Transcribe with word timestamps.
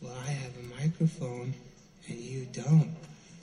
Well, 0.00 0.14
I 0.26 0.30
have 0.30 0.52
a 0.56 0.80
microphone 0.82 1.52
and 2.08 2.18
you 2.18 2.46
don't. 2.52 2.96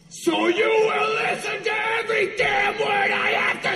So 0.09 0.47
you 0.47 0.65
will 0.65 1.13
listen 1.13 1.63
to 1.63 1.71
every 1.99 2.35
damn 2.35 2.73
word 2.79 3.11
I 3.11 3.29
have 3.37 3.61
to 3.61 3.66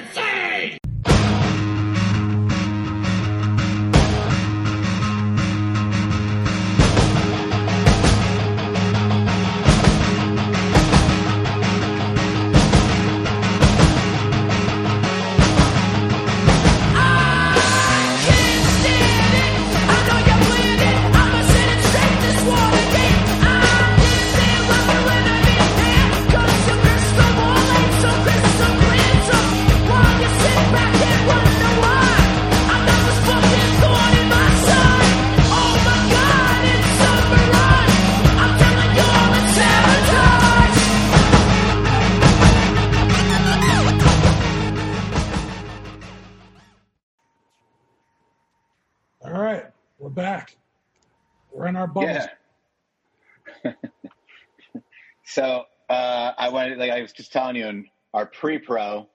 in 51.71 51.77
our 51.77 51.87
bubbles. 51.87 52.27
Yeah. 53.63 53.73
so 55.25 55.63
uh, 55.89 56.31
I 56.37 56.49
wanted, 56.49 56.77
like 56.77 56.91
I 56.91 57.01
was 57.01 57.11
just 57.11 57.33
telling 57.33 57.55
you 57.55 57.67
in 57.67 57.87
our 58.13 58.25
pre-pro, 58.25 59.09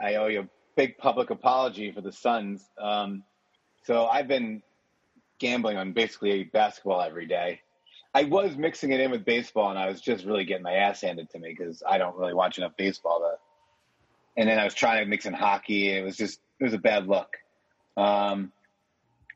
I 0.00 0.14
owe 0.14 0.26
you 0.28 0.40
a 0.40 0.48
big 0.76 0.98
public 0.98 1.30
apology 1.30 1.92
for 1.92 2.00
the 2.00 2.12
Suns. 2.12 2.64
Um, 2.80 3.24
so 3.84 4.06
I've 4.06 4.28
been 4.28 4.62
gambling 5.38 5.76
on 5.76 5.92
basically 5.92 6.44
basketball 6.44 7.02
every 7.02 7.26
day. 7.26 7.60
I 8.14 8.24
was 8.24 8.56
mixing 8.56 8.92
it 8.92 9.00
in 9.00 9.10
with 9.10 9.26
baseball, 9.26 9.68
and 9.68 9.78
I 9.78 9.88
was 9.88 10.00
just 10.00 10.24
really 10.24 10.44
getting 10.44 10.62
my 10.62 10.72
ass 10.72 11.02
handed 11.02 11.28
to 11.30 11.38
me 11.38 11.54
because 11.56 11.82
I 11.86 11.98
don't 11.98 12.16
really 12.16 12.32
watch 12.32 12.56
enough 12.56 12.72
baseball. 12.78 13.20
To, 13.20 14.40
and 14.40 14.48
then 14.48 14.58
I 14.58 14.64
was 14.64 14.72
trying 14.72 15.04
to 15.04 15.10
mix 15.10 15.26
in 15.26 15.34
hockey, 15.34 15.90
it 15.90 16.02
was 16.02 16.16
just 16.16 16.40
it 16.58 16.64
was 16.64 16.72
a 16.72 16.78
bad 16.78 17.06
look. 17.06 17.36
Um, 17.98 18.52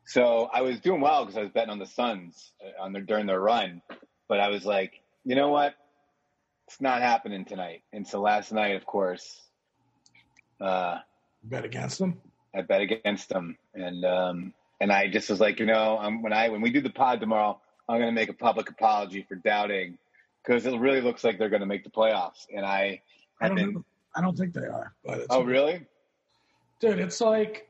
so 0.05 0.49
I 0.53 0.61
was 0.61 0.79
doing 0.79 1.01
well 1.01 1.25
because 1.25 1.37
I 1.37 1.41
was 1.41 1.51
betting 1.51 1.69
on 1.71 1.79
the 1.79 1.85
Suns 1.85 2.51
uh, 2.63 2.83
on 2.83 2.93
their, 2.93 3.01
during 3.01 3.25
their 3.25 3.39
run, 3.39 3.81
but 4.27 4.39
I 4.39 4.49
was 4.49 4.65
like, 4.65 5.01
you 5.25 5.35
know 5.35 5.49
what? 5.49 5.73
It's 6.67 6.81
not 6.81 7.01
happening 7.01 7.45
tonight. 7.45 7.83
And 7.93 8.07
so 8.07 8.21
last 8.21 8.51
night, 8.51 8.75
of 8.75 8.85
course, 8.85 9.41
uh, 10.59 10.99
Bet 11.43 11.65
against 11.65 11.97
them. 11.99 12.21
I 12.53 12.61
bet 12.61 12.81
against 12.81 13.29
them, 13.29 13.57
and 13.73 14.05
um, 14.05 14.53
and 14.79 14.91
I 14.91 15.07
just 15.07 15.29
was 15.29 15.39
like, 15.39 15.59
you 15.59 15.65
know, 15.65 15.97
um, 15.99 16.21
when 16.21 16.33
I 16.33 16.49
when 16.49 16.61
we 16.61 16.69
do 16.69 16.81
the 16.81 16.89
pod 16.89 17.19
tomorrow, 17.19 17.59
I'm 17.89 17.97
going 17.97 18.09
to 18.09 18.19
make 18.19 18.29
a 18.29 18.33
public 18.33 18.69
apology 18.69 19.25
for 19.27 19.35
doubting 19.35 19.97
because 20.43 20.65
it 20.65 20.77
really 20.77 21.01
looks 21.01 21.23
like 21.23 21.39
they're 21.39 21.49
going 21.49 21.61
to 21.61 21.65
make 21.65 21.83
the 21.83 21.89
playoffs, 21.89 22.45
and 22.55 22.65
I 22.65 23.01
I 23.39 23.47
don't 23.47 23.55
been. 23.55 23.85
I 24.13 24.21
don't 24.21 24.37
think 24.37 24.53
they 24.53 24.65
are. 24.65 24.93
But 25.05 25.19
it's, 25.19 25.27
Oh, 25.29 25.43
really? 25.43 25.85
dude, 26.79 26.99
it's 26.99 27.21
like. 27.21 27.69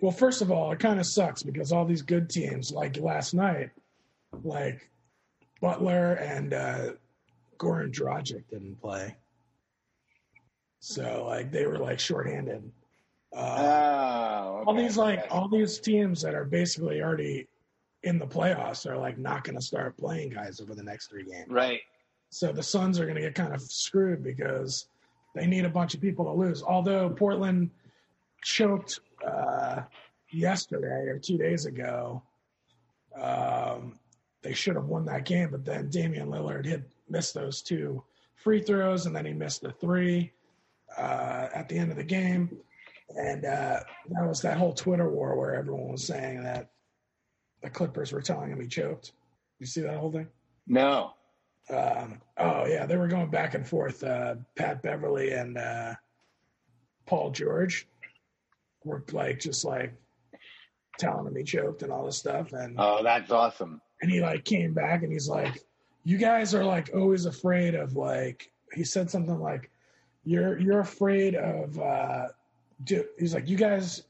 Well, 0.00 0.12
first 0.12 0.42
of 0.42 0.50
all, 0.50 0.72
it 0.72 0.78
kind 0.78 1.00
of 1.00 1.06
sucks 1.06 1.42
because 1.42 1.72
all 1.72 1.84
these 1.84 2.02
good 2.02 2.28
teams, 2.28 2.70
like 2.72 2.98
last 2.98 3.32
night, 3.34 3.70
like 4.44 4.90
Butler 5.60 6.14
and 6.14 6.52
uh, 6.52 6.90
Goran 7.58 7.92
Dragic 7.92 8.44
didn't 8.50 8.80
play, 8.80 9.16
so 10.80 11.24
like 11.26 11.50
they 11.50 11.66
were 11.66 11.78
like 11.78 11.98
shorthanded. 11.98 12.70
Uh, 13.34 13.62
Oh, 14.56 14.64
all 14.66 14.74
these 14.74 14.96
like 14.96 15.26
all 15.30 15.48
these 15.48 15.78
teams 15.78 16.22
that 16.22 16.34
are 16.34 16.44
basically 16.44 17.02
already 17.02 17.46
in 18.02 18.18
the 18.18 18.26
playoffs 18.26 18.86
are 18.86 18.96
like 18.96 19.18
not 19.18 19.44
going 19.44 19.56
to 19.56 19.62
start 19.62 19.96
playing 19.96 20.30
guys 20.30 20.60
over 20.60 20.74
the 20.74 20.82
next 20.82 21.08
three 21.08 21.24
games. 21.24 21.48
right. 21.50 21.80
So 22.30 22.52
the 22.52 22.62
Suns 22.62 22.98
are 22.98 23.04
going 23.04 23.16
to 23.16 23.20
get 23.22 23.34
kind 23.34 23.54
of 23.54 23.62
screwed 23.62 24.22
because 24.22 24.88
they 25.34 25.46
need 25.46 25.64
a 25.64 25.68
bunch 25.70 25.94
of 25.94 26.00
people 26.00 26.24
to 26.24 26.32
lose. 26.32 26.62
Although 26.62 27.10
Portland 27.10 27.70
choked 28.42 29.00
uh, 29.24 29.82
yesterday 30.30 31.08
or 31.08 31.18
two 31.18 31.38
days 31.38 31.66
ago, 31.66 32.22
um, 33.20 33.98
they 34.42 34.52
should 34.52 34.76
have 34.76 34.86
won 34.86 35.04
that 35.06 35.24
game. 35.24 35.50
But 35.50 35.64
then 35.64 35.88
Damian 35.88 36.28
Lillard 36.28 36.66
had 36.66 36.84
missed 37.08 37.34
those 37.34 37.62
two 37.62 38.02
free 38.34 38.62
throws, 38.62 39.06
and 39.06 39.14
then 39.14 39.26
he 39.26 39.32
missed 39.32 39.62
the 39.62 39.72
three 39.72 40.32
uh, 40.96 41.48
at 41.54 41.68
the 41.68 41.78
end 41.78 41.90
of 41.90 41.96
the 41.96 42.04
game. 42.04 42.56
And 43.16 43.44
uh, 43.44 43.80
that 44.10 44.26
was 44.26 44.42
that 44.42 44.58
whole 44.58 44.72
Twitter 44.72 45.08
war 45.08 45.36
where 45.36 45.54
everyone 45.54 45.92
was 45.92 46.04
saying 46.04 46.42
that 46.42 46.70
the 47.62 47.70
Clippers 47.70 48.12
were 48.12 48.22
telling 48.22 48.50
him 48.50 48.60
he 48.60 48.66
choked. 48.66 49.12
You 49.58 49.66
see 49.66 49.82
that 49.82 49.96
whole 49.96 50.12
thing? 50.12 50.28
No. 50.66 51.14
Um, 51.68 52.20
oh 52.36 52.66
yeah, 52.66 52.86
they 52.86 52.96
were 52.96 53.08
going 53.08 53.30
back 53.30 53.54
and 53.54 53.66
forth. 53.66 54.02
Uh, 54.02 54.36
Pat 54.54 54.82
Beverley 54.82 55.32
and 55.32 55.56
uh, 55.56 55.94
Paul 57.06 57.30
George 57.30 57.88
were 58.86 59.04
like 59.12 59.40
just 59.40 59.64
like 59.64 59.92
telling 60.98 61.26
him 61.26 61.36
he 61.36 61.42
choked 61.42 61.82
and 61.82 61.92
all 61.92 62.06
this 62.06 62.16
stuff, 62.16 62.52
and 62.52 62.76
Oh, 62.78 63.02
that's 63.02 63.30
awesome. 63.30 63.80
and 64.00 64.10
he 64.10 64.20
like 64.20 64.44
came 64.44 64.72
back 64.72 65.02
and 65.02 65.12
he's 65.12 65.28
like, 65.28 65.58
"You 66.04 66.16
guys 66.16 66.54
are 66.54 66.64
like 66.64 66.90
always 66.94 67.26
afraid 67.26 67.74
of 67.74 67.94
like." 67.96 68.50
He 68.72 68.84
said 68.84 69.10
something 69.10 69.38
like, 69.38 69.70
"You're 70.24 70.58
you're 70.58 70.80
afraid 70.80 71.34
of." 71.34 71.78
Uh, 71.78 72.28
do, 72.84 73.04
he's 73.18 73.34
like, 73.34 73.48
"You 73.48 73.56
guys." 73.56 74.02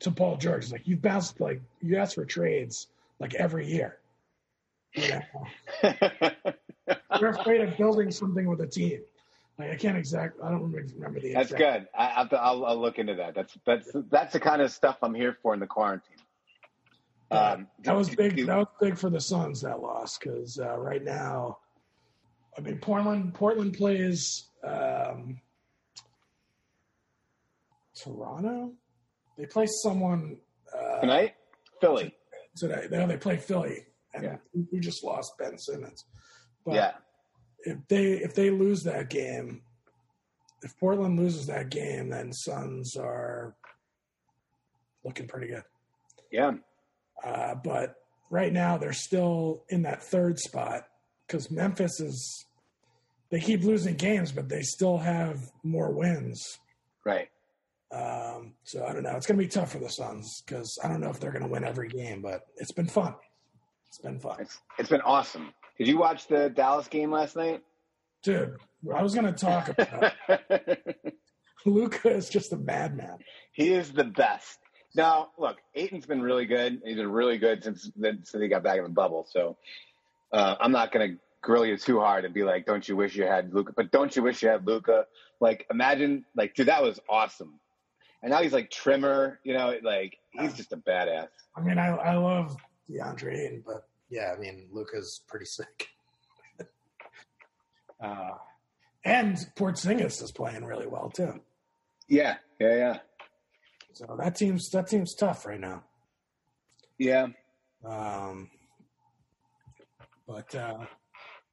To 0.00 0.10
Paul 0.10 0.36
George, 0.36 0.64
he's 0.64 0.72
like, 0.72 0.88
"You 0.88 0.96
bounced 0.96 1.40
like 1.40 1.60
you 1.80 1.96
ask 1.96 2.16
for 2.16 2.24
trades 2.24 2.88
like 3.20 3.34
every 3.34 3.66
year." 3.68 3.98
You 4.94 5.08
know? 5.82 6.30
You're 7.20 7.30
afraid 7.30 7.60
of 7.60 7.76
building 7.76 8.10
something 8.10 8.46
with 8.48 8.60
a 8.60 8.66
team. 8.66 9.00
Like 9.58 9.70
I 9.70 9.76
can't 9.76 9.96
exact. 9.98 10.38
I 10.42 10.50
don't 10.50 10.72
remember 10.72 11.20
the. 11.20 11.34
That's 11.34 11.52
exact- 11.52 11.82
good. 11.84 11.88
I, 11.98 12.26
I'll, 12.38 12.64
I'll, 12.64 12.80
look 12.80 12.98
into 12.98 13.14
that. 13.16 13.34
That's 13.34 13.56
that's 13.66 13.90
that's 14.10 14.32
the 14.32 14.40
kind 14.40 14.62
of 14.62 14.72
stuff 14.72 14.96
I'm 15.02 15.14
here 15.14 15.36
for 15.42 15.52
in 15.54 15.60
the 15.60 15.66
quarantine. 15.66 16.16
Um, 17.30 17.66
That 17.84 17.96
was 17.96 18.08
big. 18.14 18.46
That 18.46 18.56
was 18.56 18.66
big 18.80 18.96
for 18.98 19.10
the 19.10 19.20
Suns 19.20 19.60
that 19.62 19.80
loss 19.80 20.18
because 20.18 20.58
uh, 20.58 20.76
right 20.78 21.02
now, 21.04 21.58
I 22.56 22.60
mean 22.62 22.78
Portland. 22.78 23.34
Portland 23.34 23.74
plays 23.74 24.48
um, 24.64 25.38
Toronto. 27.94 28.72
They 29.36 29.46
play 29.46 29.66
someone 29.66 30.38
uh, 30.76 31.00
tonight, 31.00 31.34
Philly. 31.80 32.14
today. 32.56 32.86
They 32.90 33.04
they 33.06 33.16
play 33.16 33.36
Philly, 33.36 33.86
and 34.14 34.24
Yeah. 34.24 34.36
we- 34.54 34.66
we 34.72 34.80
just 34.80 35.04
lost 35.04 35.36
Ben 35.38 35.58
Simmons. 35.58 36.04
But 36.64 36.74
yeah, 36.74 36.92
if 37.62 37.78
they 37.88 38.04
if 38.12 38.34
they 38.34 38.50
lose 38.50 38.82
that 38.84 39.10
game, 39.10 39.62
if 40.62 40.76
Portland 40.78 41.18
loses 41.18 41.46
that 41.46 41.70
game, 41.70 42.10
then 42.10 42.32
Suns 42.32 42.96
are 42.96 43.54
looking 45.04 45.26
pretty 45.26 45.48
good. 45.48 45.64
yeah, 46.30 46.52
Uh, 47.24 47.54
but 47.56 47.96
right 48.30 48.52
now 48.52 48.78
they're 48.78 48.92
still 48.92 49.64
in 49.68 49.82
that 49.82 50.02
third 50.02 50.38
spot 50.38 50.84
because 51.26 51.50
Memphis 51.50 52.00
is 52.00 52.46
they 53.30 53.40
keep 53.40 53.62
losing 53.62 53.94
games, 53.96 54.30
but 54.32 54.48
they 54.48 54.62
still 54.62 54.98
have 54.98 55.50
more 55.62 55.90
wins. 55.90 56.58
right. 57.04 57.28
Um, 57.90 58.54
so 58.64 58.86
I 58.86 58.92
don't 58.94 59.02
know. 59.02 59.16
It's 59.16 59.26
going 59.26 59.36
to 59.38 59.44
be 59.44 59.48
tough 59.50 59.72
for 59.72 59.78
the 59.78 59.88
Suns 59.90 60.42
because 60.46 60.78
I 60.82 60.88
don't 60.88 61.00
know 61.00 61.10
if 61.10 61.20
they're 61.20 61.30
going 61.32 61.42
to 61.44 61.48
win 61.50 61.62
every 61.64 61.88
game, 61.88 62.22
but 62.22 62.40
it's 62.56 62.72
been 62.72 62.86
fun. 62.86 63.14
It's 63.88 63.98
been 63.98 64.18
fun, 64.18 64.36
It's 64.40 64.58
it's 64.78 64.88
been 64.88 65.02
awesome. 65.02 65.52
Did 65.82 65.90
you 65.90 65.98
watch 65.98 66.28
the 66.28 66.48
Dallas 66.48 66.86
game 66.86 67.10
last 67.10 67.34
night? 67.34 67.60
dude. 68.22 68.56
I 68.94 69.02
was 69.02 69.14
going 69.16 69.26
to 69.26 69.32
talk 69.32 69.68
about 69.68 70.12
Luka 71.66 72.08
is 72.08 72.28
just 72.28 72.52
a 72.52 72.56
madman. 72.56 73.18
he 73.52 73.72
is 73.72 73.92
the 73.92 74.04
best. 74.04 74.60
Now, 74.94 75.30
look, 75.38 75.56
Ayton's 75.74 76.06
been 76.06 76.22
really 76.22 76.46
good. 76.46 76.80
He's 76.84 76.96
been 76.96 77.10
really 77.10 77.36
good 77.36 77.64
since 77.64 77.90
since 78.00 78.32
he 78.32 78.46
got 78.46 78.62
back 78.62 78.78
in 78.78 78.84
the 78.84 78.90
bubble. 78.90 79.26
So 79.28 79.56
uh, 80.32 80.54
I'm 80.60 80.70
not 80.70 80.92
going 80.92 81.12
to 81.12 81.18
grill 81.40 81.66
you 81.66 81.76
too 81.76 81.98
hard 81.98 82.24
and 82.24 82.32
be 82.32 82.44
like, 82.44 82.64
"Don't 82.64 82.88
you 82.88 82.94
wish 82.94 83.16
you 83.16 83.24
had 83.24 83.52
Luka?" 83.52 83.72
But 83.76 83.90
don't 83.90 84.14
you 84.14 84.22
wish 84.22 84.40
you 84.40 84.50
had 84.50 84.64
Luka? 84.64 85.06
Like, 85.40 85.66
imagine, 85.68 86.24
like, 86.36 86.54
dude, 86.54 86.68
that 86.68 86.80
was 86.82 87.00
awesome. 87.08 87.58
And 88.22 88.30
now 88.30 88.40
he's 88.40 88.52
like 88.52 88.70
trimmer, 88.70 89.40
you 89.42 89.54
know, 89.54 89.74
like 89.82 90.16
he's 90.30 90.54
just 90.54 90.72
a 90.72 90.76
badass. 90.76 91.28
I 91.56 91.60
mean, 91.60 91.78
I 91.78 91.88
I 91.88 92.14
love 92.16 92.56
DeAndre 92.88 93.34
Ayton, 93.36 93.64
but 93.66 93.88
yeah, 94.12 94.34
I 94.36 94.38
mean, 94.38 94.68
Luka's 94.70 95.22
pretty 95.26 95.46
sick. 95.46 95.88
uh, 98.04 98.32
and 99.06 99.36
Porzingis 99.56 100.22
is 100.22 100.30
playing 100.30 100.64
really 100.66 100.86
well 100.86 101.10
too. 101.10 101.40
Yeah, 102.08 102.36
yeah, 102.60 102.76
yeah, 102.76 102.98
So 103.94 104.16
that 104.20 104.36
team's 104.36 104.68
that 104.70 104.86
team's 104.88 105.14
tough 105.14 105.46
right 105.46 105.58
now. 105.58 105.84
yeah. 106.98 107.28
Um, 107.84 108.50
But 110.26 110.54
uh, 110.54 110.84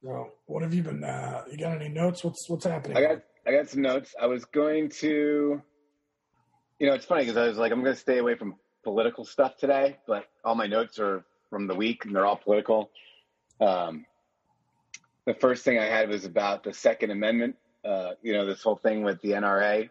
well, 0.02 0.32
what 0.46 0.62
have 0.64 0.74
you 0.74 0.84
been? 0.84 1.04
Uh, 1.04 1.44
you 1.50 1.58
got 1.58 1.76
any 1.82 1.88
notes? 1.90 2.24
What's 2.26 2.50
what's 2.50 2.66
happening? 2.66 2.98
I 2.98 3.02
got 3.02 3.24
I 3.48 3.52
got 3.54 3.70
some 3.70 3.82
notes. 3.82 4.14
I 4.22 4.28
was 4.28 4.44
going 4.46 4.90
to, 5.00 5.62
you 6.78 6.88
know, 6.88 6.94
it's 6.94 7.06
funny 7.06 7.22
because 7.24 7.38
I 7.38 7.48
was 7.48 7.58
like, 7.58 7.72
I'm 7.72 7.82
going 7.84 7.96
to 7.96 8.00
stay 8.00 8.18
away 8.18 8.36
from 8.36 8.56
political 8.84 9.24
stuff 9.26 9.56
today, 9.58 9.98
but 10.08 10.26
all 10.44 10.56
my 10.56 10.68
notes 10.68 11.00
are 11.00 11.24
from 11.50 11.68
the 11.68 11.76
week 11.76 12.06
and 12.06 12.16
they're 12.16 12.26
all 12.26 12.38
political. 12.38 12.90
Um, 13.60 14.06
the 15.26 15.34
first 15.34 15.64
thing 15.64 15.78
I 15.78 15.86
had 15.86 16.10
was 16.10 16.26
about 16.26 16.64
the 16.64 16.74
Second 16.74 17.12
Amendment. 17.12 17.56
Uh, 17.84 18.12
you 18.22 18.34
know, 18.34 18.46
this 18.46 18.62
whole 18.62 18.76
thing 18.76 19.04
with 19.04 19.22
the 19.22 19.32
NRA. 19.32 19.90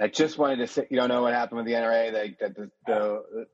I 0.00 0.08
just 0.08 0.38
wanted 0.38 0.56
to 0.56 0.66
say, 0.66 0.86
you 0.90 0.96
don't 0.96 1.08
know 1.08 1.22
what 1.22 1.34
happened 1.34 1.58
with 1.58 1.66
the 1.66 1.74
NRA? 1.74 2.36
That, 2.40 2.54
the, 2.56 2.70
the, 2.86 3.46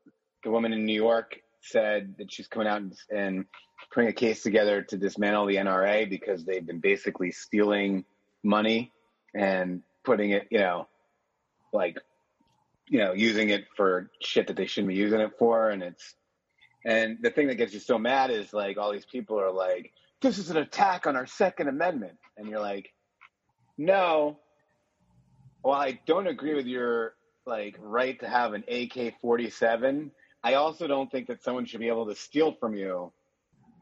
the 0.42 0.50
woman 0.50 0.72
in 0.72 0.86
New 0.86 0.94
York 0.94 1.40
said 1.60 2.14
that 2.18 2.32
she's 2.32 2.48
coming 2.48 2.66
out 2.66 2.80
and, 2.80 2.94
and 3.14 3.44
putting 3.92 4.08
a 4.08 4.12
case 4.12 4.42
together 4.42 4.82
to 4.82 4.96
dismantle 4.96 5.46
the 5.46 5.56
NRA 5.56 6.08
because 6.08 6.44
they've 6.44 6.64
been 6.64 6.80
basically 6.80 7.32
stealing 7.32 8.04
money 8.42 8.90
and 9.34 9.82
putting 10.02 10.30
it, 10.30 10.48
you 10.50 10.58
know, 10.58 10.88
like, 11.72 11.98
you 12.88 12.98
know, 12.98 13.12
using 13.12 13.50
it 13.50 13.66
for 13.76 14.10
shit 14.20 14.46
that 14.46 14.56
they 14.56 14.66
shouldn't 14.66 14.88
be 14.88 14.94
using 14.94 15.20
it 15.20 15.32
for. 15.38 15.68
And 15.68 15.82
it's, 15.82 16.14
and 16.84 17.18
the 17.20 17.30
thing 17.30 17.48
that 17.48 17.56
gets 17.56 17.74
you 17.74 17.80
so 17.80 17.98
mad 17.98 18.30
is 18.30 18.52
like 18.52 18.78
all 18.78 18.92
these 18.92 19.06
people 19.06 19.38
are 19.38 19.50
like, 19.50 19.92
this 20.22 20.38
is 20.38 20.50
an 20.50 20.56
attack 20.56 21.06
on 21.06 21.16
our 21.16 21.26
Second 21.26 21.68
Amendment. 21.68 22.18
And 22.36 22.48
you're 22.48 22.60
like, 22.60 22.92
no. 23.76 24.38
Well, 25.62 25.74
I 25.74 26.00
don't 26.06 26.26
agree 26.26 26.54
with 26.54 26.66
your 26.66 27.14
like 27.46 27.76
right 27.80 28.18
to 28.20 28.28
have 28.28 28.54
an 28.54 28.64
AK 28.68 29.20
47. 29.20 30.10
I 30.42 30.54
also 30.54 30.86
don't 30.86 31.10
think 31.10 31.26
that 31.28 31.42
someone 31.42 31.66
should 31.66 31.80
be 31.80 31.88
able 31.88 32.06
to 32.06 32.14
steal 32.14 32.52
from 32.52 32.74
you 32.74 33.12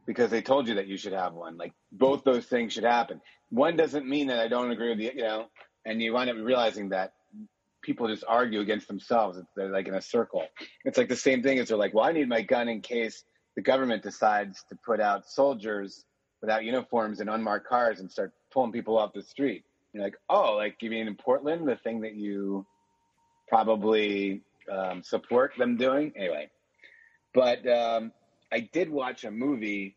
because 0.07 0.31
they 0.31 0.43
told 0.43 0.67
you 0.67 0.75
that 0.75 0.89
you 0.89 0.97
should 0.97 1.13
have 1.13 1.35
one. 1.35 1.57
Like 1.57 1.73
both 1.93 2.25
those 2.25 2.47
things 2.47 2.73
should 2.73 2.85
happen. 2.85 3.21
One 3.51 3.77
doesn't 3.77 4.09
mean 4.09 4.29
that 4.29 4.41
I 4.41 4.49
don't 4.49 4.71
agree 4.71 4.91
with 4.91 4.99
you, 4.99 5.13
you 5.15 5.23
know, 5.23 5.47
and 5.85 6.03
you 6.03 6.13
wind 6.15 6.31
up 6.31 6.37
realizing 6.37 6.89
that 6.89 7.13
people 7.83 8.09
just 8.09 8.25
argue 8.27 8.61
against 8.61 8.89
themselves. 8.89 9.39
They're 9.57 9.71
like 9.71 9.89
in 9.89 9.95
a 9.95 10.03
circle. 10.03 10.45
It's 10.85 10.99
like 10.99 11.09
the 11.09 11.17
same 11.17 11.43
thing 11.43 11.59
as 11.59 11.69
they're 11.69 11.77
like, 11.77 11.95
well, 11.95 12.05
I 12.05 12.13
need 12.13 12.29
my 12.29 12.43
gun 12.43 12.69
in 12.69 12.81
case 12.81 13.25
the 13.57 13.63
government 13.63 14.03
decides 14.03 14.65
to 14.69 14.77
put 14.85 15.01
out 15.01 15.29
soldiers 15.29 16.05
without 16.41 16.65
uniforms 16.65 17.21
and 17.21 17.29
unmarked 17.29 17.67
cars 17.67 18.01
and 18.01 18.11
start 18.11 18.33
pulling 18.53 18.73
people 18.73 18.99
off 18.99 19.13
the 19.13 19.23
street. 19.23 19.65
You're 19.93 20.05
like, 20.05 20.17
oh, 20.29 20.55
like 20.55 20.77
you 20.81 20.91
mean 20.91 21.09
in 21.09 21.15
Portland, 21.15 21.67
the 21.67 21.77
thing 21.77 22.03
that 22.03 22.15
you 22.15 22.67
probably 23.49 24.43
um, 24.71 25.03
support 25.03 25.53
them 25.59 25.77
doing? 25.77 26.13
Anyway, 26.17 26.51
but 27.35 27.67
um, 27.69 28.13
I 28.53 28.61
did 28.61 28.91
watch 28.91 29.25
a 29.25 29.31
movie 29.31 29.97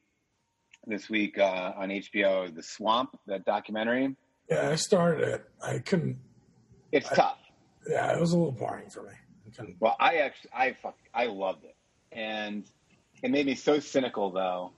this 0.88 1.10
week 1.10 1.38
uh, 1.38 1.74
on 1.76 1.90
HBO, 1.90 2.54
The 2.54 2.64
Swamp, 2.64 3.18
that 3.28 3.46
documentary. 3.46 4.16
Yeah, 4.50 4.70
I 4.70 4.76
started 4.76 5.28
it. 5.28 5.50
I 5.62 5.80
couldn't. 5.80 6.18
It's 6.92 7.12
I, 7.12 7.16
tough. 7.16 7.38
Yeah, 7.88 8.14
it 8.14 8.20
was 8.20 8.34
a 8.34 8.38
little 8.38 8.52
boring 8.52 8.90
for 8.90 9.04
me. 9.04 9.12
I 9.60 9.76
well, 9.80 9.96
I 10.00 10.18
actually, 10.18 10.52
I 10.54 10.74
fuck, 10.82 10.98
I 11.14 11.26
loved 11.26 11.66
it, 11.66 11.76
and 12.12 12.64
it 13.22 13.32
made 13.32 13.46
me 13.46 13.56
so 13.56 13.80
cynical 13.80 14.32
though 14.32 14.72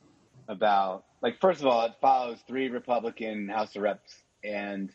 about 0.47 1.05
like 1.21 1.39
first 1.39 1.61
of 1.61 1.67
all, 1.67 1.85
it 1.85 1.93
follows 2.01 2.39
three 2.47 2.69
Republican 2.69 3.47
House 3.49 3.75
of 3.75 3.83
Reps, 3.83 4.23
and 4.43 4.91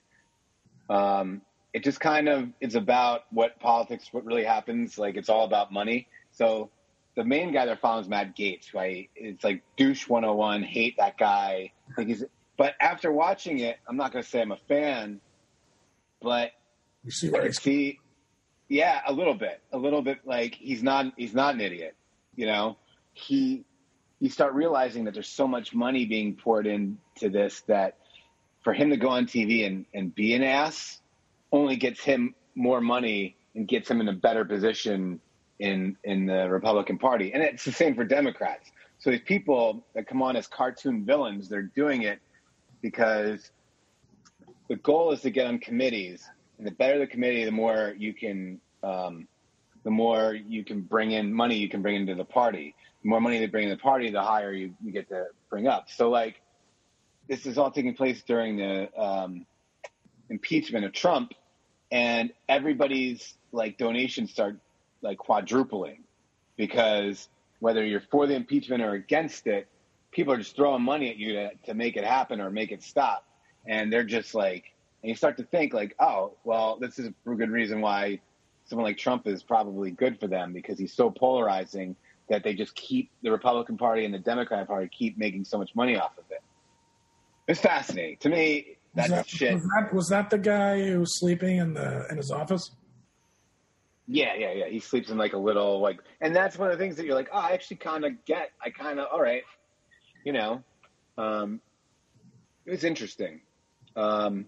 um, 0.90 1.42
it 1.72 1.84
just 1.84 2.00
kind 2.00 2.28
of 2.28 2.48
is 2.60 2.74
about 2.74 3.22
what 3.30 3.60
politics, 3.60 4.08
what 4.12 4.24
really 4.24 4.44
happens. 4.44 4.98
Like 4.98 5.16
it's 5.16 5.28
all 5.28 5.44
about 5.44 5.72
money. 5.72 6.08
So 6.32 6.70
the 7.14 7.24
main 7.24 7.52
guy 7.52 7.66
they're 7.66 7.76
following 7.76 8.04
is 8.04 8.08
Matt 8.08 8.32
who 8.36 8.78
I 8.78 9.08
it's 9.14 9.44
like 9.44 9.62
douche 9.76 10.08
101, 10.08 10.62
hate 10.62 10.96
that 10.98 11.18
guy. 11.18 11.72
Think 11.96 12.08
he's 12.08 12.24
but 12.56 12.74
after 12.80 13.12
watching 13.12 13.60
it, 13.60 13.78
I'm 13.88 13.96
not 13.96 14.12
gonna 14.12 14.22
say 14.22 14.40
I'm 14.40 14.52
a 14.52 14.56
fan, 14.56 15.20
but 16.20 16.50
you 17.04 17.10
see 17.10 17.30
where 17.30 17.42
I 17.42 17.50
see 17.50 17.98
yeah, 18.68 19.00
a 19.06 19.12
little 19.12 19.34
bit. 19.34 19.60
A 19.72 19.78
little 19.78 20.02
bit 20.02 20.20
like 20.24 20.54
he's 20.54 20.82
not 20.82 21.12
he's 21.16 21.34
not 21.34 21.54
an 21.54 21.60
idiot. 21.60 21.96
You 22.36 22.46
know? 22.46 22.76
He 23.14 23.64
you 24.20 24.28
start 24.28 24.54
realizing 24.54 25.04
that 25.04 25.14
there's 25.14 25.28
so 25.28 25.48
much 25.48 25.74
money 25.74 26.04
being 26.04 26.34
poured 26.34 26.66
into 26.66 27.30
this 27.30 27.62
that 27.62 27.96
for 28.62 28.72
him 28.72 28.90
to 28.90 28.96
go 28.96 29.08
on 29.08 29.26
TV 29.26 29.66
and, 29.66 29.86
and 29.94 30.14
be 30.14 30.34
an 30.34 30.42
ass 30.42 31.00
only 31.52 31.76
gets 31.76 32.02
him 32.02 32.34
more 32.54 32.80
money 32.80 33.36
and 33.54 33.66
gets 33.66 33.90
him 33.90 34.00
in 34.00 34.08
a 34.08 34.12
better 34.12 34.44
position 34.44 35.20
in 35.58 35.96
in 36.04 36.26
the 36.26 36.48
Republican 36.48 36.98
Party, 36.98 37.32
and 37.32 37.42
it's 37.42 37.64
the 37.64 37.72
same 37.72 37.94
for 37.94 38.04
Democrats. 38.04 38.70
So 38.98 39.10
these 39.10 39.22
people 39.24 39.84
that 39.94 40.06
come 40.06 40.22
on 40.22 40.36
as 40.36 40.46
cartoon 40.46 41.04
villains, 41.04 41.48
they're 41.48 41.62
doing 41.62 42.02
it 42.02 42.20
because 42.82 43.50
the 44.68 44.76
goal 44.76 45.12
is 45.12 45.22
to 45.22 45.30
get 45.30 45.46
on 45.46 45.58
committees, 45.58 46.28
the 46.58 46.70
better 46.70 46.98
the 46.98 47.06
committee, 47.06 47.44
the 47.44 47.52
more 47.52 47.94
you 47.96 48.12
can, 48.12 48.60
um, 48.82 49.28
the 49.84 49.90
more 49.90 50.34
you 50.34 50.64
can 50.64 50.80
bring 50.80 51.12
in 51.12 51.32
money 51.32 51.56
you 51.56 51.68
can 51.68 51.82
bring 51.82 51.96
into 51.96 52.14
the 52.14 52.24
party. 52.24 52.74
The 53.02 53.08
more 53.08 53.20
money 53.20 53.38
they 53.38 53.46
bring 53.46 53.64
in 53.64 53.70
the 53.70 53.76
party, 53.76 54.10
the 54.10 54.22
higher 54.22 54.52
you, 54.52 54.74
you 54.82 54.92
get 54.92 55.08
to 55.10 55.26
bring 55.50 55.66
up. 55.66 55.88
So 55.90 56.10
like, 56.10 56.40
this 57.28 57.46
is 57.46 57.58
all 57.58 57.70
taking 57.70 57.94
place 57.94 58.22
during 58.22 58.56
the 58.56 59.00
um, 59.00 59.46
impeachment 60.30 60.84
of 60.84 60.92
Trump, 60.92 61.32
and 61.90 62.32
everybody's 62.48 63.34
like 63.52 63.78
donations 63.78 64.30
start 64.30 64.56
like 65.02 65.18
quadrupling 65.18 66.02
because 66.56 67.28
whether 67.60 67.84
you're 67.84 68.02
for 68.10 68.26
the 68.26 68.34
impeachment 68.34 68.82
or 68.82 68.92
against 68.92 69.46
it, 69.46 69.68
people 70.10 70.32
are 70.32 70.38
just 70.38 70.56
throwing 70.56 70.82
money 70.82 71.10
at 71.10 71.16
you 71.16 71.34
to, 71.34 71.50
to 71.66 71.74
make 71.74 71.96
it 71.96 72.04
happen 72.04 72.40
or 72.40 72.50
make 72.50 72.72
it 72.72 72.82
stop. 72.82 73.24
And 73.66 73.92
they're 73.92 74.04
just 74.04 74.34
like, 74.34 74.64
and 75.02 75.10
you 75.10 75.14
start 75.14 75.36
to 75.36 75.44
think 75.44 75.72
like, 75.72 75.94
oh, 76.00 76.34
well, 76.44 76.78
this 76.80 76.98
is 76.98 77.06
a 77.06 77.34
good 77.34 77.50
reason 77.50 77.80
why 77.80 78.20
someone 78.66 78.84
like 78.84 78.98
Trump 78.98 79.26
is 79.26 79.42
probably 79.42 79.90
good 79.90 80.18
for 80.20 80.26
them 80.26 80.52
because 80.52 80.78
he's 80.78 80.94
so 80.94 81.10
polarizing 81.10 81.96
that 82.28 82.44
they 82.44 82.54
just 82.54 82.74
keep 82.74 83.10
the 83.22 83.30
Republican 83.30 83.78
Party 83.78 84.04
and 84.04 84.12
the 84.12 84.18
Democratic 84.18 84.68
Party 84.68 84.88
keep 84.88 85.16
making 85.16 85.44
so 85.44 85.58
much 85.58 85.74
money 85.74 85.96
off 85.96 86.16
of 86.18 86.24
it. 86.30 86.42
It's 87.46 87.60
fascinating 87.60 88.18
to 88.18 88.28
me. 88.28 88.76
That's 88.94 89.10
was 89.10 89.18
that, 89.18 89.28
shit. 89.28 89.54
Was 89.54 89.62
that, 89.62 89.94
was 89.94 90.08
that 90.08 90.30
the 90.30 90.38
guy 90.38 90.84
who 90.84 91.00
was 91.00 91.18
sleeping 91.18 91.56
in 91.56 91.74
the 91.74 92.06
in 92.10 92.16
his 92.16 92.30
office? 92.30 92.70
Yeah, 94.06 94.34
yeah, 94.36 94.52
yeah. 94.52 94.68
He 94.68 94.80
sleeps 94.80 95.10
in 95.10 95.18
like 95.18 95.34
a 95.34 95.38
little 95.38 95.80
like, 95.80 96.00
and 96.20 96.34
that's 96.34 96.58
one 96.58 96.70
of 96.70 96.78
the 96.78 96.82
things 96.82 96.96
that 96.96 97.06
you're 97.06 97.14
like, 97.14 97.28
oh, 97.32 97.38
I 97.38 97.52
actually 97.52 97.76
kind 97.76 98.04
of 98.04 98.24
get. 98.24 98.50
I 98.62 98.70
kind 98.70 98.98
of, 98.98 99.08
all 99.12 99.20
right, 99.20 99.42
you 100.24 100.32
know, 100.32 100.62
um, 101.16 101.60
it 102.66 102.70
was 102.70 102.84
interesting, 102.84 103.40
um, 103.96 104.46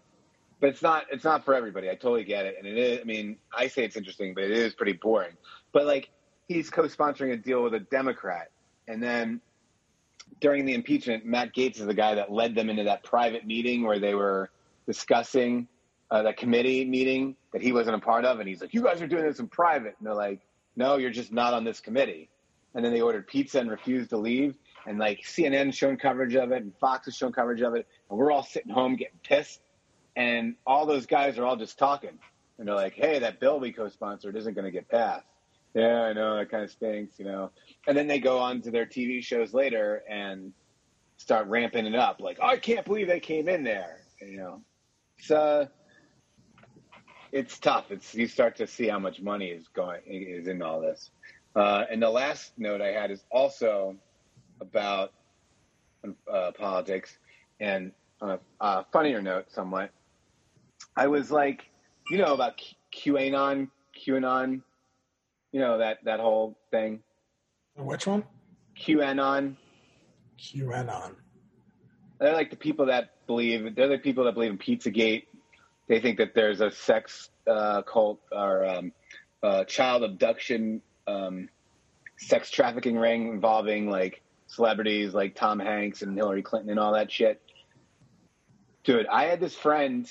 but 0.60 0.68
it's 0.68 0.82
not. 0.82 1.06
It's 1.10 1.24
not 1.24 1.44
for 1.44 1.54
everybody. 1.54 1.88
I 1.88 1.94
totally 1.94 2.24
get 2.24 2.46
it, 2.46 2.56
and 2.58 2.66
it 2.66 2.76
is. 2.76 3.00
I 3.00 3.04
mean, 3.04 3.36
I 3.56 3.68
say 3.68 3.84
it's 3.84 3.96
interesting, 3.96 4.34
but 4.34 4.44
it 4.44 4.52
is 4.52 4.74
pretty 4.74 4.92
boring. 4.92 5.36
But 5.72 5.86
like, 5.86 6.10
he's 6.48 6.70
co-sponsoring 6.70 7.32
a 7.32 7.36
deal 7.36 7.62
with 7.62 7.74
a 7.74 7.80
Democrat, 7.80 8.50
and 8.86 9.02
then 9.02 9.40
during 10.40 10.66
the 10.66 10.74
impeachment, 10.74 11.24
Matt 11.24 11.54
Gaetz 11.54 11.80
is 11.80 11.86
the 11.86 11.94
guy 11.94 12.14
that 12.14 12.30
led 12.30 12.54
them 12.54 12.68
into 12.70 12.84
that 12.84 13.02
private 13.02 13.46
meeting 13.46 13.84
where 13.84 13.98
they 13.98 14.14
were 14.14 14.50
discussing 14.86 15.66
uh, 16.10 16.22
that 16.22 16.36
committee 16.36 16.84
meeting 16.84 17.36
that 17.52 17.62
he 17.62 17.72
wasn't 17.72 17.96
a 17.96 18.00
part 18.00 18.24
of, 18.24 18.38
and 18.38 18.48
he's 18.48 18.60
like, 18.60 18.74
"You 18.74 18.82
guys 18.82 19.00
are 19.00 19.06
doing 19.06 19.24
this 19.24 19.38
in 19.38 19.48
private," 19.48 19.94
and 19.98 20.06
they're 20.06 20.14
like, 20.14 20.40
"No, 20.76 20.98
you're 20.98 21.10
just 21.10 21.32
not 21.32 21.54
on 21.54 21.64
this 21.64 21.80
committee." 21.80 22.28
And 22.74 22.84
then 22.84 22.92
they 22.92 23.00
ordered 23.00 23.26
pizza 23.26 23.58
and 23.58 23.70
refused 23.70 24.10
to 24.10 24.18
leave, 24.18 24.54
and 24.86 24.98
like 24.98 25.22
CNN 25.22 25.72
shown 25.74 25.96
coverage 25.96 26.34
of 26.34 26.52
it, 26.52 26.62
and 26.62 26.72
Fox 26.76 27.06
has 27.06 27.16
shown 27.16 27.32
coverage 27.32 27.62
of 27.62 27.74
it, 27.74 27.86
and 28.10 28.18
we're 28.18 28.30
all 28.30 28.44
sitting 28.44 28.72
home 28.72 28.96
getting 28.96 29.18
pissed, 29.22 29.60
and 30.16 30.54
all 30.66 30.86
those 30.86 31.06
guys 31.06 31.38
are 31.38 31.44
all 31.44 31.56
just 31.56 31.78
talking, 31.78 32.18
and 32.58 32.68
they're 32.68 32.74
like, 32.74 32.94
"Hey, 32.94 33.18
that 33.18 33.40
bill 33.40 33.60
we 33.60 33.72
co-sponsored 33.72 34.36
isn't 34.36 34.54
going 34.54 34.64
to 34.64 34.70
get 34.70 34.88
passed." 34.88 35.26
Yeah, 35.74 36.02
I 36.02 36.12
know 36.12 36.36
that 36.36 36.50
kind 36.50 36.64
of 36.64 36.70
stinks, 36.70 37.18
you 37.18 37.24
know. 37.24 37.50
And 37.86 37.96
then 37.96 38.08
they 38.08 38.18
go 38.18 38.38
on 38.38 38.60
to 38.62 38.70
their 38.70 38.86
TV 38.86 39.22
shows 39.22 39.54
later 39.54 40.02
and 40.08 40.52
start 41.16 41.46
ramping 41.46 41.86
it 41.86 41.94
up, 41.94 42.20
like, 42.20 42.40
"I 42.40 42.56
can't 42.56 42.84
believe 42.84 43.06
they 43.06 43.20
came 43.20 43.48
in 43.48 43.64
there," 43.64 44.00
you 44.20 44.36
know. 44.36 44.62
Uh, 45.34 45.66
it's 47.32 47.58
tough. 47.58 47.90
It's 47.90 48.14
you 48.14 48.26
start 48.26 48.56
to 48.56 48.66
see 48.66 48.88
how 48.88 48.98
much 48.98 49.20
money 49.20 49.48
is 49.48 49.68
going 49.68 50.00
is 50.06 50.48
in 50.48 50.62
all 50.62 50.80
this. 50.80 51.10
Uh, 51.54 51.84
and 51.90 52.02
the 52.02 52.10
last 52.10 52.52
note 52.58 52.80
I 52.80 52.92
had 52.92 53.10
is 53.10 53.24
also 53.30 53.96
about 54.60 55.12
uh, 56.32 56.52
politics, 56.52 57.18
and 57.60 57.92
on 58.20 58.30
a 58.30 58.40
uh, 58.60 58.82
funnier 58.92 59.22
note, 59.22 59.50
somewhat. 59.50 59.90
I 61.00 61.06
was 61.06 61.30
like, 61.30 61.62
you 62.10 62.18
know, 62.18 62.34
about 62.34 62.60
QAnon, 62.94 63.68
QAnon, 63.98 64.62
you 65.50 65.60
know 65.60 65.78
that 65.78 65.98
that 66.04 66.20
whole 66.20 66.58
thing. 66.70 67.00
Which 67.76 68.06
one? 68.06 68.24
QAnon. 68.78 69.56
QAnon. 70.38 71.14
They're 72.18 72.34
like 72.34 72.50
the 72.50 72.56
people 72.56 72.86
that 72.86 73.14
believe. 73.26 73.74
They're 73.74 73.88
the 73.88 73.98
people 73.98 74.24
that 74.24 74.34
believe 74.34 74.50
in 74.50 74.58
PizzaGate 74.58 75.24
they 75.90 75.98
think 75.98 76.18
that 76.18 76.34
there's 76.36 76.60
a 76.60 76.70
sex 76.70 77.30
uh, 77.48 77.82
cult 77.82 78.20
or 78.30 78.64
um, 78.64 78.92
uh, 79.42 79.64
child 79.64 80.04
abduction, 80.04 80.80
um, 81.08 81.48
sex 82.16 82.48
trafficking 82.48 82.96
ring 82.96 83.26
involving 83.26 83.90
like 83.90 84.22
celebrities 84.46 85.14
like 85.14 85.34
Tom 85.34 85.58
Hanks 85.58 86.02
and 86.02 86.16
Hillary 86.16 86.42
Clinton 86.42 86.70
and 86.70 86.78
all 86.78 86.92
that 86.92 87.10
shit. 87.10 87.42
Dude, 88.84 89.06
I 89.08 89.24
had 89.24 89.40
this 89.40 89.56
friend 89.56 90.08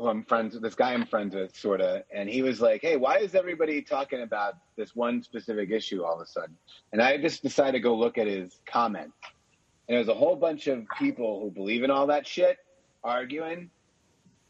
who 0.00 0.08
I'm 0.08 0.24
friends 0.24 0.54
with, 0.54 0.62
this 0.62 0.74
guy 0.74 0.92
I'm 0.92 1.06
friends 1.06 1.34
with, 1.34 1.56
sort 1.56 1.80
of, 1.80 2.02
and 2.12 2.28
he 2.28 2.42
was 2.42 2.60
like, 2.60 2.82
"Hey, 2.82 2.96
why 2.96 3.18
is 3.18 3.34
everybody 3.34 3.82
talking 3.82 4.22
about 4.22 4.54
this 4.76 4.94
one 4.94 5.22
specific 5.22 5.70
issue 5.70 6.02
all 6.02 6.14
of 6.14 6.20
a 6.20 6.26
sudden?" 6.26 6.56
And 6.92 7.02
I 7.02 7.18
just 7.18 7.42
decided 7.42 7.72
to 7.72 7.80
go 7.80 7.96
look 7.96 8.18
at 8.18 8.26
his 8.26 8.60
comments, 8.66 9.16
and 9.88 9.96
there's 9.96 10.08
a 10.08 10.14
whole 10.14 10.36
bunch 10.36 10.66
of 10.66 10.84
people 10.98 11.40
who 11.40 11.50
believe 11.50 11.82
in 11.82 11.90
all 11.90 12.06
that 12.08 12.26
shit 12.26 12.58
arguing, 13.04 13.70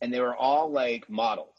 and 0.00 0.12
they 0.12 0.20
were 0.20 0.36
all 0.36 0.70
like 0.70 1.08
models. 1.10 1.56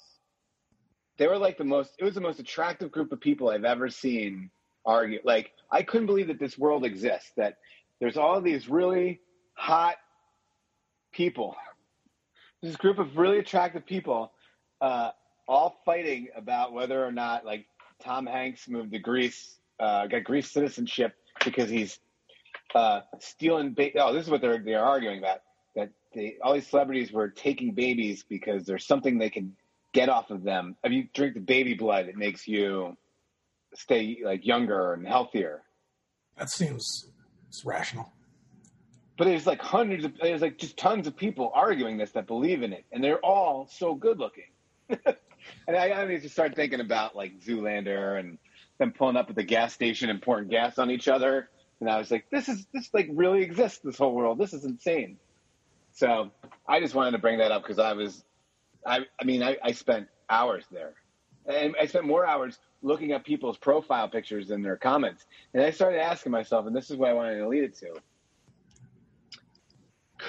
They 1.17 1.27
were 1.27 1.37
like 1.37 1.57
the 1.57 1.65
most. 1.65 1.91
It 1.99 2.03
was 2.03 2.15
the 2.15 2.21
most 2.21 2.39
attractive 2.39 2.91
group 2.91 3.11
of 3.11 3.19
people 3.19 3.49
I've 3.49 3.65
ever 3.65 3.89
seen 3.89 4.49
argue. 4.85 5.19
Like 5.23 5.51
I 5.69 5.83
couldn't 5.83 6.07
believe 6.07 6.27
that 6.27 6.39
this 6.39 6.57
world 6.57 6.85
exists. 6.85 7.31
That 7.37 7.57
there's 7.99 8.17
all 8.17 8.41
these 8.41 8.67
really 8.67 9.19
hot 9.53 9.97
people 11.11 11.55
this 12.61 12.75
group 12.75 12.99
of 12.99 13.17
really 13.17 13.39
attractive 13.39 13.85
people, 13.85 14.31
uh, 14.81 15.11
all 15.47 15.81
fighting 15.85 16.27
about 16.35 16.73
whether 16.73 17.03
or 17.03 17.11
not 17.11 17.45
like 17.45 17.65
Tom 18.01 18.25
Hanks 18.25 18.67
moved 18.67 18.91
to 18.91 18.99
Greece, 18.99 19.59
uh, 19.79 20.07
got 20.07 20.23
Greece 20.23 20.51
citizenship 20.51 21.13
because 21.43 21.69
he's 21.69 21.99
uh, 22.75 23.01
stealing. 23.19 23.73
Ba- 23.73 23.91
oh, 23.99 24.13
this 24.13 24.25
is 24.25 24.29
what 24.29 24.41
they're 24.41 24.59
they're 24.63 24.83
arguing 24.83 25.19
about 25.19 25.39
that 25.75 25.91
they, 26.13 26.35
all 26.43 26.53
these 26.53 26.67
celebrities 26.67 27.11
were 27.11 27.29
taking 27.29 27.73
babies 27.73 28.23
because 28.27 28.65
there's 28.65 28.85
something 28.85 29.17
they 29.17 29.29
can 29.29 29.55
get 29.93 30.09
off 30.09 30.29
of 30.29 30.43
them. 30.43 30.75
If 30.83 30.91
you 30.91 31.07
drink 31.13 31.33
the 31.33 31.39
baby 31.39 31.73
blood, 31.73 32.07
it 32.07 32.15
makes 32.15 32.47
you 32.47 32.95
stay 33.73 34.19
like 34.23 34.45
younger 34.45 34.93
and 34.93 35.07
healthier. 35.07 35.63
That 36.37 36.49
seems 36.49 37.07
it's 37.47 37.65
rational. 37.65 38.11
But 39.21 39.27
there's 39.27 39.45
like 39.45 39.61
hundreds 39.61 40.03
of 40.03 40.13
there's 40.19 40.41
like 40.41 40.57
just 40.57 40.77
tons 40.77 41.05
of 41.05 41.15
people 41.15 41.51
arguing 41.53 41.95
this 41.95 42.09
that 42.13 42.25
believe 42.25 42.63
in 42.63 42.73
it, 42.73 42.85
and 42.91 43.03
they're 43.03 43.23
all 43.23 43.67
so 43.69 43.93
good 43.93 44.17
looking. 44.17 44.49
and 44.89 45.77
I, 45.77 45.91
I 45.91 46.07
need 46.07 46.23
to 46.23 46.29
start 46.29 46.55
thinking 46.55 46.79
about 46.79 47.15
like 47.15 47.39
Zoolander 47.39 48.19
and 48.19 48.39
them 48.79 48.91
pulling 48.91 49.17
up 49.17 49.29
at 49.29 49.35
the 49.35 49.43
gas 49.43 49.73
station 49.73 50.09
and 50.09 50.23
pouring 50.23 50.47
gas 50.47 50.79
on 50.79 50.89
each 50.89 51.07
other. 51.07 51.49
And 51.79 51.87
I 51.87 51.99
was 51.99 52.09
like, 52.09 52.31
this 52.31 52.49
is 52.49 52.65
this 52.73 52.89
like 52.95 53.09
really 53.13 53.43
exists. 53.43 53.77
This 53.83 53.95
whole 53.95 54.15
world. 54.15 54.39
This 54.39 54.53
is 54.53 54.65
insane. 54.65 55.17
So 55.91 56.31
I 56.67 56.79
just 56.79 56.95
wanted 56.95 57.11
to 57.11 57.19
bring 57.19 57.37
that 57.37 57.51
up 57.51 57.61
because 57.61 57.77
I 57.77 57.93
was, 57.93 58.23
I 58.87 59.01
I 59.19 59.23
mean 59.23 59.43
I, 59.43 59.55
I 59.63 59.73
spent 59.73 60.07
hours 60.31 60.65
there, 60.71 60.95
and 61.45 61.75
I 61.79 61.85
spent 61.85 62.07
more 62.07 62.25
hours 62.25 62.57
looking 62.81 63.11
at 63.11 63.23
people's 63.23 63.59
profile 63.59 64.09
pictures 64.09 64.49
and 64.49 64.65
their 64.65 64.77
comments. 64.77 65.27
And 65.53 65.61
I 65.61 65.69
started 65.69 66.01
asking 66.01 66.31
myself, 66.31 66.65
and 66.65 66.75
this 66.75 66.89
is 66.89 66.97
what 66.97 67.11
I 67.11 67.13
wanted 67.13 67.37
to 67.37 67.47
lead 67.47 67.65
it 67.65 67.75
to 67.81 68.01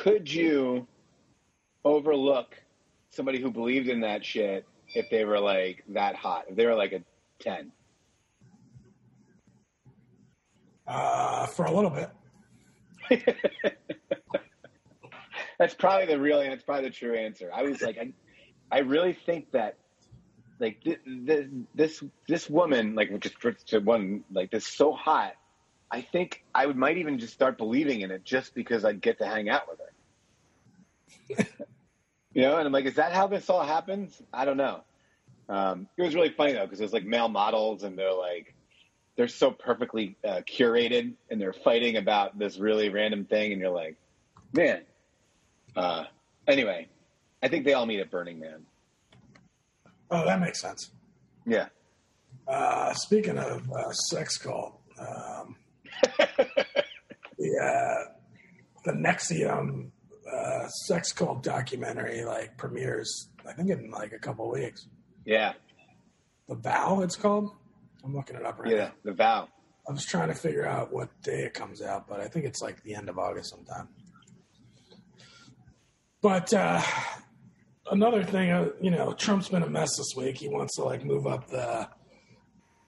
could 0.00 0.32
you 0.32 0.86
overlook 1.84 2.56
somebody 3.10 3.40
who 3.40 3.50
believed 3.50 3.88
in 3.88 4.00
that 4.00 4.24
shit 4.24 4.66
if 4.94 5.10
they 5.10 5.24
were 5.24 5.38
like 5.38 5.84
that 5.88 6.16
hot? 6.16 6.44
If 6.48 6.56
they 6.56 6.66
were 6.66 6.74
like 6.74 6.92
a 6.92 7.02
10? 7.40 7.70
Uh, 10.86 11.46
for 11.46 11.66
a 11.66 11.70
little 11.70 11.90
bit. 11.90 12.10
that's 15.58 15.74
probably 15.74 16.06
the 16.06 16.18
real 16.18 16.38
answer, 16.38 16.50
that's 16.50 16.64
probably 16.64 16.88
the 16.88 16.94
true 16.94 17.14
answer. 17.14 17.50
I 17.54 17.62
was 17.62 17.82
like, 17.82 17.98
I, 17.98 18.12
I 18.70 18.80
really 18.80 19.12
think 19.12 19.52
that 19.52 19.76
like 20.58 20.82
this 21.06 21.48
this 21.74 22.04
this 22.28 22.48
woman 22.48 22.94
like 22.94 23.18
just 23.20 23.34
to 23.66 23.80
one 23.80 24.22
like 24.30 24.50
this 24.52 24.64
so 24.64 24.92
hot 24.92 25.34
I 25.92 26.00
think 26.00 26.42
I 26.54 26.64
would 26.64 26.76
might 26.76 26.96
even 26.96 27.18
just 27.18 27.34
start 27.34 27.58
believing 27.58 28.00
in 28.00 28.10
it 28.10 28.24
just 28.24 28.54
because 28.54 28.82
I'd 28.82 29.02
get 29.02 29.18
to 29.18 29.26
hang 29.26 29.50
out 29.50 29.64
with 29.68 29.78
her. 31.38 31.44
you 32.34 32.40
know, 32.40 32.56
and 32.56 32.66
I'm 32.66 32.72
like, 32.72 32.86
is 32.86 32.94
that 32.94 33.12
how 33.12 33.26
this 33.26 33.50
all 33.50 33.62
happens? 33.62 34.20
I 34.32 34.46
don't 34.46 34.56
know. 34.56 34.80
Um, 35.50 35.86
it 35.98 36.02
was 36.02 36.14
really 36.14 36.30
funny 36.30 36.54
though 36.54 36.64
because 36.64 36.78
there's 36.78 36.94
like 36.94 37.04
male 37.04 37.28
models 37.28 37.82
and 37.82 37.98
they're 37.98 38.14
like 38.14 38.54
they're 39.16 39.28
so 39.28 39.50
perfectly 39.50 40.16
uh, 40.26 40.40
curated 40.48 41.12
and 41.30 41.38
they're 41.38 41.52
fighting 41.52 41.98
about 41.98 42.38
this 42.38 42.56
really 42.58 42.88
random 42.88 43.26
thing 43.26 43.52
and 43.52 43.60
you're 43.60 43.70
like, 43.70 43.96
man. 44.54 44.82
Uh, 45.76 46.04
anyway, 46.48 46.88
I 47.42 47.48
think 47.48 47.66
they 47.66 47.74
all 47.74 47.84
meet 47.84 48.00
at 48.00 48.10
Burning 48.10 48.40
Man. 48.40 48.64
Oh, 50.10 50.24
that 50.24 50.40
makes 50.40 50.60
sense. 50.60 50.90
Yeah. 51.46 51.66
Uh, 52.48 52.94
speaking 52.94 53.38
of 53.38 53.70
uh, 53.70 53.92
sex 53.92 54.38
cult, 54.38 54.78
um, 54.98 55.56
the 57.38 57.58
uh, 57.58 58.12
the 58.84 58.92
NXIVM 58.92 59.90
uh, 60.32 60.68
sex 60.68 61.12
cult 61.12 61.42
documentary 61.42 62.24
like 62.24 62.56
premieres, 62.56 63.28
I 63.48 63.52
think 63.52 63.70
in 63.70 63.90
like 63.90 64.12
a 64.12 64.18
couple 64.18 64.50
weeks. 64.50 64.86
Yeah. 65.24 65.52
The 66.48 66.56
Vow, 66.56 67.00
it's 67.02 67.16
called. 67.16 67.50
I'm 68.04 68.14
looking 68.16 68.36
it 68.36 68.44
up 68.44 68.58
right 68.58 68.70
Yeah, 68.72 68.76
now. 68.76 68.82
Yeah, 68.84 68.90
The 69.04 69.12
vow. 69.12 69.48
I 69.88 69.92
was 69.92 70.04
trying 70.04 70.28
to 70.28 70.34
figure 70.34 70.66
out 70.66 70.92
what 70.92 71.08
day 71.22 71.42
it 71.44 71.54
comes 71.54 71.80
out, 71.82 72.08
but 72.08 72.20
I 72.20 72.26
think 72.28 72.44
it's 72.44 72.60
like 72.60 72.82
the 72.82 72.94
end 72.94 73.08
of 73.08 73.18
August 73.18 73.50
sometime. 73.50 73.88
But 76.20 76.52
uh, 76.54 76.80
another 77.90 78.22
thing, 78.24 78.50
uh, 78.50 78.68
you 78.80 78.90
know, 78.90 79.12
Trump's 79.12 79.48
been 79.48 79.62
a 79.62 79.68
mess 79.68 79.96
this 79.96 80.14
week. 80.16 80.36
He 80.38 80.48
wants 80.48 80.76
to 80.76 80.84
like 80.84 81.04
move 81.04 81.26
up 81.26 81.48
the 81.48 81.88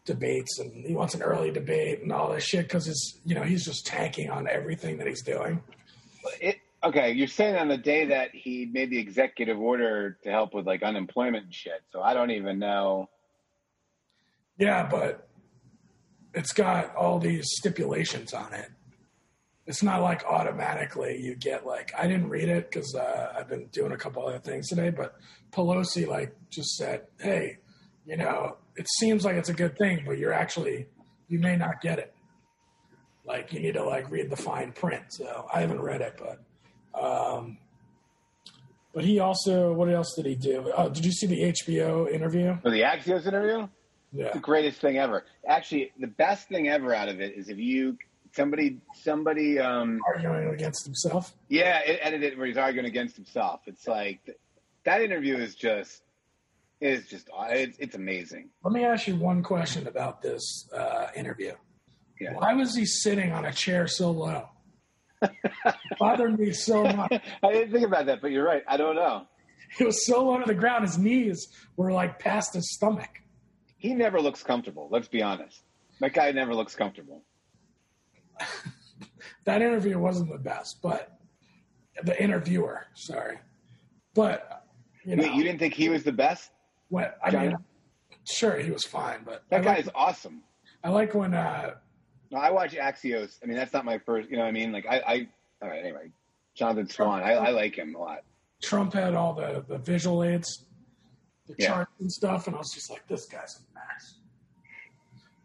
debates 0.05 0.59
and 0.59 0.85
he 0.85 0.95
wants 0.95 1.15
an 1.15 1.23
early 1.23 1.51
debate 1.51 2.03
and 2.03 2.13
all 2.13 2.33
this 2.33 2.45
shit 2.45 2.67
because 2.67 2.89
it's 2.89 3.19
you 3.25 3.35
know, 3.35 3.43
he's 3.43 3.65
just 3.65 3.87
tanking 3.87 4.31
on 4.31 4.47
everything 4.49 4.99
that 4.99 5.07
he's 5.07 5.23
doing. 5.23 5.63
It, 6.41 6.59
okay, 6.83 7.13
you're 7.13 7.27
saying 7.27 7.57
on 7.57 7.69
the 7.69 7.79
day 7.79 8.07
that 8.07 8.31
he 8.35 8.67
made 8.67 8.91
the 8.91 8.99
executive 8.99 9.59
order 9.59 10.19
to 10.23 10.31
help 10.31 10.55
with 10.55 10.67
like 10.67 10.83
unemployment 10.83 11.45
and 11.45 11.55
shit. 11.55 11.83
So 11.91 12.01
I 12.01 12.15
don't 12.15 12.31
even 12.31 12.59
know. 12.59 13.09
Yeah, 14.59 14.87
but 14.89 15.29
it's 16.35 16.53
got 16.53 16.95
all 16.95 17.19
these 17.19 17.47
stipulations 17.57 18.33
on 18.33 18.53
it. 18.53 18.71
It's 19.67 19.83
not 19.83 20.03
like 20.03 20.25
automatically 20.27 21.19
you 21.19 21.35
get 21.35 21.67
like 21.67 21.93
I 21.97 22.07
didn't 22.07 22.29
read 22.29 22.51
it 22.51 22.71
because 22.71 22.95
uh, 22.95 23.33
I've 23.37 23.49
been 23.49 23.67
doing 23.69 23.93
a 23.93 23.97
couple 23.97 24.27
other 24.27 24.39
things 24.39 24.69
today. 24.69 24.91
But 24.91 25.17
Pelosi 25.53 26.07
like 26.07 26.37
just 26.51 26.77
said, 26.77 27.07
"Hey, 27.19 27.59
you 28.05 28.19
know, 28.19 28.59
it 28.77 28.87
seems 28.99 29.25
like 29.25 29.37
it's 29.37 29.49
a 29.49 29.55
good 29.55 29.77
thing, 29.79 30.03
but 30.07 30.19
you're 30.19 30.33
actually 30.33 30.87
you 31.29 31.39
may 31.39 31.57
not 31.57 31.81
get 31.81 31.99
it. 31.99 32.13
Like 33.25 33.53
you 33.53 33.61
need 33.61 33.75
to 33.75 33.85
like 33.85 34.11
read 34.11 34.31
the 34.31 34.37
fine 34.37 34.73
print." 34.73 35.05
So 35.11 35.47
I 35.53 35.61
haven't 35.61 35.81
read 35.81 36.01
it, 36.01 36.21
but 36.21 37.01
um, 37.01 37.59
but 38.95 39.05
he 39.05 39.19
also 39.19 39.73
what 39.73 39.89
else 39.91 40.15
did 40.15 40.27
he 40.27 40.35
do? 40.37 40.73
Oh, 40.77 40.89
did 40.89 41.05
you 41.05 41.13
see 41.13 41.27
the 41.27 41.43
HBO 41.53 42.11
interview? 42.11 42.57
For 42.63 42.71
the 42.71 42.83
Axios 42.83 43.27
interview, 43.27 43.67
Yeah. 44.13 44.33
the 44.33 44.39
greatest 44.39 44.81
thing 44.81 44.99
ever. 44.99 45.25
Actually, 45.49 45.93
the 45.99 46.07
best 46.07 46.49
thing 46.49 46.69
ever 46.69 46.95
out 46.95 47.09
of 47.09 47.21
it 47.21 47.35
is 47.37 47.49
if 47.49 47.59
you 47.59 47.97
somebody 48.33 48.79
somebody 49.03 49.59
um 49.59 50.01
arguing 50.07 50.53
against 50.53 50.85
himself. 50.85 51.35
yeah 51.49 51.79
it 51.87 51.99
edited 52.03 52.37
where 52.37 52.47
he's 52.47 52.57
arguing 52.57 52.87
against 52.87 53.17
himself. 53.17 53.61
It's 53.67 53.89
like 53.89 54.21
that 54.85 55.01
interview 55.01 55.37
is 55.39 55.55
just 55.55 56.03
is 56.81 57.07
just 57.07 57.29
it's, 57.51 57.79
it's 57.79 57.95
amazing. 57.95 58.51
Let 58.63 58.73
me 58.73 58.85
ask 58.85 59.07
you 59.07 59.17
one 59.17 59.43
question 59.43 59.87
about 59.87 60.23
this 60.23 60.69
uh, 60.73 61.09
interview. 61.17 61.53
Yeah. 62.21 62.35
Why 62.35 62.55
was 62.55 62.75
he 62.75 62.85
sitting 62.85 63.33
on 63.33 63.45
a 63.45 63.53
chair 63.53 63.87
so 63.87 64.11
low? 64.11 64.49
It 65.23 65.31
bothered 65.99 66.39
me 66.39 66.53
so 66.53 66.85
much. 66.85 67.13
I 67.43 67.53
didn't 67.53 67.73
think 67.73 67.87
about 67.87 68.07
that, 68.07 68.21
but 68.21 68.31
you're 68.31 68.45
right. 68.45 68.63
I 68.69 68.77
don't 68.77 68.95
know. 68.95 69.27
He 69.77 69.85
was 69.85 70.07
so 70.07 70.25
low 70.25 70.39
to 70.39 70.47
the 70.47 70.55
ground, 70.55 70.85
his 70.85 70.99
knees 70.99 71.49
were 71.77 71.91
like 71.91 72.19
past 72.19 72.55
his 72.55 72.73
stomach. 72.75 73.09
He 73.77 73.95
never 73.95 74.21
looks 74.21 74.43
comfortable. 74.43 74.89
Let's 74.91 75.09
be 75.09 75.23
honest. 75.23 75.63
That 76.01 76.13
guy 76.13 76.31
never 76.33 76.55
looks 76.55 76.75
comfortable. 76.75 77.25
That 79.45 79.61
interview 79.61 79.99
wasn't 79.99 80.33
the 80.33 80.39
best, 80.39 80.81
but 80.83 81.19
the 82.03 82.21
interviewer, 82.21 82.87
sorry. 82.95 83.39
But, 84.15 84.65
you 85.05 85.17
know, 85.17 85.23
Wait, 85.23 85.35
you 85.35 85.43
didn't 85.43 85.59
think 85.59 85.75
he 85.75 85.89
was 85.89 86.03
the 86.03 86.13
best? 86.13 86.51
What, 86.95 87.19
I 87.25 87.31
Johnny? 87.31 87.49
mean, 87.49 87.57
sure, 88.29 88.59
he 88.59 88.71
was 88.71 88.85
fine, 88.85 89.21
but 89.25 89.45
That 89.51 89.61
I 89.61 89.65
guy 89.65 89.71
like, 89.77 89.81
is 89.87 89.91
awesome. 89.95 90.43
I 90.83 90.91
like 90.91 91.15
when, 91.15 91.35
uh, 91.35 91.75
No, 92.31 92.39
I 92.39 92.51
watch 92.51 92.73
Axios. 92.75 93.39
I 93.43 93.47
mean, 93.47 93.57
that's 93.57 93.73
not 93.73 93.85
my 93.85 93.99
first. 93.99 94.31
You 94.31 94.37
know 94.37 94.43
what 94.43 94.49
I 94.49 94.53
mean? 94.53 94.73
Like, 94.73 94.87
I. 94.89 94.97
I 95.07 95.29
all 95.63 95.69
right. 95.71 95.83
Anyway, 95.85 96.11
Jonathan 96.55 96.89
Swan. 96.89 97.23
I, 97.23 97.33
I 97.35 97.51
like 97.51 97.75
him 97.77 97.95
a 97.95 97.99
lot. 97.99 98.19
Trump 98.63 98.93
had 98.95 99.15
all 99.15 99.33
the, 99.35 99.65
the 99.69 99.79
visual 99.79 100.23
aids, 100.25 100.65
the 101.47 101.55
Yeah. 101.59 101.69
charts 101.69 101.93
and 102.01 102.11
stuff, 102.13 102.47
and 102.47 102.57
I 102.57 102.59
was 102.59 102.73
just 102.73 102.91
like, 102.91 103.07
this 103.09 103.27
guy's 103.27 103.59
a 103.61 103.75
mess. 103.75 104.15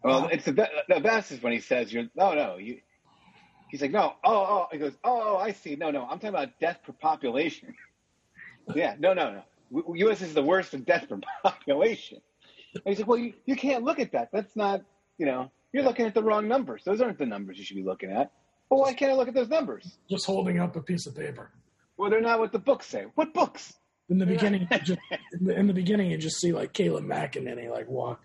Well, 0.04 0.28
it's 0.32 0.46
the 0.46 0.54
be- 0.54 0.64
the 0.94 1.00
best 1.02 1.32
is 1.32 1.42
when 1.42 1.52
he 1.54 1.60
says, 1.60 1.92
"You're 1.92 2.06
no, 2.16 2.34
no." 2.34 2.56
You, 2.58 2.80
he's 3.70 3.82
like, 3.82 3.92
"No, 3.92 4.14
oh, 4.24 4.34
oh." 4.34 4.68
He 4.72 4.78
goes, 4.78 4.94
"Oh, 5.04 5.36
oh, 5.36 5.38
I 5.38 5.52
see. 5.52 5.76
No, 5.76 5.92
no. 5.92 6.04
I'm 6.04 6.20
talking 6.20 6.30
about 6.30 6.58
death 6.60 6.80
per 6.86 6.94
population." 6.94 7.76
yeah, 8.76 8.96
no, 9.00 9.14
no, 9.14 9.32
no. 9.32 9.44
U.S. 9.72 10.22
is 10.22 10.34
the 10.34 10.42
worst 10.44 10.74
in 10.74 10.84
death 10.84 11.08
per 11.10 11.20
population. 11.44 12.20
And 12.74 12.84
he's 12.86 13.00
like, 13.00 13.08
"Well, 13.08 13.18
you, 13.18 13.34
you 13.46 13.56
can't 13.56 13.84
look 13.84 14.00
at 14.00 14.12
that. 14.14 14.30
That's 14.32 14.56
not. 14.56 14.84
You 15.18 15.26
know, 15.26 15.52
you're 15.74 15.84
looking 15.84 16.06
at 16.06 16.14
the 16.14 16.24
wrong 16.24 16.48
numbers. 16.48 16.84
Those 16.84 17.02
aren't 17.02 17.18
the 17.18 17.26
numbers 17.26 17.58
you 17.58 17.64
should 17.66 17.78
be 17.78 17.84
looking 17.84 18.12
at." 18.12 18.32
Well, 18.70 18.82
why 18.82 18.94
can't 18.94 19.12
I 19.12 19.16
look 19.16 19.28
at 19.28 19.34
those 19.34 19.50
numbers? 19.50 19.98
just 20.10 20.26
holding 20.28 20.60
up 20.60 20.76
a 20.76 20.82
piece 20.82 21.08
of 21.08 21.16
paper. 21.16 21.52
Well, 21.98 22.10
they're 22.12 22.22
not 22.22 22.40
what 22.40 22.52
the 22.52 22.60
books 22.60 22.86
say. 22.86 23.06
What 23.16 23.34
books? 23.34 23.74
In 24.10 24.20
the 24.20 24.26
beginning, 24.26 24.68
just, 24.84 25.00
in, 25.34 25.46
the, 25.46 25.60
in 25.60 25.68
the 25.68 25.74
beginning, 25.74 26.12
you 26.12 26.18
just 26.18 26.40
see 26.40 26.52
like 26.52 26.74
Kayleigh 26.74 27.06
McEnany 27.06 27.70
like 27.70 27.88
walk 27.88 28.22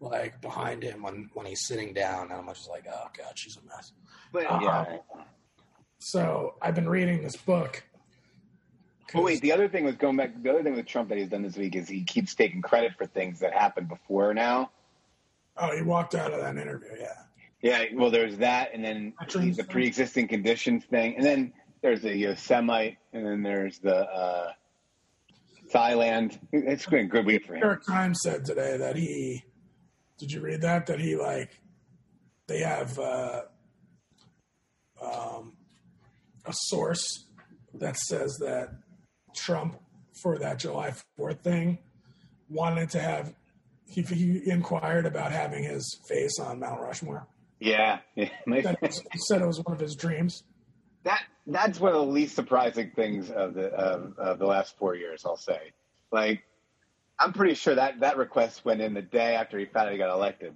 like 0.00 0.40
behind 0.40 0.82
him 0.82 1.02
when 1.02 1.28
when 1.34 1.44
he's 1.46 1.66
sitting 1.66 1.92
down, 1.92 2.30
and 2.30 2.40
I'm 2.40 2.46
just 2.48 2.68
like, 2.68 2.84
oh 2.88 3.08
god, 3.16 3.32
she's 3.36 3.56
a 3.56 3.66
mess. 3.66 3.92
But 4.32 4.44
Uh-uh. 4.46 4.60
yeah. 4.62 4.96
So 5.98 6.54
I've 6.62 6.74
been 6.76 6.88
reading 6.88 7.22
this 7.22 7.36
book. 7.36 7.82
Oh 9.14 9.22
wait, 9.22 9.40
the 9.40 9.52
other 9.52 9.68
thing 9.68 9.84
was 9.84 9.96
going 9.96 10.16
back. 10.16 10.42
The 10.42 10.50
other 10.50 10.62
thing 10.62 10.74
with 10.74 10.86
Trump 10.86 11.08
that 11.08 11.18
he's 11.18 11.28
done 11.28 11.42
this 11.42 11.56
week 11.56 11.76
is 11.76 11.88
he 11.88 12.04
keeps 12.04 12.34
taking 12.34 12.60
credit 12.60 12.92
for 12.96 13.06
things 13.06 13.40
that 13.40 13.52
happened 13.52 13.88
before 13.88 14.34
now. 14.34 14.70
Oh, 15.56 15.74
he 15.74 15.82
walked 15.82 16.14
out 16.14 16.32
of 16.32 16.40
that 16.40 16.56
interview. 16.56 16.90
Yeah. 16.98 17.12
Yeah, 17.60 17.84
well, 17.94 18.10
there's 18.10 18.36
that, 18.38 18.70
and 18.72 18.84
then 18.84 19.14
the 19.18 19.66
pre-existing 19.68 20.28
conditions 20.28 20.84
thing, 20.84 21.16
and 21.16 21.26
then 21.26 21.52
there's 21.82 22.02
the 22.02 22.16
Yosemite, 22.16 22.96
and 23.12 23.26
then 23.26 23.42
there's 23.42 23.80
the 23.80 23.96
uh, 23.96 24.52
Thailand. 25.72 26.38
It's 26.52 26.86
been 26.86 27.06
a 27.06 27.08
good 27.08 27.26
week 27.26 27.46
for 27.46 27.54
him. 27.54 27.60
New. 27.60 27.66
York 27.66 27.84
Times 27.84 28.20
said 28.22 28.44
today 28.44 28.76
that 28.76 28.94
he. 28.94 29.42
Did 30.18 30.30
you 30.30 30.40
read 30.40 30.60
that? 30.62 30.86
That 30.86 31.00
he 31.00 31.16
like, 31.16 31.60
they 32.46 32.60
have 32.60 32.96
uh, 32.96 33.42
um, 35.02 35.54
a 36.44 36.52
source 36.52 37.26
that 37.74 37.96
says 37.96 38.36
that 38.38 38.70
Trump 39.38 39.78
for 40.22 40.38
that 40.38 40.58
July 40.58 40.92
Fourth 41.16 41.40
thing 41.40 41.78
wanted 42.48 42.90
to 42.90 43.00
have. 43.00 43.34
He, 43.86 44.02
he 44.02 44.50
inquired 44.50 45.06
about 45.06 45.32
having 45.32 45.64
his 45.64 45.98
face 46.06 46.38
on 46.38 46.60
Mount 46.60 46.80
Rushmore. 46.80 47.26
Yeah, 47.58 48.00
yeah. 48.14 48.28
He 48.46 48.62
said, 49.18 49.40
it 49.40 49.46
was 49.46 49.60
one 49.64 49.74
of 49.74 49.80
his 49.80 49.96
dreams. 49.96 50.44
that 51.04 51.22
that's 51.46 51.80
one 51.80 51.92
of 51.94 51.98
the 52.06 52.12
least 52.12 52.34
surprising 52.36 52.90
things 52.94 53.30
of 53.30 53.54
the 53.54 53.68
of, 53.68 54.18
of 54.18 54.38
the 54.38 54.46
last 54.46 54.76
four 54.78 54.94
years. 54.94 55.24
I'll 55.24 55.36
say, 55.38 55.72
like, 56.12 56.42
I'm 57.18 57.32
pretty 57.32 57.54
sure 57.54 57.74
that 57.76 58.00
that 58.00 58.18
request 58.18 58.64
went 58.64 58.80
in 58.82 58.92
the 58.94 59.02
day 59.02 59.34
after 59.34 59.58
he 59.58 59.64
found 59.64 59.86
out 59.86 59.92
he 59.92 59.98
got 59.98 60.14
elected. 60.14 60.54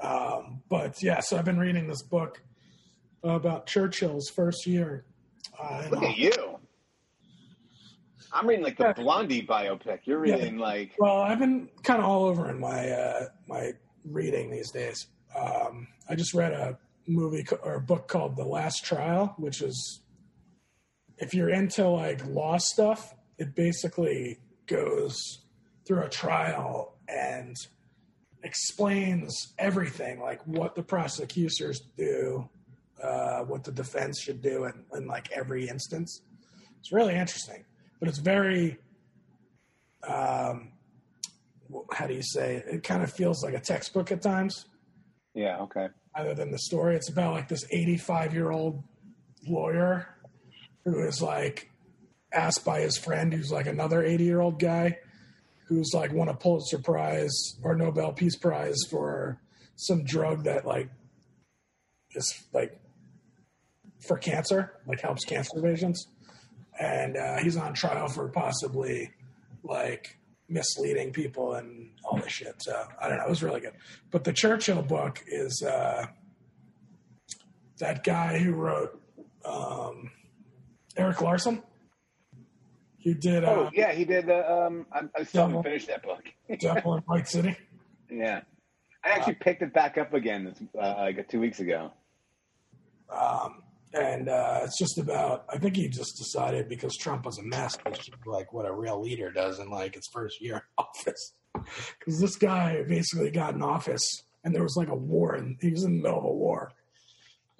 Um, 0.00 0.62
but 0.70 1.02
yeah, 1.02 1.20
so 1.20 1.36
I've 1.36 1.44
been 1.44 1.58
reading 1.58 1.86
this 1.86 2.02
book 2.02 2.42
about 3.22 3.66
Churchill's 3.66 4.30
first 4.30 4.66
year. 4.66 5.04
Uh, 5.62 5.86
Look 5.90 6.02
at 6.02 6.16
you. 6.16 6.49
I'm 8.32 8.46
reading 8.46 8.64
like 8.64 8.76
the 8.76 8.84
Yeah. 8.84 8.92
Blondie 8.92 9.42
biopic. 9.46 10.00
You're 10.04 10.24
Yeah. 10.26 10.36
reading 10.36 10.58
like 10.58 10.94
Well, 10.98 11.20
I've 11.20 11.38
been 11.38 11.68
kind 11.82 12.00
of 12.00 12.06
all 12.08 12.24
over 12.24 12.48
in 12.50 12.58
my 12.60 12.88
uh, 12.90 13.28
my 13.48 13.72
reading 14.04 14.50
these 14.50 14.70
days. 14.70 15.06
Um, 15.36 15.88
I 16.08 16.14
just 16.14 16.34
read 16.34 16.52
a 16.52 16.78
movie 17.06 17.42
co- 17.44 17.56
or 17.56 17.74
a 17.74 17.80
book 17.80 18.08
called 18.08 18.36
The 18.36 18.44
Last 18.44 18.84
Trial, 18.84 19.34
which 19.38 19.62
is 19.62 20.02
if 21.18 21.34
you're 21.34 21.50
into 21.50 21.86
like 21.88 22.24
law 22.26 22.56
stuff, 22.58 23.14
it 23.38 23.54
basically 23.54 24.38
goes 24.66 25.16
through 25.86 26.02
a 26.04 26.08
trial 26.08 26.96
and 27.08 27.56
explains 28.42 29.52
everything, 29.58 30.20
like 30.20 30.40
what 30.46 30.74
the 30.74 30.82
prosecutors 30.82 31.80
do, 31.96 32.48
uh, 33.02 33.40
what 33.44 33.64
the 33.64 33.72
defense 33.72 34.20
should 34.20 34.40
do 34.40 34.64
in, 34.64 34.84
in 34.94 35.06
like 35.06 35.30
every 35.32 35.68
instance. 35.68 36.22
It's 36.78 36.90
really 36.92 37.14
interesting, 37.14 37.64
but 38.00 38.08
it's 38.08 38.18
very 38.18 38.78
um, 40.08 40.72
how 41.92 42.06
do 42.06 42.14
you 42.14 42.22
say 42.22 42.56
it? 42.56 42.64
It 42.66 42.82
kind 42.82 43.02
of 43.02 43.12
feels 43.12 43.44
like 43.44 43.54
a 43.54 43.60
textbook 43.60 44.10
at 44.10 44.22
times, 44.22 44.66
yeah, 45.34 45.58
okay. 45.60 45.88
other 46.14 46.34
than 46.34 46.50
the 46.50 46.58
story. 46.58 46.96
It's 46.96 47.10
about 47.10 47.34
like 47.34 47.48
this 47.48 47.64
85 47.70 48.34
year 48.34 48.50
old 48.50 48.82
lawyer 49.46 50.08
who 50.84 51.06
is 51.06 51.22
like 51.22 51.70
asked 52.32 52.64
by 52.64 52.80
his 52.80 52.96
friend, 52.96 53.32
who's 53.32 53.52
like 53.52 53.66
another 53.66 54.02
80 54.02 54.24
year 54.24 54.40
old 54.40 54.58
guy, 54.58 54.98
who's 55.66 55.92
like 55.94 56.12
won 56.12 56.28
a 56.28 56.34
Pulitzer 56.34 56.78
Prize 56.78 57.58
or 57.62 57.74
Nobel 57.76 58.12
Peace 58.12 58.36
Prize 58.36 58.78
for 58.88 59.40
some 59.76 60.04
drug 60.04 60.44
that 60.44 60.66
like 60.66 60.88
is 62.14 62.42
like 62.52 62.80
for 64.00 64.16
cancer, 64.16 64.72
like 64.86 65.00
helps 65.00 65.24
cancer 65.24 65.60
patients. 65.62 66.06
And 66.80 67.16
uh, 67.16 67.36
he's 67.38 67.56
on 67.56 67.74
trial 67.74 68.08
for 68.08 68.28
possibly 68.28 69.10
like 69.62 70.18
misleading 70.48 71.12
people 71.12 71.54
and 71.54 71.90
all 72.04 72.18
this 72.18 72.32
shit. 72.32 72.54
So 72.62 72.84
I 73.00 73.08
don't 73.08 73.18
know. 73.18 73.24
It 73.24 73.30
was 73.30 73.42
really 73.42 73.60
good. 73.60 73.74
But 74.10 74.24
the 74.24 74.32
Churchill 74.32 74.82
book 74.82 75.22
is 75.26 75.62
uh, 75.62 76.06
that 77.78 78.02
guy 78.02 78.38
who 78.38 78.52
wrote 78.52 79.00
um, 79.44 80.10
Erik 80.96 81.20
Larson. 81.20 81.62
He 82.98 83.14
did 83.14 83.44
Oh 83.44 83.64
uh, 83.64 83.70
yeah, 83.72 83.92
he 83.92 84.04
did. 84.04 84.26
The, 84.26 84.52
um, 84.52 84.86
I, 84.92 85.02
I 85.18 85.24
still 85.24 85.46
haven't 85.46 85.62
finished 85.62 85.86
that 85.86 86.02
book. 86.02 86.22
Devil 86.60 86.96
in 86.96 87.02
White 87.04 87.28
City. 87.28 87.56
yeah, 88.10 88.42
I 89.02 89.10
actually 89.10 89.36
picked 89.36 89.62
it 89.62 89.72
back 89.72 89.96
up 89.96 90.12
again 90.12 90.44
this, 90.44 90.58
uh, 90.78 90.96
like 90.98 91.26
two 91.28 91.40
weeks 91.40 91.60
ago. 91.60 91.92
Um, 93.10 93.62
and 93.92 94.28
uh, 94.28 94.60
it's 94.64 94.78
just 94.78 94.98
about, 94.98 95.44
I 95.48 95.58
think 95.58 95.76
he 95.76 95.88
just 95.88 96.16
decided 96.16 96.68
because 96.68 96.96
Trump 96.96 97.26
was 97.26 97.38
a 97.38 97.42
mess, 97.42 97.76
which 97.86 98.10
like 98.26 98.52
what 98.52 98.66
a 98.66 98.72
real 98.72 99.00
leader 99.02 99.30
does 99.32 99.58
in 99.58 99.68
like 99.70 99.94
his 99.94 100.06
first 100.12 100.40
year 100.40 100.56
in 100.56 100.62
office. 100.78 101.34
Because 101.98 102.20
this 102.20 102.36
guy 102.36 102.82
basically 102.88 103.30
got 103.30 103.54
in 103.54 103.62
office 103.62 104.08
and 104.44 104.54
there 104.54 104.62
was 104.62 104.76
like 104.76 104.88
a 104.88 104.94
war 104.94 105.34
and 105.34 105.56
he 105.60 105.70
was 105.70 105.82
in 105.84 105.96
the 105.96 106.02
middle 106.02 106.18
of 106.18 106.24
a 106.24 106.32
war. 106.32 106.72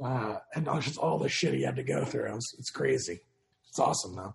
Uh, 0.02 0.36
and 0.54 0.68
all- 0.68 0.80
just 0.80 0.98
all 0.98 1.18
the 1.18 1.28
shit 1.28 1.52
he 1.54 1.62
had 1.62 1.76
to 1.76 1.82
go 1.82 2.04
through. 2.04 2.26
It 2.26 2.34
was, 2.34 2.54
it's 2.58 2.70
crazy. 2.70 3.20
It's 3.68 3.78
awesome 3.78 4.14
though. 4.16 4.34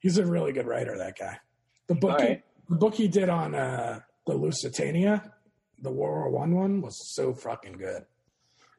He's 0.00 0.18
a 0.18 0.24
really 0.26 0.52
good 0.52 0.66
writer, 0.66 0.96
that 0.98 1.18
guy. 1.18 1.38
The 1.86 1.94
book, 1.94 2.12
All 2.12 2.18
he, 2.20 2.24
right. 2.26 2.44
the 2.68 2.76
book 2.76 2.94
he 2.94 3.08
did 3.08 3.28
on 3.28 3.54
uh, 3.54 4.00
the 4.26 4.34
Lusitania, 4.34 5.32
the 5.82 5.90
World 5.90 6.32
War 6.32 6.40
One 6.40 6.54
one, 6.54 6.80
was 6.82 7.14
so 7.14 7.34
fucking 7.34 7.72
good. 7.72 8.04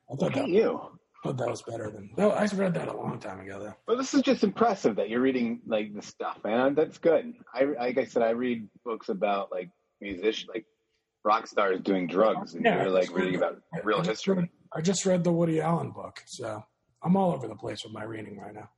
I 0.10 0.16
thought 0.16 0.22
Look 0.22 0.34
that 0.36 0.44
at 0.46 0.50
you. 0.50 0.80
Thought 1.24 1.38
that 1.38 1.50
was 1.50 1.62
better 1.62 1.90
than. 1.92 2.10
No, 2.18 2.32
I 2.32 2.46
read 2.56 2.74
that 2.74 2.88
a 2.88 2.96
long 2.96 3.20
time 3.20 3.40
ago, 3.42 3.60
though. 3.60 3.74
Well, 3.88 3.98
this 3.98 4.14
is 4.14 4.22
just 4.22 4.44
impressive 4.44 4.96
that 4.96 5.10
you're 5.10 5.22
reading 5.22 5.62
like 5.68 5.94
the 5.94 6.02
stuff, 6.02 6.40
man. 6.44 6.74
That's 6.76 6.98
good. 6.98 7.34
I 7.54 7.64
like 7.66 7.98
I 7.98 8.06
said, 8.06 8.24
I 8.24 8.32
read 8.32 8.68
books 8.84 9.10
about 9.10 9.52
like 9.52 9.70
musicians, 10.02 10.50
like 10.54 10.66
rock 11.24 11.48
stars 11.48 11.80
doing 11.82 12.08
drugs, 12.08 12.56
and 12.56 12.66
Yeah, 12.66 12.82
you're 12.82 12.90
like 12.92 13.14
reading 13.16 13.36
about 13.36 13.62
real 13.84 14.02
I 14.02 14.06
history. 14.06 14.36
read- 14.36 14.50
I 14.74 14.80
just 14.82 15.06
read 15.06 15.24
the 15.24 15.32
Woody 15.34 15.60
Allen 15.60 15.92
book, 15.92 16.22
so 16.26 16.64
I'm 17.04 17.18
all 17.18 17.34
over 17.34 17.48
the 17.48 17.56
place 17.56 17.84
with 17.84 17.92
my 17.94 18.04
reading 18.04 18.40
right 18.40 18.54
now. 18.54 18.70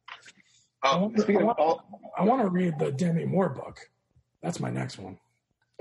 Oh, 0.83 1.11
speaking 1.17 1.43
of 1.47 1.57
all, 1.59 1.85
I 2.17 2.23
want 2.23 2.41
to 2.41 2.49
read 2.49 2.77
the 2.79 2.91
Demi 2.91 3.25
Moore 3.25 3.49
book. 3.49 3.79
That's 4.41 4.59
my 4.59 4.69
next 4.71 4.97
one. 4.97 5.17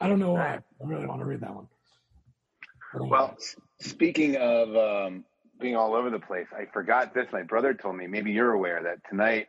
I 0.00 0.08
don't 0.08 0.18
know 0.20 0.32
why. 0.32 0.54
I 0.60 0.60
really 0.86 1.06
want 1.06 1.20
to 1.20 1.26
read 1.26 1.40
that 1.40 1.54
one. 1.54 1.66
Well, 2.94 3.36
speaking 3.80 4.36
of 4.36 4.74
um, 4.76 5.24
being 5.60 5.76
all 5.76 5.94
over 5.94 6.10
the 6.10 6.18
place, 6.18 6.46
I 6.56 6.66
forgot 6.72 7.14
this. 7.14 7.26
My 7.32 7.42
brother 7.42 7.74
told 7.74 7.96
me. 7.96 8.06
Maybe 8.06 8.32
you're 8.32 8.52
aware 8.52 8.82
that 8.82 8.98
tonight 9.08 9.48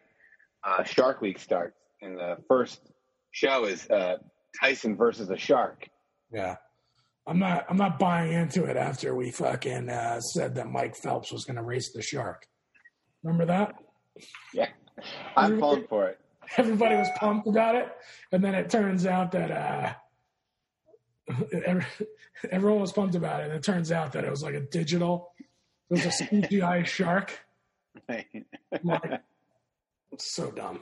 uh, 0.63 0.83
Shark 0.83 1.21
Week 1.21 1.39
starts, 1.39 1.77
and 2.01 2.17
the 2.17 2.37
first 2.47 2.79
show 3.31 3.65
is 3.65 3.89
uh, 3.89 4.17
Tyson 4.59 4.95
versus 4.95 5.29
a 5.29 5.37
shark. 5.37 5.87
yeah, 6.31 6.55
I'm 7.25 7.39
not. 7.39 7.65
I'm 7.69 7.77
not 7.77 7.99
buying 7.99 8.33
into 8.33 8.63
it 8.65 8.77
after 8.77 9.15
we 9.15 9.31
fucking 9.31 9.89
uh, 9.89 10.19
said 10.21 10.55
that 10.55 10.69
Mike 10.69 10.95
Phelps 10.95 11.31
was 11.31 11.45
going 11.45 11.57
to 11.57 11.63
race 11.63 11.91
the 11.93 12.01
shark. 12.01 12.47
Remember 13.23 13.45
that? 13.45 13.75
Yeah, 14.53 14.69
I'm 15.35 15.59
falling 15.59 15.85
for 15.87 16.07
it. 16.07 16.19
everybody 16.57 16.95
was 16.95 17.09
pumped 17.17 17.47
about 17.47 17.75
it, 17.75 17.89
and 18.31 18.43
then 18.43 18.55
it 18.55 18.69
turns 18.69 19.05
out 19.05 19.31
that 19.31 19.51
uh, 19.51 19.93
everyone 22.51 22.81
was 22.81 22.93
pumped 22.93 23.15
about 23.15 23.41
it, 23.41 23.45
and 23.45 23.53
it 23.53 23.63
turns 23.63 23.91
out 23.91 24.13
that 24.13 24.23
it 24.23 24.29
was 24.29 24.43
like 24.43 24.53
a 24.53 24.61
digital, 24.61 25.31
was 25.89 26.05
a 26.05 26.09
CGI 26.09 26.85
shark. 26.85 27.39
Like, 28.07 28.27
so 30.17 30.51
dumb. 30.51 30.81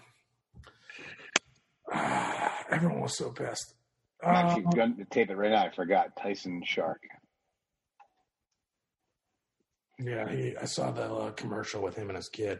Ah, 1.91 2.63
everyone 2.71 3.01
was 3.01 3.17
so 3.17 3.31
pissed. 3.31 3.73
I'm 4.23 4.35
actually 4.35 4.65
Uh, 4.65 4.71
going 4.71 4.97
to 4.97 5.05
tape 5.05 5.29
it 5.29 5.35
right 5.35 5.51
now. 5.51 5.63
I 5.65 5.69
forgot 5.69 6.15
Tyson 6.17 6.63
Shark. 6.65 7.01
yeah, 9.99 10.27
he, 10.29 10.57
I 10.57 10.65
saw 10.65 10.91
the 10.91 11.03
uh, 11.13 11.31
commercial 11.31 11.81
with 11.81 11.95
him 11.95 12.09
and 12.09 12.17
his 12.17 12.27
kid. 12.29 12.59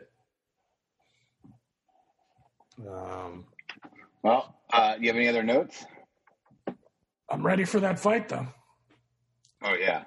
Um, 2.87 3.45
Well, 4.21 4.55
uh, 4.71 4.95
you 4.99 5.07
have 5.07 5.15
any 5.15 5.27
other 5.27 5.43
notes? 5.43 5.85
I'm 7.29 7.45
ready 7.45 7.63
for 7.65 7.79
that 7.79 7.99
fight, 7.99 8.29
though. 8.29 8.47
Oh 9.63 9.73
yeah. 9.73 10.03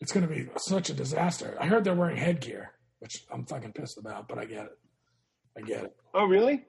It's 0.00 0.12
going 0.12 0.26
to 0.26 0.32
be 0.32 0.48
such 0.56 0.90
a 0.90 0.94
disaster. 0.94 1.56
I 1.60 1.66
heard 1.66 1.84
they're 1.84 1.94
wearing 1.94 2.16
headgear, 2.16 2.70
which 3.00 3.24
I'm 3.32 3.44
fucking 3.46 3.72
pissed 3.72 3.98
about, 3.98 4.28
but 4.28 4.38
I 4.38 4.44
get 4.44 4.64
it. 4.66 4.78
I 5.56 5.60
get 5.62 5.84
it. 5.84 5.96
Oh 6.14 6.24
really? 6.26 6.64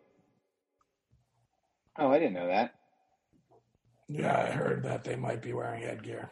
Oh, 1.97 2.09
I 2.09 2.17
didn't 2.17 2.33
know 2.33 2.47
that. 2.47 2.73
Yeah, 4.07 4.35
I 4.35 4.49
heard 4.51 4.83
that 4.83 5.03
they 5.03 5.15
might 5.15 5.41
be 5.41 5.53
wearing 5.53 5.83
headgear, 5.83 6.31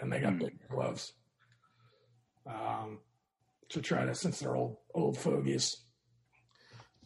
and 0.00 0.12
they 0.12 0.20
got 0.20 0.34
Hmm. 0.34 0.38
big 0.38 0.68
gloves. 0.68 1.12
um, 2.46 2.98
to 3.68 3.80
try 3.82 4.04
to 4.04 4.14
since 4.14 4.40
they're 4.40 4.56
old 4.56 4.76
old 4.94 5.16
fogies. 5.16 5.76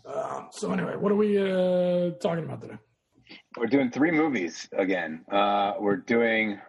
Um, 0.06 0.48
so 0.52 0.72
anyway, 0.72 0.96
what 0.96 1.10
are 1.12 1.16
we 1.16 1.36
uh, 1.38 2.12
talking 2.20 2.44
about 2.44 2.60
today? 2.62 2.78
We're 3.58 3.66
doing 3.66 3.90
three 3.90 4.10
movies 4.10 4.68
again. 4.72 5.24
Uh, 5.30 5.74
we're 5.80 5.96
doing 5.96 6.60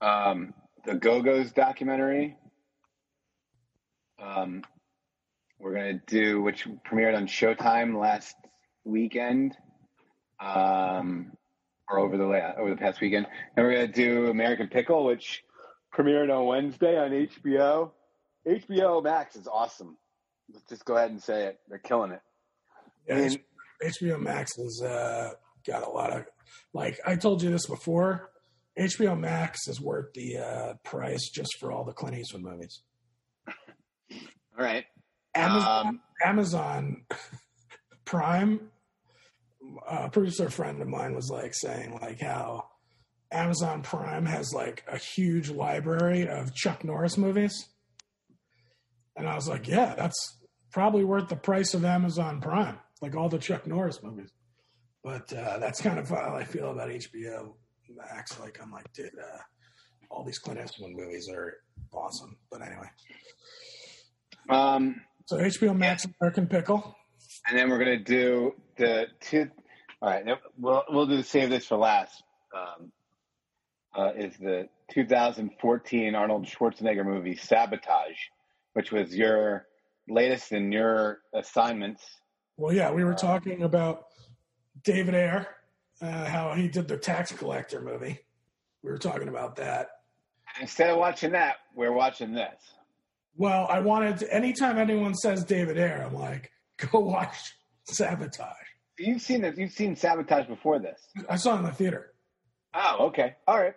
um, 0.00 0.54
the 0.84 0.94
Go 0.94 1.22
Go's 1.22 1.52
documentary. 1.52 2.36
Um, 4.22 4.62
we're 5.58 5.74
gonna 5.74 6.00
do 6.06 6.42
which 6.42 6.66
premiered 6.86 7.16
on 7.16 7.26
Showtime 7.26 7.98
last 8.00 8.34
weekend, 8.84 9.56
um, 10.40 11.32
or 11.88 11.98
over 12.00 12.16
the 12.16 12.24
la- 12.26 12.54
over 12.56 12.70
the 12.70 12.76
past 12.76 13.00
weekend, 13.00 13.26
and 13.56 13.64
we're 13.66 13.72
gonna 13.72 13.86
do 13.88 14.26
American 14.28 14.68
Pickle, 14.68 15.04
which 15.04 15.44
premiered 15.94 16.36
on 16.36 16.46
Wednesday 16.46 16.98
on 16.98 17.10
HBO. 17.12 17.92
HBO 18.46 19.02
Max 19.02 19.36
is 19.36 19.46
awesome. 19.46 19.96
Let's 20.52 20.64
just 20.68 20.84
go 20.84 20.96
ahead 20.96 21.10
and 21.10 21.22
say 21.22 21.46
it; 21.46 21.60
they're 21.68 21.78
killing 21.78 22.12
it. 22.12 22.20
Yeah, 23.08 23.16
I 23.16 23.28
mean- 23.28 23.44
HBO 23.84 24.20
Max 24.20 24.56
has 24.56 24.80
uh, 24.82 25.32
got 25.66 25.82
a 25.84 25.90
lot 25.90 26.10
of 26.12 26.24
like 26.72 26.98
I 27.06 27.16
told 27.16 27.42
you 27.42 27.50
this 27.50 27.66
before. 27.66 28.30
HBO 28.78 29.18
Max 29.18 29.68
is 29.68 29.80
worth 29.80 30.12
the 30.14 30.38
uh, 30.38 30.74
price 30.82 31.28
just 31.28 31.58
for 31.58 31.70
all 31.72 31.84
the 31.84 31.92
Clint 31.92 32.16
Eastwood 32.18 32.42
movies. 32.42 32.82
All 33.48 34.64
right. 34.64 34.84
Amazon, 35.34 35.86
Um, 35.86 36.00
Amazon 36.24 37.04
Prime, 38.04 38.70
a 39.88 40.10
producer 40.10 40.50
friend 40.50 40.80
of 40.82 40.88
mine 40.88 41.14
was 41.14 41.30
like 41.30 41.54
saying 41.54 41.98
like 42.02 42.20
how 42.20 42.66
Amazon 43.30 43.82
Prime 43.82 44.26
has 44.26 44.52
like 44.52 44.84
a 44.88 44.98
huge 44.98 45.48
library 45.50 46.28
of 46.28 46.54
Chuck 46.54 46.84
Norris 46.84 47.16
movies, 47.16 47.66
and 49.16 49.26
I 49.26 49.34
was 49.34 49.48
like, 49.48 49.66
yeah, 49.68 49.94
that's 49.96 50.38
probably 50.70 51.04
worth 51.04 51.28
the 51.28 51.36
price 51.36 51.72
of 51.74 51.84
Amazon 51.84 52.40
Prime, 52.40 52.78
like 53.00 53.14
all 53.16 53.28
the 53.30 53.38
Chuck 53.38 53.66
Norris 53.66 54.02
movies. 54.02 54.30
But 55.02 55.32
uh, 55.32 55.58
that's 55.58 55.80
kind 55.80 55.98
of 55.98 56.08
how 56.10 56.34
I 56.36 56.44
feel 56.44 56.70
about 56.70 56.88
HBO 56.90 57.54
Max. 57.96 58.38
Like 58.40 58.58
I'm 58.62 58.70
like, 58.70 58.92
dude, 58.92 59.10
uh, 59.18 59.38
all 60.10 60.24
these 60.24 60.38
Clint 60.38 60.60
Eastwood 60.62 60.92
movies 60.92 61.28
are 61.28 61.54
awesome. 61.92 62.36
But 62.50 62.62
anyway, 62.62 62.88
um, 64.48 65.00
so 65.26 65.38
HBO 65.38 65.76
Max 65.76 66.06
American 66.20 66.46
Pickle. 66.46 66.96
and 67.46 67.58
then 67.58 67.70
we're 67.70 67.78
gonna 67.78 67.98
do 67.98 68.54
the 68.76 69.06
two. 69.20 69.50
All 70.00 70.10
right, 70.10 70.24
we'll 70.58 70.84
we'll 70.88 71.06
do 71.06 71.16
the 71.16 71.22
save 71.22 71.50
this 71.50 71.66
for 71.66 71.76
last. 71.76 72.22
Um, 72.54 72.92
uh, 73.94 74.12
is 74.16 74.36
the 74.38 74.68
2014 74.92 76.14
Arnold 76.14 76.46
Schwarzenegger 76.46 77.04
movie 77.04 77.36
Sabotage, 77.36 78.16
which 78.72 78.90
was 78.90 79.14
your 79.14 79.66
latest 80.08 80.52
in 80.52 80.72
your 80.72 81.20
assignments. 81.34 82.02
Well, 82.56 82.72
yeah, 82.74 82.90
we 82.90 83.04
were 83.04 83.14
talking 83.14 83.62
about 83.62 84.06
David 84.84 85.14
Ayer, 85.14 85.46
uh, 86.02 86.24
how 86.24 86.52
he 86.54 86.68
did 86.68 86.88
the 86.88 86.96
tax 86.96 87.32
collector 87.32 87.80
movie. 87.80 88.18
We 88.82 88.90
were 88.90 88.98
talking 88.98 89.28
about 89.28 89.56
that. 89.56 89.88
Instead 90.60 90.90
of 90.90 90.98
watching 90.98 91.32
that, 91.32 91.56
we're 91.74 91.92
watching 91.92 92.34
this. 92.34 92.54
Well, 93.36 93.66
I 93.70 93.80
wanted 93.80 94.18
to, 94.18 94.34
anytime 94.34 94.78
anyone 94.78 95.14
says 95.14 95.44
David 95.44 95.78
Ayer, 95.78 96.04
I'm 96.06 96.14
like, 96.14 96.50
go 96.90 97.00
watch 97.00 97.54
Sabotage. 97.84 98.52
You've 98.98 99.22
seen 99.22 99.42
this. 99.42 99.56
You've 99.56 99.72
seen 99.72 99.96
Sabotage 99.96 100.46
before 100.46 100.78
this. 100.78 101.00
I 101.30 101.36
saw 101.36 101.54
it 101.54 101.60
in 101.60 101.64
the 101.64 101.72
theater. 101.72 102.12
Oh, 102.74 103.06
okay. 103.06 103.36
All 103.46 103.58
right. 103.58 103.74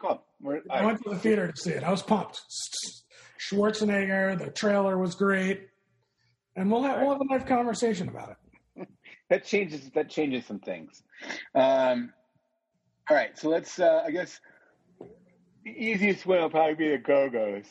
Cool. 0.00 0.22
We're, 0.40 0.60
I 0.70 0.76
right. 0.76 0.86
went 0.86 1.02
to 1.04 1.10
the 1.10 1.18
theater 1.18 1.50
to 1.50 1.56
see 1.56 1.70
it. 1.70 1.82
I 1.82 1.90
was 1.90 2.02
pumped. 2.02 2.40
Schwarzenegger, 3.40 4.38
the 4.38 4.50
trailer 4.50 4.98
was 4.98 5.14
great, 5.14 5.68
and 6.56 6.70
we'll 6.70 6.82
have, 6.82 7.00
we'll 7.00 7.12
have 7.12 7.20
a 7.20 7.24
nice 7.24 7.44
conversation 7.44 8.08
about 8.08 8.30
it. 8.30 8.36
That 9.30 9.44
changes 9.44 9.90
that 9.94 10.08
changes 10.08 10.46
some 10.46 10.58
things. 10.60 11.02
Um, 11.54 12.12
all 13.10 13.16
right, 13.16 13.36
so 13.38 13.48
let's. 13.48 13.78
Uh, 13.78 14.02
I 14.06 14.10
guess 14.10 14.40
the 15.64 15.70
easiest 15.70 16.26
way 16.26 16.38
will 16.40 16.50
probably 16.50 16.74
be 16.74 16.88
the 16.90 16.98
Go 16.98 17.28
Go's. 17.30 17.66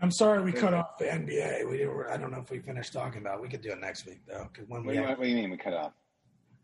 I'm 0.00 0.10
sorry 0.10 0.42
we 0.42 0.52
cut 0.52 0.74
off 0.74 0.98
the 0.98 1.04
NBA. 1.04 1.68
We 1.70 1.76
didn't, 1.78 2.06
I 2.10 2.16
don't 2.16 2.32
know 2.32 2.40
if 2.40 2.50
we 2.50 2.58
finished 2.58 2.92
talking 2.92 3.20
about. 3.20 3.36
it. 3.36 3.42
We 3.42 3.48
could 3.48 3.62
do 3.62 3.70
it 3.70 3.80
next 3.80 4.04
week 4.06 4.20
though, 4.26 4.48
because 4.52 4.68
when 4.68 4.80
What 4.84 4.88
we 4.88 4.94
do, 4.94 5.00
you, 5.00 5.06
have 5.06 5.18
what 5.18 5.24
do 5.24 5.30
you 5.30 5.36
mean 5.36 5.50
we 5.50 5.56
cut 5.56 5.74
off? 5.74 5.92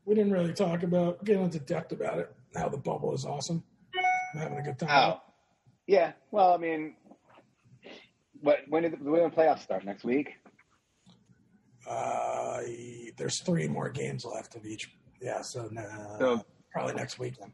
we 0.05 0.15
didn't 0.15 0.33
really 0.33 0.55
talk 0.55 0.83
about 0.83 1.23
get 1.25 1.37
into 1.37 1.59
depth 1.61 1.93
about 1.93 2.19
it. 2.19 2.35
How 2.57 2.69
the 2.69 2.79
bubble 2.79 3.15
is 3.15 3.25
awesome. 3.25 3.63
I'm 4.35 4.41
having 4.41 4.59
a 4.59 4.63
good 4.63 4.79
time. 4.79 4.89
Oh, 4.91 5.21
yeah. 5.87 6.13
Well, 6.31 6.53
I 6.53 6.57
mean, 6.57 6.95
what 8.41 8.61
when 8.69 8.83
did 8.83 8.93
the, 8.93 8.97
when 8.97 9.23
do 9.23 9.31
the 9.31 9.37
playoffs 9.37 9.61
start 9.63 9.85
next 9.85 10.05
week? 10.05 10.33
Uh, 11.89 12.61
there's 13.19 13.41
three 13.43 13.69
more 13.69 13.89
games 13.91 14.25
left 14.25 14.55
of 14.57 14.65
each. 14.65 14.91
Yeah, 15.21 15.43
so, 15.43 15.71
uh, 15.77 16.19
So- 16.19 16.45
probably 16.73 16.95
next 16.95 17.19
week 17.19 17.37
then. 17.39 17.53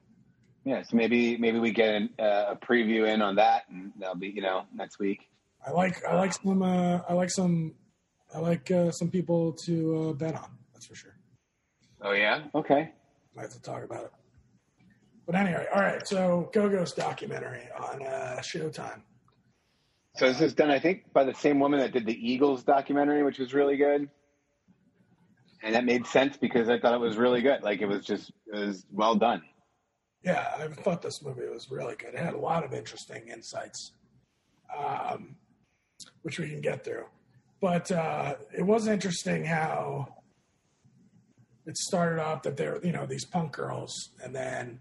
Yeah, 0.64 0.83
so 0.83 0.96
maybe 0.96 1.37
maybe 1.37 1.59
we 1.59 1.72
get 1.72 1.94
an, 1.94 2.11
uh, 2.18 2.55
a 2.55 2.57
preview 2.57 3.07
in 3.07 3.20
on 3.20 3.37
that, 3.37 3.64
and 3.68 3.92
that'll 3.98 4.14
be 4.16 4.29
you 4.29 4.40
know 4.40 4.64
next 4.74 4.98
week. 4.98 5.20
I 5.66 5.70
like 5.72 6.03
I 6.07 6.14
like 6.16 6.33
some 6.33 6.62
uh, 6.62 7.00
I 7.07 7.12
like 7.12 7.31
some 7.31 7.74
I 8.35 8.38
like 8.38 8.70
uh, 8.70 8.90
some 8.90 9.11
people 9.11 9.53
to 9.66 10.09
uh, 10.09 10.12
bet 10.14 10.35
on. 10.35 10.50
That's 10.72 10.87
for 10.87 10.94
sure. 10.94 11.16
Oh 12.00 12.12
yeah. 12.12 12.44
Okay. 12.55 12.92
I 13.37 13.40
have 13.42 13.50
to 13.50 13.61
talk 13.61 13.85
about 13.85 14.05
it. 14.05 14.12
But 15.27 15.35
anyway, 15.35 15.66
all 15.74 15.83
right. 15.83 16.07
So 16.07 16.48
Go 16.53 16.68
Go's 16.70 16.92
documentary 16.92 17.68
on 17.79 18.03
uh, 18.03 18.37
Showtime. 18.40 19.03
So 20.16 20.29
this 20.29 20.40
is 20.40 20.55
done, 20.55 20.70
I 20.70 20.79
think, 20.79 21.12
by 21.12 21.24
the 21.24 21.35
same 21.35 21.59
woman 21.59 21.81
that 21.81 21.92
did 21.92 22.07
the 22.07 22.14
Eagles 22.14 22.62
documentary, 22.62 23.22
which 23.24 23.38
was 23.38 23.53
really 23.53 23.77
good. 23.77 24.09
And 25.64 25.74
that 25.74 25.87
made 25.87 26.07
sense 26.07 26.37
because 26.37 26.68
I 26.68 26.79
thought 26.79 26.92
it 26.92 27.00
was 27.00 27.16
really 27.16 27.40
good. 27.40 27.62
Like 27.62 27.81
it 27.81 27.87
was 27.87 28.05
just 28.05 28.31
it 28.53 28.66
was 28.66 28.85
well 28.92 29.14
done. 29.14 29.42
Yeah, 30.22 30.46
I 30.59 30.68
thought 30.68 31.00
this 31.00 31.22
movie 31.22 31.48
was 31.48 31.70
really 31.70 31.96
good. 31.96 32.14
It 32.14 32.20
had 32.20 32.35
a 32.35 32.38
lot 32.38 32.64
of 32.64 32.72
interesting 32.74 33.29
insights, 33.29 33.92
um, 34.77 35.37
which 36.22 36.38
we 36.38 36.48
can 36.48 36.61
get 36.61 36.85
through. 36.85 37.07
But 37.61 37.90
uh, 37.90 38.35
it 38.57 38.62
was 38.62 38.88
interesting 38.88 39.44
how 39.44 40.14
it 41.66 41.79
started 41.79 42.22
off 42.22 42.42
that 42.42 42.59
they're, 42.59 42.79
you 42.85 42.92
know, 42.92 43.07
these 43.07 43.24
punk 43.24 43.53
girls, 43.53 44.11
and 44.22 44.35
then 44.35 44.81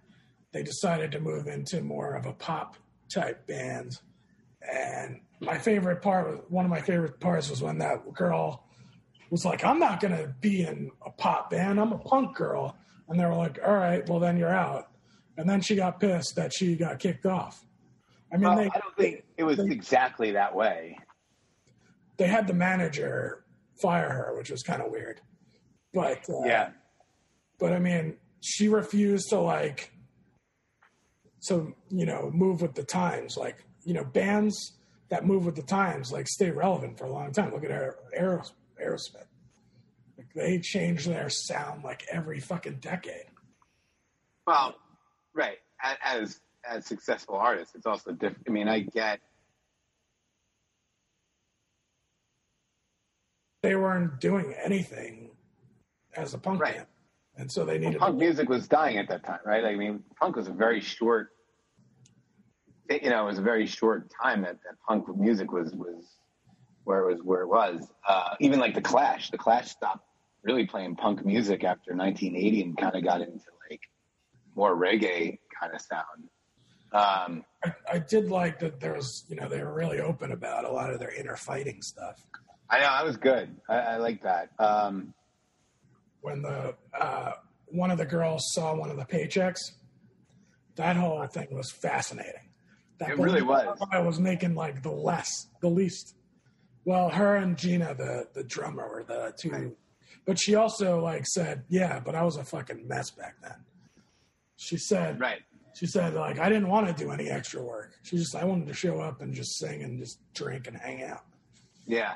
they 0.51 0.63
decided 0.63 1.13
to 1.13 1.19
move 1.19 1.47
into 1.47 1.81
more 1.81 2.13
of 2.13 2.25
a 2.25 2.33
pop 2.33 2.75
type 3.13 3.47
band. 3.47 3.99
And 4.69 5.21
my 5.39 5.57
favorite 5.57 6.01
part, 6.01 6.29
was, 6.29 6.39
one 6.49 6.65
of 6.65 6.71
my 6.71 6.81
favorite 6.81 7.21
parts, 7.21 7.49
was 7.49 7.61
when 7.61 7.77
that 7.77 8.13
girl 8.13 8.62
was 9.33 9.43
like, 9.45 9.65
"I'm 9.65 9.79
not 9.79 9.99
going 9.99 10.15
to 10.15 10.33
be 10.41 10.61
in 10.63 10.91
a 11.05 11.09
pop 11.09 11.49
band. 11.49 11.79
I'm 11.79 11.91
a 11.91 11.97
punk 11.97 12.35
girl." 12.35 12.77
And 13.09 13.19
they 13.19 13.25
were 13.25 13.35
like, 13.35 13.59
"All 13.65 13.73
right, 13.73 14.07
well 14.07 14.19
then 14.19 14.37
you're 14.37 14.53
out." 14.53 14.89
And 15.37 15.49
then 15.49 15.61
she 15.61 15.75
got 15.75 15.99
pissed 15.99 16.35
that 16.35 16.53
she 16.53 16.75
got 16.75 16.99
kicked 16.99 17.25
off. 17.25 17.65
I 18.31 18.37
mean, 18.37 18.55
they 18.55 18.65
I 18.65 18.79
don't 18.79 18.95
think 18.97 19.23
it 19.37 19.43
was 19.43 19.59
exactly 19.59 20.31
that 20.31 20.55
way. 20.55 20.97
they 22.17 22.27
had 22.27 22.45
the 22.47 22.53
manager 22.53 23.43
fire 23.81 24.09
her, 24.09 24.35
which 24.37 24.49
was 24.51 24.61
kind 24.63 24.81
of 24.83 24.91
weird. 24.91 25.19
But 25.93 26.29
uh, 26.29 26.45
Yeah. 26.45 26.69
but 27.59 27.73
I 27.73 27.79
mean, 27.79 28.17
she 28.41 28.67
refused 28.69 29.29
to 29.29 29.39
like, 29.39 29.91
so 31.39 31.73
you 31.89 32.05
know, 32.05 32.29
move 32.33 32.61
with 32.61 32.75
the 32.75 32.83
times. 32.83 33.35
Like 33.37 33.65
you 33.83 33.93
know, 33.93 34.03
bands 34.03 34.77
that 35.09 35.25
move 35.25 35.45
with 35.45 35.55
the 35.55 35.61
times 35.63 36.11
like 36.11 36.27
stay 36.27 36.51
relevant 36.51 36.97
for 36.97 37.05
a 37.05 37.11
long 37.11 37.31
time. 37.31 37.51
Look 37.51 37.63
at 37.63 37.71
Aer- 37.71 37.97
Aeros- 38.17 38.51
Aerosmith. 38.83 39.25
Like, 40.17 40.33
they 40.35 40.59
change 40.59 41.05
their 41.05 41.29
sound 41.29 41.83
like 41.83 42.05
every 42.11 42.39
fucking 42.39 42.77
decade. 42.81 43.25
Well, 44.45 44.75
right. 45.33 45.57
As 46.03 46.39
as 46.69 46.85
successful 46.85 47.35
artists, 47.35 47.75
it's 47.75 47.85
also 47.85 48.11
different. 48.11 48.43
I 48.47 48.51
mean, 48.51 48.67
I 48.67 48.79
get 48.81 49.19
They 53.63 53.75
weren't 53.75 54.19
doing 54.19 54.53
anything 54.61 55.31
as 56.17 56.33
a 56.33 56.37
punk 56.37 56.61
Right. 56.61 56.75
band, 56.75 56.87
and 57.37 57.51
so 57.51 57.63
they 57.65 57.79
needed. 57.79 57.97
punk 57.99 58.17
music 58.17 58.49
was 58.49 58.67
dying 58.67 58.97
at 58.97 59.07
that 59.07 59.23
time, 59.23 59.39
right? 59.45 59.63
I 59.63 59.75
mean, 59.75 60.03
punk 60.19 60.35
was 60.35 60.47
a 60.47 60.51
very 60.51 60.81
short. 60.81 61.29
You 62.89 63.09
know, 63.09 63.23
it 63.23 63.27
was 63.27 63.39
a 63.39 63.41
very 63.41 63.65
short 63.65 64.11
time 64.21 64.41
that, 64.41 64.57
that 64.63 64.75
punk 64.85 65.07
music 65.17 65.51
was 65.53 65.73
was 65.73 66.05
where 66.83 67.09
it 67.09 67.13
was 67.13 67.23
where 67.23 67.41
it 67.41 67.47
was. 67.47 67.87
Uh, 68.07 68.35
even 68.39 68.59
like 68.59 68.75
the 68.75 68.81
Clash, 68.81 69.31
the 69.31 69.37
Clash 69.37 69.69
stopped 69.71 70.05
really 70.43 70.65
playing 70.65 70.95
punk 70.95 71.25
music 71.25 71.63
after 71.63 71.95
1980 71.95 72.61
and 72.61 72.77
kind 72.77 72.95
of 72.95 73.03
got 73.03 73.21
into 73.21 73.45
like 73.69 73.81
more 74.55 74.75
reggae 74.75 75.39
kind 75.59 75.73
of 75.73 75.81
sound. 75.81 76.29
Um, 76.91 77.43
I, 77.63 77.73
I 77.93 77.99
did 77.99 78.29
like 78.29 78.59
that 78.59 78.79
there 78.79 78.93
was, 78.93 79.25
you 79.27 79.35
know, 79.35 79.47
they 79.49 79.63
were 79.63 79.73
really 79.73 79.99
open 79.99 80.31
about 80.31 80.65
a 80.65 80.71
lot 80.71 80.93
of 80.93 80.99
their 80.99 81.11
inner 81.11 81.35
fighting 81.35 81.81
stuff. 81.81 82.23
I 82.69 82.79
know 82.79 82.85
I 82.85 83.03
was 83.03 83.17
good. 83.17 83.55
I, 83.67 83.75
I 83.75 83.97
like 83.97 84.21
that. 84.23 84.49
Um, 84.59 85.13
When 86.21 86.41
the 86.41 86.75
uh, 86.99 87.31
one 87.67 87.89
of 87.91 87.97
the 87.97 88.05
girls 88.05 88.43
saw 88.53 88.75
one 88.75 88.89
of 88.89 88.97
the 88.97 89.05
paychecks, 89.05 89.59
that 90.75 90.95
whole 90.95 91.25
thing 91.27 91.47
was 91.51 91.71
fascinating. 91.71 92.49
That 92.99 93.11
It 93.11 93.17
really 93.17 93.41
was. 93.41 93.77
Carlisle 93.79 94.05
was 94.05 94.19
making 94.19 94.55
like 94.55 94.83
the 94.83 94.91
less, 94.91 95.47
the 95.61 95.69
least. 95.69 96.15
Well, 96.85 97.09
her 97.09 97.35
and 97.37 97.57
Gina, 97.57 97.93
the 97.95 98.27
the 98.33 98.43
drummer, 98.43 98.87
were 98.89 99.03
the 99.03 99.33
two. 99.39 99.75
But 100.25 100.39
she 100.39 100.55
also 100.55 100.99
like 101.01 101.25
said, 101.25 101.63
"Yeah, 101.69 101.99
but 101.99 102.15
I 102.15 102.23
was 102.23 102.37
a 102.37 102.43
fucking 102.43 102.87
mess 102.87 103.11
back 103.11 103.35
then." 103.41 103.55
She 104.57 104.77
said, 104.77 105.19
Right. 105.19 105.41
she 105.75 105.85
said 105.85 106.13
like 106.13 106.39
I 106.39 106.47
didn't 106.49 106.69
want 106.69 106.87
to 106.87 106.93
do 106.93 107.11
any 107.11 107.29
extra 107.29 107.61
work. 107.61 107.93
She 108.03 108.17
just 108.17 108.35
I 108.35 108.45
wanted 108.45 108.67
to 108.67 108.73
show 108.73 108.99
up 109.01 109.21
and 109.21 109.33
just 109.33 109.57
sing 109.57 109.83
and 109.83 109.99
just 109.99 110.19
drink 110.33 110.67
and 110.67 110.77
hang 110.77 111.03
out. 111.03 111.25
Yeah. 111.85 112.15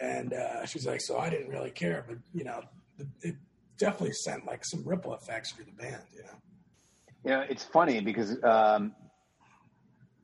And 0.00 0.34
uh, 0.34 0.66
she's 0.66 0.86
like, 0.86 1.00
so 1.00 1.18
I 1.18 1.30
didn't 1.30 1.48
really 1.48 1.70
care, 1.70 2.04
but 2.06 2.18
you 2.34 2.44
know, 2.44 2.60
it, 2.98 3.06
it 3.22 3.34
definitely 3.78 4.12
sent 4.12 4.44
like 4.46 4.62
some 4.64 4.82
ripple 4.84 5.14
effects 5.14 5.52
through 5.52 5.64
the 5.66 5.72
band. 5.82 6.02
You 6.14 6.22
know, 6.24 6.28
You 7.24 7.30
know, 7.30 7.40
it's 7.48 7.64
funny 7.64 8.00
because 8.00 8.36
um, 8.44 8.94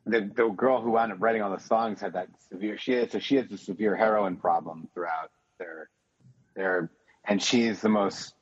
the 0.06 0.30
the 0.34 0.48
girl 0.48 0.80
who 0.80 0.92
wound 0.92 1.12
up 1.12 1.18
writing 1.20 1.42
all 1.42 1.50
the 1.50 1.62
songs 1.62 2.00
had 2.00 2.14
that 2.14 2.28
severe. 2.50 2.78
She 2.78 3.06
so 3.08 3.18
she 3.18 3.36
has 3.36 3.50
a 3.52 3.58
severe 3.58 3.96
heroin 3.96 4.36
problem 4.36 4.88
throughout 4.94 5.30
their 5.58 5.88
their, 6.56 6.90
and 7.24 7.42
she's 7.42 7.80
the 7.80 7.88
most. 7.88 8.34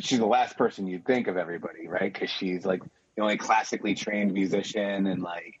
She's 0.00 0.18
the 0.18 0.26
last 0.26 0.58
person 0.58 0.86
you'd 0.86 1.06
think 1.06 1.28
of 1.28 1.36
everybody, 1.36 1.88
right? 1.88 2.12
Because 2.12 2.30
she's 2.30 2.66
like 2.66 2.82
the 3.16 3.22
only 3.22 3.38
classically 3.38 3.94
trained 3.94 4.32
musician, 4.32 5.06
and 5.06 5.22
like, 5.22 5.60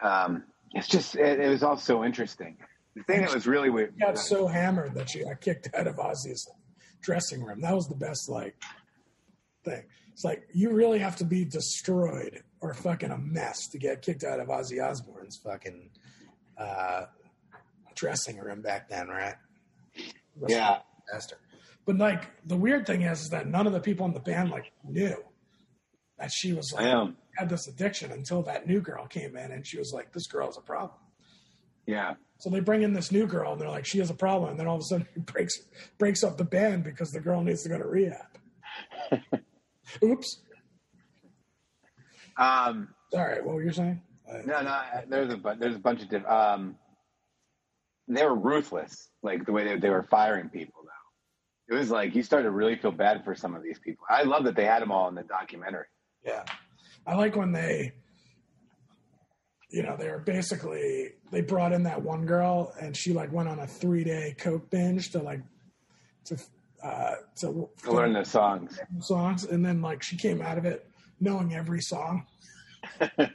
um, 0.00 0.44
it's 0.72 0.88
just 0.88 1.16
it, 1.16 1.40
it 1.40 1.48
was 1.48 1.62
all 1.62 1.76
so 1.76 2.04
interesting. 2.04 2.58
The 2.94 3.02
thing 3.04 3.22
that 3.22 3.34
was 3.34 3.46
really 3.46 3.70
weird. 3.70 3.98
got 3.98 4.18
so 4.18 4.46
hammered 4.46 4.94
that 4.94 5.10
she 5.10 5.24
got 5.24 5.40
kicked 5.40 5.68
out 5.74 5.88
of 5.88 5.96
Ozzy's 5.96 6.48
dressing 7.02 7.42
room. 7.42 7.60
That 7.60 7.74
was 7.74 7.88
the 7.88 7.96
best 7.96 8.28
like 8.28 8.54
thing. 9.64 9.82
It's 10.14 10.24
like 10.24 10.48
you 10.52 10.70
really 10.72 11.00
have 11.00 11.16
to 11.16 11.24
be 11.24 11.44
destroyed 11.44 12.42
or 12.60 12.72
fucking 12.72 13.10
a 13.10 13.18
mess 13.18 13.66
to 13.72 13.78
get 13.78 14.00
kicked 14.00 14.22
out 14.22 14.38
of 14.38 14.46
Ozzy 14.46 14.82
Osbourne's 14.82 15.36
fucking 15.36 15.90
uh, 16.56 17.06
dressing 17.96 18.38
room 18.38 18.62
back 18.62 18.88
then, 18.88 19.08
right? 19.08 19.34
Yeah. 20.48 20.78
disaster. 21.06 21.36
But 21.84 21.98
like 21.98 22.30
the 22.46 22.56
weird 22.56 22.86
thing 22.86 23.02
is, 23.02 23.22
is 23.22 23.28
that 23.30 23.48
none 23.48 23.66
of 23.66 23.72
the 23.72 23.80
people 23.80 24.06
in 24.06 24.14
the 24.14 24.20
band 24.20 24.50
like 24.50 24.72
knew 24.88 25.16
that 26.18 26.30
she 26.32 26.52
was 26.52 26.72
I 26.72 26.92
like 26.92 27.14
had 27.36 27.48
this 27.48 27.66
addiction 27.66 28.12
until 28.12 28.42
that 28.42 28.68
new 28.68 28.80
girl 28.80 29.06
came 29.06 29.36
in 29.36 29.50
and 29.50 29.66
she 29.66 29.78
was 29.78 29.92
like, 29.92 30.12
"This 30.12 30.28
girl 30.28 30.48
is 30.48 30.56
a 30.56 30.62
problem." 30.62 30.98
Yeah. 31.86 32.14
So 32.38 32.50
they 32.50 32.60
bring 32.60 32.82
in 32.82 32.92
this 32.92 33.10
new 33.10 33.26
girl 33.26 33.52
and 33.52 33.60
they're 33.60 33.68
like, 33.68 33.84
"She 33.84 33.98
has 33.98 34.10
a 34.10 34.14
problem," 34.14 34.50
and 34.50 34.58
then 34.58 34.68
all 34.68 34.76
of 34.76 34.80
a 34.80 34.84
sudden 34.84 35.08
it 35.14 35.26
breaks 35.32 35.58
breaks 35.98 36.22
up 36.22 36.38
the 36.38 36.44
band 36.44 36.84
because 36.84 37.10
the 37.10 37.20
girl 37.20 37.42
needs 37.42 37.64
to 37.64 37.68
go 37.68 37.78
to 37.78 37.84
rehab. 37.84 38.38
Oops. 40.02 40.40
Um, 42.36 42.88
Sorry, 43.12 43.42
what 43.42 43.54
were 43.54 43.62
you 43.62 43.72
saying? 43.72 44.00
No, 44.46 44.62
no. 44.62 44.80
There's 45.08 45.32
a 45.32 45.36
bu- 45.36 45.56
there's 45.58 45.76
a 45.76 45.80
bunch 45.80 46.02
of 46.02 46.08
different. 46.08 46.34
Um, 46.34 46.76
they 48.08 48.24
were 48.24 48.34
ruthless, 48.34 49.10
like 49.22 49.46
the 49.46 49.52
way 49.52 49.64
they, 49.64 49.78
they 49.78 49.90
were 49.90 50.02
firing 50.02 50.48
people. 50.48 50.82
Though 50.82 50.90
it 51.68 51.74
was 51.74 51.90
like 51.90 52.14
you 52.14 52.22
started 52.22 52.44
to 52.44 52.50
really 52.50 52.76
feel 52.76 52.90
bad 52.90 53.24
for 53.24 53.34
some 53.34 53.54
of 53.54 53.62
these 53.62 53.78
people. 53.78 54.04
I 54.10 54.22
love 54.22 54.44
that 54.44 54.56
they 54.56 54.64
had 54.64 54.82
them 54.82 54.92
all 54.92 55.08
in 55.08 55.14
the 55.14 55.22
documentary. 55.22 55.86
Yeah. 56.24 56.44
I 57.06 57.14
like 57.14 57.36
when 57.36 57.52
they, 57.52 57.92
you 59.70 59.82
know, 59.82 59.96
they 59.96 60.10
were 60.10 60.18
basically, 60.18 61.12
they 61.30 61.40
brought 61.40 61.72
in 61.72 61.82
that 61.84 62.02
one 62.02 62.26
girl 62.26 62.72
and 62.80 62.96
she 62.96 63.12
like 63.12 63.32
went 63.32 63.48
on 63.48 63.60
a 63.60 63.66
three 63.66 64.04
day 64.04 64.34
Coke 64.38 64.68
binge 64.70 65.10
to 65.12 65.20
like, 65.20 65.40
to, 66.26 66.38
uh, 66.84 67.14
learn 67.86 68.12
the 68.12 68.24
songs. 68.24 68.78
songs. 69.00 69.44
And 69.44 69.64
then 69.64 69.80
like 69.80 70.02
she 70.02 70.16
came 70.16 70.42
out 70.42 70.58
of 70.58 70.66
it 70.66 70.86
knowing 71.20 71.54
every 71.54 71.80
song. 71.80 72.26
Uh, 73.00 73.08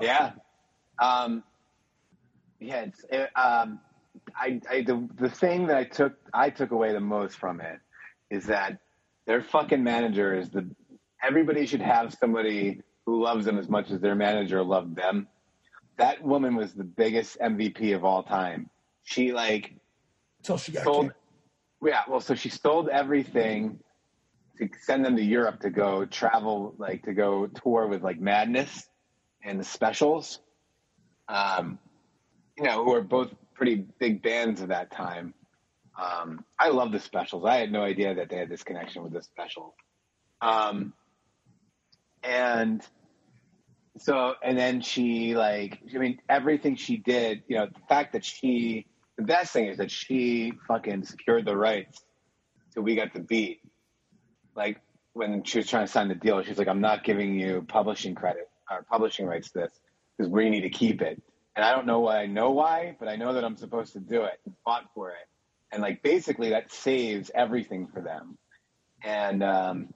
Yeah. 0.00 0.32
Um, 1.00 1.42
yeah. 2.60 2.82
It's, 2.82 3.04
it, 3.10 3.30
um, 3.36 3.80
I, 4.36 4.60
I 4.70 4.82
the 4.82 5.08
the 5.16 5.28
thing 5.28 5.66
that 5.66 5.76
I 5.76 5.84
took 5.84 6.14
I 6.32 6.50
took 6.50 6.70
away 6.70 6.92
the 6.92 7.00
most 7.00 7.36
from 7.36 7.60
it 7.60 7.80
is 8.30 8.46
that 8.46 8.78
their 9.26 9.42
fucking 9.42 9.82
manager 9.82 10.34
is 10.34 10.50
the 10.50 10.68
everybody 11.22 11.66
should 11.66 11.82
have 11.82 12.14
somebody 12.14 12.80
who 13.06 13.22
loves 13.22 13.44
them 13.44 13.58
as 13.58 13.68
much 13.68 13.90
as 13.90 14.00
their 14.00 14.14
manager 14.14 14.62
loved 14.62 14.96
them. 14.96 15.26
That 15.96 16.22
woman 16.22 16.54
was 16.54 16.74
the 16.74 16.84
biggest 16.84 17.38
MVP 17.40 17.94
of 17.94 18.04
all 18.04 18.22
time. 18.22 18.70
She 19.02 19.32
like 19.32 19.74
Until 20.38 20.58
she 20.58 20.72
got 20.72 20.84
sold 20.84 21.12
yeah 21.82 22.02
well 22.08 22.20
so 22.20 22.34
she 22.34 22.48
sold 22.48 22.88
everything 22.88 23.78
to 24.58 24.68
send 24.82 25.04
them 25.04 25.16
to 25.16 25.22
europe 25.22 25.60
to 25.60 25.70
go 25.70 26.04
travel 26.04 26.74
like 26.78 27.04
to 27.04 27.12
go 27.12 27.46
tour 27.46 27.86
with 27.86 28.02
like 28.02 28.20
madness 28.20 28.88
and 29.44 29.58
the 29.60 29.64
specials. 29.64 30.40
Um 31.28 31.78
you 32.56 32.64
know 32.64 32.84
who 32.84 32.94
are 32.94 33.02
both 33.02 33.32
pretty 33.54 33.86
big 34.00 34.22
bands 34.22 34.60
of 34.60 34.68
that 34.68 34.90
time. 34.90 35.34
Um 36.00 36.44
i 36.58 36.70
love 36.70 36.92
the 36.92 37.00
specials. 37.00 37.44
I 37.44 37.56
had 37.56 37.70
no 37.70 37.82
idea 37.82 38.14
that 38.14 38.28
they 38.28 38.36
had 38.36 38.48
this 38.48 38.64
connection 38.64 39.02
with 39.02 39.12
the 39.12 39.22
specials 39.22 39.74
um 40.40 40.92
and 42.22 42.82
so 43.98 44.34
and 44.42 44.56
then 44.56 44.80
she 44.80 45.34
like 45.34 45.80
i 45.94 45.98
mean 45.98 46.18
everything 46.28 46.76
she 46.76 46.96
did 46.96 47.42
you 47.48 47.56
know 47.56 47.66
the 47.66 47.80
fact 47.88 48.12
that 48.12 48.24
she 48.24 48.86
the 49.18 49.24
best 49.24 49.52
thing 49.52 49.66
is 49.66 49.76
that 49.76 49.90
she 49.90 50.52
fucking 50.66 51.04
secured 51.04 51.44
the 51.44 51.56
rights 51.56 52.00
so 52.70 52.80
we 52.80 52.94
got 52.94 53.12
the 53.12 53.20
beat. 53.20 53.60
Like 54.54 54.80
when 55.12 55.42
she 55.42 55.58
was 55.58 55.66
trying 55.66 55.84
to 55.84 55.92
sign 55.92 56.06
the 56.06 56.14
deal 56.14 56.42
she's 56.42 56.58
like 56.58 56.68
i'm 56.68 56.80
not 56.80 57.02
giving 57.02 57.34
you 57.34 57.64
publishing 57.66 58.14
credit 58.14 58.48
or 58.70 58.84
publishing 58.84 59.26
rights 59.26 59.50
to 59.50 59.60
this 59.60 59.72
because 60.16 60.30
we 60.30 60.48
need 60.48 60.60
to 60.60 60.70
keep 60.70 61.02
it. 61.02 61.20
And 61.56 61.64
i 61.64 61.74
don't 61.74 61.86
know 61.86 62.00
why 62.00 62.18
i 62.22 62.26
know 62.26 62.50
why 62.50 62.96
but 63.00 63.08
i 63.08 63.16
know 63.16 63.34
that 63.34 63.44
i'm 63.44 63.56
supposed 63.56 63.94
to 63.94 64.00
do 64.00 64.22
it 64.22 64.38
and 64.46 64.54
fought 64.64 64.84
for 64.94 65.10
it. 65.10 65.26
And 65.72 65.82
like 65.82 66.02
basically 66.02 66.50
that 66.50 66.70
saves 66.72 67.30
everything 67.34 67.88
for 67.88 68.00
them. 68.00 68.38
And 69.02 69.42
um 69.42 69.94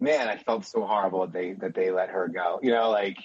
man 0.00 0.28
i 0.28 0.38
felt 0.38 0.64
so 0.64 0.84
horrible 0.84 1.20
that 1.20 1.32
they 1.32 1.52
that 1.52 1.74
they 1.74 1.92
let 1.92 2.10
her 2.10 2.26
go. 2.26 2.58
You 2.62 2.72
know 2.72 2.90
like 2.90 3.18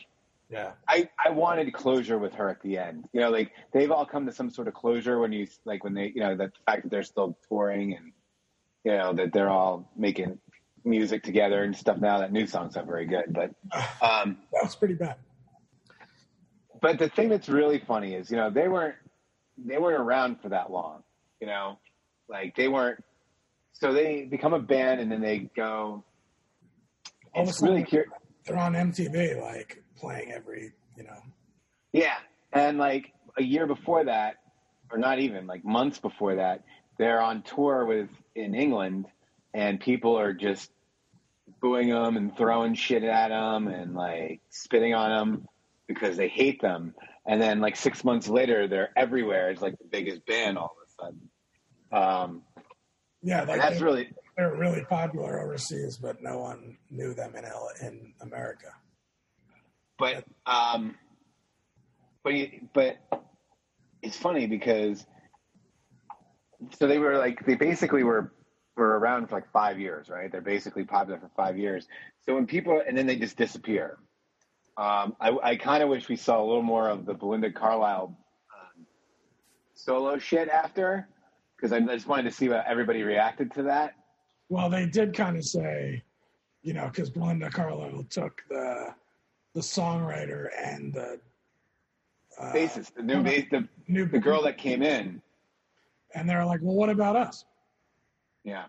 Yeah. 0.50 0.72
I, 0.88 1.10
I 1.24 1.32
wanted 1.32 1.74
closure 1.74 2.18
with 2.18 2.34
her 2.36 2.50
at 2.50 2.62
the 2.62 2.78
end. 2.78 3.06
You 3.12 3.20
know, 3.22 3.30
like 3.30 3.52
they've 3.74 3.92
all 3.92 4.06
come 4.06 4.26
to 4.28 4.32
some 4.32 4.50
sort 4.50 4.68
of 4.68 4.74
closure 4.74 5.20
when 5.20 5.32
you 5.34 5.48
like 5.66 5.84
when 5.84 5.94
they 5.94 6.12
you 6.16 6.22
know 6.22 6.36
the 6.38 6.52
fact 6.66 6.84
that 6.84 6.90
they're 6.90 7.04
still 7.04 7.38
touring 7.50 7.96
and 7.96 8.14
you 8.86 8.92
know 8.94 9.14
that 9.14 9.34
they're 9.34 9.50
all 9.50 9.92
making 9.98 10.40
music 10.86 11.24
together 11.24 11.64
and 11.64 11.76
stuff 11.76 11.98
now. 11.98 12.20
That 12.20 12.32
new 12.32 12.48
song's 12.48 12.76
not 12.76 12.86
very 12.86 13.06
good, 13.06 13.26
but 13.34 13.52
um, 14.02 14.38
That 14.54 14.64
was 14.64 14.76
pretty 14.76 14.94
bad. 14.94 15.16
but 16.82 16.98
the 16.98 17.10
thing 17.10 17.28
that's 17.30 17.50
really 17.50 17.80
funny 17.80 18.14
is 18.14 18.32
you 18.32 18.38
know 18.38 18.50
they 18.50 18.68
weren't 18.70 18.96
they 19.58 19.78
weren't 19.78 20.00
around 20.00 20.40
for 20.42 20.50
that 20.50 20.72
long. 20.72 21.04
You 21.42 21.48
know, 21.48 21.78
like 22.30 22.56
they 22.56 22.68
weren't. 22.70 23.04
So 23.74 23.94
they 23.94 24.24
become 24.24 24.54
a 24.54 24.60
band 24.60 25.02
and 25.02 25.12
then 25.12 25.22
they 25.22 25.50
go. 25.56 26.04
It's 27.36 27.62
really 27.62 27.84
curious. 27.84 28.10
they're 28.46 28.58
on 28.58 28.74
MTV, 28.74 29.40
like 29.40 29.84
playing 29.98 30.32
every, 30.32 30.74
you 30.96 31.04
know. 31.04 31.22
Yeah. 31.92 32.16
And 32.54 32.78
like 32.78 33.14
a 33.38 33.44
year 33.44 33.68
before 33.68 34.06
that, 34.06 34.36
or 34.92 34.98
not 34.98 35.20
even 35.20 35.48
like 35.48 35.66
months 35.66 36.00
before 36.00 36.36
that, 36.36 36.64
they're 36.98 37.22
on 37.22 37.42
tour 37.44 37.86
with 37.86 38.10
in 38.36 38.56
England 38.56 39.06
and 39.54 39.80
people 39.80 40.18
are 40.18 40.34
just 40.34 40.72
booing 41.62 41.90
them 41.90 42.18
and 42.18 42.36
throwing 42.38 42.74
shit 42.74 43.04
at 43.04 43.30
them 43.30 43.68
and 43.68 43.96
like 43.96 44.42
spitting 44.50 44.94
on 44.94 45.10
them 45.10 45.48
because 45.88 46.18
they 46.18 46.28
hate 46.28 46.62
them. 46.62 46.94
And 47.26 47.42
then 47.42 47.60
like 47.60 47.76
six 47.76 48.04
months 48.04 48.28
later, 48.28 48.68
they're 48.68 48.92
everywhere. 48.96 49.50
It's 49.50 49.62
like 49.62 49.78
the 49.78 49.86
biggest 49.86 50.26
band 50.26 50.58
all 50.58 50.76
of 50.82 50.88
a 50.88 51.04
sudden. 51.04 51.30
Um, 51.92 52.42
Yeah, 53.22 53.44
like 53.44 53.60
that's 53.60 53.80
they, 53.80 53.84
really, 53.84 54.10
they're 54.36 54.56
really 54.56 54.86
popular 54.86 55.42
overseas, 55.42 55.98
but 55.98 56.22
no 56.22 56.40
one 56.40 56.78
knew 56.90 57.14
them 57.14 57.36
in 57.36 57.46
L- 57.46 57.72
in 57.82 58.14
America. 58.22 58.68
But 59.98 60.24
um, 60.46 60.96
but 62.24 62.34
but 62.74 62.98
it's 64.02 64.18
funny 64.18 64.48
because 64.48 65.06
so 66.78 66.88
they 66.88 67.00
were 67.00 67.18
like 67.18 67.46
they 67.46 67.56
basically 67.56 68.04
were 68.04 68.34
were 68.76 69.00
around 69.00 69.28
for 69.28 69.36
like 69.36 69.52
five 69.52 69.80
years, 69.80 70.10
right? 70.10 70.32
They're 70.32 70.42
basically 70.42 70.84
popular 70.84 71.20
for 71.20 71.30
five 71.36 71.58
years. 71.58 71.88
So 72.26 72.36
when 72.36 72.46
people 72.46 72.82
and 72.86 72.98
then 72.98 73.08
they 73.08 73.16
just 73.16 73.38
disappear. 73.38 73.98
Um, 74.78 75.16
I, 75.20 75.36
I 75.42 75.56
kind 75.56 75.82
of 75.82 75.90
wish 75.90 76.08
we 76.08 76.16
saw 76.16 76.40
a 76.40 76.46
little 76.46 76.62
more 76.62 76.88
of 76.88 77.08
the 77.08 77.16
Belinda 77.16 77.52
Carlisle 77.52 78.16
um, 78.56 78.86
solo 79.74 80.20
shit 80.20 80.50
after 80.50 81.08
because 81.56 81.72
I 81.72 81.80
just 81.80 82.06
wanted 82.06 82.24
to 82.24 82.32
see 82.32 82.48
how 82.48 82.64
everybody 82.68 83.02
reacted 83.02 83.52
to 83.54 83.64
that. 83.64 83.96
Well, 84.50 84.70
they 84.70 84.86
did 84.86 85.16
kind 85.16 85.36
of 85.36 85.44
say, 85.44 86.04
you 86.62 86.74
know, 86.74 86.86
because 86.86 87.10
Belinda 87.10 87.50
Carlisle 87.50 88.06
took 88.12 88.44
the 88.50 88.94
the 89.58 89.64
songwriter 89.64 90.50
and 90.64 90.94
the 90.94 91.20
uh, 92.40 92.54
Basis, 92.54 92.92
the 92.92 93.02
new 93.02 93.24
bass, 93.24 93.46
the, 93.50 93.68
new 93.88 94.06
the 94.06 94.20
girl 94.20 94.44
that 94.44 94.56
came 94.60 94.84
in, 94.84 95.20
and 96.14 96.30
they're 96.30 96.46
like, 96.46 96.60
well, 96.62 96.76
what 96.76 96.90
about 96.90 97.16
us? 97.16 97.44
yeah. 98.44 98.66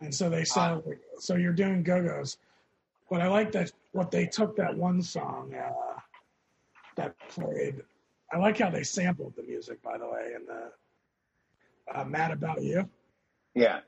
And 0.00 0.12
so 0.12 0.28
they 0.30 0.42
said, 0.44 0.58
Ah. 0.58 0.80
so 1.20 1.36
you're 1.36 1.52
doing 1.52 1.82
Go 1.84 2.02
Go's. 2.02 2.38
But 3.10 3.20
I 3.20 3.28
like 3.28 3.52
that 3.52 3.70
what 3.92 4.10
they 4.10 4.26
took 4.26 4.56
that 4.56 4.74
one 4.76 5.00
song 5.02 5.54
uh, 5.54 6.00
that 6.96 7.14
played. 7.28 7.82
I 8.32 8.38
like 8.38 8.58
how 8.58 8.70
they 8.70 8.82
sampled 8.82 9.34
the 9.36 9.42
music, 9.44 9.80
by 9.82 9.98
the 9.98 10.06
way, 10.08 10.30
in 10.34 10.46
the 10.46 10.72
uh, 11.94 12.04
"Mad 12.04 12.30
About 12.32 12.62
You." 12.62 12.88
Yeah. 13.54 13.80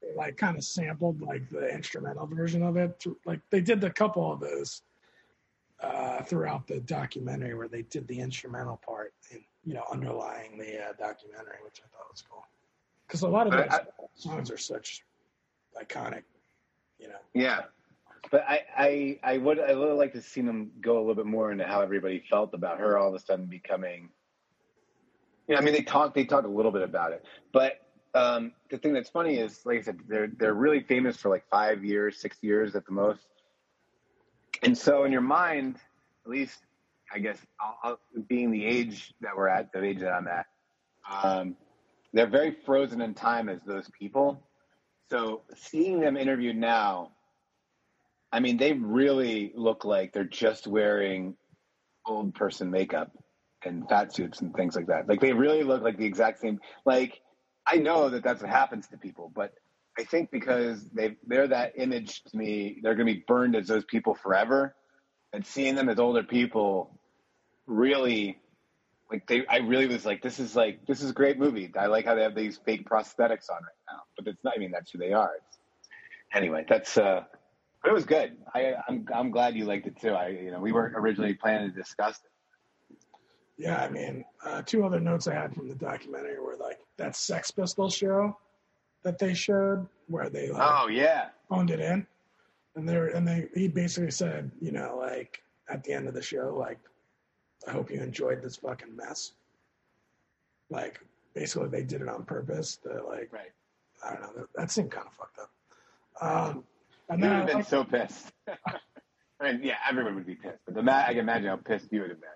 They 0.00 0.12
like 0.16 0.36
kind 0.38 0.56
of 0.56 0.64
sampled 0.64 1.20
like 1.20 1.48
the 1.50 1.68
instrumental 1.68 2.26
version 2.26 2.62
of 2.64 2.76
it. 2.78 2.98
through- 2.98 3.18
Like 3.26 3.40
they 3.50 3.60
did 3.60 3.84
a 3.84 3.90
couple 3.92 4.32
of 4.32 4.40
those 4.40 4.82
uh, 5.82 6.22
throughout 6.22 6.66
the 6.66 6.80
documentary 6.80 7.54
where 7.54 7.68
they 7.68 7.82
did 7.82 8.06
the 8.08 8.20
instrumental 8.20 8.80
part 8.86 9.12
and 9.30 9.40
you 9.64 9.74
know 9.74 9.84
underlying 9.90 10.58
the 10.58 10.78
uh, 10.78 10.92
documentary, 10.98 11.56
which 11.64 11.80
I 11.84 11.88
thought 11.96 12.10
was 12.10 12.22
cool. 12.28 12.44
Because 13.06 13.22
a 13.22 13.28
lot 13.28 13.46
of 13.46 13.52
those 13.52 13.68
I- 13.70 13.86
songs 14.14 14.50
are 14.50 14.56
such 14.56 15.04
iconic, 15.80 16.22
you 16.98 17.08
know. 17.08 17.18
Yeah. 17.34 17.62
But 18.30 18.44
I, 18.48 18.60
I, 18.76 19.18
I 19.24 19.38
would, 19.38 19.58
I 19.58 19.74
would 19.74 19.94
like 19.94 20.12
to 20.12 20.22
see 20.22 20.42
them 20.42 20.70
go 20.80 20.96
a 20.96 21.00
little 21.00 21.16
bit 21.16 21.26
more 21.26 21.50
into 21.50 21.64
how 21.64 21.80
everybody 21.80 22.22
felt 22.30 22.54
about 22.54 22.78
her 22.78 22.96
all 22.96 23.08
of 23.08 23.14
a 23.14 23.18
sudden 23.18 23.46
becoming. 23.46 24.08
You 25.48 25.56
know, 25.56 25.60
I 25.60 25.64
mean, 25.64 25.74
they 25.74 25.82
talk, 25.82 26.14
they 26.14 26.24
talk 26.24 26.44
a 26.44 26.48
little 26.48 26.70
bit 26.70 26.82
about 26.82 27.12
it, 27.12 27.24
but 27.52 27.80
um, 28.14 28.52
the 28.70 28.78
thing 28.78 28.92
that's 28.92 29.10
funny 29.10 29.38
is, 29.38 29.60
like 29.64 29.78
I 29.78 29.82
said, 29.82 29.98
they're 30.06 30.28
they're 30.38 30.54
really 30.54 30.80
famous 30.80 31.16
for 31.16 31.30
like 31.30 31.44
five 31.50 31.84
years, 31.84 32.18
six 32.18 32.36
years 32.42 32.76
at 32.76 32.86
the 32.86 32.92
most. 32.92 33.26
And 34.62 34.76
so, 34.76 35.04
in 35.04 35.12
your 35.12 35.20
mind, 35.20 35.76
at 36.24 36.30
least, 36.30 36.60
I 37.12 37.18
guess, 37.18 37.38
I'll, 37.60 37.78
I'll, 37.82 37.98
being 38.28 38.50
the 38.50 38.64
age 38.64 39.12
that 39.20 39.36
we're 39.36 39.48
at, 39.48 39.72
the 39.72 39.82
age 39.82 40.00
that 40.00 40.12
I'm 40.12 40.28
at, 40.28 40.46
um, 41.10 41.56
they're 42.12 42.28
very 42.28 42.56
frozen 42.64 43.00
in 43.00 43.14
time 43.14 43.48
as 43.48 43.60
those 43.62 43.90
people. 43.98 44.46
So, 45.10 45.42
seeing 45.56 46.00
them 46.00 46.16
interviewed 46.16 46.56
now, 46.56 47.12
I 48.32 48.40
mean, 48.40 48.56
they 48.56 48.72
really 48.72 49.52
look 49.54 49.84
like 49.84 50.12
they're 50.12 50.24
just 50.24 50.66
wearing 50.66 51.36
old 52.06 52.34
person 52.34 52.70
makeup 52.70 53.10
and 53.64 53.88
fat 53.88 54.12
suits 54.12 54.40
and 54.40 54.54
things 54.54 54.74
like 54.74 54.86
that. 54.86 55.08
Like 55.08 55.20
they 55.20 55.32
really 55.32 55.62
look 55.62 55.82
like 55.82 55.98
the 55.98 56.04
exact 56.04 56.40
same. 56.40 56.60
Like 56.84 57.20
I 57.66 57.76
know 57.76 58.08
that 58.08 58.24
that's 58.24 58.42
what 58.42 58.50
happens 58.50 58.88
to 58.88 58.96
people, 58.96 59.30
but 59.34 59.52
I 59.98 60.04
think 60.04 60.30
because 60.30 60.84
they 60.90 61.16
they're 61.26 61.48
that 61.48 61.74
image 61.76 62.22
to 62.24 62.36
me, 62.36 62.78
they're 62.82 62.94
going 62.94 63.06
to 63.06 63.14
be 63.14 63.24
burned 63.26 63.56
as 63.56 63.66
those 63.66 63.84
people 63.84 64.14
forever. 64.14 64.74
And 65.32 65.46
seeing 65.46 65.74
them 65.74 65.88
as 65.88 65.98
older 65.98 66.22
people, 66.22 66.98
really, 67.66 68.38
like 69.10 69.26
they, 69.26 69.46
I 69.46 69.58
really 69.58 69.86
was 69.86 70.04
like, 70.04 70.22
this 70.22 70.38
is 70.38 70.54
like 70.56 70.86
this 70.86 71.02
is 71.02 71.10
a 71.10 71.14
great 71.14 71.38
movie. 71.38 71.70
I 71.78 71.86
like 71.86 72.04
how 72.04 72.14
they 72.14 72.22
have 72.22 72.34
these 72.34 72.58
fake 72.64 72.88
prosthetics 72.88 73.50
on 73.50 73.62
right 73.62 73.82
now, 73.90 74.02
but 74.16 74.26
it's 74.26 74.42
not. 74.44 74.54
I 74.56 74.58
mean, 74.58 74.70
that's 74.70 74.90
who 74.90 74.98
they 74.98 75.12
are. 75.12 75.30
It's, 75.36 75.58
anyway, 76.34 76.64
that's. 76.68 76.96
uh 76.96 77.24
it 77.84 77.92
was 77.92 78.04
good. 78.04 78.36
I, 78.54 78.74
I'm 78.88 79.06
I'm 79.12 79.30
glad 79.30 79.56
you 79.56 79.64
liked 79.64 79.86
it 79.86 80.00
too. 80.00 80.12
I 80.12 80.28
you 80.28 80.50
know 80.50 80.60
we 80.60 80.72
weren't 80.72 80.94
originally 80.96 81.34
planning 81.34 81.72
to 81.72 81.76
discuss 81.76 82.16
it. 82.16 82.96
Yeah, 83.58 83.82
I 83.82 83.88
mean, 83.88 84.24
uh, 84.44 84.62
two 84.62 84.84
other 84.84 85.00
notes 85.00 85.26
I 85.28 85.34
had 85.34 85.54
from 85.54 85.68
the 85.68 85.74
documentary 85.74 86.38
were 86.40 86.56
like 86.56 86.78
that 86.96 87.16
Sex 87.16 87.50
Pistols 87.50 87.94
show 87.94 88.36
that 89.02 89.18
they 89.18 89.34
showed, 89.34 89.86
where 90.08 90.28
they 90.28 90.50
like 90.50 90.62
Oh 90.62 90.88
yeah, 90.88 91.28
phoned 91.48 91.70
it 91.70 91.80
in, 91.80 92.06
and 92.76 92.88
they 92.88 92.96
and 92.96 93.26
they 93.26 93.48
he 93.54 93.68
basically 93.68 94.10
said, 94.10 94.50
you 94.60 94.72
know, 94.72 94.96
like 95.00 95.42
at 95.68 95.84
the 95.84 95.92
end 95.92 96.08
of 96.08 96.14
the 96.14 96.22
show, 96.22 96.54
like, 96.58 96.78
I 97.66 97.70
hope 97.72 97.90
you 97.90 98.00
enjoyed 98.00 98.42
this 98.42 98.56
fucking 98.56 98.94
mess. 98.96 99.32
Like, 100.70 101.00
basically, 101.34 101.68
they 101.68 101.82
did 101.82 102.02
it 102.02 102.08
on 102.08 102.24
purpose. 102.24 102.76
To 102.84 103.02
like, 103.08 103.32
right. 103.32 103.52
I 104.04 104.14
don't 104.14 104.22
know, 104.22 104.32
that, 104.36 104.48
that 104.56 104.70
seemed 104.70 104.90
kind 104.90 105.06
of 105.06 105.14
fucked 105.14 105.38
up. 105.38 105.50
Um, 106.20 106.64
and 107.08 107.22
You 107.22 107.28
would 107.28 107.36
have 107.38 107.48
I, 107.50 107.52
been 107.54 107.64
so 107.64 107.84
pissed. 107.84 108.32
I 109.40 109.52
mean, 109.52 109.60
yeah, 109.62 109.76
everyone 109.88 110.14
would 110.16 110.26
be 110.26 110.34
pissed, 110.34 110.58
but 110.64 110.74
the 110.74 110.82
ma- 110.82 111.04
I 111.06 111.10
can 111.10 111.18
imagine 111.18 111.48
how 111.48 111.56
pissed 111.56 111.92
you 111.92 112.00
would 112.00 112.10
have 112.10 112.20
been. 112.20 112.28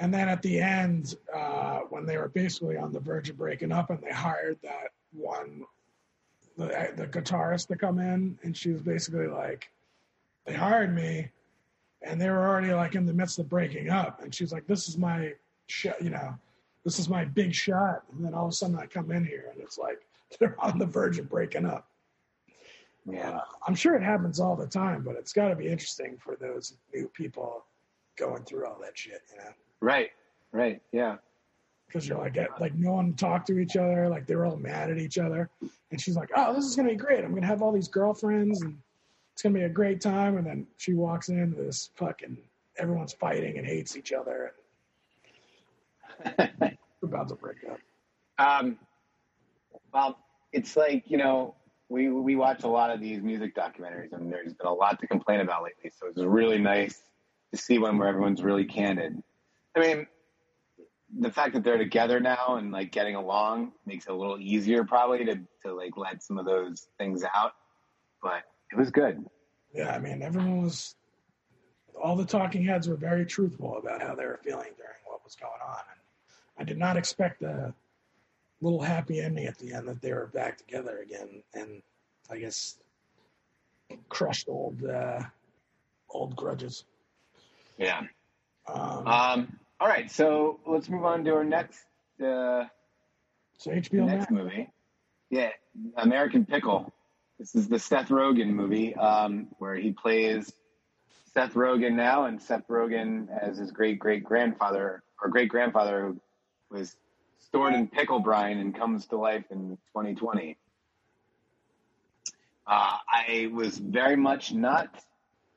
And 0.00 0.12
then 0.12 0.28
at 0.28 0.42
the 0.42 0.60
end, 0.60 1.14
uh, 1.34 1.80
when 1.90 2.06
they 2.06 2.16
were 2.16 2.28
basically 2.28 2.76
on 2.76 2.92
the 2.92 3.00
verge 3.00 3.30
of 3.30 3.36
breaking 3.36 3.72
up, 3.72 3.90
and 3.90 4.00
they 4.00 4.10
hired 4.12 4.58
that 4.62 4.88
one, 5.12 5.64
the, 6.56 6.92
the 6.96 7.06
guitarist 7.06 7.68
to 7.68 7.76
come 7.76 7.98
in, 7.98 8.38
and 8.42 8.56
she 8.56 8.70
was 8.70 8.82
basically 8.82 9.26
like, 9.26 9.70
they 10.46 10.54
hired 10.54 10.94
me, 10.94 11.28
and 12.02 12.20
they 12.20 12.28
were 12.28 12.46
already 12.46 12.72
like 12.72 12.94
in 12.94 13.06
the 13.06 13.12
midst 13.12 13.38
of 13.38 13.48
breaking 13.48 13.88
up, 13.90 14.22
and 14.22 14.34
she's 14.34 14.52
like, 14.52 14.66
this 14.66 14.88
is 14.88 14.98
my 14.98 15.32
shot, 15.66 16.02
you 16.02 16.10
know, 16.10 16.34
this 16.84 16.98
is 16.98 17.08
my 17.08 17.24
big 17.24 17.54
shot, 17.54 18.02
and 18.12 18.24
then 18.24 18.34
all 18.34 18.46
of 18.46 18.50
a 18.50 18.54
sudden 18.54 18.76
I 18.76 18.86
come 18.86 19.10
in 19.12 19.24
here, 19.24 19.46
and 19.52 19.60
it's 19.62 19.78
like 19.78 20.00
they're 20.40 20.56
on 20.58 20.78
the 20.78 20.86
verge 20.86 21.18
of 21.18 21.28
breaking 21.28 21.66
up. 21.66 21.88
Yeah, 23.04 23.30
Uh, 23.30 23.40
I'm 23.66 23.74
sure 23.74 23.96
it 23.96 24.02
happens 24.02 24.38
all 24.38 24.54
the 24.54 24.66
time, 24.66 25.02
but 25.02 25.16
it's 25.16 25.32
got 25.32 25.48
to 25.48 25.56
be 25.56 25.66
interesting 25.66 26.16
for 26.18 26.36
those 26.36 26.74
new 26.94 27.08
people 27.08 27.64
going 28.16 28.44
through 28.44 28.66
all 28.66 28.78
that 28.80 28.96
shit, 28.96 29.22
you 29.32 29.38
know. 29.38 29.50
right, 29.80 30.10
right, 30.52 30.80
yeah, 30.92 31.16
because 31.92 32.08
you're 32.08 32.18
like 32.18 32.36
like 32.60 32.74
no 32.74 32.92
one 32.92 33.14
talked 33.14 33.46
to 33.48 33.58
each 33.58 33.76
other 33.76 34.08
like 34.08 34.26
they 34.26 34.34
were 34.34 34.46
all 34.46 34.56
mad 34.56 34.90
at 34.90 34.98
each 34.98 35.18
other. 35.18 35.50
And 35.90 36.00
she's 36.00 36.16
like 36.16 36.30
oh 36.34 36.54
this 36.54 36.64
is 36.64 36.74
gonna 36.74 36.88
be 36.90 36.96
great. 36.96 37.24
I'm 37.24 37.34
gonna 37.34 37.46
have 37.46 37.62
all 37.62 37.72
these 37.72 37.88
girlfriends 37.88 38.62
and 38.62 38.78
it's 39.32 39.42
gonna 39.42 39.54
be 39.54 39.64
a 39.64 39.68
great 39.68 40.00
time. 40.00 40.38
And 40.38 40.46
then 40.46 40.66
she 40.78 40.94
walks 40.94 41.28
in 41.28 41.54
this 41.54 41.90
fucking 41.96 42.38
everyone's 42.78 43.12
fighting 43.12 43.58
and 43.58 43.66
hates 43.66 43.96
each 43.96 44.12
other. 44.12 44.52
About 47.02 47.28
to 47.28 47.34
break 47.34 47.56
up. 47.68 47.78
Um, 48.38 48.78
well, 49.92 50.18
it's 50.52 50.76
like 50.76 51.04
you 51.06 51.18
know 51.18 51.54
we 51.88 52.08
we 52.08 52.36
watch 52.36 52.62
a 52.62 52.68
lot 52.68 52.90
of 52.90 53.00
these 53.00 53.22
music 53.22 53.54
documentaries, 53.54 54.12
and 54.12 54.32
there's 54.32 54.54
been 54.54 54.66
a 54.66 54.72
lot 54.72 55.00
to 55.00 55.06
complain 55.06 55.40
about 55.40 55.64
lately. 55.64 55.90
So 55.98 56.06
it's 56.06 56.22
really 56.22 56.58
nice 56.58 57.00
to 57.50 57.58
see 57.58 57.78
one 57.78 57.98
where 57.98 58.08
everyone's 58.08 58.42
really 58.42 58.64
candid. 58.64 59.22
I 59.76 59.80
mean, 59.80 60.06
the 61.18 61.30
fact 61.30 61.54
that 61.54 61.62
they're 61.64 61.78
together 61.78 62.20
now 62.20 62.56
and 62.56 62.72
like 62.72 62.90
getting 62.92 63.14
along 63.16 63.72
makes 63.86 64.06
it 64.06 64.12
a 64.12 64.14
little 64.14 64.38
easier 64.40 64.84
probably 64.84 65.24
to 65.24 65.36
to 65.64 65.74
like 65.74 65.96
let 65.96 66.22
some 66.22 66.38
of 66.38 66.46
those 66.46 66.86
things 66.98 67.22
out. 67.34 67.52
But 68.22 68.44
it 68.72 68.76
was 68.78 68.90
good. 68.90 69.24
yeah 69.74 69.94
i 69.94 69.98
mean 69.98 70.22
everyone 70.22 70.62
was 70.62 70.94
all 72.02 72.16
the 72.16 72.24
talking 72.24 72.64
heads 72.64 72.88
were 72.88 72.96
very 72.96 73.26
truthful 73.26 73.76
about 73.78 74.00
how 74.02 74.14
they 74.14 74.24
were 74.24 74.40
feeling 74.42 74.70
during 74.76 75.00
what 75.06 75.22
was 75.24 75.34
going 75.34 75.52
on 75.66 75.80
and 75.90 76.00
i 76.58 76.64
did 76.64 76.78
not 76.78 76.96
expect 76.96 77.42
a 77.42 77.74
little 78.62 78.80
happy 78.80 79.20
ending 79.20 79.44
at 79.46 79.58
the 79.58 79.72
end 79.74 79.86
that 79.88 80.00
they 80.00 80.12
were 80.12 80.28
back 80.28 80.56
together 80.56 81.00
again 81.04 81.42
and 81.54 81.82
i 82.30 82.38
guess 82.38 82.78
crushed 84.08 84.48
old 84.48 84.82
uh 84.84 85.20
old 86.10 86.34
grudges 86.36 86.84
Yeah. 87.76 88.02
um, 88.66 89.06
Um. 89.06 89.58
All 89.82 89.88
right. 89.88 90.08
So 90.08 90.60
let's 90.64 90.88
move 90.88 91.04
on 91.04 91.24
to 91.24 91.34
our 91.34 91.42
next. 91.42 91.86
Uh, 92.20 92.66
so 93.58 93.72
hbo 93.72 94.06
next 94.06 94.30
Max, 94.30 94.30
movie. 94.30 94.70
Yeah, 95.28 95.48
American 95.96 96.46
Pickle. 96.46 96.94
This 97.40 97.56
is 97.56 97.68
the 97.68 97.80
Seth 97.80 98.08
Rogen 98.08 98.50
movie 98.50 98.94
um, 98.94 99.48
where 99.58 99.74
he 99.74 99.90
plays 99.90 100.52
Seth 101.34 101.54
Rogen 101.54 101.94
now, 101.94 102.26
and 102.26 102.40
Seth 102.40 102.68
Rogen 102.68 103.26
as 103.36 103.58
his 103.58 103.72
great 103.72 103.98
great 103.98 104.22
grandfather 104.22 105.02
or 105.20 105.28
great 105.28 105.48
grandfather 105.48 106.02
who 106.02 106.20
was 106.70 106.94
stored 107.40 107.74
in 107.74 107.88
pickle 107.88 108.20
brine 108.20 108.58
and 108.58 108.76
comes 108.76 109.06
to 109.06 109.16
life 109.16 109.46
in 109.50 109.70
2020. 109.96 110.56
Uh, 112.68 112.98
I 113.12 113.50
was 113.52 113.78
very 113.78 114.14
much 114.14 114.52
not 114.52 115.02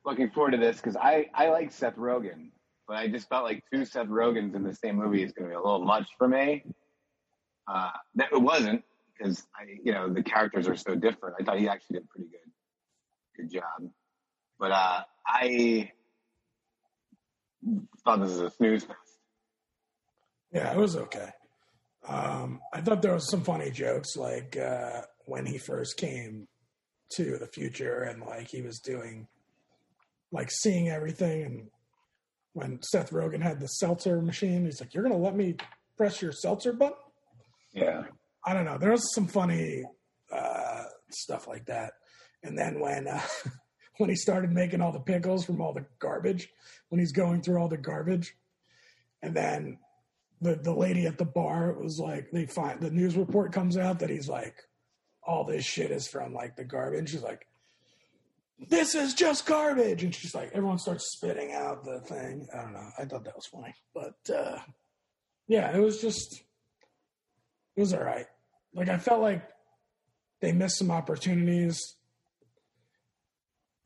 looking 0.04 0.32
forward 0.32 0.52
to 0.52 0.58
this 0.58 0.78
because 0.78 0.96
I, 0.96 1.28
I 1.32 1.50
like 1.50 1.72
Seth 1.72 1.96
Rogen, 1.96 2.50
but 2.88 2.98
I 2.98 3.08
just 3.08 3.28
felt 3.30 3.44
like 3.44 3.64
two 3.72 3.86
Seth 3.86 4.08
Rogens 4.08 4.56
in 4.56 4.64
the 4.64 4.74
same 4.76 4.96
movie 4.98 5.24
is 5.24 5.32
going 5.32 5.50
to 5.50 5.50
be 5.50 5.56
a 5.56 5.62
little 5.62 5.84
much 5.84 6.08
for 6.18 6.28
me. 6.28 6.64
Uh, 7.68 7.92
that 8.16 8.32
it 8.32 8.42
wasn't 8.42 8.84
because 9.18 9.44
I, 9.56 9.64
you 9.84 9.92
know, 9.92 10.12
the 10.14 10.22
characters 10.24 10.68
are 10.68 10.76
so 10.76 10.96
different. 10.96 11.36
I 11.40 11.44
thought 11.44 11.58
he 11.60 11.68
actually 11.68 11.96
did 12.00 12.04
a 12.04 12.08
pretty 12.08 12.30
good, 12.30 13.48
good 13.50 13.52
job. 13.52 13.90
But 14.60 14.72
uh, 14.72 15.02
I 15.26 15.92
thought 18.04 18.20
this 18.22 18.30
was 18.32 18.42
a 18.42 18.50
snooze 18.52 18.84
fest. 18.84 19.00
yeah 20.54 20.72
it 20.72 20.78
was 20.78 20.96
okay 20.96 21.30
um, 22.08 22.62
i 22.74 22.80
thought 22.82 23.02
there 23.02 23.14
was 23.16 23.30
some 23.30 23.42
funny 23.42 23.72
jokes 23.72 24.16
like 24.16 24.56
uh, 24.58 25.02
when 25.26 25.46
he 25.46 25.58
first 25.58 25.98
came 25.98 26.48
to 27.10 27.38
the 27.38 27.48
future 27.48 28.04
and 28.04 28.22
like 28.22 28.48
he 28.48 28.62
was 28.62 28.80
doing 28.80 29.28
like 30.32 30.50
seeing 30.52 30.90
everything 30.90 31.44
and 31.44 31.68
when 32.56 32.82
Seth 32.82 33.12
Rogen 33.12 33.42
had 33.42 33.60
the 33.60 33.68
seltzer 33.68 34.22
machine, 34.22 34.64
he's 34.64 34.80
like, 34.80 34.94
You're 34.94 35.04
gonna 35.04 35.18
let 35.18 35.36
me 35.36 35.58
press 35.98 36.22
your 36.22 36.32
seltzer 36.32 36.72
button? 36.72 36.98
Yeah, 37.74 38.04
I 38.46 38.54
don't 38.54 38.64
know. 38.64 38.78
There 38.78 38.92
was 38.92 39.14
some 39.14 39.28
funny 39.28 39.84
uh, 40.32 40.84
stuff 41.12 41.48
like 41.50 41.66
that. 41.66 41.94
And 42.44 42.58
then 42.58 42.80
when 42.80 43.08
uh, 43.10 43.22
when 43.98 44.10
he 44.10 44.16
started 44.16 44.54
making 44.54 44.82
all 44.82 44.94
the 44.94 45.02
pickles 45.02 45.46
from 45.46 45.62
all 45.62 45.74
the 45.74 45.86
garbage, 46.00 46.50
when 46.88 47.00
he's 47.00 47.12
going 47.12 47.42
through 47.42 47.60
all 47.60 47.68
the 47.68 47.78
garbage, 47.78 48.34
and 49.22 49.36
then 49.36 49.78
the 50.40 50.56
the 50.56 50.74
lady 50.74 51.06
at 51.06 51.18
the 51.18 51.26
bar 51.26 51.74
was 51.74 52.00
like, 52.00 52.32
they 52.32 52.46
find 52.46 52.80
the 52.80 52.90
news 52.90 53.18
report 53.18 53.52
comes 53.52 53.78
out 53.78 54.00
that 54.00 54.10
he's 54.10 54.30
like, 54.30 54.56
all 55.28 55.44
this 55.44 55.66
shit 55.66 55.92
is 55.92 56.08
from 56.08 56.34
like 56.34 56.56
the 56.56 56.64
garbage. 56.64 57.10
She's 57.10 57.22
like, 57.22 57.46
this 58.58 58.96
is 58.96 59.14
just 59.14 59.46
garbage. 59.46 60.04
And 60.04 60.14
she's 60.14 60.34
like, 60.34 60.52
everyone 60.54 60.80
starts 60.80 61.12
spitting 61.12 61.54
out 61.54 61.84
the 61.84 62.00
thing. 62.02 62.48
I 62.54 62.62
don't 62.62 62.74
know. 62.74 62.90
I 62.98 63.06
thought 63.06 63.26
that 63.26 63.36
was 63.36 63.48
funny. 63.48 63.74
But 63.94 64.16
uh, 64.34 64.60
yeah, 65.48 65.76
it 65.76 65.80
was 65.80 66.02
just, 66.02 66.42
it 67.76 67.82
was 67.82 67.94
all 67.94 68.04
right. 68.04 68.28
Like, 68.74 68.90
I 68.90 68.98
felt 68.98 69.22
like 69.22 69.48
they 70.42 70.52
missed 70.52 70.78
some 70.78 70.92
opportunities. 70.92 71.82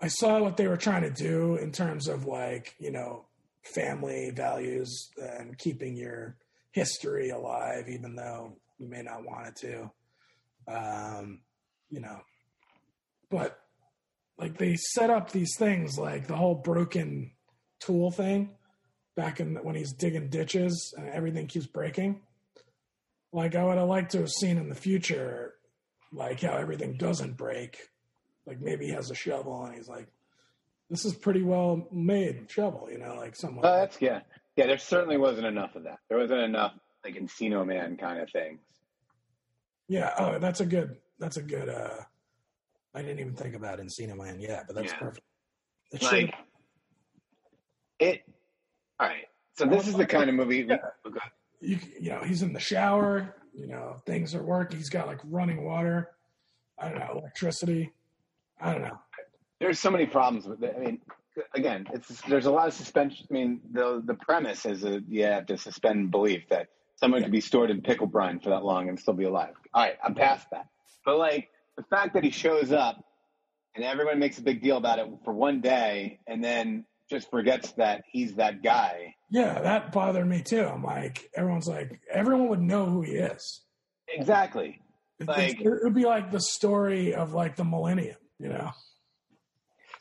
I 0.01 0.07
saw 0.07 0.39
what 0.39 0.57
they 0.57 0.67
were 0.67 0.77
trying 0.77 1.03
to 1.03 1.09
do 1.09 1.55
in 1.55 1.71
terms 1.71 2.07
of 2.07 2.25
like, 2.25 2.75
you 2.79 2.91
know, 2.91 3.25
family 3.63 4.31
values 4.31 5.09
and 5.21 5.57
keeping 5.57 5.95
your 5.95 6.37
history 6.71 7.29
alive, 7.29 7.89
even 7.89 8.15
though 8.15 8.55
you 8.77 8.87
may 8.87 9.01
not 9.01 9.25
want 9.25 9.47
it 9.47 9.55
to. 9.57 9.91
Um, 10.67 11.41
you 11.89 11.99
know, 11.99 12.19
but 13.29 13.58
like 14.39 14.57
they 14.57 14.75
set 14.75 15.09
up 15.09 15.31
these 15.31 15.55
things 15.57 15.97
like 15.97 16.27
the 16.27 16.35
whole 16.35 16.55
broken 16.55 17.31
tool 17.79 18.09
thing 18.09 18.51
back 19.15 19.39
in 19.39 19.55
when 19.55 19.75
he's 19.75 19.93
digging 19.93 20.29
ditches 20.29 20.93
and 20.97 21.09
everything 21.09 21.47
keeps 21.47 21.67
breaking. 21.67 22.21
Like 23.33 23.55
I 23.55 23.63
would 23.63 23.77
have 23.77 23.87
liked 23.89 24.11
to 24.13 24.19
have 24.19 24.29
seen 24.29 24.57
in 24.57 24.69
the 24.69 24.75
future, 24.75 25.55
like 26.13 26.41
how 26.41 26.53
everything 26.53 26.97
doesn't 26.97 27.37
break. 27.37 27.77
Like 28.45 28.61
maybe 28.61 28.85
he 28.85 28.91
has 28.93 29.11
a 29.11 29.15
shovel 29.15 29.65
and 29.65 29.75
he's 29.75 29.87
like, 29.89 30.07
"This 30.89 31.05
is 31.05 31.13
pretty 31.13 31.43
well 31.43 31.87
made 31.91 32.49
shovel," 32.49 32.87
you 32.91 32.97
know, 32.97 33.15
like 33.15 33.35
someone. 33.35 33.65
Oh, 33.65 33.75
that's 33.75 34.01
yeah, 34.01 34.21
yeah. 34.55 34.65
There 34.67 34.77
certainly 34.79 35.17
wasn't 35.17 35.45
enough 35.45 35.75
of 35.75 35.83
that. 35.83 35.99
There 36.07 36.17
wasn't 36.17 36.41
enough 36.41 36.73
like 37.03 37.15
Encino 37.15 37.65
Man 37.67 37.97
kind 37.97 38.19
of 38.19 38.31
things. 38.31 38.61
Yeah. 39.87 40.11
Oh, 40.17 40.39
that's 40.39 40.61
a 40.61 40.65
good. 40.65 40.97
That's 41.19 41.37
a 41.37 41.43
good. 41.43 41.69
uh 41.69 41.97
I 42.95 43.01
didn't 43.01 43.19
even 43.19 43.33
think 43.35 43.55
about 43.55 43.79
Encino 43.79 44.15
Man. 44.17 44.39
Yeah, 44.39 44.63
but 44.65 44.75
that's 44.75 44.91
Yeah. 44.93 44.99
perfect. 44.99 45.25
It 45.91 46.01
Like 46.01 46.11
should- 46.11 46.33
it. 47.99 48.21
All 48.99 49.07
right. 49.07 49.27
So 49.53 49.65
this 49.65 49.87
is 49.87 49.95
the 49.95 50.05
kind 50.05 50.29
of 50.29 50.35
movie. 50.35 50.63
We, 50.63 50.69
Yeah. 50.69 50.77
you 51.61 51.77
you 51.99 52.09
know 52.09 52.21
he's 52.23 52.41
in 52.41 52.53
the 52.53 52.59
shower 52.59 53.35
you 53.53 53.67
know 53.67 53.97
things 54.05 54.33
are 54.33 54.41
working 54.43 54.77
he's 54.77 54.89
got 54.89 55.07
like 55.07 55.19
running 55.25 55.65
water 55.65 56.11
i 56.77 56.87
don't 56.87 56.99
know 56.99 57.17
electricity 57.19 57.91
i 58.61 58.71
don't 58.71 58.81
know 58.83 58.97
there's 59.59 59.77
so 59.77 59.91
many 59.91 60.05
problems 60.05 60.47
with 60.47 60.63
it. 60.63 60.73
I 60.73 60.79
mean, 60.79 61.01
again, 61.53 61.85
it's 61.91 62.21
there's 62.21 62.45
a 62.45 62.51
lot 62.51 62.69
of 62.69 62.73
suspension. 62.73 63.27
I 63.29 63.33
mean, 63.33 63.59
the 63.73 64.01
the 64.05 64.13
premise 64.13 64.65
is 64.65 64.79
that 64.83 65.03
you 65.09 65.23
have 65.25 65.47
to 65.47 65.57
suspend 65.57 66.11
belief 66.11 66.47
that 66.49 66.69
someone 66.95 67.21
could 67.23 67.31
be 67.33 67.41
stored 67.41 67.69
in 67.69 67.81
pickle 67.81 68.07
brine 68.07 68.39
for 68.39 68.51
that 68.51 68.63
long 68.63 68.87
and 68.87 68.97
still 68.97 69.13
be 69.15 69.25
alive. 69.25 69.55
All 69.73 69.83
right, 69.83 69.97
I'm 70.01 70.15
past 70.15 70.47
that. 70.51 70.67
But 71.03 71.17
like 71.17 71.49
the 71.79 71.95
fact 71.95 72.13
that 72.13 72.23
he 72.25 72.29
shows 72.31 72.71
up 72.73 72.97
and 73.75 73.85
everyone 73.85 74.19
makes 74.19 74.37
a 74.37 74.41
big 74.41 74.61
deal 74.61 74.75
about 74.77 74.99
it 74.99 75.07
for 75.23 75.33
one 75.33 75.61
day 75.61 76.19
and 76.27 76.43
then 76.43 76.85
just 77.09 77.29
forgets 77.31 77.71
that 77.73 78.03
he's 78.11 78.35
that 78.35 78.61
guy. 78.61 79.15
yeah 79.31 79.61
that 79.61 79.91
bothered 79.93 80.27
me 80.27 80.41
too 80.41 80.65
i'm 80.65 80.83
like 80.83 81.29
everyone's 81.35 81.67
like 81.69 82.01
everyone 82.11 82.49
would 82.49 82.61
know 82.61 82.85
who 82.85 83.01
he 83.01 83.13
is 83.13 83.61
Exactly. 84.09 84.81
It- 85.19 85.27
Like- 85.27 85.61
it 85.61 85.69
would 85.83 85.93
be 85.93 86.05
like 86.05 86.31
the 86.31 86.41
story 86.41 87.13
of 87.13 87.33
like 87.33 87.55
the 87.55 87.63
millennium 87.63 88.17
you 88.39 88.49
know 88.49 88.71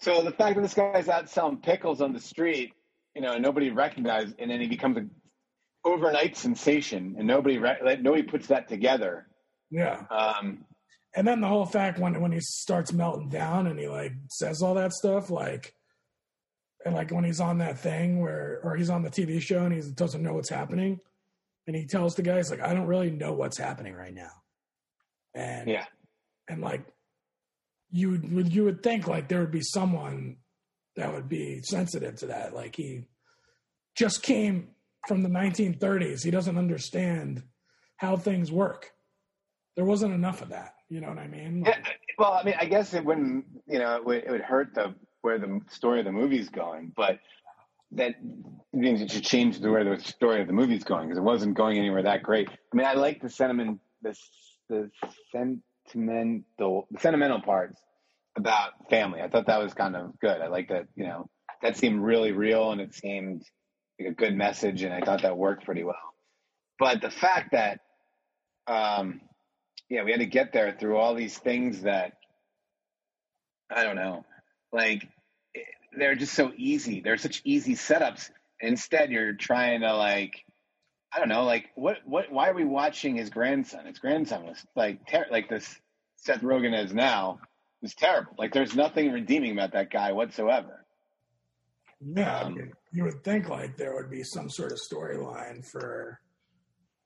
So 0.00 0.22
the 0.22 0.32
fact 0.32 0.56
that 0.56 0.62
this 0.62 0.74
guy's 0.74 1.08
out 1.08 1.28
selling 1.28 1.58
pickles 1.58 2.00
on 2.00 2.12
the 2.12 2.20
street, 2.20 2.72
you 3.14 3.20
know, 3.22 3.32
and 3.32 3.42
nobody 3.42 3.70
recognizes, 3.70 4.32
and 4.38 4.48
then 4.50 4.60
he 4.60 4.68
becomes 4.68 4.96
a 4.96 5.04
overnight 5.84 6.36
sensation, 6.36 7.16
and 7.18 7.26
nobody 7.26 7.58
re- 7.58 7.78
like, 7.84 8.00
nobody 8.00 8.22
puts 8.22 8.46
that 8.48 8.68
together. 8.68 9.26
yeah 9.70 10.02
Um, 10.10 10.64
and 11.14 11.26
then 11.26 11.40
the 11.40 11.48
whole 11.48 11.66
fact 11.66 11.98
when 11.98 12.20
when 12.20 12.32
he 12.32 12.40
starts 12.40 12.92
melting 12.92 13.28
down 13.28 13.66
and 13.66 13.78
he 13.78 13.88
like 13.88 14.12
says 14.28 14.62
all 14.62 14.74
that 14.74 14.92
stuff 14.92 15.30
like 15.30 15.74
and 16.84 16.94
like 16.94 17.10
when 17.10 17.24
he's 17.24 17.40
on 17.40 17.58
that 17.58 17.78
thing 17.78 18.20
where 18.20 18.60
or 18.62 18.76
he's 18.76 18.90
on 18.90 19.02
the 19.02 19.10
tv 19.10 19.40
show 19.40 19.64
and 19.64 19.74
he 19.74 19.90
doesn't 19.92 20.22
know 20.22 20.34
what's 20.34 20.48
happening 20.48 21.00
and 21.66 21.76
he 21.76 21.86
tells 21.86 22.14
the 22.14 22.22
guys 22.22 22.50
like 22.50 22.60
i 22.60 22.72
don't 22.72 22.86
really 22.86 23.10
know 23.10 23.32
what's 23.32 23.58
happening 23.58 23.94
right 23.94 24.14
now. 24.14 24.30
And 25.34 25.68
yeah, 25.68 25.84
and 26.48 26.60
like 26.60 26.84
you 27.90 28.10
would 28.32 28.52
you 28.52 28.64
would 28.64 28.82
think 28.82 29.06
like 29.06 29.28
there 29.28 29.40
would 29.40 29.50
be 29.50 29.62
someone 29.62 30.38
that 30.96 31.12
would 31.12 31.28
be 31.28 31.60
sensitive 31.62 32.16
to 32.16 32.26
that. 32.26 32.54
Like 32.54 32.76
he 32.76 33.04
just 33.94 34.22
came 34.22 34.68
from 35.06 35.22
the 35.22 35.28
1930s 35.28 36.24
he 36.24 36.30
doesn't 36.30 36.58
understand 36.58 37.42
how 37.96 38.16
things 38.16 38.50
work. 38.50 38.90
There 39.76 39.84
wasn't 39.84 40.14
enough 40.14 40.42
of 40.42 40.48
that 40.48 40.74
you 40.88 41.00
know 41.00 41.08
what 41.08 41.18
i 41.18 41.26
mean 41.26 41.64
yeah. 41.66 41.78
Well, 42.18 42.32
I 42.32 42.42
mean, 42.42 42.54
I 42.58 42.64
guess 42.64 42.94
it 42.94 43.04
wouldn't, 43.04 43.44
you 43.68 43.78
know, 43.78 43.96
it 43.96 44.04
would, 44.04 44.24
it 44.24 44.30
would 44.30 44.40
hurt 44.40 44.74
the 44.74 44.94
where 45.22 45.38
the 45.38 45.60
story 45.70 46.00
of 46.00 46.04
the 46.04 46.12
movie's 46.12 46.48
going, 46.48 46.92
but 46.96 47.20
that 47.92 48.16
means 48.72 49.00
it 49.00 49.10
should 49.10 49.22
change 49.22 49.60
the 49.60 49.70
where 49.70 49.84
the 49.84 50.02
story 50.02 50.40
of 50.40 50.48
the 50.48 50.52
movie's 50.52 50.84
going 50.84 51.06
because 51.06 51.18
it 51.18 51.22
wasn't 51.24 51.56
going 51.56 51.78
anywhere 51.78 52.02
that 52.02 52.24
great. 52.24 52.48
I 52.48 52.76
mean, 52.76 52.86
I 52.86 52.94
like 52.94 53.22
the 53.22 53.30
sentiment, 53.30 53.80
the 54.02 54.16
the 54.68 54.90
sentimental, 55.32 56.88
the 56.90 57.00
sentimental 57.00 57.40
parts 57.40 57.80
about 58.36 58.72
family. 58.90 59.20
I 59.20 59.28
thought 59.28 59.46
that 59.46 59.62
was 59.62 59.74
kind 59.74 59.94
of 59.94 60.18
good. 60.18 60.40
I 60.40 60.48
like 60.48 60.68
that, 60.68 60.86
you 60.96 61.04
know, 61.04 61.30
that 61.62 61.76
seemed 61.76 62.02
really 62.02 62.32
real 62.32 62.72
and 62.72 62.80
it 62.80 62.94
seemed 62.94 63.44
like 63.98 64.10
a 64.10 64.14
good 64.14 64.34
message, 64.34 64.82
and 64.82 64.92
I 64.92 65.00
thought 65.00 65.22
that 65.22 65.36
worked 65.36 65.64
pretty 65.64 65.84
well. 65.84 65.96
But 66.78 67.00
the 67.00 67.10
fact 67.10 67.52
that, 67.52 67.80
um, 68.66 69.20
yeah, 69.88 70.04
we 70.04 70.10
had 70.10 70.20
to 70.20 70.26
get 70.26 70.52
there 70.52 70.76
through 70.78 70.96
all 70.96 71.14
these 71.14 71.36
things 71.36 71.82
that 71.82 72.14
I 73.70 73.84
don't 73.84 73.96
know, 73.96 74.24
like 74.72 75.08
they're 75.96 76.14
just 76.14 76.34
so 76.34 76.52
easy. 76.56 77.00
They're 77.00 77.16
such 77.16 77.42
easy 77.44 77.74
setups. 77.74 78.30
Instead, 78.60 79.10
you're 79.10 79.34
trying 79.34 79.80
to 79.80 79.94
like, 79.94 80.44
I 81.12 81.18
don't 81.18 81.28
know, 81.28 81.44
like 81.44 81.70
what, 81.74 81.98
what? 82.04 82.30
Why 82.30 82.48
are 82.50 82.54
we 82.54 82.64
watching 82.64 83.16
his 83.16 83.30
grandson? 83.30 83.86
His 83.86 83.98
grandson 83.98 84.44
was 84.44 84.64
like, 84.76 85.06
ter- 85.08 85.26
like 85.30 85.48
this 85.48 85.78
Seth 86.16 86.40
Rogen 86.40 86.78
is 86.78 86.92
now 86.92 87.40
was 87.80 87.94
terrible. 87.94 88.32
Like, 88.36 88.52
there's 88.52 88.74
nothing 88.74 89.12
redeeming 89.12 89.52
about 89.52 89.72
that 89.72 89.90
guy 89.90 90.12
whatsoever. 90.12 90.84
Yeah, 92.00 92.40
Um, 92.40 92.72
you 92.92 93.04
would 93.04 93.22
think 93.24 93.48
like 93.48 93.76
there 93.76 93.94
would 93.94 94.10
be 94.10 94.22
some 94.22 94.50
sort 94.50 94.72
of 94.72 94.78
storyline 94.78 95.64
for, 95.64 96.20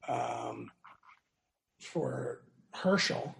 um, 0.08 0.70
for 1.80 2.42
Herschel, 2.72 3.34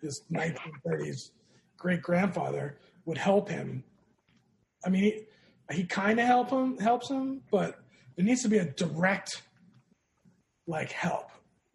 his 0.00 0.22
1930s 0.32 1.30
great 1.76 2.02
grandfather 2.02 2.76
would 3.06 3.18
help 3.18 3.48
him. 3.48 3.82
I 4.84 4.88
mean, 4.90 5.02
he, 5.04 5.74
he 5.74 5.84
kind 5.84 6.18
of 6.20 6.26
help 6.26 6.50
him, 6.50 6.78
helps 6.78 7.08
him, 7.10 7.42
but 7.50 7.78
there 8.16 8.24
needs 8.24 8.42
to 8.42 8.48
be 8.48 8.58
a 8.58 8.64
direct, 8.64 9.42
like 10.66 10.92
help, 10.92 11.30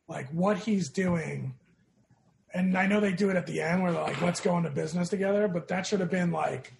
like 0.08 0.28
what 0.30 0.58
he's 0.58 0.90
doing. 0.90 1.54
And 2.54 2.78
I 2.78 2.88
know 2.88 3.00
they 3.00 3.12
do 3.14 3.30
it 3.30 3.36
at 3.36 3.48
the 3.48 3.62
end 3.62 3.84
where 3.84 3.92
they're 3.92 4.02
like, 4.02 4.22
let's 4.22 4.40
go 4.40 4.58
into 4.58 4.70
business 4.70 5.10
together, 5.10 5.48
but 5.48 5.68
that 5.70 5.86
should 5.86 6.00
have 6.00 6.12
been 6.12 6.32
like 6.32 6.74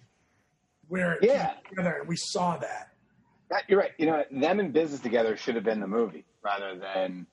where 0.88 1.14
it 1.14 1.24
Yeah. 1.24 1.54
came 1.54 1.62
together 1.70 1.96
and 2.00 2.08
we 2.08 2.16
saw 2.16 2.56
that. 2.58 2.92
That- 3.50 3.64
You're 3.68 3.80
right. 3.80 3.92
You 3.98 4.06
know, 4.06 4.24
them 4.30 4.60
in 4.60 4.70
business 4.72 5.00
together 5.00 5.36
should 5.36 5.54
have 5.56 5.64
been 5.64 5.80
the 5.80 5.86
movie 5.86 6.24
rather 6.42 6.78
than 6.78 7.26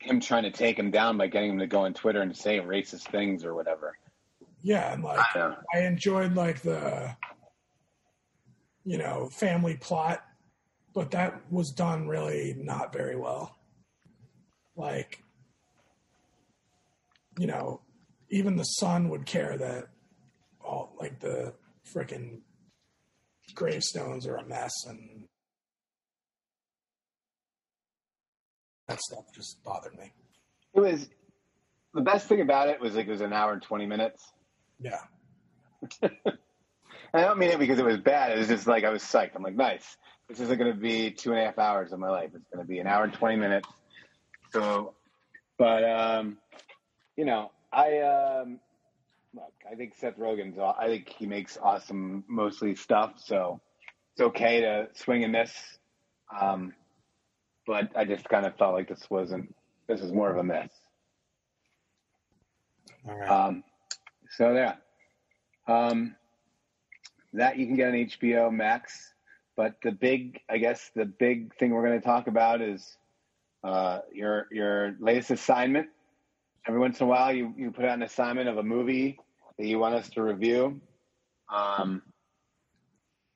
him 0.00 0.20
trying 0.20 0.44
to 0.44 0.50
take 0.50 0.78
him 0.78 0.90
down 0.90 1.18
by 1.18 1.26
getting 1.26 1.50
him 1.50 1.58
to 1.58 1.66
go 1.66 1.80
on 1.80 1.94
Twitter 1.94 2.22
and 2.22 2.36
say 2.36 2.58
racist 2.60 3.10
things 3.10 3.44
or 3.44 3.54
whatever. 3.54 3.96
Yeah, 4.62 4.92
and 4.92 5.02
like 5.02 5.36
I. 5.36 5.56
I 5.74 5.80
enjoyed 5.80 6.34
like 6.34 6.60
the 6.60 7.16
you 8.84 8.98
know 8.98 9.28
family 9.28 9.76
plot, 9.76 10.24
but 10.94 11.10
that 11.12 11.40
was 11.50 11.70
done 11.72 12.08
really 12.08 12.54
not 12.58 12.92
very 12.92 13.16
well. 13.16 13.56
Like 14.76 15.22
you 17.38 17.46
know, 17.46 17.80
even 18.30 18.56
the 18.56 18.64
son 18.64 19.08
would 19.08 19.26
care 19.26 19.56
that 19.56 19.88
all 20.60 20.94
like 20.98 21.20
the 21.20 21.54
freaking 21.94 22.40
gravestones 23.54 24.26
are 24.26 24.36
a 24.36 24.46
mess 24.46 24.72
and 24.86 25.24
that 28.88 29.00
stuff 29.00 29.24
just 29.34 29.62
bothered 29.62 29.96
me. 29.96 30.12
It 30.74 30.80
was 30.80 31.08
the 31.94 32.00
best 32.00 32.26
thing 32.26 32.40
about 32.40 32.68
it 32.68 32.80
was 32.80 32.94
like 32.94 33.06
it 33.06 33.10
was 33.10 33.20
an 33.20 33.32
hour 33.32 33.52
and 33.52 33.62
twenty 33.62 33.86
minutes. 33.86 34.32
Yeah. 34.80 35.00
I 37.14 37.22
don't 37.22 37.38
mean 37.38 37.50
it 37.50 37.58
because 37.58 37.78
it 37.78 37.84
was 37.84 37.98
bad. 37.98 38.32
It 38.32 38.38
was 38.38 38.48
just 38.48 38.66
like 38.66 38.84
I 38.84 38.90
was 38.90 39.02
psyched. 39.02 39.30
I'm 39.34 39.42
like, 39.42 39.54
nice. 39.54 39.96
This 40.28 40.40
isn't 40.40 40.58
going 40.58 40.72
to 40.72 40.78
be 40.78 41.10
two 41.10 41.30
and 41.32 41.40
a 41.40 41.44
half 41.44 41.58
hours 41.58 41.92
of 41.92 41.98
my 41.98 42.10
life. 42.10 42.30
It's 42.34 42.44
going 42.52 42.64
to 42.64 42.68
be 42.68 42.78
an 42.80 42.86
hour 42.86 43.04
and 43.04 43.12
twenty 43.12 43.36
minutes. 43.36 43.68
So, 44.52 44.94
but 45.56 45.84
um, 45.84 46.38
you 47.16 47.24
know, 47.24 47.50
I 47.72 47.98
um, 47.98 48.60
look, 49.34 49.52
I 49.70 49.74
think 49.74 49.94
Seth 49.96 50.18
Rogen's. 50.18 50.58
I 50.58 50.86
think 50.86 51.08
he 51.08 51.26
makes 51.26 51.58
awesome, 51.62 52.24
mostly 52.28 52.74
stuff. 52.74 53.14
So 53.16 53.60
it's 54.12 54.20
okay 54.20 54.60
to 54.60 54.88
swing 54.94 55.24
and 55.24 55.32
miss. 55.32 55.52
Um, 56.38 56.74
but 57.68 57.90
I 57.94 58.06
just 58.06 58.26
kind 58.30 58.46
of 58.46 58.56
felt 58.56 58.72
like 58.72 58.88
this 58.88 59.08
wasn't. 59.10 59.54
This 59.86 60.00
was 60.00 60.10
more 60.10 60.30
of 60.30 60.38
a 60.38 60.42
mess. 60.42 60.70
All 63.06 63.14
right. 63.14 63.28
Um, 63.28 63.62
so 64.30 64.54
yeah. 64.54 64.76
Um, 65.68 66.16
that 67.34 67.58
you 67.58 67.66
can 67.66 67.76
get 67.76 67.88
on 67.88 67.94
HBO 67.94 68.50
Max. 68.50 69.12
But 69.54 69.74
the 69.82 69.92
big, 69.92 70.40
I 70.48 70.56
guess, 70.56 70.90
the 70.94 71.04
big 71.04 71.54
thing 71.56 71.72
we're 71.72 71.84
going 71.84 72.00
to 72.00 72.04
talk 72.04 72.26
about 72.26 72.62
is 72.62 72.96
uh, 73.62 74.00
your 74.14 74.46
your 74.50 74.96
latest 74.98 75.30
assignment. 75.30 75.88
Every 76.66 76.80
once 76.80 77.00
in 77.00 77.06
a 77.06 77.08
while, 77.10 77.32
you 77.34 77.52
you 77.56 77.70
put 77.70 77.84
out 77.84 77.94
an 77.94 78.02
assignment 78.02 78.48
of 78.48 78.56
a 78.56 78.62
movie 78.62 79.18
that 79.58 79.66
you 79.66 79.78
want 79.78 79.94
us 79.94 80.08
to 80.10 80.22
review. 80.22 80.80
Um, 81.54 82.02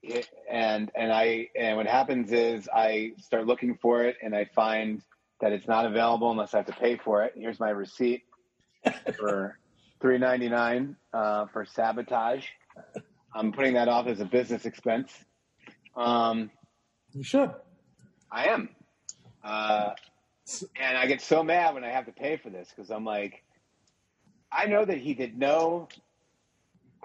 it, 0.02 0.28
and 0.50 0.90
and 0.94 1.12
I 1.12 1.48
and 1.56 1.76
what 1.76 1.86
happens 1.86 2.32
is 2.32 2.68
I 2.74 3.12
start 3.18 3.46
looking 3.46 3.76
for 3.80 4.02
it 4.04 4.16
and 4.22 4.34
I 4.34 4.44
find 4.46 5.02
that 5.40 5.52
it's 5.52 5.66
not 5.68 5.86
available 5.86 6.30
unless 6.30 6.54
I 6.54 6.58
have 6.58 6.66
to 6.66 6.72
pay 6.72 6.96
for 6.96 7.22
it. 7.24 7.34
Here's 7.36 7.60
my 7.60 7.70
receipt 7.70 8.22
for 9.18 9.58
three 10.00 10.18
ninety 10.18 10.48
nine 10.48 10.96
uh, 11.12 11.46
for 11.46 11.64
sabotage. 11.64 12.46
I'm 13.34 13.52
putting 13.52 13.74
that 13.74 13.88
off 13.88 14.06
as 14.06 14.20
a 14.20 14.24
business 14.24 14.66
expense. 14.66 15.12
Um, 15.96 16.50
You 17.12 17.22
should. 17.22 17.50
I 18.30 18.46
am, 18.46 18.70
uh, 19.44 19.90
and 20.80 20.96
I 20.96 21.06
get 21.06 21.20
so 21.20 21.42
mad 21.42 21.74
when 21.74 21.84
I 21.84 21.90
have 21.90 22.06
to 22.06 22.12
pay 22.12 22.36
for 22.38 22.50
this 22.50 22.68
because 22.74 22.90
I'm 22.90 23.04
like, 23.04 23.42
I 24.50 24.66
know 24.66 24.84
that 24.84 24.98
he 24.98 25.12
did 25.14 25.38
no 25.38 25.88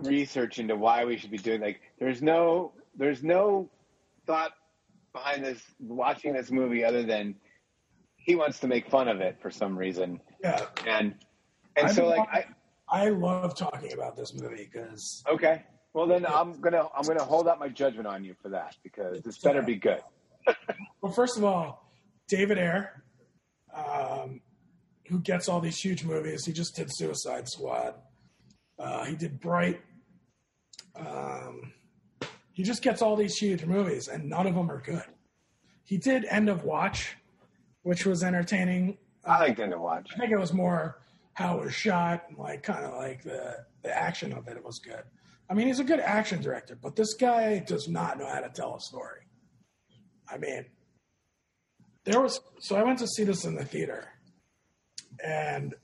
research 0.02 0.58
into 0.60 0.76
why 0.76 1.04
we 1.06 1.18
should 1.18 1.32
be 1.32 1.38
doing 1.38 1.62
like. 1.62 1.82
There's 2.00 2.22
no 2.22 2.74
there's 2.98 3.24
no 3.24 3.70
thought 4.26 4.52
behind 5.14 5.44
this 5.46 5.62
watching 5.80 6.34
this 6.34 6.52
movie 6.52 6.84
other 6.84 7.04
than 7.04 7.36
he 8.18 8.36
wants 8.36 8.60
to 8.60 8.68
make 8.68 8.90
fun 8.90 9.08
of 9.08 9.22
it 9.22 9.38
for 9.42 9.50
some 9.50 9.78
reason 9.78 10.20
Yeah. 10.44 10.66
and 10.86 11.16
and 11.76 11.88
I've 11.88 11.96
so 11.96 12.02
been 12.10 12.18
like 12.18 12.30
I 12.30 12.46
I 12.90 13.10
love 13.10 13.56
talking 13.56 13.94
about 13.94 14.16
this 14.16 14.34
movie 14.34 14.68
because 14.72 15.24
okay 15.32 15.64
well 15.94 16.08
then 16.08 16.26
I'm 16.26 16.60
gonna 16.60 16.88
I'm 16.96 17.06
gonna 17.06 17.24
hold 17.24 17.48
out 17.48 17.60
my 17.60 17.70
judgment 17.70 18.08
on 18.08 18.24
you 18.26 18.36
for 18.42 18.50
that 18.50 18.76
because 18.84 19.22
this 19.22 19.38
better 19.38 19.62
be 19.62 19.76
good 19.76 20.02
well, 21.02 21.12
first 21.12 21.38
of 21.38 21.44
all, 21.44 21.92
David 22.30 22.58
Ayer, 22.58 23.04
um, 23.76 24.40
who 25.08 25.20
gets 25.20 25.50
all 25.50 25.60
these 25.60 25.78
huge 25.78 26.06
movies, 26.06 26.46
he 26.46 26.54
just 26.54 26.74
did 26.74 26.88
Suicide 26.90 27.50
Squad. 27.50 27.96
Uh, 28.80 29.04
he 29.04 29.16
did 29.16 29.42
Bright. 29.42 29.82
Um, 30.96 31.74
he 32.58 32.64
just 32.64 32.82
gets 32.82 33.04
all 33.04 33.16
these 33.16 33.38
huge 33.38 33.66
movies, 33.66 34.08
and 34.08 34.28
none 34.28 34.48
of 34.48 34.56
them 34.56 34.72
are 34.72 34.82
good. 34.82 35.04
He 35.84 36.00
did 36.00 36.26
End 36.26 36.50
of 36.50 36.64
Watch, 36.64 37.16
which 37.84 38.04
was 38.04 38.24
entertaining. 38.24 38.98
I 39.24 39.38
like 39.42 39.58
them 39.58 39.70
to 39.70 39.78
watch 39.78 40.10
I 40.16 40.18
think 40.18 40.32
it 40.32 40.40
was 40.40 40.54
more 40.54 40.98
how 41.34 41.60
it 41.60 41.66
was 41.66 41.76
shot, 41.76 42.24
and 42.28 42.38
like 42.40 42.64
kind 42.64 42.84
of 42.84 42.96
like 42.96 43.22
the 43.22 43.64
the 43.84 43.96
action 43.96 44.34
of 44.34 44.48
it. 44.48 44.58
It 44.58 44.66
was 44.66 44.80
good. 44.80 45.04
I 45.48 45.54
mean, 45.54 45.68
he's 45.68 45.80
a 45.80 45.84
good 45.84 46.00
action 46.00 46.42
director, 46.42 46.76
but 46.82 46.96
this 46.96 47.14
guy 47.14 47.60
does 47.60 47.88
not 47.88 48.18
know 48.18 48.26
how 48.26 48.40
to 48.40 48.50
tell 48.50 48.76
a 48.76 48.82
story. 48.82 49.22
I 50.28 50.40
mean, 50.40 50.66
there 52.06 52.20
was 52.20 52.40
so 52.58 52.76
I 52.76 52.82
went 52.82 52.98
to 53.00 53.08
see 53.08 53.24
this 53.24 53.46
in 53.46 53.54
the 53.54 53.66
theater, 53.66 54.08
and 55.24 55.76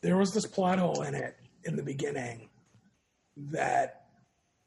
there 0.00 0.16
was 0.16 0.30
this 0.30 0.46
plot 0.46 0.78
hole 0.78 1.02
in 1.02 1.16
it 1.16 1.36
in 1.64 1.74
the 1.74 1.82
beginning 1.82 2.50
that 3.36 4.01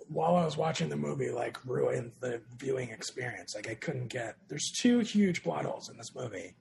while 0.08 0.36
I 0.36 0.46
was 0.46 0.58
watching 0.58 0.90
the 0.90 0.96
movie, 0.96 1.30
like 1.30 1.58
ruined 1.66 2.12
the 2.20 2.42
viewing 2.58 2.90
experience. 2.90 3.56
Like 3.56 3.70
I 3.70 3.76
couldn't 3.76 4.08
get. 4.08 4.36
There's 4.48 4.72
two 4.72 5.00
huge 5.00 5.44
plot 5.44 5.66
holes 5.66 5.90
in 5.90 5.98
this 5.98 6.14
movie 6.16 6.56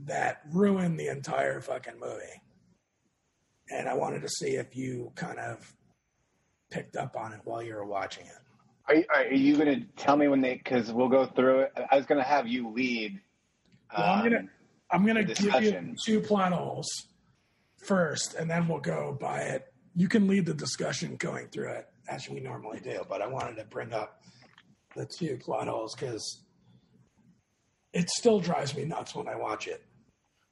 that 0.00 0.42
ruin 0.52 0.96
the 0.96 1.08
entire 1.08 1.60
fucking 1.60 1.98
movie. 2.00 2.42
And 3.70 3.88
I 3.88 3.94
wanted 3.94 4.22
to 4.22 4.28
see 4.28 4.56
if 4.56 4.76
you 4.76 5.12
kind 5.14 5.38
of 5.38 5.74
picked 6.70 6.96
up 6.96 7.16
on 7.16 7.32
it 7.32 7.40
while 7.44 7.62
you 7.62 7.74
were 7.74 7.84
watching 7.84 8.26
it. 8.26 8.32
are 8.88 8.94
you, 8.94 9.04
are 9.14 9.24
you 9.24 9.56
gonna 9.56 9.80
tell 9.96 10.16
me 10.16 10.28
when 10.28 10.40
they 10.40 10.54
because 10.54 10.92
we'll 10.92 11.08
go 11.08 11.26
through 11.26 11.60
it 11.60 11.72
I 11.90 11.96
was 11.96 12.06
gonna 12.06 12.22
have 12.22 12.48
you 12.48 12.70
lead 12.70 13.20
Well, 13.96 14.10
I'm 14.10 14.24
gonna 14.24 14.38
um, 14.38 14.50
I'm 14.90 15.06
gonna 15.06 15.24
give 15.24 15.62
you 15.62 15.94
two 16.04 16.20
plot 16.20 16.52
holes 16.52 16.88
first, 17.76 18.34
and 18.34 18.50
then 18.50 18.68
we'll 18.68 18.80
go 18.80 19.16
by 19.18 19.40
it. 19.40 19.72
You 19.94 20.08
can 20.08 20.26
lead 20.26 20.46
the 20.46 20.54
discussion 20.54 21.16
going 21.16 21.48
through 21.48 21.72
it 21.72 21.88
as 22.08 22.28
we 22.28 22.40
normally 22.40 22.80
do, 22.80 23.02
but 23.08 23.22
I 23.22 23.26
wanted 23.26 23.56
to 23.56 23.64
bring 23.64 23.92
up 23.92 24.22
the 24.96 25.06
two 25.06 25.36
plot 25.38 25.68
holes 25.68 25.94
because 25.94 26.42
it 27.92 28.10
still 28.10 28.40
drives 28.40 28.76
me 28.76 28.84
nuts 28.84 29.14
when 29.14 29.28
I 29.28 29.36
watch 29.36 29.66
it. 29.68 29.84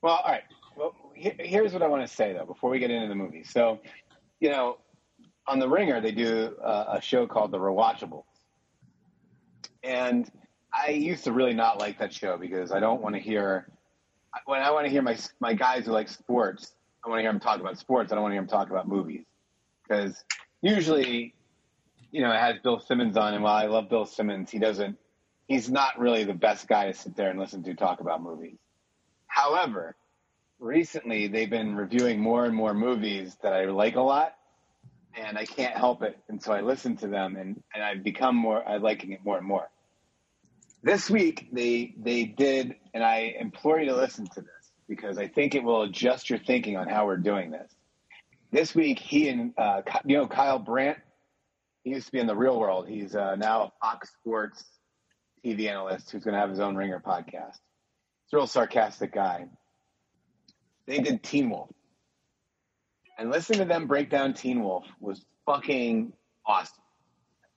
Well, 0.02 0.14
all 0.24 0.30
right. 0.32 0.42
Well, 0.76 0.94
he- 1.14 1.34
here's 1.38 1.72
what 1.72 1.82
I 1.82 1.88
want 1.88 2.06
to 2.06 2.12
say 2.14 2.32
though 2.32 2.46
before 2.46 2.70
we 2.70 2.78
get 2.78 2.90
into 2.90 3.08
the 3.08 3.14
movie. 3.14 3.44
So, 3.44 3.80
you 4.40 4.50
know, 4.50 4.78
on 5.46 5.58
the 5.58 5.68
Ringer 5.68 6.00
they 6.00 6.12
do 6.12 6.56
uh, 6.62 6.96
a 6.96 7.00
show 7.02 7.26
called 7.26 7.50
The 7.50 7.58
Rewatchables, 7.58 8.24
and 9.82 10.30
I 10.72 10.90
used 10.90 11.24
to 11.24 11.32
really 11.32 11.54
not 11.54 11.80
like 11.80 11.98
that 11.98 12.12
show 12.12 12.36
because 12.36 12.72
I 12.72 12.80
don't 12.80 13.02
want 13.02 13.14
to 13.16 13.20
hear 13.20 13.66
when 14.46 14.62
I 14.62 14.70
want 14.70 14.86
to 14.86 14.90
hear 14.90 15.02
my 15.02 15.18
my 15.40 15.54
guys 15.54 15.86
who 15.86 15.92
like 15.92 16.08
sports. 16.08 16.74
I 17.04 17.08
want 17.08 17.18
to 17.18 17.22
hear 17.22 17.32
them 17.32 17.40
talk 17.40 17.60
about 17.60 17.78
sports. 17.78 18.12
I 18.12 18.14
don't 18.14 18.22
want 18.22 18.32
to 18.32 18.34
hear 18.36 18.42
them 18.42 18.48
talk 18.48 18.70
about 18.70 18.86
movies 18.86 19.24
because 19.82 20.22
usually, 20.62 21.34
you 22.10 22.22
know, 22.22 22.32
it 22.32 22.38
has 22.38 22.56
Bill 22.62 22.80
Simmons 22.80 23.16
on, 23.16 23.34
and 23.34 23.42
while 23.42 23.54
I 23.54 23.66
love 23.66 23.88
Bill 23.88 24.06
Simmons, 24.06 24.50
he 24.50 24.58
doesn't. 24.58 24.98
He's 25.46 25.70
not 25.70 25.98
really 25.98 26.24
the 26.24 26.34
best 26.34 26.68
guy 26.68 26.86
to 26.86 26.94
sit 26.94 27.16
there 27.16 27.30
and 27.30 27.38
listen 27.38 27.62
to 27.64 27.74
talk 27.74 28.00
about 28.00 28.22
movies. 28.22 28.58
However, 29.26 29.96
recently 30.58 31.28
they've 31.28 31.50
been 31.50 31.74
reviewing 31.74 32.20
more 32.20 32.44
and 32.44 32.54
more 32.54 32.74
movies 32.74 33.36
that 33.42 33.52
I 33.52 33.64
like 33.64 33.96
a 33.96 34.00
lot, 34.00 34.34
and 35.16 35.38
I 35.38 35.44
can't 35.44 35.76
help 35.76 36.02
it. 36.02 36.18
And 36.28 36.42
so 36.42 36.52
I 36.52 36.60
listen 36.60 36.96
to 36.98 37.08
them, 37.08 37.36
and, 37.36 37.62
and 37.74 37.82
I've 37.82 38.04
become 38.04 38.36
more, 38.36 38.66
I 38.68 38.76
liking 38.76 39.12
it 39.12 39.24
more 39.24 39.38
and 39.38 39.46
more. 39.46 39.68
This 40.82 41.10
week 41.10 41.48
they 41.52 41.94
they 41.98 42.24
did, 42.24 42.74
and 42.94 43.04
I 43.04 43.34
implore 43.38 43.78
you 43.78 43.90
to 43.90 43.96
listen 43.96 44.26
to 44.26 44.40
this 44.40 44.72
because 44.88 45.18
I 45.18 45.28
think 45.28 45.54
it 45.54 45.62
will 45.62 45.82
adjust 45.82 46.30
your 46.30 46.38
thinking 46.38 46.76
on 46.76 46.88
how 46.88 47.06
we're 47.06 47.18
doing 47.18 47.50
this. 47.50 47.70
This 48.50 48.74
week, 48.74 48.98
he 48.98 49.28
and 49.28 49.52
uh, 49.58 49.82
you 50.06 50.16
know 50.16 50.26
Kyle 50.26 50.58
Brandt, 50.58 50.98
he 51.84 51.90
used 51.90 52.06
to 52.06 52.12
be 52.12 52.18
in 52.18 52.26
the 52.26 52.36
Real 52.36 52.58
World. 52.58 52.88
He's 52.88 53.14
uh, 53.14 53.36
now 53.36 53.62
a 53.62 53.72
Fox 53.80 54.10
Sports 54.20 54.64
TV 55.44 55.68
analyst 55.68 56.10
who's 56.10 56.24
going 56.24 56.34
to 56.34 56.40
have 56.40 56.50
his 56.50 56.60
own 56.60 56.76
Ringer 56.76 57.00
podcast. 57.00 57.56
He's 57.56 58.34
a 58.34 58.36
real 58.36 58.46
sarcastic 58.46 59.12
guy. 59.12 59.46
They 60.86 60.98
did 60.98 61.22
Teen 61.22 61.50
Wolf. 61.50 61.70
And 63.18 63.30
listening 63.30 63.60
to 63.60 63.64
them 63.64 63.86
break 63.86 64.10
down 64.10 64.34
Teen 64.34 64.62
Wolf 64.62 64.84
was 64.98 65.24
fucking 65.46 66.12
awesome. 66.46 66.76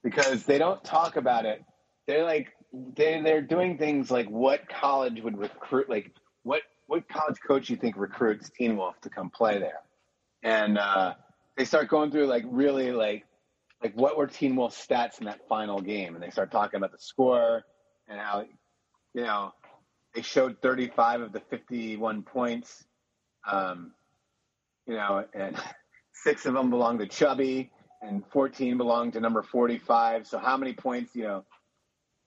Because 0.02 0.44
they 0.44 0.58
don't 0.58 0.82
talk 0.84 1.16
about 1.16 1.46
it. 1.46 1.64
They're 2.06 2.24
like 2.24 2.52
they 2.96 3.20
they're 3.22 3.40
doing 3.40 3.78
things 3.78 4.10
like 4.10 4.28
what 4.28 4.68
college 4.68 5.22
would 5.22 5.38
recruit 5.38 5.88
like 5.88 6.12
what 6.42 6.60
what 6.86 7.08
college 7.08 7.38
coach 7.46 7.70
you 7.70 7.76
think 7.76 7.96
recruits 7.96 8.50
Teen 8.50 8.76
Wolf 8.76 9.00
to 9.02 9.08
come 9.08 9.30
play 9.30 9.58
there. 9.58 9.80
And 10.42 10.76
uh, 10.76 11.14
they 11.56 11.64
start 11.64 11.88
going 11.88 12.10
through 12.10 12.26
like 12.26 12.44
really 12.46 12.92
like 12.92 13.24
like 13.84 13.94
what 13.94 14.16
were 14.16 14.26
Teen 14.26 14.56
Wolf's 14.56 14.84
stats 14.84 15.20
in 15.20 15.26
that 15.26 15.46
final 15.46 15.80
game, 15.80 16.14
and 16.14 16.24
they 16.24 16.30
start 16.30 16.50
talking 16.50 16.78
about 16.78 16.90
the 16.90 16.98
score 16.98 17.62
and 18.08 18.18
how 18.18 18.44
you 19.12 19.22
know 19.22 19.52
they 20.14 20.22
showed 20.22 20.56
35 20.62 21.20
of 21.20 21.32
the 21.32 21.40
51 21.40 22.22
points, 22.22 22.84
um, 23.46 23.92
you 24.86 24.94
know, 24.94 25.24
and 25.34 25.56
six 26.14 26.46
of 26.46 26.54
them 26.54 26.70
belong 26.70 26.98
to 26.98 27.06
Chubby, 27.06 27.70
and 28.00 28.22
14 28.32 28.78
belong 28.78 29.12
to 29.12 29.20
number 29.20 29.42
45. 29.42 30.26
So 30.26 30.38
how 30.38 30.56
many 30.56 30.72
points, 30.72 31.14
you 31.14 31.24
know? 31.24 31.44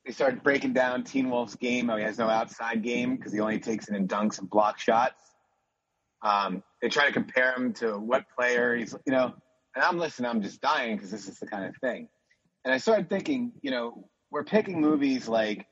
They 0.05 0.14
started 0.14 0.41
breaking 0.41 0.72
down 0.72 1.03
Teen 1.03 1.30
Wolf's 1.30 1.55
game. 1.55 1.89
He 1.89 2.01
has 2.01 2.18
no 2.18 2.30
outside 2.30 2.82
game 2.82 3.18
because 3.18 3.34
he 3.34 3.41
only 3.41 3.60
takes 3.60 3.89
it 3.89 3.95
in 3.95 4.08
dunks 4.08 4.39
and 4.39 4.49
block 4.49 4.80
shots. 4.80 5.22
Um, 6.22 6.64
they 6.82 6.88
try 6.88 7.08
to 7.08 7.12
compare 7.12 7.53
him 7.53 7.74
to 7.74 7.97
what 7.97 8.24
player 8.34 8.76
he's, 8.76 8.95
you 9.05 9.12
know, 9.12 9.34
and 9.78 9.86
I'm 9.86 9.99
listening, 9.99 10.28
I'm 10.28 10.41
just 10.41 10.59
dying 10.59 10.95
because 10.95 11.11
this 11.11 11.28
is 11.28 11.38
the 11.38 11.45
kind 11.45 11.63
of 11.63 11.75
thing. 11.78 12.09
And 12.65 12.73
I 12.73 12.80
started 12.80 13.11
thinking, 13.11 13.51
you 13.61 13.69
know, 13.69 14.09
we're 14.32 14.43
picking 14.43 14.82
movies 14.82 15.28
like 15.28 15.67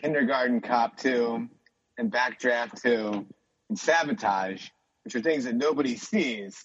Kindergarten 0.00 0.62
Cop 0.62 0.96
2 0.96 1.50
and 1.98 2.10
Backdraft 2.10 2.80
2 2.80 3.26
and 3.68 3.78
Sabotage, 3.78 4.68
which 5.04 5.14
are 5.16 5.20
things 5.20 5.44
that 5.44 5.54
nobody 5.54 5.96
sees. 5.98 6.64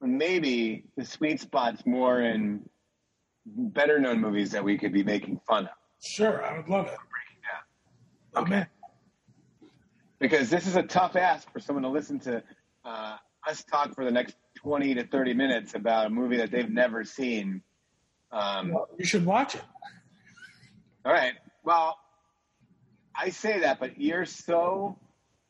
And 0.00 0.16
maybe 0.16 0.84
the 0.96 1.04
sweet 1.04 1.40
spot's 1.40 1.84
more 1.84 2.20
in 2.20 2.62
better 3.44 3.98
known 3.98 4.20
movies 4.20 4.52
that 4.52 4.62
we 4.62 4.78
could 4.78 4.92
be 4.92 5.02
making 5.02 5.40
fun 5.48 5.64
of. 5.64 5.72
Sure, 6.00 6.44
I 6.44 6.58
would 6.58 6.68
love 6.68 6.86
it. 6.86 6.92
Yeah. 6.92 8.40
Oh 8.40 8.44
man, 8.44 8.68
because 10.20 10.48
this 10.48 10.68
is 10.68 10.76
a 10.76 10.82
tough 10.84 11.16
ask 11.16 11.52
for 11.52 11.58
someone 11.58 11.82
to 11.82 11.88
listen 11.88 12.20
to 12.20 12.40
uh, 12.84 13.16
us 13.48 13.64
talk 13.64 13.96
for 13.96 14.04
the 14.04 14.12
next 14.12 14.36
20 14.68 14.96
to 14.96 15.06
30 15.06 15.32
minutes 15.32 15.74
about 15.74 16.06
a 16.08 16.10
movie 16.10 16.36
that 16.36 16.50
they've 16.50 16.68
never 16.68 17.02
seen. 17.02 17.62
Um, 18.30 18.74
Well, 18.74 18.86
you 18.98 19.06
should 19.06 19.24
watch 19.24 19.54
it. 19.54 19.62
all 21.06 21.12
right. 21.12 21.32
Well, 21.64 21.96
I 23.16 23.30
say 23.30 23.60
that, 23.60 23.80
but 23.80 23.98
you're 23.98 24.26
so, 24.26 24.98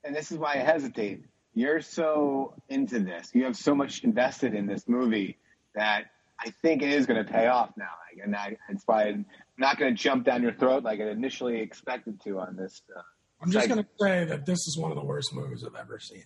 and 0.04 0.14
this 0.14 0.30
is 0.30 0.38
why 0.38 0.52
I 0.54 0.58
hesitate. 0.58 1.24
You're 1.52 1.80
so 1.80 2.54
into 2.68 3.00
this. 3.00 3.30
You 3.34 3.42
have 3.46 3.56
so 3.56 3.74
much 3.74 4.04
invested 4.04 4.54
in 4.54 4.66
this 4.66 4.86
movie 4.86 5.36
that 5.74 6.04
I 6.38 6.50
think 6.62 6.82
it 6.82 6.90
is 6.90 7.06
going 7.06 7.24
to 7.24 7.28
pay 7.30 7.48
off 7.48 7.70
now, 7.76 7.90
Like, 8.14 8.24
and 8.24 8.36
I, 8.36 8.56
that's 8.68 8.84
why 8.86 9.08
I'm 9.08 9.26
not 9.58 9.78
going 9.78 9.96
to 9.96 10.00
jump 10.00 10.24
down 10.26 10.44
your 10.44 10.52
throat 10.54 10.84
like 10.84 11.00
I 11.00 11.10
initially 11.10 11.58
expected 11.60 12.20
to 12.22 12.38
on 12.38 12.54
this. 12.54 12.82
Uh, 12.96 13.00
I'm 13.42 13.50
just 13.50 13.68
going 13.68 13.82
to 13.82 13.88
say 13.98 14.26
that 14.26 14.46
this 14.46 14.58
is 14.68 14.78
one 14.78 14.92
of 14.92 14.96
the 14.96 15.04
worst 15.04 15.34
movies 15.34 15.64
I've 15.66 15.74
ever 15.74 15.98
seen. 15.98 16.22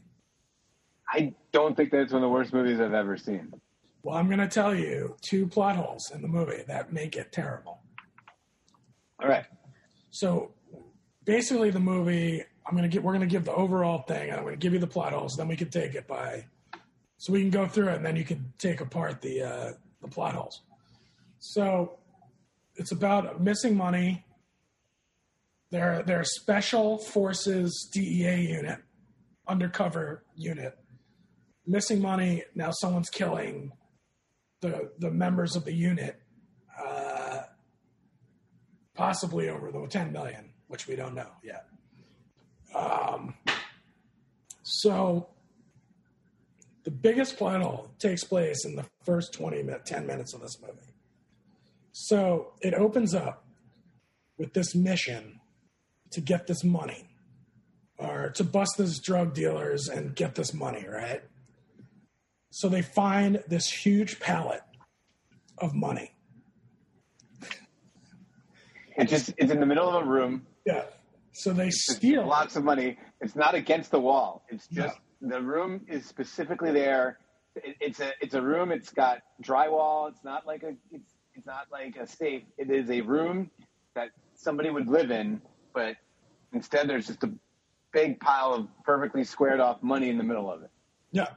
I 1.12 1.34
don't 1.52 1.76
think 1.76 1.90
that's 1.90 2.12
one 2.12 2.22
of 2.22 2.28
the 2.28 2.32
worst 2.32 2.52
movies 2.52 2.80
I've 2.80 2.94
ever 2.94 3.16
seen. 3.16 3.52
Well, 4.02 4.16
I'm 4.16 4.26
going 4.26 4.40
to 4.40 4.48
tell 4.48 4.74
you 4.74 5.16
two 5.20 5.46
plot 5.46 5.76
holes 5.76 6.10
in 6.12 6.22
the 6.22 6.28
movie 6.28 6.62
that 6.66 6.92
make 6.92 7.16
it 7.16 7.32
terrible. 7.32 7.80
All 9.22 9.28
right. 9.28 9.44
So 10.10 10.52
basically, 11.24 11.70
the 11.70 11.80
movie 11.80 12.42
I'm 12.66 12.76
going 12.76 12.88
to 12.88 12.92
get. 12.92 13.02
We're 13.02 13.12
going 13.12 13.28
to 13.28 13.32
give 13.32 13.44
the 13.44 13.54
overall 13.54 14.02
thing, 14.02 14.30
and 14.30 14.38
I'm 14.38 14.44
going 14.44 14.54
to 14.54 14.60
give 14.60 14.72
you 14.72 14.78
the 14.78 14.86
plot 14.86 15.12
holes. 15.12 15.36
Then 15.36 15.48
we 15.48 15.56
can 15.56 15.70
take 15.70 15.94
it 15.94 16.06
by, 16.06 16.46
so 17.18 17.32
we 17.32 17.40
can 17.40 17.50
go 17.50 17.66
through 17.66 17.88
it, 17.88 17.96
and 17.96 18.06
then 18.06 18.16
you 18.16 18.24
can 18.24 18.52
take 18.58 18.80
apart 18.80 19.20
the 19.20 19.42
uh, 19.42 19.72
the 20.00 20.08
plot 20.08 20.34
holes. 20.34 20.62
So 21.38 21.98
it's 22.76 22.92
about 22.92 23.40
missing 23.40 23.76
money. 23.76 24.24
They're 25.70 26.02
they're 26.02 26.20
a 26.20 26.26
special 26.26 26.98
forces 26.98 27.88
DEA 27.92 28.48
unit, 28.48 28.78
undercover 29.48 30.24
unit, 30.36 30.78
missing 31.66 32.00
money. 32.00 32.44
Now 32.54 32.70
someone's 32.70 33.10
killing 33.10 33.72
the 34.60 34.90
the 34.98 35.10
members 35.10 35.56
of 35.56 35.64
the 35.64 35.72
unit, 35.72 36.20
uh, 36.78 37.42
possibly 38.94 39.48
over 39.48 39.70
the 39.70 39.86
10 39.86 40.12
million, 40.12 40.50
which 40.68 40.86
we 40.86 40.96
don't 40.96 41.14
know 41.14 41.30
yet. 41.42 41.66
Um, 42.74 43.34
so 44.62 45.28
the 46.84 46.90
biggest 46.90 47.36
plot 47.36 47.62
hole 47.62 47.90
takes 47.98 48.24
place 48.24 48.64
in 48.64 48.76
the 48.76 48.86
first 49.04 49.32
20 49.34 49.62
minutes, 49.62 49.90
10 49.90 50.06
minutes 50.06 50.34
of 50.34 50.40
this 50.40 50.60
movie. 50.60 50.94
So 51.92 52.54
it 52.60 52.74
opens 52.74 53.14
up 53.14 53.44
with 54.38 54.54
this 54.54 54.74
mission 54.74 55.40
to 56.10 56.20
get 56.20 56.46
this 56.46 56.64
money 56.64 57.10
or 57.98 58.30
to 58.30 58.44
bust 58.44 58.76
these 58.78 58.98
drug 58.98 59.34
dealers 59.34 59.88
and 59.88 60.14
get 60.14 60.34
this 60.34 60.52
money, 60.52 60.86
right? 60.88 61.22
So 62.54 62.68
they 62.68 62.82
find 62.82 63.42
this 63.48 63.66
huge 63.66 64.20
pallet 64.20 64.60
of 65.56 65.74
money. 65.74 66.12
It 68.94 69.08
just 69.08 69.32
it's 69.38 69.50
in 69.50 69.58
the 69.58 69.64
middle 69.64 69.88
of 69.88 70.06
a 70.06 70.06
room. 70.06 70.46
Yeah. 70.66 70.82
So 71.32 71.54
they 71.54 71.70
steal. 71.70 72.26
lots 72.26 72.56
of 72.56 72.62
money. 72.62 72.98
It's 73.22 73.34
not 73.34 73.54
against 73.54 73.90
the 73.90 73.98
wall. 73.98 74.44
It's 74.50 74.68
just 74.68 74.98
the 75.22 75.40
room 75.40 75.80
is 75.88 76.04
specifically 76.04 76.72
there. 76.72 77.20
It, 77.56 77.76
it's 77.80 78.00
a 78.00 78.12
it's 78.20 78.34
a 78.34 78.42
room. 78.42 78.70
It's 78.70 78.90
got 78.90 79.22
drywall. 79.42 80.10
It's 80.10 80.22
not 80.22 80.46
like 80.46 80.62
a 80.62 80.74
it's 80.90 81.10
it's 81.34 81.46
not 81.46 81.68
like 81.72 81.96
a 81.96 82.06
safe. 82.06 82.42
It 82.58 82.70
is 82.70 82.90
a 82.90 83.00
room 83.00 83.50
that 83.94 84.10
somebody 84.34 84.68
would 84.68 84.88
live 84.88 85.10
in, 85.10 85.40
but 85.72 85.96
instead 86.52 86.86
there's 86.86 87.06
just 87.06 87.24
a 87.24 87.30
big 87.94 88.20
pile 88.20 88.52
of 88.52 88.68
perfectly 88.84 89.24
squared 89.24 89.58
off 89.58 89.82
money 89.82 90.10
in 90.10 90.18
the 90.18 90.24
middle 90.24 90.52
of 90.52 90.62
it. 90.62 90.70
Yeah. 91.12 91.28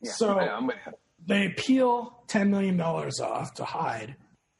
Yeah, 0.00 0.12
So- 0.12 0.38
I'm 0.38 0.66
with 0.66 0.76
you. 0.86 0.92
They 1.28 1.48
peel 1.48 2.22
$10 2.28 2.50
million 2.50 2.80
off 2.80 3.54
to 3.54 3.64
hide, 3.64 4.14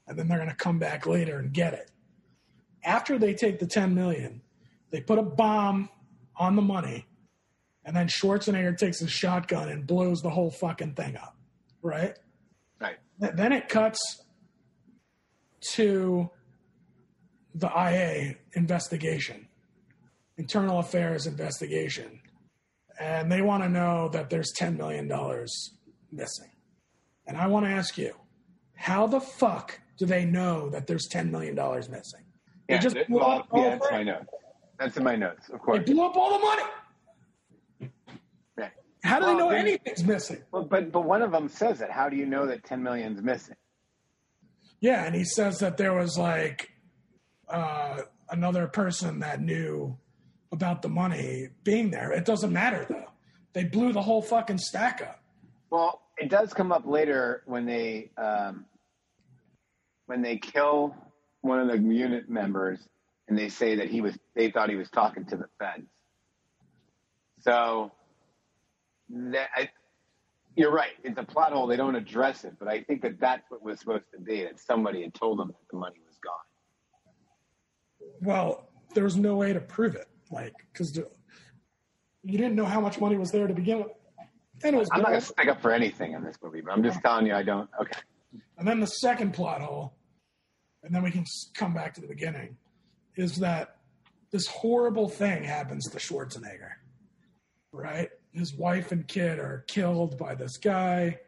and 0.09 0.19
then 0.19 0.27
they're 0.27 0.39
going 0.39 0.51
to 0.51 0.57
come 0.57 0.81
back 0.81 1.07
later 1.07 1.39
and 1.39 1.53
get 1.53 1.75
it. 1.75 1.93
After 2.85 3.19
they 3.19 3.35
take 3.35 3.61
the 3.61 3.67
10 3.67 3.95
million, 3.95 4.43
they 4.91 5.01
put 5.01 5.19
a 5.19 5.23
bomb 5.23 5.89
on 6.37 6.57
the 6.57 6.63
money, 6.63 7.07
and 7.85 7.95
then 7.95 8.09
Schwarzenegger 8.09 8.77
takes 8.77 8.99
his 8.99 9.13
shotgun 9.13 9.69
and 9.69 9.87
blows 9.87 10.23
the 10.23 10.31
whole 10.31 10.51
fucking 10.51 10.95
thing 10.95 11.17
up, 11.17 11.37
right? 11.83 12.19
right. 12.81 12.97
Then 13.19 13.53
it 13.53 13.69
cuts 13.69 14.01
to 15.75 16.31
the 17.55 17.69
IA 17.69 18.35
investigation, 18.55 19.47
internal 20.37 20.81
affairs 20.81 21.27
investigation, 21.29 22.21
and 23.01 23.31
they 23.31 23.43
want 23.43 23.63
to 23.63 23.69
know 23.69 24.09
that 24.11 24.31
there's 24.31 24.53
$10 24.59 24.77
million 24.77 25.07
missing. 26.13 26.51
And 27.27 27.37
I 27.37 27.47
want 27.47 27.67
to 27.67 27.71
ask 27.73 27.99
you, 27.99 28.15
how 28.75 29.07
the 29.07 29.21
fuck 29.21 29.81
do 29.99 30.07
they 30.07 30.25
know 30.25 30.69
that 30.71 30.87
there's 30.87 31.09
$10 31.09 31.31
million 31.31 31.55
missing? 31.57 32.25
They 32.69 32.75
Yeah, 32.75 32.81
just 32.81 32.95
that- 32.97 33.09
blew 33.09 33.19
well, 33.19 33.31
up 33.41 33.49
the 33.51 33.57
whole 33.57 33.65
yeah, 33.65 33.71
that's 33.79 33.91
my 33.91 34.03
notes. 34.03 34.27
That's 34.79 34.97
in 34.99 35.05
my 35.05 35.17
notes, 35.17 35.49
of 35.49 35.61
course. 35.61 35.79
They 35.87 35.93
blew 35.93 36.05
up 36.05 36.17
all 36.17 36.39
the 36.39 36.45
money. 36.45 37.93
Right. 38.57 38.71
How 39.03 39.21
do 39.21 39.27
they 39.27 39.35
know 39.35 39.51
they- 39.51 39.57
anything's 39.59 40.05
missing? 40.05 40.43
Well, 40.53 40.65
but 40.65 40.93
but 40.93 41.03
one 41.05 41.23
of 41.23 41.33
them 41.33 41.49
says 41.49 41.81
it. 41.81 41.91
How 41.91 42.09
do 42.11 42.17
you 42.17 42.27
know 42.27 42.47
that 42.47 42.65
ten 42.65 42.83
million's 42.83 43.23
missing? 43.23 43.57
Yeah, 44.81 45.05
and 45.07 45.15
he 45.15 45.25
says 45.25 45.59
that 45.61 45.79
there 45.79 45.95
was 45.95 46.19
like 46.19 46.69
uh, 47.49 48.03
another 48.31 48.67
person 48.67 49.21
that 49.21 49.41
knew 49.41 49.97
about 50.53 50.83
the 50.83 50.89
money 50.89 51.49
being 51.65 51.91
there. 51.91 52.13
It 52.13 52.25
doesn't 52.25 52.53
matter 52.53 52.87
though. 52.89 53.11
They 53.53 53.65
blew 53.65 53.93
the 53.93 54.03
whole 54.03 54.23
fucking 54.23 54.59
stack 54.59 55.01
up. 55.03 55.23
Well, 55.71 56.03
it 56.19 56.31
does 56.31 56.53
come 56.53 56.73
up 56.73 56.87
later 56.87 57.43
when 57.47 57.67
they 57.67 58.11
um, 58.17 58.67
when 60.07 60.23
they 60.23 60.37
kill 60.37 60.95
one 61.41 61.61
of 61.61 61.69
the 61.69 61.79
unit 61.79 62.29
members, 62.29 62.81
and 63.29 63.39
they 63.39 63.49
say 63.49 63.77
that 63.77 63.89
he 63.89 64.01
was 64.01 64.17
they 64.35 64.51
thought 64.51 64.69
he 64.69 64.77
was 64.77 64.91
talking 64.91 65.25
to 65.27 65.37
the 65.37 65.47
feds. 65.59 65.89
So 67.41 67.93
that 69.09 69.49
I, 69.55 69.71
you're 70.57 70.73
right. 70.73 70.93
It's 71.05 71.19
a 71.19 71.23
plot 71.25 71.53
hole. 71.53 71.67
They 71.67 71.77
don't 71.77 71.95
address 71.95 72.45
it, 72.45 72.55
but 72.59 72.69
I 72.69 72.83
think 72.83 73.03
that 73.03 73.21
that's 73.21 73.51
what 73.51 73.63
was 73.63 73.81
supposed 73.81 74.11
to 74.13 74.21
be. 74.21 74.43
That 74.43 74.59
somebody 74.59 75.03
had 75.03 75.15
told 75.15 75.39
them 75.39 75.49
that 75.49 75.69
the 75.71 75.79
money 75.79 75.97
was 76.07 76.17
gone. 76.23 76.33
Well, 78.23 78.69
there 78.95 79.05
was 79.05 79.17
no 79.17 79.37
way 79.37 79.53
to 79.53 79.61
prove 79.61 79.95
it, 79.95 80.09
like 80.31 80.55
because 80.73 80.97
you 82.23 82.39
didn't 82.39 82.55
know 82.55 82.65
how 82.65 82.81
much 82.81 83.01
money 83.01 83.17
was 83.17 83.31
there 83.31 83.47
to 83.47 83.55
begin 83.55 83.79
with. 83.79 83.93
And 84.65 84.75
it 84.75 84.79
was 84.79 84.89
I'm 84.93 85.03
not 85.03 85.09
going 85.09 85.21
to 85.21 85.27
stick 85.27 85.49
up 85.49 85.61
for 85.61 85.71
anything 85.71 86.13
in 86.13 86.25
this 86.25 86.37
movie, 86.43 86.61
but 86.61 86.73
I'm 86.73 86.83
just 86.83 87.01
telling 87.03 87.27
you 87.27 87.35
I 87.35 87.43
don't. 87.43 87.69
Okay. 87.81 87.99
And 88.59 88.67
then 88.67 88.81
the 88.81 88.87
second 88.87 89.33
plot 89.33 89.61
hole, 89.61 89.95
and 90.83 90.95
then 90.95 91.03
we 91.03 91.11
can 91.11 91.25
come 91.55 91.75
back 91.75 91.95
to 91.95 92.01
the 92.01 92.07
beginning, 92.07 92.57
is 93.17 93.37
that 93.37 93.77
this 94.31 94.47
horrible 94.47 95.09
thing 95.09 95.45
happens 95.45 95.89
to 95.91 95.99
Schwarzenegger, 95.99 96.73
right? 97.73 98.09
His 98.33 98.55
wife 98.55 98.93
and 98.93 99.07
kid 99.07 99.39
are 99.39 99.65
killed 99.69 100.19
by 100.19 100.35
this 100.35 100.57
guy 100.59 101.21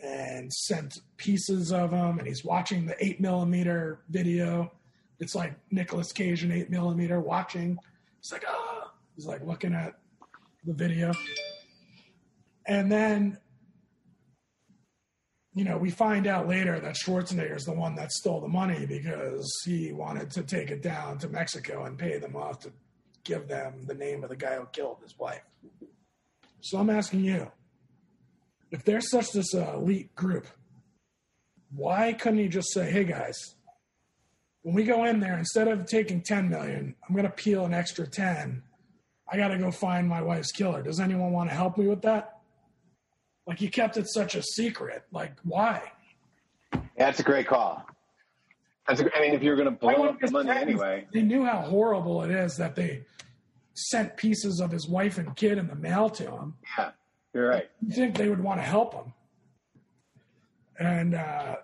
and 0.00 0.52
sent 0.52 0.98
pieces 1.16 1.72
of 1.72 1.92
him, 1.92 2.18
and 2.18 2.26
he's 2.26 2.44
watching 2.44 2.86
the 2.86 2.96
8 3.04 3.20
millimeter 3.20 4.00
video. 4.08 4.72
It's 5.20 5.34
like 5.34 5.54
Nicolas 5.70 6.12
Cage 6.12 6.44
in 6.44 6.52
8 6.52 6.70
millimeter 6.70 7.20
watching. 7.20 7.78
He's 8.24 8.32
like, 8.32 8.44
ah, 8.48 8.90
he's 9.14 9.26
like 9.26 9.44
looking 9.44 9.74
at 9.74 9.98
the 10.64 10.72
video. 10.72 11.12
And 12.66 12.90
then 12.90 13.36
you 15.54 15.62
know, 15.62 15.76
we 15.76 15.90
find 15.90 16.26
out 16.26 16.48
later 16.48 16.80
that 16.80 16.96
Schwarzenegger 16.96 17.56
is 17.56 17.64
the 17.64 17.72
one 17.72 17.94
that 17.94 18.10
stole 18.10 18.40
the 18.40 18.48
money 18.48 18.86
because 18.86 19.48
he 19.64 19.92
wanted 19.92 20.30
to 20.32 20.42
take 20.42 20.70
it 20.70 20.82
down 20.82 21.18
to 21.18 21.28
Mexico 21.28 21.84
and 21.84 21.96
pay 21.96 22.18
them 22.18 22.34
off 22.34 22.58
to 22.60 22.72
give 23.22 23.46
them 23.46 23.84
the 23.86 23.94
name 23.94 24.24
of 24.24 24.30
the 24.30 24.36
guy 24.36 24.56
who 24.56 24.66
killed 24.72 24.98
his 25.02 25.16
wife. 25.16 25.44
So 26.60 26.78
I'm 26.78 26.90
asking 26.90 27.20
you, 27.20 27.52
if 28.72 28.84
there's 28.84 29.08
such 29.10 29.30
this 29.30 29.54
uh, 29.54 29.74
elite 29.76 30.14
group, 30.16 30.48
why 31.70 32.14
couldn't 32.14 32.40
he 32.40 32.48
just 32.48 32.72
say, 32.72 32.90
"Hey 32.90 33.04
guys, 33.04 33.54
when 34.64 34.74
we 34.74 34.82
go 34.82 35.04
in 35.04 35.20
there, 35.20 35.38
instead 35.38 35.68
of 35.68 35.84
taking 35.86 36.22
10 36.22 36.48
million, 36.48 36.94
I'm 37.06 37.14
going 37.14 37.26
to 37.26 37.30
peel 37.30 37.66
an 37.66 37.74
extra 37.74 38.06
10. 38.06 38.62
I 39.30 39.36
got 39.36 39.48
to 39.48 39.58
go 39.58 39.70
find 39.70 40.08
my 40.08 40.22
wife's 40.22 40.52
killer. 40.52 40.82
Does 40.82 41.00
anyone 41.00 41.32
want 41.32 41.50
to 41.50 41.54
help 41.54 41.76
me 41.78 41.86
with 41.86 42.00
that?" 42.02 42.38
Like 43.46 43.60
you 43.60 43.70
kept 43.70 43.98
it 43.98 44.08
such 44.08 44.34
a 44.34 44.42
secret. 44.42 45.04
Like 45.12 45.32
why? 45.42 45.92
Yeah, 46.72 46.80
that's 46.96 47.20
a 47.20 47.22
great 47.22 47.46
call. 47.46 47.84
That's 48.88 49.00
a, 49.00 49.16
I 49.16 49.20
mean, 49.20 49.34
if 49.34 49.42
you're 49.42 49.56
going 49.56 49.66
to 49.66 49.78
blow 49.78 50.04
up 50.04 50.18
the 50.20 50.30
money 50.30 50.50
anyway, 50.50 51.06
They 51.12 51.22
knew 51.22 51.44
how 51.44 51.60
horrible 51.60 52.22
it 52.22 52.30
is 52.30 52.56
that 52.56 52.74
they 52.74 53.04
sent 53.74 54.16
pieces 54.16 54.60
of 54.60 54.70
his 54.70 54.88
wife 54.88 55.18
and 55.18 55.36
kid 55.36 55.58
in 55.58 55.66
the 55.68 55.74
mail 55.74 56.08
to 56.10 56.30
him. 56.30 56.54
yeah, 56.78 56.90
you're 57.34 57.48
right. 57.48 57.68
You 57.86 57.94
think 57.94 58.16
they 58.16 58.28
would 58.30 58.42
want 58.42 58.60
to 58.60 58.64
help 58.64 58.94
him? 58.94 59.12
And 60.78 61.14
uh, 61.14 61.56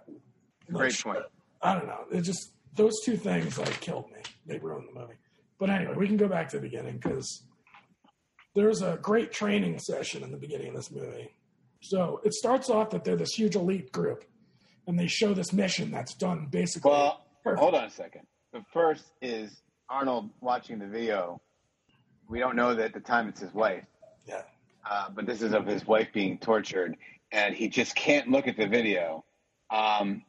Great 0.72 0.98
point. 1.02 1.20
I 1.62 1.74
don't 1.74 1.86
know. 1.86 2.04
It 2.10 2.22
just 2.22 2.52
those 2.76 3.00
two 3.04 3.16
things 3.16 3.58
like 3.58 3.80
killed 3.80 4.10
me. 4.10 4.20
They 4.46 4.58
ruined 4.58 4.88
the 4.92 4.98
movie. 5.00 5.14
But 5.58 5.70
anyway, 5.70 5.94
we 5.96 6.06
can 6.06 6.16
go 6.16 6.28
back 6.28 6.48
to 6.50 6.56
the 6.56 6.62
beginning 6.62 6.98
because 6.98 7.42
there's 8.54 8.82
a 8.82 8.98
great 9.02 9.32
training 9.32 9.78
session 9.78 10.22
in 10.22 10.30
the 10.30 10.36
beginning 10.38 10.68
of 10.68 10.74
this 10.74 10.90
movie. 10.90 11.34
So 11.82 12.20
it 12.24 12.34
starts 12.34 12.68
off 12.70 12.90
that 12.90 13.04
they're 13.04 13.16
this 13.16 13.34
huge 13.34 13.56
elite 13.56 13.92
group, 13.92 14.24
and 14.86 14.98
they 14.98 15.06
show 15.06 15.32
this 15.34 15.52
mission 15.52 15.90
that's 15.90 16.14
done 16.14 16.46
basically. 16.50 16.90
Well, 16.90 17.24
perfect. 17.44 17.60
hold 17.60 17.74
on 17.74 17.84
a 17.84 17.90
second. 17.90 18.22
The 18.52 18.62
first 18.72 19.04
is 19.22 19.62
Arnold 19.88 20.30
watching 20.40 20.78
the 20.78 20.86
video. 20.86 21.40
We 22.28 22.38
don't 22.38 22.56
know 22.56 22.74
that 22.74 22.84
at 22.86 22.94
the 22.94 23.00
time 23.00 23.28
it's 23.28 23.40
his 23.40 23.52
wife, 23.54 23.84
Yeah. 24.26 24.42
uh, 24.88 25.08
but 25.10 25.26
this 25.26 25.42
is 25.42 25.52
of 25.52 25.66
his 25.66 25.86
wife 25.86 26.08
being 26.12 26.38
tortured, 26.38 26.96
and 27.32 27.54
he 27.54 27.68
just 27.68 27.94
can't 27.94 28.28
look 28.28 28.46
at 28.48 28.56
the 28.56 28.66
video 28.66 29.24
Um, 29.70 30.22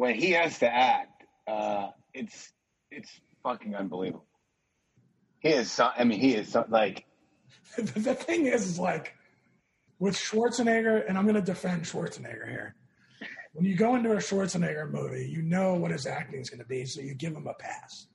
when 0.00 0.14
he 0.14 0.30
has 0.30 0.58
to 0.60 0.74
act, 0.74 1.24
uh, 1.46 1.90
it's 2.14 2.50
it's 2.90 3.10
fucking 3.42 3.74
unbelievable. 3.74 4.24
He 5.40 5.50
is. 5.50 5.70
So, 5.70 5.90
I 5.94 6.04
mean, 6.04 6.18
he 6.18 6.34
is 6.34 6.48
so, 6.52 6.64
like. 6.70 7.04
the 7.76 8.14
thing 8.14 8.46
is, 8.46 8.66
is 8.66 8.78
like 8.78 9.14
with 9.98 10.16
Schwarzenegger, 10.16 11.06
and 11.06 11.18
I'm 11.18 11.24
going 11.24 11.34
to 11.34 11.42
defend 11.42 11.82
Schwarzenegger 11.82 12.48
here. 12.48 12.74
When 13.52 13.66
you 13.66 13.76
go 13.76 13.94
into 13.94 14.12
a 14.12 14.16
Schwarzenegger 14.16 14.90
movie, 14.90 15.28
you 15.28 15.42
know 15.42 15.74
what 15.74 15.90
his 15.90 16.06
acting 16.06 16.40
is 16.40 16.48
going 16.48 16.60
to 16.60 16.66
be, 16.66 16.86
so 16.86 17.02
you 17.02 17.12
give 17.12 17.34
him 17.34 17.46
a 17.46 17.54
pass. 17.54 18.06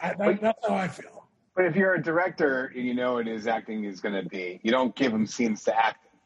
I, 0.00 0.14
that, 0.14 0.40
that's 0.40 0.66
how 0.66 0.74
I 0.74 0.88
feel. 0.88 1.28
But 1.54 1.66
if 1.66 1.76
you're 1.76 1.94
a 1.94 2.02
director 2.02 2.72
and 2.74 2.86
you 2.86 2.94
know 2.94 3.14
what 3.14 3.26
his 3.26 3.46
acting 3.46 3.84
is 3.84 4.00
going 4.00 4.14
to 4.14 4.26
be, 4.26 4.60
you 4.62 4.70
don't 4.70 4.96
give 4.96 5.12
him 5.12 5.26
scenes 5.26 5.62
to 5.64 5.78
act 5.78 6.06
in. 6.06 6.18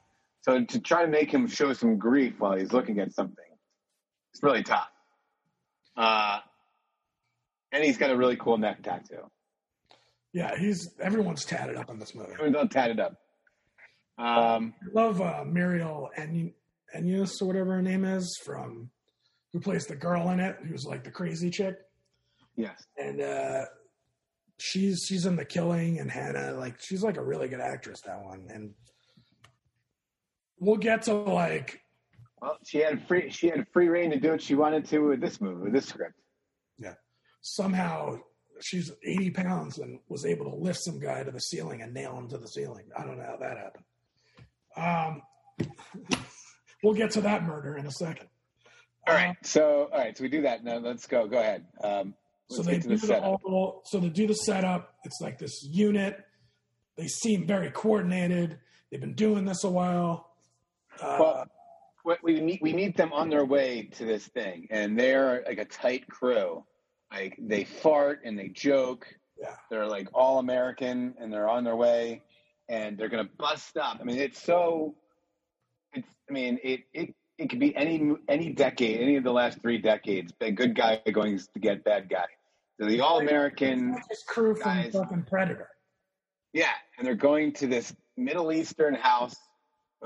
So 0.43 0.65
to 0.65 0.81
try 0.81 1.03
to 1.03 1.11
make 1.11 1.33
him 1.33 1.49
show 1.49 1.73
some 1.73 1.99
grief 1.99 2.35
while 2.39 2.57
he's 2.57 2.73
looking 2.73 3.01
at 3.01 3.13
something, 3.13 3.46
it's 4.37 4.43
really 4.43 4.63
tough. 4.63 4.91
Uh, 5.97 6.41
and 7.73 7.83
he's 7.83 7.97
got 7.97 8.11
a 8.11 8.17
really 8.17 8.37
cool 8.37 8.59
neck 8.59 8.83
tattoo. 8.83 9.31
Yeah, 10.35 10.59
he's 10.59 10.91
everyone's 11.01 11.47
tatted 11.47 11.77
up 11.77 11.89
in 11.89 11.99
this 11.99 12.15
movie. 12.15 12.33
Everyone's 12.35 12.57
all 12.57 12.69
tatted 12.69 13.01
up. 13.01 13.13
Um, 14.19 14.75
I 14.83 14.93
love 14.93 15.23
uh, 15.23 15.45
Muriel 15.47 16.11
and 16.17 16.53
Enyus 16.95 17.41
or 17.41 17.47
whatever 17.47 17.73
her 17.77 17.83
name 17.83 18.05
is 18.05 18.39
from 18.45 18.91
who 19.55 19.61
plays 19.61 19.87
the 19.87 19.97
girl 19.97 20.29
in 20.29 20.41
it, 20.41 20.57
who's 20.69 20.85
like 20.85 21.03
the 21.03 21.11
crazy 21.11 21.49
chick. 21.49 21.77
yes. 22.57 22.85
and 22.99 23.23
uh 23.23 23.65
she's 24.59 25.05
she's 25.07 25.25
in 25.27 25.37
the 25.37 25.45
killing 25.45 25.99
and 25.99 26.11
Hanna 26.11 26.53
like 26.53 26.77
she's 26.81 27.03
like 27.03 27.17
a 27.17 27.25
really 27.25 27.49
good 27.49 27.61
actress 27.61 28.01
that 28.07 28.23
one 28.23 28.47
and 28.51 28.73
we'll 30.59 30.77
get 30.79 31.03
to 31.03 31.15
like 31.15 31.81
Well, 32.47 32.59
she 32.65 32.79
had 32.79 33.07
free 33.09 33.29
she 33.31 33.49
had 33.49 33.67
free 33.73 33.89
reign 33.89 34.11
to 34.11 34.21
do 34.21 34.31
what 34.31 34.41
she 34.41 34.55
wanted 34.55 34.85
to 34.87 35.01
with 35.01 35.21
this 35.21 35.41
movie, 35.41 35.65
with 35.65 35.73
this 35.73 35.87
script. 35.87 36.15
Yeah. 36.79 36.95
Somehow 37.41 38.21
she's 38.61 38.93
80 39.05 39.31
pounds 39.31 39.79
and 39.79 39.99
was 40.09 40.25
able 40.25 40.49
to 40.51 40.57
lift 40.57 40.79
some 40.81 41.01
guy 41.01 41.25
to 41.25 41.31
the 41.33 41.41
ceiling 41.41 41.83
and 41.83 41.93
nail 41.93 42.17
him 42.17 42.27
to 42.29 42.39
the 42.39 42.49
ceiling 42.49 42.85
i 42.97 43.05
don't 43.05 43.19
know 43.19 43.25
how 43.27 43.37
that 43.37 43.59
happened 43.59 43.85
um 44.79 45.23
we'll 46.83 46.95
get 46.95 47.11
to 47.11 47.21
that 47.21 47.45
murder 47.45 47.77
in 47.77 47.85
a 47.85 47.91
second 47.91 48.29
All 49.07 49.15
right. 49.15 49.37
So 49.43 49.89
all 49.93 49.99
right, 49.99 50.17
so 50.17 50.23
we 50.23 50.29
do 50.29 50.43
that. 50.43 50.65
Now 50.65 50.79
let's 50.79 51.07
go. 51.07 51.27
Go 51.27 51.39
ahead. 51.39 51.67
Um, 51.83 52.15
so 52.49 52.63
they 52.63 52.79
do 52.79 52.89
the 52.89 52.97
the 52.97 53.07
setup. 53.07 53.41
whole 53.45 53.83
so 53.85 54.01
to 54.01 54.09
do 54.09 54.27
the 54.27 54.35
setup 54.35 54.95
it's 55.05 55.21
like 55.21 55.39
this 55.39 55.65
unit 55.65 56.25
they 56.97 57.09
seem 57.09 57.47
very 57.47 57.71
coordinated 57.71 58.59
they've 58.91 59.01
been 59.01 59.15
doing 59.15 59.45
this 59.45 59.65
a 59.65 59.69
while 59.71 60.31
uh, 61.03 61.17
Well, 61.21 61.47
we 62.23 62.41
meet 62.41 62.61
we 62.63 62.73
meet 62.73 62.97
them 62.97 63.13
on 63.13 63.29
their 63.29 63.45
way 63.45 63.89
to 63.97 64.05
this 64.05 64.27
thing, 64.29 64.69
and 64.71 64.99
they're 64.99 65.43
like 65.47 65.59
a 65.59 65.65
tight 65.65 66.07
crew. 66.09 66.65
Like 67.13 67.37
they 67.39 67.65
fart 67.65 68.21
and 68.25 68.39
they 68.39 68.49
joke. 68.49 69.07
yeah 69.41 69.55
They're 69.71 69.87
like 69.87 70.09
all 70.15 70.39
American, 70.39 71.15
and 71.19 71.33
they're 71.33 71.49
on 71.49 71.65
their 71.65 71.77
way, 71.77 72.23
and 72.69 72.97
they're 72.99 73.09
gonna 73.09 73.29
bust 73.39 73.77
up. 73.77 73.99
I 74.01 74.05
mean, 74.05 74.19
it's 74.19 74.43
so. 74.43 74.95
It's. 75.93 76.09
I 76.29 76.33
mean, 76.33 76.59
it 76.63 76.81
it 76.93 77.15
it 77.39 77.51
could 77.51 77.61
be 77.61 77.75
any 77.77 78.13
any 78.29 78.53
decade, 78.53 79.01
any 79.01 79.17
of 79.17 79.25
the 79.25 79.33
last 79.33 79.61
three 79.61 79.79
decades. 79.79 80.33
A 80.41 80.51
good 80.51 80.75
guy 80.75 81.01
going 81.13 81.39
to 81.39 81.61
get 81.61 81.85
bad 81.85 82.09
guy. 82.09 82.27
So 82.81 82.87
the 82.87 83.01
all 83.01 83.21
American. 83.21 83.97
crew 84.27 84.55
from 84.55 84.83
guys. 84.83 84.93
fucking 84.93 85.25
predator 85.29 85.69
Yeah, 86.53 86.73
and 86.99 87.07
they're 87.07 87.15
going 87.15 87.53
to 87.55 87.67
this 87.67 87.95
Middle 88.17 88.53
Eastern 88.53 88.95
house 88.95 89.37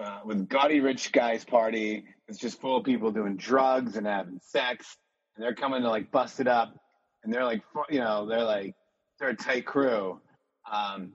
uh, 0.00 0.20
with 0.24 0.48
gaudy 0.48 0.80
rich 0.80 1.12
guys 1.12 1.44
party. 1.44 2.04
It's 2.28 2.38
just 2.38 2.60
full 2.60 2.76
of 2.76 2.84
people 2.84 3.10
doing 3.10 3.36
drugs 3.36 3.96
and 3.96 4.06
having 4.06 4.40
sex, 4.42 4.96
and 5.36 5.44
they're 5.44 5.54
coming 5.54 5.82
to 5.82 5.88
like 5.88 6.10
bust 6.10 6.40
it 6.40 6.48
up, 6.48 6.74
and 7.22 7.32
they're 7.32 7.44
like, 7.44 7.62
you 7.90 8.00
know, 8.00 8.26
they're 8.26 8.44
like 8.44 8.74
they're 9.18 9.30
a 9.30 9.36
tight 9.36 9.66
crew. 9.66 10.20
Um, 10.70 11.12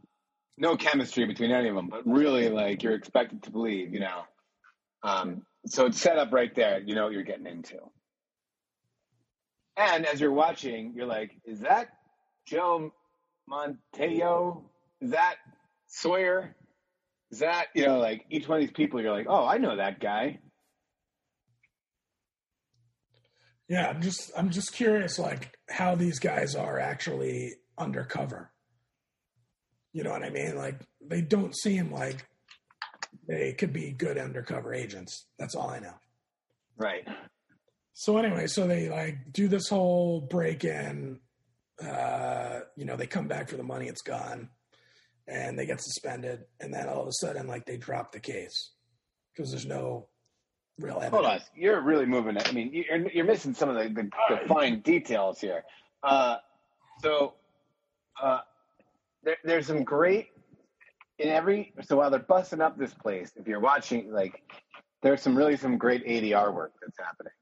no 0.57 0.77
chemistry 0.77 1.25
between 1.25 1.51
any 1.51 1.69
of 1.69 1.75
them, 1.75 1.89
but 1.89 2.05
really 2.05 2.49
like 2.49 2.83
you're 2.83 2.95
expected 2.95 3.43
to 3.43 3.51
believe, 3.51 3.93
you 3.93 3.99
know. 3.99 4.21
Um, 5.03 5.43
so 5.65 5.86
it's 5.86 5.99
set 5.99 6.17
up 6.17 6.31
right 6.31 6.53
there. 6.55 6.79
You 6.79 6.95
know 6.95 7.05
what 7.05 7.13
you're 7.13 7.23
getting 7.23 7.47
into. 7.47 7.77
And 9.77 10.05
as 10.05 10.21
you're 10.21 10.31
watching, 10.31 10.93
you're 10.95 11.05
like, 11.05 11.31
is 11.43 11.59
that 11.61 11.89
Joe 12.47 12.93
Manganiello? 13.49 14.63
Is 15.01 15.11
that 15.11 15.36
Sawyer? 15.88 16.55
Is 17.32 17.39
that, 17.39 17.67
you 17.73 17.86
know, 17.86 17.99
like 17.99 18.26
each 18.30 18.47
one 18.47 18.59
of 18.59 18.67
these 18.67 18.76
people, 18.76 19.01
you're 19.01 19.11
like, 19.11 19.28
oh, 19.30 19.45
I 19.45 19.57
know 19.57 19.76
that 19.76 19.99
guy. 19.99 20.39
Yeah, 23.67 23.89
I'm 23.89 24.01
just 24.01 24.32
I'm 24.38 24.51
just 24.51 24.73
curious 24.73 25.17
like 25.17 25.57
how 25.69 25.95
these 25.95 26.19
guys 26.19 26.53
are 26.53 26.80
actually 26.80 27.53
undercover. 27.80 28.51
You 29.91 30.03
know 30.03 30.11
what 30.11 30.23
I 30.23 30.30
mean? 30.30 30.55
Like 30.55 30.82
they 31.01 31.21
don't 31.21 31.55
seem 31.57 31.91
like 31.91 32.28
they 33.28 33.53
could 33.53 33.73
be 33.73 33.91
good 33.91 34.19
undercover 34.19 34.71
agents. 34.71 35.26
That's 35.39 35.55
all 35.55 35.69
I 35.69 35.80
know. 35.80 35.95
Right. 36.78 37.07
So 37.93 38.17
anyway, 38.17 38.45
so 38.45 38.67
they 38.67 38.88
like 38.88 39.32
do 39.32 39.47
this 39.47 39.67
whole 39.67 40.21
break 40.21 40.63
in 40.63 41.19
uh, 41.84 42.59
you 42.76 42.86
know, 42.86 42.95
they 42.95 43.07
come 43.07 43.28
back 43.28 43.49
for 43.49 43.57
the 43.57 43.63
money, 43.63 43.88
it's 43.88 44.01
gone. 44.01 44.49
And 45.28 45.57
they 45.57 45.65
get 45.65 45.82
suspended, 45.82 46.45
and 46.59 46.71
then 46.71 46.88
all 46.88 47.01
of 47.01 47.07
a 47.07 47.13
sudden, 47.13 47.47
like 47.47 47.65
they 47.65 47.78
drop 47.78 48.11
the 48.11 48.19
case 48.19 48.71
because 49.36 49.49
there's 49.51 49.65
no 49.65 50.07
real 50.78 50.97
evidence. 50.97 51.13
Hold 51.13 51.26
on. 51.26 51.39
You're 51.55 51.82
really 51.82 52.05
moving 52.05 52.36
it. 52.38 52.47
I 52.47 52.51
mean, 52.51 52.69
you're, 52.71 53.09
you're 53.09 53.26
missing 53.26 53.53
some 53.53 53.69
of 53.69 53.76
the, 53.76 53.89
the, 53.89 54.09
the 54.30 54.47
fine 54.47 54.82
details 54.82 55.39
here. 55.39 55.63
Uh, 56.03 56.38
so 57.01 57.34
uh, 58.21 58.41
there, 59.23 59.38
there's 59.43 59.65
some 59.67 59.84
great 59.84 60.28
in 61.17 61.30
every. 61.30 61.73
So 61.82 61.97
while 61.97 62.11
they're 62.11 62.19
busting 62.19 62.61
up 62.61 62.78
this 62.78 62.93
place, 62.93 63.32
if 63.36 63.47
you're 63.47 63.59
watching, 63.59 64.11
like, 64.11 64.43
there's 65.01 65.21
some 65.21 65.36
really 65.36 65.57
some 65.57 65.78
great 65.78 66.05
ADR 66.05 66.53
work 66.53 66.73
that's 66.82 66.97
happening. 66.99 67.34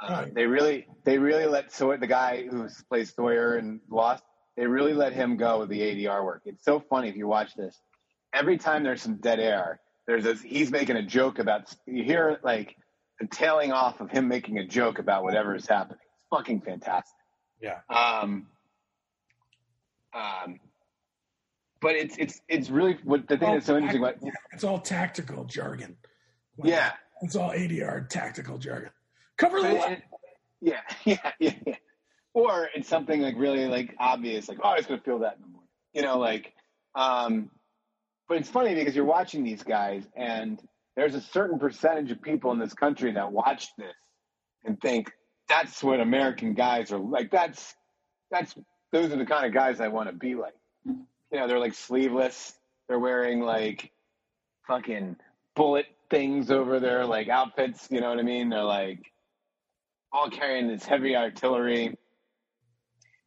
Uh, 0.00 0.22
Right. 0.22 0.34
They 0.34 0.46
really, 0.46 0.86
they 1.04 1.18
really 1.18 1.46
let 1.46 1.72
so 1.72 1.96
the 1.96 2.06
guy 2.06 2.46
who 2.50 2.68
plays 2.88 3.14
Sawyer 3.14 3.56
and 3.56 3.80
Lost, 3.88 4.24
they 4.56 4.66
really 4.66 4.92
let 4.92 5.12
him 5.12 5.36
go 5.36 5.60
with 5.60 5.68
the 5.68 5.80
ADR 5.80 6.24
work. 6.24 6.42
It's 6.44 6.64
so 6.64 6.80
funny 6.80 7.08
if 7.08 7.16
you 7.16 7.26
watch 7.26 7.54
this. 7.54 7.80
Every 8.34 8.58
time 8.58 8.82
there's 8.82 9.02
some 9.02 9.16
dead 9.16 9.40
air, 9.40 9.80
there's 10.06 10.24
this. 10.24 10.40
He's 10.42 10.70
making 10.70 10.96
a 10.96 11.02
joke 11.02 11.38
about. 11.38 11.72
You 11.86 12.02
hear 12.04 12.38
like 12.42 12.76
the 13.20 13.26
tailing 13.26 13.72
off 13.72 14.00
of 14.00 14.10
him 14.10 14.28
making 14.28 14.58
a 14.58 14.66
joke 14.66 14.98
about 14.98 15.22
whatever 15.22 15.54
is 15.54 15.66
happening. 15.66 15.98
It's 16.16 16.24
fucking 16.30 16.60
fantastic. 16.62 17.14
Yeah. 17.60 17.78
Um. 17.88 18.46
Um. 20.14 20.60
But 21.80 21.96
it's 21.96 22.16
it's 22.18 22.40
it's 22.48 22.70
really 22.70 22.98
what 23.04 23.26
the 23.28 23.36
thing 23.36 23.54
that's 23.54 23.66
so 23.66 23.76
interesting. 23.76 24.02
What 24.02 24.18
It's 24.52 24.64
all 24.64 24.78
tactical 24.78 25.44
jargon. 25.44 25.96
yeah. 26.62 26.92
It's 27.22 27.36
all 27.36 27.50
ADR 27.50 28.08
tactical 28.08 28.58
jargon. 28.58 28.90
Cover 29.36 29.62
the 29.62 29.92
it- 29.92 30.02
yeah, 30.60 30.80
yeah, 31.04 31.16
yeah, 31.40 31.54
yeah. 31.66 31.74
Or 32.34 32.68
it's 32.74 32.88
something 32.88 33.20
like 33.20 33.34
really 33.36 33.66
like 33.66 33.94
obvious, 33.98 34.48
like 34.48 34.58
oh, 34.62 34.68
I 34.68 34.76
was 34.76 34.86
gonna 34.86 35.00
feel 35.02 35.20
that 35.20 35.36
in 35.36 35.42
the 35.42 35.48
morning, 35.48 35.68
you 35.92 36.02
know, 36.02 36.18
like. 36.18 36.52
Um, 36.94 37.50
but 38.28 38.38
it's 38.38 38.48
funny 38.48 38.74
because 38.74 38.96
you're 38.96 39.04
watching 39.04 39.44
these 39.44 39.62
guys, 39.62 40.04
and 40.16 40.60
there's 40.96 41.14
a 41.14 41.20
certain 41.20 41.58
percentage 41.58 42.10
of 42.10 42.22
people 42.22 42.52
in 42.52 42.58
this 42.58 42.74
country 42.74 43.12
that 43.12 43.32
watch 43.32 43.68
this 43.76 43.94
and 44.64 44.80
think 44.80 45.10
that's 45.48 45.82
what 45.82 46.00
American 46.00 46.54
guys 46.54 46.92
are 46.92 46.98
like. 46.98 47.30
That's 47.30 47.74
that's 48.30 48.54
those 48.92 49.12
are 49.12 49.16
the 49.16 49.26
kind 49.26 49.46
of 49.46 49.52
guys 49.52 49.80
I 49.80 49.88
want 49.88 50.08
to 50.08 50.14
be 50.14 50.34
like. 50.34 50.54
You 50.84 51.38
know, 51.38 51.46
they're 51.46 51.58
like 51.58 51.74
sleeveless. 51.74 52.54
They're 52.88 52.98
wearing 52.98 53.40
like 53.40 53.90
fucking 54.66 55.16
bullet 55.56 55.86
things 56.10 56.50
over 56.50 56.78
their 56.78 57.04
like 57.06 57.28
outfits. 57.28 57.88
You 57.90 58.00
know 58.00 58.10
what 58.10 58.18
I 58.18 58.22
mean? 58.22 58.48
They're 58.50 58.62
like 58.62 59.00
all 60.12 60.30
carrying 60.30 60.68
this 60.68 60.84
heavy 60.84 61.16
artillery. 61.16 61.96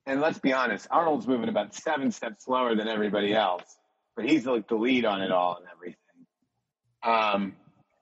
And 0.06 0.22
let's 0.22 0.40
be 0.40 0.54
honest, 0.54 0.88
Arnold's 0.92 1.28
moving 1.28 1.50
about 1.50 1.74
seven 1.74 2.12
steps 2.12 2.46
slower 2.46 2.76
than 2.76 2.88
everybody 2.88 3.34
else, 3.34 3.64
but 4.16 4.26
he's 4.26 4.46
like 4.46 4.68
the 4.68 4.76
lead 4.76 5.06
on 5.06 5.22
it 5.22 5.32
all 5.32 5.58
and 5.58 5.66
everything. 5.74 5.96
Um, 7.04 7.56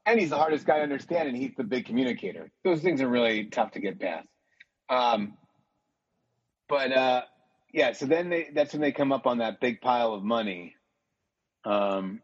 and 0.05 0.19
he's 0.19 0.29
the 0.29 0.37
hardest 0.37 0.65
guy 0.65 0.77
to 0.77 0.83
understand, 0.83 1.29
and 1.29 1.37
he's 1.37 1.53
the 1.55 1.63
big 1.63 1.85
communicator. 1.85 2.51
Those 2.63 2.81
things 2.81 3.01
are 3.01 3.07
really 3.07 3.45
tough 3.45 3.71
to 3.71 3.79
get 3.79 3.99
past. 3.99 4.27
Um, 4.89 5.37
but 6.67 6.91
uh, 6.91 7.21
yeah, 7.71 7.93
so 7.93 8.05
then 8.05 8.29
they, 8.29 8.49
that's 8.53 8.73
when 8.73 8.81
they 8.81 8.91
come 8.91 9.13
up 9.13 9.25
on 9.25 9.37
that 9.37 9.61
big 9.61 9.79
pile 9.79 10.13
of 10.13 10.23
money. 10.23 10.75
Um, 11.63 12.21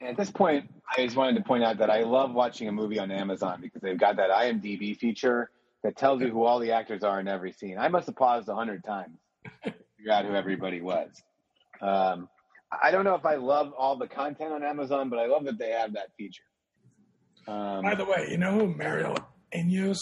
at 0.00 0.16
this 0.16 0.30
point, 0.30 0.70
I 0.96 1.04
just 1.04 1.16
wanted 1.16 1.36
to 1.36 1.42
point 1.42 1.64
out 1.64 1.78
that 1.78 1.90
I 1.90 2.04
love 2.04 2.32
watching 2.32 2.68
a 2.68 2.72
movie 2.72 2.98
on 2.98 3.10
Amazon 3.10 3.60
because 3.60 3.82
they've 3.82 3.98
got 3.98 4.16
that 4.16 4.30
IMDb 4.30 4.96
feature 4.96 5.50
that 5.82 5.96
tells 5.96 6.20
you 6.20 6.28
who 6.28 6.44
all 6.44 6.58
the 6.58 6.72
actors 6.72 7.02
are 7.02 7.20
in 7.20 7.28
every 7.28 7.52
scene. 7.52 7.78
I 7.78 7.88
must 7.88 8.06
have 8.06 8.16
paused 8.16 8.48
a 8.48 8.54
hundred 8.54 8.84
times 8.84 9.18
to 9.64 9.74
figure 9.96 10.12
out 10.12 10.24
who 10.24 10.34
everybody 10.34 10.80
was. 10.80 11.10
Um, 11.80 12.28
I 12.70 12.90
don't 12.90 13.04
know 13.04 13.14
if 13.14 13.24
I 13.24 13.36
love 13.36 13.72
all 13.76 13.96
the 13.96 14.08
content 14.08 14.52
on 14.52 14.62
Amazon, 14.62 15.08
but 15.08 15.18
I 15.18 15.26
love 15.26 15.44
that 15.44 15.58
they 15.58 15.70
have 15.70 15.94
that 15.94 16.08
feature. 16.18 16.42
Um, 17.46 17.82
By 17.82 17.94
the 17.94 18.04
way, 18.04 18.28
you 18.30 18.36
know 18.36 18.52
who 18.52 18.74
Mireille 18.74 19.16
Enos 19.54 20.00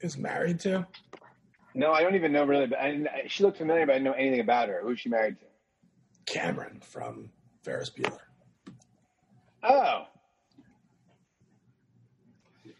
is 0.00 0.16
married 0.16 0.60
to? 0.60 0.86
no, 1.74 1.92
I 1.92 2.02
don't 2.02 2.14
even 2.14 2.32
know 2.32 2.44
really. 2.44 2.66
But 2.66 2.78
I, 2.78 3.24
she 3.26 3.42
looked 3.42 3.58
familiar, 3.58 3.86
but 3.86 3.92
I 3.92 3.94
didn't 3.96 4.04
know 4.04 4.12
anything 4.18 4.40
about 4.40 4.68
her. 4.68 4.80
Who's 4.82 5.00
she 5.00 5.08
married 5.08 5.36
to? 5.40 6.32
Cameron 6.32 6.80
from 6.80 7.30
Ferris 7.64 7.90
Bueller. 7.90 8.18
Oh. 9.62 10.04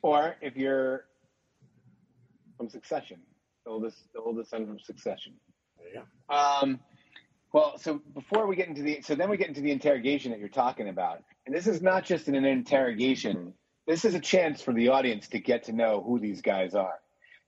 Or 0.03 0.37
if 0.41 0.57
you're 0.57 1.05
from 2.59 2.69
Succession, 2.69 3.19
the 3.65 3.71
oldest, 3.71 3.97
the 4.13 4.21
oldest 4.21 4.51
son 4.51 4.67
from 4.67 4.79
Succession. 4.79 5.33
There 5.79 6.03
go. 6.29 6.35
Um, 6.35 6.81
well, 7.55 7.79
so 7.79 8.03
before 8.15 8.47
we 8.47 8.57
get 8.57 8.69
into 8.69 8.83
the, 8.83 9.01
so 9.01 9.15
then 9.15 9.31
we 9.31 9.39
get 9.39 9.49
into 9.49 9.63
the 9.63 9.71
interrogation 9.71 10.31
that 10.33 10.41
you're 10.41 10.51
talking 10.51 10.91
about, 10.91 11.23
and 11.47 11.55
this 11.55 11.67
is 11.67 11.81
not 11.81 12.05
just 12.05 12.29
an 12.29 12.35
interrogation. 12.45 13.55
This 13.87 14.05
is 14.05 14.15
a 14.15 14.21
chance 14.21 14.61
for 14.61 14.75
the 14.75 14.89
audience 14.89 15.29
to 15.29 15.39
get 15.39 15.65
to 15.65 15.73
know 15.73 16.03
who 16.07 16.19
these 16.21 16.43
guys 16.43 16.75
are. 16.75 16.97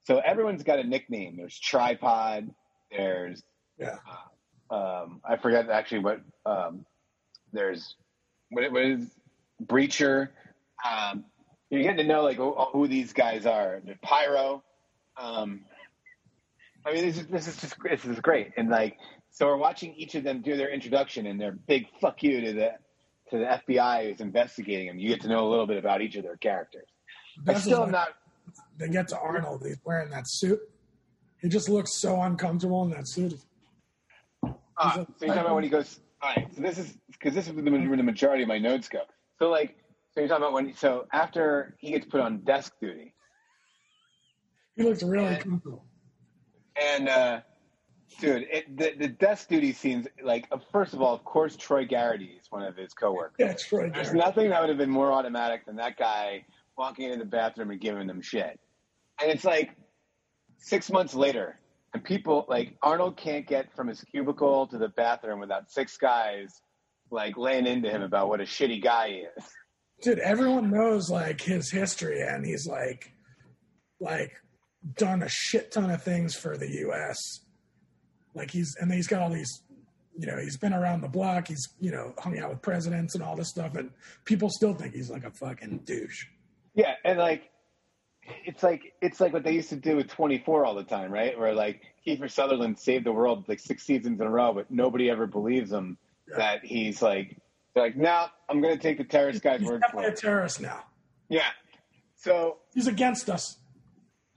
So 0.05 0.19
everyone's 0.21 0.63
got 0.63 0.79
a 0.79 0.85
nickname. 0.85 1.37
There's 1.37 1.59
Tripod. 1.59 2.49
There's 2.91 3.43
Yeah. 3.79 3.97
um, 4.71 5.21
I 5.29 5.37
forget 5.37 5.69
actually 5.69 5.99
what 5.99 6.21
um, 6.47 6.87
there's 7.53 7.95
what, 8.49 8.73
what 8.73 8.83
is 8.83 9.07
Breacher. 9.63 10.29
Um, 10.89 11.27
you're 11.69 11.83
getting 11.83 11.99
to 11.99 12.05
know 12.05 12.23
like 12.23 12.39
who, 12.39 12.53
who 12.73 12.89
these 12.89 13.13
guys 13.13 13.45
are. 13.45 13.83
The 13.85 13.97
Pyro. 14.03 14.63
Um, 15.21 15.61
I 16.85 16.93
mean, 16.93 17.05
this 17.05 17.19
is 17.19 17.27
this 17.27 17.47
is 17.47 17.61
just 17.61 17.77
this 17.83 18.05
is 18.05 18.21
great, 18.21 18.53
and 18.57 18.71
like 18.71 18.97
so 19.31 19.47
we're 19.47 19.57
watching 19.57 19.95
each 19.95 20.15
of 20.15 20.25
them 20.25 20.41
do 20.43 20.57
their 20.57 20.71
introduction 20.71 21.27
and 21.27 21.41
their 21.41 21.53
big 21.53 21.87
fuck 22.01 22.23
you 22.23 22.41
to 22.41 22.53
the 22.53 22.71
to 23.31 23.39
the 23.39 23.45
FBI 23.45 24.11
who's 24.11 24.21
investigating 24.21 24.89
them. 24.89 24.99
You 24.99 25.09
get 25.09 25.21
to 25.23 25.29
know 25.29 25.47
a 25.47 25.49
little 25.49 25.67
bit 25.67 25.77
about 25.77 26.03
each 26.03 26.17
of 26.17 26.25
their 26.25 26.37
characters. 26.37 26.89
I 27.47 27.55
still 27.55 27.85
am 27.85 27.91
not. 27.91 28.09
They 28.79 28.89
get 28.89 29.09
to 29.09 29.19
Arnold. 29.19 29.63
He's 29.65 29.79
wearing 29.85 30.11
that 30.11 30.25
suit. 30.27 30.61
He 31.41 31.49
just 31.49 31.69
looks 31.69 32.01
so 32.01 32.21
uncomfortable 32.21 32.83
in 32.85 32.91
that 32.91 33.09
suit. 33.09 33.35
Ah, 34.77 34.95
so 34.95 35.07
you're 35.21 35.29
talking 35.29 35.43
about 35.43 35.55
when 35.55 35.65
he 35.65 35.71
goes. 35.71 36.01
All 36.23 36.33
right. 36.35 36.49
So 36.55 36.63
this 36.63 36.79
is 36.79 36.97
because 37.13 37.35
this 37.35 37.47
is 37.47 37.53
where 37.53 37.63
the, 37.63 37.71
where 37.71 37.97
the 37.97 38.03
majority 38.03 38.43
of 38.43 38.49
my 38.49 38.59
notes 38.59 38.89
go. 38.89 39.03
So 39.39 39.49
like, 39.49 39.77
so 40.13 40.21
you're 40.21 40.29
talking 40.29 40.43
about 40.43 40.55
when. 40.55 40.75
So 40.75 41.07
after 41.13 41.77
he 41.79 41.93
gets 41.93 42.07
put 42.07 42.21
on 42.21 42.39
desk 42.39 42.73
duty, 42.81 43.15
He 44.81 44.87
looks 44.89 45.03
really 45.03 45.25
Yeah. 45.25 45.39
comfortable. 45.39 45.85
and 46.81 47.09
uh, 47.09 47.41
dude, 48.19 48.47
it, 48.51 48.77
the 48.77 48.95
the 48.99 49.09
desk 49.09 49.49
duty 49.49 49.73
scenes. 49.73 50.07
Like, 50.23 50.47
uh, 50.51 50.57
first 50.73 50.95
of 50.95 51.03
all, 51.03 51.15
of 51.15 51.23
course, 51.25 51.55
Troy 51.57 51.85
Garity 51.85 52.39
is 52.41 52.47
one 52.51 52.63
of 52.63 52.77
his 52.77 52.95
coworkers. 52.95 53.37
Yeah, 53.39 53.51
it's 53.51 53.67
Troy 53.67 53.91
There's 53.91 54.15
nothing 54.15 54.49
that 54.51 54.61
would 54.61 54.71
have 54.71 54.79
been 54.79 54.91
more 54.91 55.13
automatic 55.13 55.67
than 55.67 55.77
that 55.77 55.99
guy 55.99 56.45
walking 56.79 57.05
into 57.07 57.19
the 57.19 57.25
bathroom 57.31 57.71
and 57.71 57.81
giving 57.81 58.07
them 58.07 58.23
shit. 58.23 58.59
And 59.21 59.31
it's 59.31 59.45
like 59.45 59.71
six 60.59 60.91
months 60.91 61.15
later, 61.15 61.59
and 61.93 62.03
people 62.03 62.47
like 62.49 62.77
Arnold 62.83 63.19
can't 63.19 63.47
get 63.47 63.71
from 63.77 63.89
his 63.89 64.03
cubicle 64.05 64.67
to 64.69 64.79
the 64.79 64.89
bathroom 64.89 65.41
without 65.41 65.71
six 65.71 65.99
guys 65.99 66.49
like 67.11 67.37
laying 67.37 67.67
into 67.67 67.91
him 67.91 68.01
about 68.03 68.29
what 68.31 68.41
a 68.41 68.45
shitty 68.45 68.81
guy 68.83 69.09
he 69.09 69.15
is. 69.37 69.45
Dude, 70.03 70.21
everyone 70.21 70.71
knows 70.71 71.11
like 71.11 71.43
his 71.43 71.71
history, 71.71 72.23
and 72.23 72.47
he's 72.47 72.67
like, 72.67 73.13
like 74.01 74.33
done 74.97 75.23
a 75.23 75.29
shit 75.29 75.73
ton 75.73 75.91
of 75.91 76.03
things 76.03 76.35
for 76.35 76.57
the 76.57 76.69
U.S. 76.81 77.17
Like 78.35 78.51
he's 78.51 78.75
and 78.81 78.93
he's 78.93 79.07
got 79.07 79.21
all 79.23 79.31
these, 79.31 79.63
you 80.17 80.27
know, 80.27 80.39
he's 80.39 80.57
been 80.57 80.73
around 80.73 81.01
the 81.01 81.09
block. 81.09 81.49
He's 81.49 81.69
you 81.81 81.91
know 81.91 82.15
hung 82.19 82.39
out 82.39 82.51
with 82.51 82.63
presidents 82.63 83.15
and 83.15 83.25
all 83.25 83.37
this 83.37 83.49
stuff, 83.49 83.75
and 83.77 83.91
people 84.25 84.49
still 84.51 84.75
think 84.75 84.95
he's 84.95 85.11
like 85.11 85.25
a 85.25 85.31
fucking 85.31 85.81
douche. 85.85 86.27
Yeah, 86.75 86.95
and 87.05 87.19
like 87.19 87.51
it's 88.45 88.63
like 88.63 88.95
it's 89.01 89.21
like 89.21 89.33
what 89.33 89.43
they 89.45 89.53
used 89.53 89.71
to 89.71 89.77
do 89.77 89.97
with 89.97 90.09
24 90.09 90.65
all 90.65 90.75
the 90.75 90.85
time, 90.85 91.11
right? 91.11 91.37
Where 91.39 91.53
like 91.55 91.83
Kiefer 92.07 92.31
Sutherland 92.31 92.79
saved 92.79 93.05
the 93.05 93.13
world 93.13 93.45
like 93.49 93.59
six 93.59 93.85
seasons 93.85 94.21
in 94.21 94.27
a 94.27 94.31
row, 94.31 94.53
but 94.53 94.71
nobody 94.71 95.11
ever 95.11 95.27
believes 95.27 95.73
him 95.73 95.99
Yeah. 96.29 96.37
that 96.37 96.65
he's 96.65 97.03
like 97.03 97.37
they're 97.75 97.85
like, 97.85 97.97
no, 97.97 98.27
I'm 98.49 98.61
going 98.61 98.75
to 98.77 98.83
take 98.83 98.99
the 98.99 99.05
terrorist 99.05 99.43
guy's 99.43 99.61
He's 99.61 99.69
word 99.69 99.81
for 99.83 99.99
definitely 99.99 100.11
a 100.13 100.17
terrorist 100.17 100.61
now. 100.61 100.85
Yeah. 101.29 101.47
So 102.17 102.59
He's 102.75 102.89
against 102.89 103.31
us. 103.31 103.59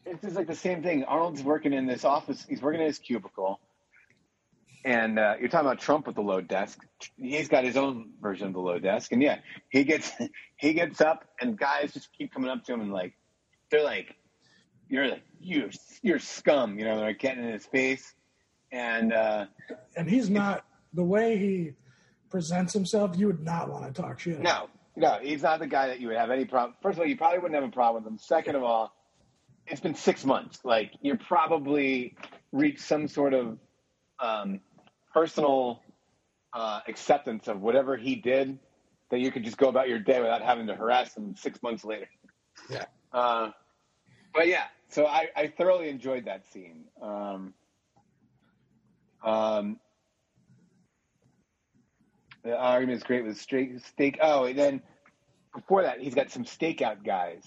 It's 0.05 0.21
just 0.21 0.35
like 0.35 0.47
the 0.47 0.55
same 0.55 0.83
thing. 0.83 1.03
Arnold's 1.03 1.43
working 1.43 1.73
in 1.73 1.85
this 1.85 2.05
office. 2.05 2.45
He's 2.47 2.61
working 2.61 2.81
in 2.81 2.87
his 2.87 2.99
cubicle, 2.99 3.59
and 4.85 5.17
uh, 5.17 5.35
you're 5.39 5.49
talking 5.49 5.67
about 5.67 5.79
Trump 5.79 6.07
with 6.07 6.15
the 6.15 6.21
low 6.21 6.41
desk. 6.41 6.79
He's 7.17 7.47
got 7.47 7.63
his 7.63 7.77
own 7.77 8.11
version 8.21 8.47
of 8.47 8.53
the 8.53 8.59
low 8.59 8.79
desk, 8.79 9.11
and 9.11 9.21
yeah, 9.21 9.39
he 9.69 9.83
gets 9.83 10.11
he 10.57 10.73
gets 10.73 11.01
up, 11.01 11.25
and 11.39 11.57
guys 11.57 11.93
just 11.93 12.09
keep 12.17 12.33
coming 12.33 12.49
up 12.49 12.63
to 12.65 12.73
him 12.73 12.81
and 12.81 12.91
like 12.91 13.13
they're 13.69 13.83
like, 13.83 14.15
"You're 14.89 15.07
like 15.07 15.23
you're 15.39 15.69
you're 16.01 16.19
scum," 16.19 16.77
you 16.79 16.85
know. 16.85 16.97
They're 16.97 17.07
like 17.07 17.19
getting 17.19 17.43
in 17.43 17.53
his 17.53 17.65
face, 17.65 18.13
and 18.71 19.13
uh, 19.13 19.45
and 19.95 20.09
he's 20.09 20.29
not 20.29 20.65
the 20.93 21.03
way 21.03 21.37
he 21.37 21.71
presents 22.29 22.73
himself. 22.73 23.17
You 23.17 23.27
would 23.27 23.43
not 23.43 23.69
want 23.69 23.85
to 23.85 24.01
talk 24.01 24.19
shit. 24.19 24.39
no, 24.41 24.67
no, 24.95 25.19
he's 25.21 25.41
not 25.43 25.59
the 25.59 25.67
guy 25.67 25.87
that 25.87 25.99
you 25.99 26.07
would 26.09 26.17
have 26.17 26.29
any 26.29 26.45
problem. 26.45 26.75
First 26.81 26.97
of 26.97 27.01
all, 27.01 27.07
you 27.07 27.17
probably 27.17 27.39
wouldn't 27.39 27.59
have 27.59 27.67
a 27.67 27.73
problem 27.73 28.03
with 28.03 28.11
him. 28.11 28.17
Second 28.17 28.55
of 28.55 28.63
all, 28.63 28.93
it's 29.67 29.81
been 29.81 29.95
six 29.95 30.25
months. 30.25 30.59
Like 30.63 30.93
you're 31.01 31.17
probably 31.17 32.15
reached 32.51 32.81
some 32.81 33.07
sort 33.07 33.33
of 33.33 33.57
um, 34.19 34.59
personal 35.13 35.81
uh, 36.53 36.81
acceptance 36.87 37.47
of 37.47 37.61
whatever 37.61 37.97
he 37.97 38.15
did 38.15 38.59
that 39.09 39.19
you 39.19 39.31
could 39.31 39.43
just 39.43 39.57
go 39.57 39.69
about 39.69 39.89
your 39.89 39.99
day 39.99 40.19
without 40.19 40.41
having 40.41 40.67
to 40.67 40.75
harass 40.75 41.15
him 41.15 41.35
six 41.35 41.61
months 41.61 41.83
later. 41.83 42.07
Yeah. 42.69 42.85
Uh, 43.11 43.51
but 44.33 44.47
yeah, 44.47 44.65
so 44.89 45.05
I, 45.05 45.27
I 45.35 45.47
thoroughly 45.47 45.89
enjoyed 45.89 46.25
that 46.25 46.45
scene. 46.51 46.85
Um, 47.01 47.53
um, 49.23 49.79
the 52.43 52.57
argument 52.57 52.97
is 52.97 53.03
great 53.03 53.23
with 53.23 53.37
straight 53.39 53.81
steak. 53.85 54.19
Oh, 54.21 54.45
and 54.45 54.57
then 54.57 54.81
before 55.53 55.83
that, 55.83 56.01
he's 56.01 56.15
got 56.15 56.31
some 56.31 56.43
stakeout 56.43 57.05
guys, 57.05 57.43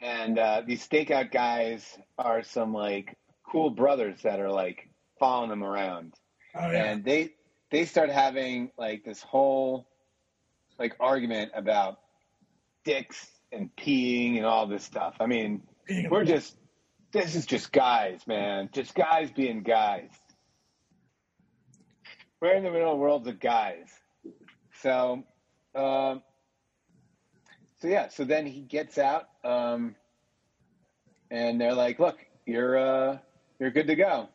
and 0.00 0.38
uh, 0.38 0.62
these 0.66 0.86
stakeout 0.86 1.30
guys 1.30 1.98
are 2.18 2.42
some 2.42 2.72
like 2.72 3.16
cool 3.50 3.70
brothers 3.70 4.22
that 4.22 4.40
are 4.40 4.50
like 4.50 4.88
following 5.18 5.50
them 5.50 5.62
around, 5.62 6.14
Oh 6.54 6.70
yeah. 6.70 6.84
and 6.84 7.04
they 7.04 7.34
they 7.70 7.84
start 7.84 8.10
having 8.10 8.70
like 8.78 9.04
this 9.04 9.22
whole 9.22 9.86
like 10.78 10.96
argument 11.00 11.52
about 11.54 11.98
dicks 12.84 13.26
and 13.52 13.70
peeing 13.76 14.36
and 14.36 14.46
all 14.46 14.66
this 14.66 14.84
stuff. 14.84 15.16
I 15.20 15.26
mean, 15.26 15.62
we're 16.10 16.24
just 16.24 16.56
this 17.12 17.34
is 17.34 17.44
just 17.46 17.72
guys, 17.72 18.26
man, 18.26 18.70
just 18.72 18.94
guys 18.94 19.30
being 19.32 19.62
guys. 19.62 20.10
We're 22.40 22.54
in 22.54 22.64
the 22.64 22.70
middle 22.70 22.92
of 22.92 22.98
worlds 22.98 23.28
of 23.28 23.38
guys. 23.38 23.88
So, 24.80 25.24
um, 25.74 26.22
so 27.80 27.88
yeah. 27.88 28.08
So 28.08 28.24
then 28.24 28.46
he 28.46 28.60
gets 28.60 28.98
out, 28.98 29.28
um, 29.44 29.94
and 31.30 31.60
they're 31.60 31.74
like, 31.74 31.98
"Look, 31.98 32.18
you're 32.46 32.78
uh, 32.78 33.18
you're 33.58 33.70
good 33.70 33.86
to 33.86 33.96
go. 33.96 34.28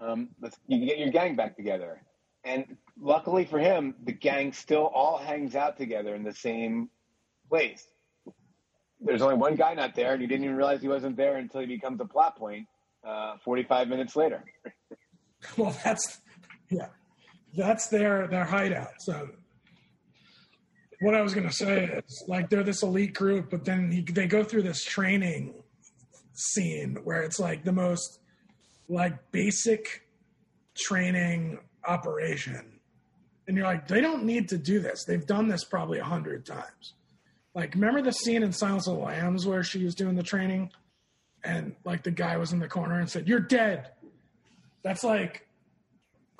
Um, 0.00 0.30
let's 0.40 0.58
you 0.66 0.78
can 0.78 0.86
get 0.86 0.98
your 0.98 1.10
gang 1.10 1.36
back 1.36 1.56
together." 1.56 2.02
And 2.44 2.76
luckily 3.00 3.44
for 3.44 3.58
him, 3.58 3.94
the 4.04 4.12
gang 4.12 4.52
still 4.52 4.86
all 4.86 5.18
hangs 5.18 5.56
out 5.56 5.76
together 5.76 6.14
in 6.14 6.22
the 6.22 6.32
same 6.34 6.88
place. 7.48 7.84
There's 9.00 9.20
only 9.20 9.34
one 9.34 9.56
guy 9.56 9.74
not 9.74 9.94
there, 9.94 10.12
and 10.12 10.22
you 10.22 10.28
didn't 10.28 10.44
even 10.44 10.56
realize 10.56 10.80
he 10.80 10.88
wasn't 10.88 11.16
there 11.16 11.36
until 11.36 11.60
he 11.60 11.66
becomes 11.66 12.00
a 12.00 12.04
plot 12.04 12.38
point 12.38 12.66
uh, 13.06 13.36
45 13.44 13.88
minutes 13.88 14.16
later. 14.16 14.44
Well, 15.56 15.76
that's 15.84 16.18
yeah, 16.70 16.88
that's 17.54 17.86
their 17.88 18.26
their 18.26 18.44
hideout. 18.44 18.94
So, 18.98 19.28
what 21.00 21.14
I 21.14 21.22
was 21.22 21.34
gonna 21.34 21.52
say 21.52 21.84
is 21.84 22.24
like 22.26 22.50
they're 22.50 22.62
this 22.62 22.82
elite 22.82 23.14
group, 23.14 23.50
but 23.50 23.64
then 23.64 23.90
he, 23.90 24.00
they 24.00 24.26
go 24.26 24.42
through 24.42 24.62
this 24.62 24.82
training 24.84 25.54
scene 26.32 26.98
where 27.04 27.22
it's 27.22 27.38
like 27.38 27.64
the 27.64 27.72
most 27.72 28.20
like 28.88 29.30
basic 29.32 30.06
training 30.76 31.58
operation, 31.86 32.80
and 33.46 33.56
you're 33.56 33.66
like, 33.66 33.88
they 33.88 34.00
don't 34.00 34.24
need 34.24 34.48
to 34.50 34.58
do 34.58 34.80
this. 34.80 35.04
They've 35.04 35.26
done 35.26 35.48
this 35.48 35.64
probably 35.64 35.98
a 35.98 36.04
hundred 36.04 36.46
times. 36.46 36.94
Like, 37.54 37.74
remember 37.74 38.02
the 38.02 38.12
scene 38.12 38.42
in 38.42 38.52
Silence 38.52 38.86
of 38.86 38.96
the 38.96 39.02
Lambs 39.02 39.46
where 39.46 39.62
she 39.62 39.82
was 39.82 39.94
doing 39.94 40.14
the 40.14 40.22
training, 40.22 40.70
and 41.42 41.74
like 41.84 42.02
the 42.02 42.10
guy 42.10 42.36
was 42.36 42.52
in 42.52 42.58
the 42.58 42.68
corner 42.68 43.00
and 43.00 43.08
said, 43.08 43.28
"You're 43.28 43.40
dead." 43.40 43.90
That's 44.82 45.02
like 45.02 45.46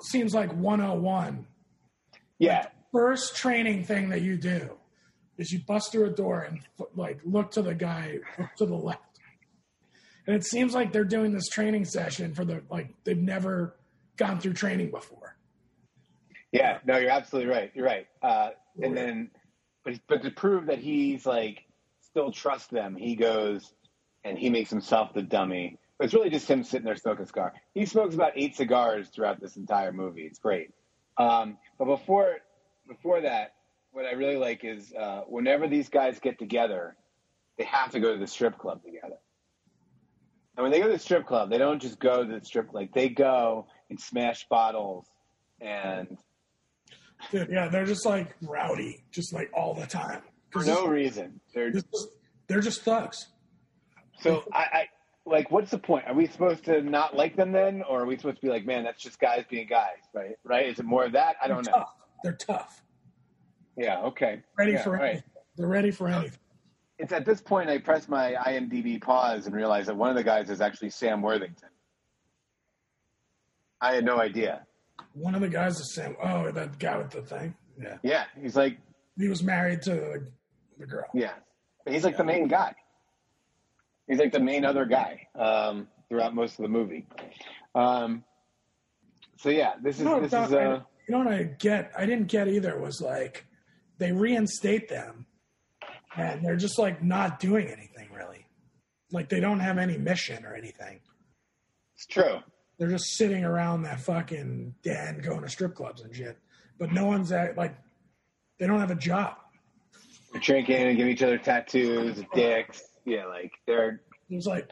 seems 0.03 0.33
like 0.33 0.53
101. 0.53 1.47
Yeah, 2.39 2.67
First 2.91 3.35
training 3.35 3.83
thing 3.83 4.09
that 4.09 4.21
you 4.21 4.37
do 4.37 4.71
is 5.37 5.51
you 5.51 5.59
bust 5.59 5.91
through 5.91 6.05
a 6.05 6.09
door 6.09 6.41
and 6.41 6.59
like 6.95 7.19
look 7.23 7.51
to 7.51 7.61
the 7.61 7.75
guy 7.75 8.19
to 8.57 8.65
the 8.65 8.75
left. 8.75 9.01
And 10.25 10.35
it 10.35 10.43
seems 10.43 10.73
like 10.73 10.91
they're 10.91 11.05
doing 11.05 11.31
this 11.31 11.47
training 11.47 11.85
session 11.85 12.33
for 12.33 12.43
the 12.43 12.61
like 12.69 12.93
they've 13.03 13.17
never 13.17 13.77
gone 14.17 14.39
through 14.39 14.53
training 14.53 14.91
before. 14.91 15.37
Yeah, 16.51 16.79
no, 16.85 16.97
you're 16.97 17.11
absolutely 17.11 17.51
right. 17.51 17.71
You're 17.75 17.85
right. 17.85 18.07
Uh, 18.21 18.49
and 18.81 18.95
then, 18.95 19.31
but 19.83 19.99
but 20.07 20.23
to 20.23 20.31
prove 20.31 20.67
that 20.67 20.79
he's 20.79 21.25
like 21.25 21.63
still 22.01 22.31
trusts 22.31 22.67
them, 22.67 22.95
he 22.95 23.15
goes 23.15 23.73
and 24.23 24.37
he 24.37 24.49
makes 24.49 24.69
himself 24.69 25.13
the 25.13 25.21
dummy. 25.21 25.77
But 25.97 26.05
it's 26.05 26.13
really 26.13 26.29
just 26.29 26.49
him 26.49 26.63
sitting 26.63 26.85
there 26.85 26.95
smoking 26.95 27.23
a 27.23 27.27
cigar. 27.27 27.53
He 27.73 27.85
smokes 27.85 28.13
about 28.13 28.33
eight 28.35 28.55
cigars 28.55 29.09
throughout 29.09 29.39
this 29.39 29.55
entire 29.55 29.91
movie. 29.91 30.23
It's 30.23 30.39
great. 30.39 30.71
Um, 31.17 31.57
but 31.79 31.85
before 31.85 32.37
before 32.87 33.21
that, 33.21 33.53
what 33.91 34.05
I 34.05 34.11
really 34.11 34.37
like 34.37 34.63
is 34.63 34.93
uh, 34.93 35.21
whenever 35.27 35.67
these 35.67 35.89
guys 35.89 36.19
get 36.19 36.39
together, 36.39 36.95
they 37.57 37.63
have 37.65 37.91
to 37.91 37.99
go 37.99 38.13
to 38.13 38.19
the 38.19 38.27
strip 38.27 38.57
club 38.57 38.83
together. 38.83 39.17
And 40.55 40.63
when 40.63 40.71
they 40.71 40.79
go 40.79 40.87
to 40.87 40.93
the 40.93 40.99
strip 40.99 41.25
club, 41.25 41.49
they 41.49 41.57
don't 41.57 41.81
just 41.81 41.99
go 41.99 42.23
to 42.23 42.39
the 42.39 42.43
strip 42.43 42.73
like 42.73 42.93
they 42.93 43.09
go 43.09 43.67
and 43.89 43.99
smash 43.99 44.47
bottles 44.49 45.05
and 45.61 46.17
Dude, 47.31 47.49
yeah, 47.51 47.67
they're 47.67 47.85
just 47.85 48.05
like 48.05 48.35
rowdy, 48.41 49.03
just 49.11 49.33
like 49.33 49.49
all 49.53 49.73
the 49.73 49.87
time. 49.87 50.21
for 50.51 50.63
no 50.63 50.87
reason. 50.87 51.39
They're 51.53 51.71
just, 51.71 51.87
they're 52.47 52.61
just 52.61 52.83
thugs. 52.83 53.27
so 54.21 54.43
I, 54.53 54.59
I 54.59 54.89
like. 55.25 55.51
What's 55.51 55.71
the 55.71 55.79
point? 55.79 56.05
Are 56.07 56.13
we 56.13 56.27
supposed 56.27 56.63
to 56.65 56.81
not 56.81 57.15
like 57.15 57.35
them 57.35 57.51
then, 57.51 57.83
or 57.89 58.03
are 58.03 58.05
we 58.05 58.17
supposed 58.17 58.37
to 58.37 58.41
be 58.41 58.49
like, 58.49 58.65
man, 58.65 58.83
that's 58.83 59.01
just 59.01 59.19
guys 59.19 59.45
being 59.49 59.67
guys, 59.67 59.97
right? 60.13 60.35
Right? 60.43 60.67
Is 60.67 60.79
it 60.79 60.85
more 60.85 61.05
of 61.05 61.13
that? 61.13 61.35
I 61.41 61.47
don't 61.47 61.65
know. 61.65 61.85
They're 62.23 62.33
tough. 62.33 62.83
Yeah. 63.77 64.01
Okay. 64.01 64.41
Ready 64.57 64.73
Yeah, 64.73 64.83
for 64.83 64.91
right. 64.91 65.03
anything. 65.11 65.23
They're 65.55 65.67
ready 65.67 65.91
for 65.91 66.07
anything. 66.07 66.39
It's 66.99 67.13
at 67.13 67.25
this 67.25 67.41
point 67.41 67.69
I 67.69 67.77
press 67.77 68.07
my 68.09 68.33
IMDb 68.45 68.99
pause 69.01 69.45
and 69.45 69.55
realize 69.55 69.85
that 69.85 69.95
one 69.95 70.09
of 70.09 70.15
the 70.15 70.23
guys 70.23 70.49
is 70.49 70.61
actually 70.61 70.89
Sam 70.89 71.21
Worthington. 71.21 71.69
I 73.79 73.93
had 73.93 74.03
no 74.03 74.19
idea. 74.19 74.65
One 75.13 75.35
of 75.35 75.41
the 75.41 75.49
guys 75.49 75.79
is 75.79 75.93
Sam. 75.93 76.15
"Oh, 76.21 76.51
that 76.51 76.79
guy 76.79 76.97
with 76.97 77.11
the 77.11 77.21
thing." 77.21 77.53
Yeah, 77.79 77.97
Yeah, 78.01 78.23
he's 78.41 78.55
like, 78.55 78.79
he 79.17 79.27
was 79.27 79.43
married 79.43 79.83
to 79.83 79.91
the, 79.91 80.27
the 80.79 80.85
girl. 80.87 81.05
yeah, 81.13 81.33
but 81.83 81.93
he's 81.93 82.03
like 82.03 82.17
the 82.17 82.23
main 82.23 82.47
guy. 82.47 82.73
He's 84.07 84.17
like 84.17 84.31
the 84.31 84.39
main 84.39 84.65
other 84.65 84.85
guy 84.85 85.27
um, 85.35 85.87
throughout 86.09 86.33
most 86.33 86.57
of 86.57 86.63
the 86.63 86.69
movie. 86.69 87.05
Um, 87.75 88.23
so 89.37 89.49
yeah, 89.49 89.73
this 89.83 89.97
is 89.99 90.05
No, 90.05 90.19
this 90.19 90.33
is 90.33 90.51
uh, 90.53 90.81
you 91.07 91.13
know 91.13 91.19
what 91.23 91.33
I 91.33 91.43
get? 91.43 91.91
I 91.97 92.05
didn't 92.05 92.27
get 92.27 92.47
either. 92.47 92.77
Was 92.77 93.01
like 93.01 93.45
they 93.97 94.11
reinstate 94.11 94.89
them, 94.89 95.25
and 96.15 96.43
they're 96.43 96.55
just 96.57 96.77
like 96.77 97.03
not 97.03 97.39
doing 97.39 97.67
anything 97.67 98.09
really. 98.13 98.45
Like 99.11 99.29
they 99.29 99.39
don't 99.39 99.61
have 99.61 99.77
any 99.77 99.97
mission 99.97 100.45
or 100.45 100.53
anything. 100.53 100.99
it's 101.95 102.05
true. 102.05 102.39
They're 102.77 102.89
just 102.89 103.15
sitting 103.17 103.43
around 103.43 103.83
that 103.83 104.01
fucking 104.01 104.75
den, 104.83 105.19
going 105.19 105.41
to 105.41 105.49
strip 105.49 105.73
clubs 105.75 106.01
and 106.01 106.15
shit. 106.15 106.37
But 106.77 106.91
no 106.91 107.05
one's 107.05 107.31
at 107.31 107.57
like 107.57 107.75
they 108.59 108.67
don't 108.67 108.79
have 108.79 108.91
a 108.91 108.95
job. 108.95 109.35
They're 110.31 110.41
drinking 110.41 110.75
and 110.75 110.97
giving 110.97 111.13
each 111.13 111.23
other 111.23 111.37
tattoos, 111.37 112.21
dicks. 112.35 112.83
Yeah, 113.05 113.25
like 113.27 113.53
they're 113.65 114.01
It's 114.29 114.45
like, 114.45 114.69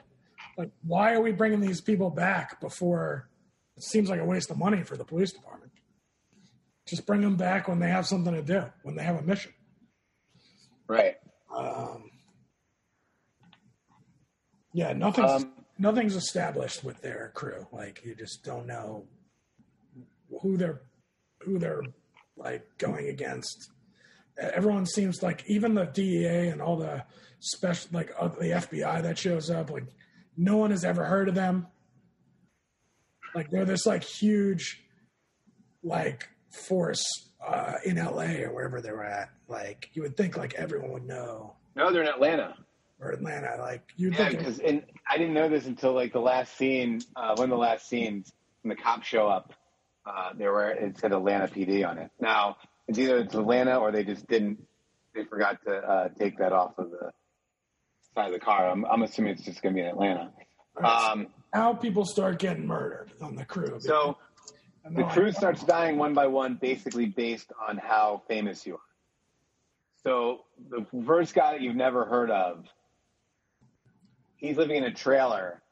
like 0.58 0.70
why 0.86 1.14
are 1.14 1.22
we 1.22 1.32
bringing 1.32 1.62
these 1.62 1.80
people 1.80 2.10
back 2.10 2.60
before? 2.60 3.30
It 3.78 3.84
seems 3.84 4.10
like 4.10 4.20
a 4.20 4.26
waste 4.26 4.52
of 4.52 4.58
money 4.58 4.84
for 4.84 4.98
the 4.98 5.06
police 5.06 5.32
department. 5.32 5.55
Just 6.86 7.06
bring 7.06 7.22
them 7.22 7.36
back 7.36 7.68
when 7.68 7.80
they 7.80 7.90
have 7.90 8.06
something 8.06 8.34
to 8.34 8.42
do, 8.44 8.64
when 8.84 8.96
they 8.96 9.04
have 9.04 9.16
a 9.18 9.24
mission. 9.24 9.54
right. 10.88 11.16
Um, 11.56 12.12
yeah, 14.74 14.94
nothing's 14.94 15.44
Um, 15.44 15.54
nothing's 15.78 16.16
established 16.16 16.84
with 16.84 17.02
their 17.02 17.32
crew. 17.34 17.66
Like 17.72 18.04
you 18.04 18.14
just 18.14 18.44
don't 18.44 18.68
know 18.68 19.08
who 20.42 20.58
they're 20.58 20.82
who 21.42 21.58
they're 21.60 21.82
like 22.36 22.78
going 22.78 23.08
against. 23.08 23.72
Everyone 24.38 24.86
seems 24.86 25.24
like 25.24 25.44
even 25.48 25.76
the 25.76 25.86
DEA 25.86 26.50
and 26.50 26.62
all 26.62 26.76
the 26.76 27.06
special 27.40 27.90
like 27.94 28.12
uh, 28.20 28.28
the 28.28 28.52
FBI 28.52 29.02
that 29.04 29.18
shows 29.18 29.50
up. 29.50 29.72
Like 29.72 29.86
no 30.36 30.58
one 30.58 30.72
has 30.72 30.84
ever 30.84 31.06
heard 31.06 31.30
of 31.30 31.36
them. 31.36 31.68
Like 33.34 33.50
they're 33.50 33.66
this 33.66 33.86
like 33.86 34.04
huge 34.04 34.84
like 35.84 36.28
force 36.56 37.04
uh, 37.46 37.74
in 37.86 37.98
LA 37.98 38.42
or 38.44 38.54
wherever 38.54 38.82
they 38.82 38.92
were 38.92 39.04
at. 39.06 39.30
Like 39.48 39.90
you 39.94 40.02
would 40.02 40.18
think 40.18 40.38
like 40.38 40.54
everyone 40.56 40.92
would 40.92 41.06
know 41.08 41.56
No, 41.76 41.92
they're 41.92 42.02
in 42.02 42.08
Atlanta. 42.08 42.56
or 43.00 43.12
Atlanta. 43.12 43.58
Like 43.60 43.84
you'd 43.98 44.14
Yeah, 44.14 44.28
think 44.30 44.40
because 44.40 44.60
and 44.60 44.84
I 45.10 45.18
didn't 45.18 45.34
know 45.34 45.50
this 45.50 45.66
until 45.66 45.94
like 45.94 46.14
the 46.14 46.20
last 46.20 46.58
scene, 46.58 47.02
uh, 47.16 47.36
one 47.36 47.46
of 47.46 47.50
the 47.52 47.58
last 47.58 47.88
scenes 47.88 48.32
when 48.62 48.76
the 48.76 48.82
cops 48.82 49.08
show 49.08 49.28
up. 49.28 49.54
Uh, 50.06 50.30
there 50.38 50.52
were 50.54 50.70
it 50.70 50.98
said 51.00 51.12
Atlanta 51.12 51.48
PD 51.48 51.88
on 51.88 51.98
it. 51.98 52.12
Now 52.20 52.58
it's 52.88 52.98
either 53.00 53.18
it's 53.20 53.34
Atlanta 53.36 53.78
or 53.78 53.92
they 53.92 54.04
just 54.04 54.28
didn't. 54.28 54.60
They 55.16 55.24
forgot 55.24 55.60
to 55.66 55.76
uh, 55.76 56.08
take 56.20 56.38
that 56.40 56.52
off 56.54 56.78
of 56.78 56.92
the 56.92 57.12
side 58.14 58.28
of 58.28 58.34
the 58.34 58.40
car. 58.40 58.70
I'm, 58.70 58.86
I'm 58.86 59.02
assuming 59.02 59.32
it's 59.34 59.44
just 59.46 59.62
going 59.62 59.74
to 59.74 59.78
be 59.78 59.82
in 59.82 59.88
Atlanta. 59.88 60.32
Um, 60.84 61.28
how 61.54 61.74
people 61.74 62.06
start 62.06 62.38
getting 62.38 62.68
murdered 62.68 63.12
on 63.22 63.36
the 63.36 63.46
crew. 63.46 63.78
so 63.80 64.18
the 64.92 65.04
crew 65.06 65.32
starts 65.32 65.64
dying 65.64 65.98
one 65.98 66.14
by 66.14 66.28
one, 66.28 66.56
basically 66.56 67.08
based 67.08 67.52
on 67.68 67.78
how 67.78 68.22
famous 68.28 68.66
you 68.66 68.76
are. 68.76 68.80
So 70.04 70.42
the 70.70 70.86
first 71.06 71.34
guy 71.34 71.54
that 71.54 71.62
you've 71.62 71.76
never 71.76 72.06
heard 72.06 72.30
of, 72.30 72.66
he's 74.36 74.58
living 74.58 74.78
in 74.78 74.84
a 74.84 74.94
trailer, 74.94 75.64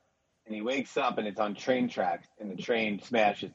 and 0.46 0.56
he 0.56 0.62
wakes 0.62 0.98
up 0.98 1.20
and 1.20 1.28
it's 1.28 1.40
on 1.40 1.54
train 1.54 1.88
tracks, 1.88 2.28
and 2.40 2.52
the 2.52 2.62
train 2.62 3.00
smashes. 3.00 3.52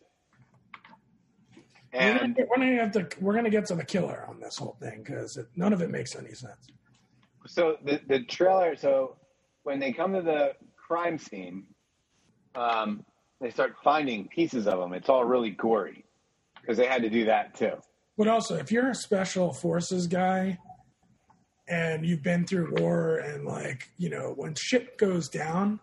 And 1.93 2.37
we're 2.37 2.57
gonna 2.57 2.77
have 2.77 2.93
to. 2.93 3.09
We're 3.21 3.35
gonna 3.35 3.51
get 3.51 3.67
to 3.67 3.75
the 3.75 3.85
killer 3.85 4.27
on 4.29 4.41
this 4.41 4.59
whole 4.59 4.77
thing 4.79 5.03
because 5.03 5.39
none 5.57 5.73
of 5.73 5.81
it 5.81 5.91
makes 5.91 6.15
any 6.15 6.35
sense. 6.35 6.69
so 7.47 7.79
the 7.83 8.01
the 8.07 8.25
trailer. 8.25 8.77
So 8.77 9.17
when 9.63 9.81
they 9.81 9.93
come 9.93 10.13
to 10.13 10.21
the 10.21 10.53
crime 10.77 11.19
scene, 11.19 11.65
um, 12.55 13.05
they 13.41 13.51
start 13.51 13.77
finding 13.83 14.29
pieces 14.29 14.67
of 14.67 14.79
them. 14.79 14.93
It's 14.93 15.09
all 15.09 15.25
really 15.25 15.51
gory 15.51 16.05
because 16.61 16.77
they 16.77 16.87
had 16.87 17.03
to 17.03 17.11
do 17.11 17.27
that 17.27 17.55
too. 17.55 17.73
But 18.17 18.29
also, 18.29 18.57
if 18.57 18.73
you're 18.73 18.91
a 18.91 18.95
special 18.95 19.53
forces 19.53 20.07
guy 20.07 20.59
and 21.69 22.05
you've 22.05 22.23
been 22.23 22.47
through 22.47 22.75
war 22.81 23.19
and 23.19 23.45
like 23.45 23.91
you 23.97 24.11
know 24.11 24.33
when 24.37 24.55
shit 24.57 24.99
goes 24.99 25.29
down, 25.29 25.81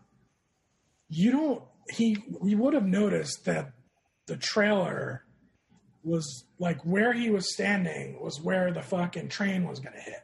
you 1.10 1.32
don't. 1.32 1.64
He 1.90 2.18
we 2.42 2.56
would 2.56 2.74
have 2.74 2.86
noticed 2.86 3.46
that 3.46 3.74
the 4.26 4.38
trailer 4.38 5.24
was 6.04 6.46
like 6.60 6.82
where 6.84 7.14
he 7.14 7.30
was 7.30 7.54
standing 7.54 8.20
was 8.20 8.42
where 8.42 8.72
the 8.72 8.82
fucking 8.82 9.30
train 9.30 9.68
was 9.68 9.80
gonna 9.80 10.00
hit. 10.00 10.24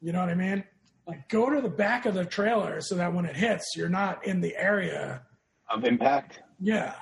You 0.00 0.12
know 0.12 0.20
what 0.20 0.28
I 0.28 0.34
mean? 0.34 0.64
Like 1.06 1.28
go 1.28 1.50
to 1.50 1.60
the 1.60 1.68
back 1.68 2.06
of 2.06 2.14
the 2.14 2.24
trailer 2.24 2.80
so 2.80 2.96
that 2.96 3.12
when 3.12 3.24
it 3.24 3.36
hits, 3.36 3.72
you're 3.76 3.88
not 3.88 4.26
in 4.26 4.40
the 4.40 4.56
area. 4.56 5.22
Of 5.72 5.84
impact, 5.84 6.40
Yeah. 6.60 6.94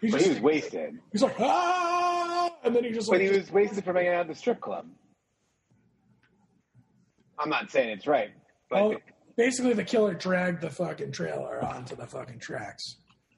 He's, 0.00 0.10
but 0.12 0.18
just, 0.18 0.28
he 0.28 0.34
was 0.34 0.42
wasted. 0.42 0.98
he's 1.12 1.22
like 1.22 1.36
ah, 1.40 2.50
and 2.62 2.76
then 2.76 2.84
he 2.84 2.90
just 2.92 3.08
But 3.08 3.20
like 3.20 3.30
he 3.30 3.38
was 3.38 3.50
wasted 3.50 3.82
from 3.84 3.96
hanging 3.96 4.12
out 4.12 4.20
at 4.22 4.28
the 4.28 4.34
strip 4.34 4.60
club. 4.60 4.86
I'm 7.38 7.48
not 7.48 7.70
saying 7.70 7.88
it's 7.90 8.06
right, 8.06 8.30
but 8.70 8.88
Well, 8.88 8.98
basically, 9.36 9.72
the 9.72 9.84
killer 9.84 10.14
dragged 10.14 10.60
the 10.60 10.70
fucking 10.70 11.12
trailer 11.12 11.64
onto 11.64 11.96
the 11.96 12.06
fucking 12.06 12.38
tracks 12.40 12.96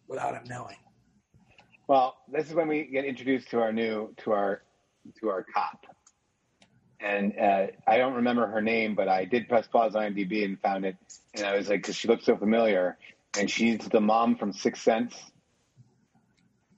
without 0.08 0.34
him 0.34 0.42
knowing. 0.48 0.76
well, 1.88 2.16
this 2.30 2.48
is 2.48 2.54
when 2.54 2.66
we 2.68 2.84
get 2.84 3.04
introduced 3.04 3.48
to 3.50 3.60
our 3.60 3.72
new 3.72 4.12
to 4.24 4.32
our 4.32 4.62
to 5.20 5.28
our 5.28 5.44
cop, 5.54 5.86
and 7.00 7.32
uh, 7.38 7.66
I 7.86 7.98
don't 7.98 8.14
remember 8.14 8.46
her 8.48 8.60
name, 8.60 8.94
but 8.96 9.06
I 9.08 9.24
did 9.24 9.48
press 9.48 9.68
pause 9.68 9.94
on 9.94 10.02
IMDb 10.14 10.44
and 10.44 10.60
found 10.60 10.84
it, 10.84 10.96
and 11.34 11.44
I 11.46 11.56
was 11.56 11.68
like, 11.68 11.82
because 11.82 11.94
she 11.94 12.08
looks 12.08 12.24
so 12.24 12.36
familiar, 12.36 12.98
and 13.38 13.50
she's 13.50 13.78
the 13.88 14.00
mom 14.00 14.36
from 14.36 14.52
Sixth 14.52 14.82
Sense, 14.82 15.14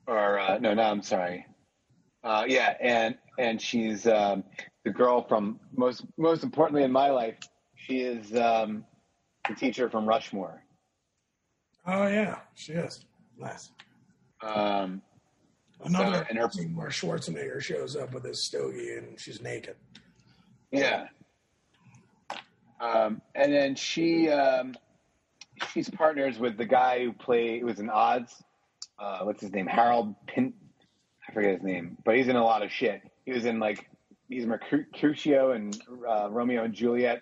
or 0.07 0.39
uh, 0.39 0.57
no, 0.59 0.73
no, 0.73 0.83
I'm 0.83 1.01
sorry, 1.03 1.45
uh, 2.23 2.45
yeah, 2.47 2.75
and 2.81 3.15
and 3.37 3.61
she's 3.61 4.07
um, 4.07 4.43
the 4.83 4.91
girl 4.91 5.25
from 5.27 5.59
most 5.75 6.03
most 6.17 6.43
importantly 6.43 6.83
in 6.83 6.91
my 6.91 7.09
life, 7.09 7.35
she 7.75 7.99
is 8.01 8.35
um, 8.35 8.83
the 9.47 9.55
teacher 9.55 9.89
from 9.89 10.05
Rushmore. 10.05 10.63
Oh 11.85 12.07
yeah, 12.07 12.39
she 12.55 12.73
is 12.73 13.05
nice. 13.37 13.71
Um, 14.41 15.01
Another 15.81 16.17
So, 16.17 16.25
and 16.29 16.37
her- 16.37 16.49
scene 16.51 16.75
where 16.75 16.89
Schwarzenegger 16.89 17.61
shows 17.61 17.95
up 17.95 18.13
with 18.13 18.25
his 18.25 18.43
stogie 18.43 18.97
and 18.97 19.17
she's 19.17 19.41
naked. 19.41 19.77
Yeah. 20.71 21.05
Um, 22.81 23.21
and 23.33 23.53
then 23.53 23.75
she 23.75 24.27
um, 24.29 24.75
she's 25.73 25.89
partners 25.89 26.37
with 26.39 26.57
the 26.57 26.65
guy 26.65 27.03
who 27.03 27.13
played 27.13 27.63
was 27.63 27.79
in 27.79 27.89
Oz. 27.89 28.43
Uh, 28.97 29.19
what's 29.21 29.41
his 29.41 29.51
name? 29.51 29.65
Harold 29.65 30.15
Pin. 30.27 30.53
I 31.27 31.33
forget 31.33 31.53
his 31.53 31.63
name, 31.63 31.97
but 32.03 32.15
he's 32.15 32.27
in 32.27 32.35
a 32.35 32.43
lot 32.43 32.63
of 32.63 32.71
shit. 32.71 33.01
He 33.25 33.31
was 33.31 33.45
in 33.45 33.59
like 33.59 33.87
he's 34.27 34.45
Mercutio 34.45 35.51
and 35.51 35.79
uh, 36.07 36.29
Romeo 36.31 36.63
and 36.63 36.73
Juliet. 36.73 37.21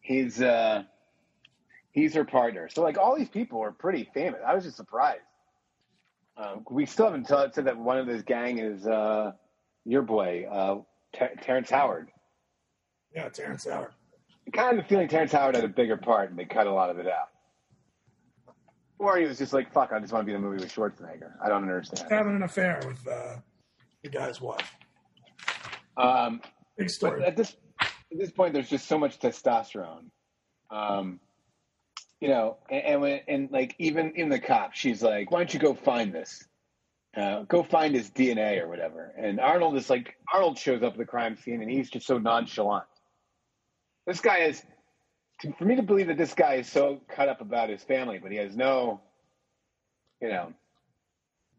He's 0.00 0.40
uh, 0.40 0.82
he's 1.92 2.14
her 2.14 2.24
partner. 2.24 2.68
So 2.68 2.82
like 2.82 2.98
all 2.98 3.16
these 3.16 3.28
people 3.28 3.60
are 3.62 3.72
pretty 3.72 4.08
famous. 4.14 4.40
I 4.46 4.54
was 4.54 4.64
just 4.64 4.76
surprised. 4.76 5.22
Um, 6.36 6.64
we 6.70 6.86
still 6.86 7.06
haven't 7.06 7.26
t- 7.26 7.52
said 7.52 7.64
that 7.64 7.76
one 7.76 7.98
of 7.98 8.06
this 8.06 8.22
gang 8.22 8.58
is 8.58 8.86
uh, 8.86 9.32
your 9.84 10.02
boy 10.02 10.46
uh, 10.50 10.78
Ter- 11.12 11.34
Terrence 11.42 11.70
Howard. 11.70 12.10
Yeah, 13.14 13.28
Terrence 13.28 13.66
Howard. 13.68 13.90
Kind 14.52 14.78
of 14.78 14.86
feeling 14.86 15.08
Terrence 15.08 15.32
Howard 15.32 15.54
had 15.54 15.64
a 15.64 15.68
bigger 15.68 15.96
part 15.96 16.30
and 16.30 16.38
they 16.38 16.44
cut 16.44 16.66
a 16.66 16.72
lot 16.72 16.90
of 16.90 16.98
it 16.98 17.06
out. 17.06 17.28
Or 18.98 19.16
he 19.16 19.24
was 19.24 19.38
just 19.38 19.52
like, 19.52 19.72
fuck, 19.72 19.92
I 19.92 20.00
just 20.00 20.12
want 20.12 20.22
to 20.22 20.26
be 20.26 20.34
in 20.34 20.42
a 20.42 20.44
movie 20.44 20.60
with 20.60 20.74
Schwarzenegger. 20.74 21.32
I 21.42 21.48
don't 21.48 21.62
understand. 21.62 22.10
Having 22.10 22.36
an 22.36 22.42
affair 22.42 22.80
with 22.86 23.06
uh, 23.06 23.36
the 24.02 24.08
guy's 24.08 24.40
wife. 24.40 24.74
Um, 25.96 26.40
Big 26.76 26.90
story. 26.90 27.24
at 27.24 27.36
this 27.36 27.56
at 27.80 28.18
this 28.18 28.30
point, 28.30 28.54
there's 28.54 28.70
just 28.70 28.86
so 28.86 28.98
much 28.98 29.18
testosterone. 29.18 30.04
Um, 30.70 31.20
you 32.20 32.28
know, 32.28 32.58
and, 32.70 32.84
and, 32.84 33.00
when, 33.00 33.20
and 33.28 33.50
like 33.50 33.74
even 33.78 34.12
in 34.14 34.28
the 34.28 34.38
cop, 34.38 34.74
she's 34.74 35.02
like, 35.02 35.30
"Why 35.30 35.38
don't 35.38 35.52
you 35.52 35.60
go 35.60 35.74
find 35.74 36.12
this? 36.12 36.46
Uh, 37.16 37.42
go 37.42 37.62
find 37.62 37.94
his 37.94 38.10
DNA 38.10 38.60
or 38.60 38.68
whatever." 38.68 39.12
And 39.16 39.40
Arnold 39.40 39.76
is 39.76 39.90
like, 39.90 40.16
Arnold 40.32 40.58
shows 40.58 40.82
up 40.82 40.92
at 40.92 40.98
the 40.98 41.04
crime 41.04 41.36
scene, 41.36 41.62
and 41.62 41.70
he's 41.70 41.90
just 41.90 42.06
so 42.06 42.18
nonchalant. 42.18 42.84
This 44.08 44.22
guy 44.22 44.38
is, 44.38 44.62
for 45.58 45.66
me 45.66 45.76
to 45.76 45.82
believe 45.82 46.06
that 46.06 46.16
this 46.16 46.32
guy 46.32 46.54
is 46.54 46.66
so 46.66 47.02
cut 47.14 47.28
up 47.28 47.42
about 47.42 47.68
his 47.68 47.82
family, 47.82 48.18
but 48.18 48.32
he 48.32 48.38
has 48.38 48.56
no, 48.56 49.02
you 50.22 50.30
know, 50.30 50.54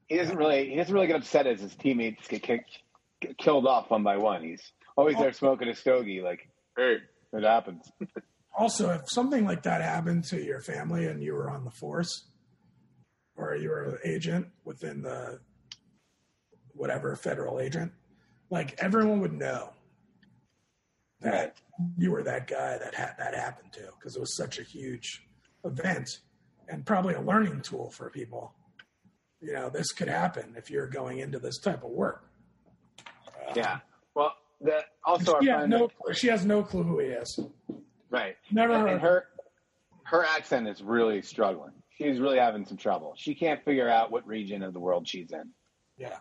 he 0.07 0.17
doesn't 0.17 0.35
really 0.35 0.67
he 0.67 0.75
doesn't 0.75 0.91
really 0.91 1.05
get 1.05 1.15
upset 1.15 1.45
as 1.45 1.61
his 1.61 1.75
teammates 1.75 2.27
get 2.27 2.41
kicked, 2.41 2.79
get 3.21 3.37
killed 3.37 3.67
off 3.67 3.91
one 3.91 4.01
by 4.01 4.17
one. 4.17 4.41
He's 4.41 4.63
always 4.97 5.15
there 5.17 5.31
smoking 5.31 5.67
a 5.67 5.75
stogie, 5.75 6.21
like, 6.21 6.49
hey, 6.75 6.97
it 7.33 7.43
happens. 7.43 7.91
Also, 8.57 8.89
if 8.89 9.07
something 9.11 9.45
like 9.45 9.61
that 9.61 9.81
happened 9.81 10.23
to 10.25 10.43
your 10.43 10.59
family 10.59 11.05
and 11.05 11.21
you 11.21 11.35
were 11.35 11.51
on 11.51 11.63
the 11.65 11.71
force, 11.71 12.25
or 13.35 13.55
you 13.55 13.69
were 13.69 13.83
an 13.83 13.97
agent 14.03 14.47
within 14.65 15.03
the 15.03 15.39
whatever 16.73 17.15
federal 17.15 17.59
agent, 17.59 17.91
like 18.49 18.73
everyone 18.79 19.19
would 19.19 19.33
know 19.33 19.69
that 21.21 21.57
you 21.97 22.11
were 22.11 22.23
that 22.23 22.47
guy 22.47 22.77
that 22.77 22.93
had 22.95 23.13
that 23.17 23.35
happened 23.35 23.71
to 23.73 23.81
because 23.97 24.15
it 24.15 24.19
was 24.19 24.35
such 24.35 24.59
a 24.59 24.63
huge 24.63 25.25
event 25.65 26.09
and 26.67 26.85
probably 26.85 27.13
a 27.15 27.21
learning 27.21 27.61
tool 27.61 27.89
for 27.91 28.09
people. 28.09 28.53
You 29.41 29.53
know, 29.53 29.69
this 29.69 29.91
could 29.91 30.07
happen 30.09 30.53
if 30.57 30.69
you're 30.69 30.87
going 30.87 31.19
into 31.19 31.39
this 31.39 31.59
type 31.59 31.83
of 31.83 31.91
work. 31.91 32.25
Uh, 33.27 33.53
yeah. 33.55 33.79
Well, 34.13 34.33
that 34.61 34.85
also 35.05 35.35
our 35.35 35.41
She 35.41 35.47
no, 35.67 35.89
she 36.13 36.27
has 36.27 36.45
no 36.45 36.63
clue 36.63 36.83
who 36.83 36.99
he 36.99 37.07
is. 37.07 37.39
right? 38.09 38.35
Never 38.51 38.73
And, 38.73 38.81
heard. 38.81 38.91
and 38.91 39.01
her 39.01 39.23
her 40.03 40.25
accent 40.25 40.67
is 40.67 40.81
really 40.81 41.21
struggling. 41.21 41.71
She's 41.97 42.19
really 42.19 42.39
having 42.39 42.65
some 42.65 42.77
trouble. 42.77 43.13
She 43.17 43.35
can't 43.35 43.63
figure 43.63 43.87
out 43.89 44.11
what 44.11 44.25
region 44.25 44.63
of 44.63 44.73
the 44.73 44.79
world 44.79 45.07
she's 45.07 45.31
in. 45.31 45.49
Yeah. 45.97 46.17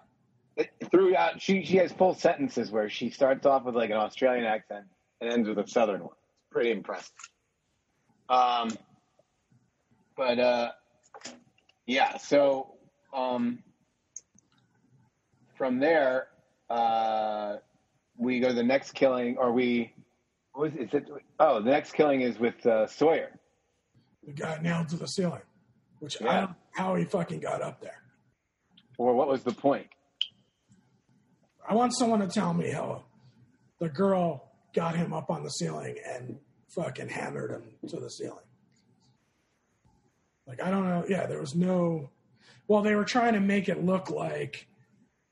Throughout, 0.90 1.40
she 1.40 1.64
she 1.64 1.76
has 1.76 1.92
full 1.92 2.14
sentences 2.14 2.70
where 2.70 2.88
she 2.88 3.10
starts 3.10 3.46
off 3.46 3.64
with 3.64 3.76
like 3.76 3.90
an 3.90 3.96
Australian 3.96 4.44
accent 4.44 4.86
and 5.20 5.32
ends 5.32 5.48
with 5.48 5.58
a 5.58 5.68
Southern 5.68 6.00
one. 6.00 6.10
It's 6.10 6.50
pretty 6.50 6.72
impressive. 6.72 7.12
Um, 8.28 8.70
but 10.16 10.38
uh, 10.40 10.72
yeah. 11.86 12.16
So 12.16 12.74
um, 13.14 13.60
from 15.56 15.78
there, 15.78 16.28
uh, 16.68 17.56
we 18.16 18.40
go 18.40 18.48
to 18.48 18.54
the 18.54 18.62
next 18.62 18.92
killing, 18.92 19.36
or 19.38 19.52
we. 19.52 19.92
What 20.54 20.72
is, 20.72 20.88
is 20.88 20.94
it? 20.94 21.08
Oh, 21.38 21.62
the 21.62 21.70
next 21.70 21.92
killing 21.92 22.22
is 22.22 22.38
with 22.40 22.66
uh, 22.66 22.88
Sawyer. 22.88 23.30
The 24.26 24.32
guy 24.32 24.58
nailed 24.60 24.88
to 24.88 24.96
the 24.96 25.06
ceiling, 25.06 25.42
which 26.00 26.20
I 26.20 26.24
don't 26.24 26.50
know 26.50 26.56
how 26.72 26.96
he 26.96 27.04
fucking 27.04 27.40
got 27.40 27.62
up 27.62 27.80
there. 27.80 28.02
Or 28.96 29.14
what 29.14 29.28
was 29.28 29.44
the 29.44 29.52
point? 29.52 29.86
I 31.68 31.74
want 31.74 31.92
someone 31.96 32.20
to 32.20 32.26
tell 32.28 32.54
me 32.54 32.70
how 32.70 33.04
the 33.78 33.88
girl 33.90 34.50
got 34.74 34.96
him 34.96 35.12
up 35.12 35.30
on 35.30 35.42
the 35.44 35.50
ceiling 35.50 35.96
and 36.06 36.38
fucking 36.74 37.08
hammered 37.08 37.50
him 37.50 37.62
to 37.88 38.00
the 38.00 38.08
ceiling. 38.08 38.44
Like, 40.46 40.62
I 40.62 40.70
don't 40.70 40.84
know. 40.88 41.04
Yeah, 41.08 41.26
there 41.26 41.40
was 41.40 41.54
no. 41.54 42.10
Well, 42.68 42.82
they 42.82 42.94
were 42.94 43.04
trying 43.04 43.34
to 43.34 43.40
make 43.40 43.68
it 43.68 43.84
look 43.84 44.10
like 44.10 44.66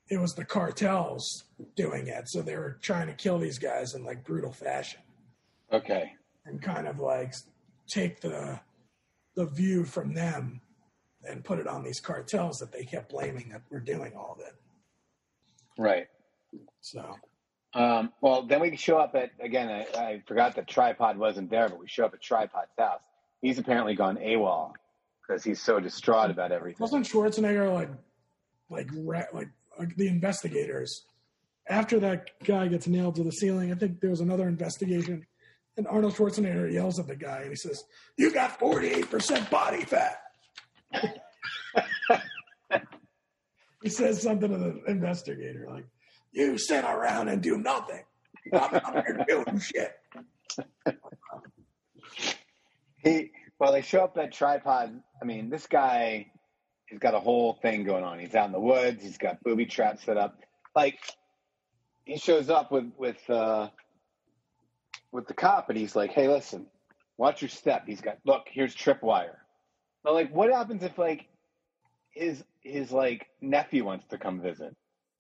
it 0.09 0.18
was 0.20 0.34
the 0.34 0.45
cartels 0.45 1.45
doing 1.74 2.07
it. 2.07 2.28
So 2.28 2.43
they 2.43 2.57
were 2.57 2.78
trying 2.82 3.07
to 3.09 3.14
kill 3.14 3.39
these 3.39 3.59
guys 3.59 3.95
in 3.95 4.05
like 4.05 4.24
brutal 4.24 4.53
fashion 4.53 5.01
Okay. 5.72 6.12
and 6.45 6.61
kind 6.62 6.87
of 6.87 7.01
like 7.01 7.32
take 7.89 8.20
the 8.20 8.61
the 9.34 9.47
view 9.47 9.84
from 9.84 10.14
them 10.14 10.61
and 11.28 11.45
put 11.45 11.59
it 11.59 11.66
on 11.66 11.82
these 11.82 12.01
cartels 12.01 12.59
that 12.59 12.72
they 12.72 12.84
kept 12.84 13.11
blaming 13.11 13.49
that 13.51 13.62
were 13.70 13.80
doing 13.80 14.12
all 14.16 14.32
of 14.39 14.41
it. 14.47 14.55
Right. 15.76 16.07
So 16.87 17.18
Um, 17.74 18.12
well, 18.20 18.43
then 18.43 18.61
we 18.61 18.76
show 18.76 18.97
up 18.99 19.14
at 19.16 19.32
again. 19.41 19.68
I, 19.68 19.87
I 19.99 20.22
forgot 20.26 20.55
that 20.55 20.68
tripod 20.68 21.18
wasn't 21.18 21.51
there, 21.51 21.68
but 21.68 21.80
we 21.80 21.89
show 21.89 22.05
up 22.05 22.14
at 22.14 22.22
tripod's 22.22 22.70
house. 22.78 23.01
He's 23.43 23.59
apparently 23.59 23.95
gone 23.95 24.16
AWOL 24.16 24.72
because 25.20 25.43
he's 25.43 25.61
so 25.61 25.80
distraught 25.80 26.30
about 26.30 26.53
everything. 26.53 26.78
wasn't 26.80 27.07
Schwarzenegger 27.07 27.72
like 27.74 27.91
like 28.70 28.89
like 29.32 29.49
like 29.78 29.97
the 29.97 30.07
investigators 30.07 31.05
after 31.68 31.99
that 32.01 32.30
guy 32.45 32.68
gets 32.68 32.87
nailed 32.87 33.16
to 33.16 33.24
the 33.24 33.32
ceiling? 33.32 33.72
I 33.72 33.74
think 33.74 34.01
there 34.01 34.11
was 34.11 34.20
another 34.20 34.49
investigation, 34.49 35.26
and 35.76 35.89
Arnold 35.89 36.14
Schwarzenegger 36.14 36.72
yells 36.72 37.01
at 37.01 37.09
the 37.09 37.16
guy 37.16 37.41
and 37.41 37.51
he 37.51 37.57
says, 37.57 37.82
"You 38.16 38.32
got 38.32 38.59
forty 38.61 38.89
eight 38.89 39.11
percent 39.11 39.51
body 39.51 39.84
fat." 39.84 40.18
he 43.82 43.89
says 43.89 44.22
something 44.22 44.51
to 44.51 44.57
the 44.57 44.82
investigator 44.87 45.66
like, 45.68 45.84
"You 46.37 46.59
sit 46.59 46.84
around 46.84 47.28
and 47.28 47.43
do 47.43 47.57
nothing. 47.59 48.05
I'm 48.53 48.74
out 48.74 49.05
here 49.05 49.24
doing 49.26 49.59
shit." 49.59 49.93
He 52.99 53.30
well, 53.59 53.72
they 53.72 53.82
show 53.82 54.05
up 54.05 54.16
at 54.18 54.32
tripod. 54.32 55.01
I 55.20 55.24
mean, 55.24 55.49
this 55.49 55.66
guy 55.66 56.26
he's 56.87 56.99
got 56.99 57.14
a 57.14 57.20
whole 57.20 57.55
thing 57.62 57.84
going 57.84 58.05
on. 58.05 58.18
He's 58.18 58.34
out 58.34 58.47
in 58.47 58.53
the 58.53 58.61
woods. 58.61 59.03
He's 59.03 59.18
got 59.18 59.43
booby 59.43 59.66
traps 59.66 60.05
set 60.05 60.16
up. 60.16 60.39
Like 60.74 60.99
he 62.05 62.18
shows 62.18 62.51
up 62.51 62.70
with 62.70 62.93
with 62.97 63.18
uh, 63.28 63.68
with 65.12 65.26
the 65.26 65.34
cop, 65.34 65.68
and 65.68 65.78
he's 65.78 65.97
like, 65.97 66.12
"Hey, 66.12 66.28
listen, 66.28 66.66
watch 67.16 67.43
your 67.43 67.49
step." 67.49 67.84
He's 67.87 68.01
got 68.01 68.18
look. 68.24 68.47
Here's 68.51 68.74
tripwire. 68.74 69.37
But 70.05 70.14
like, 70.14 70.34
what 70.34 70.53
happens 70.53 70.82
if 70.82 70.99
like 70.99 71.26
his 72.11 72.45
his 72.61 72.92
like 72.92 73.26
nephew 73.41 73.84
wants 73.84 74.07
to 74.08 74.18
come 74.18 74.41
visit? 74.41 74.76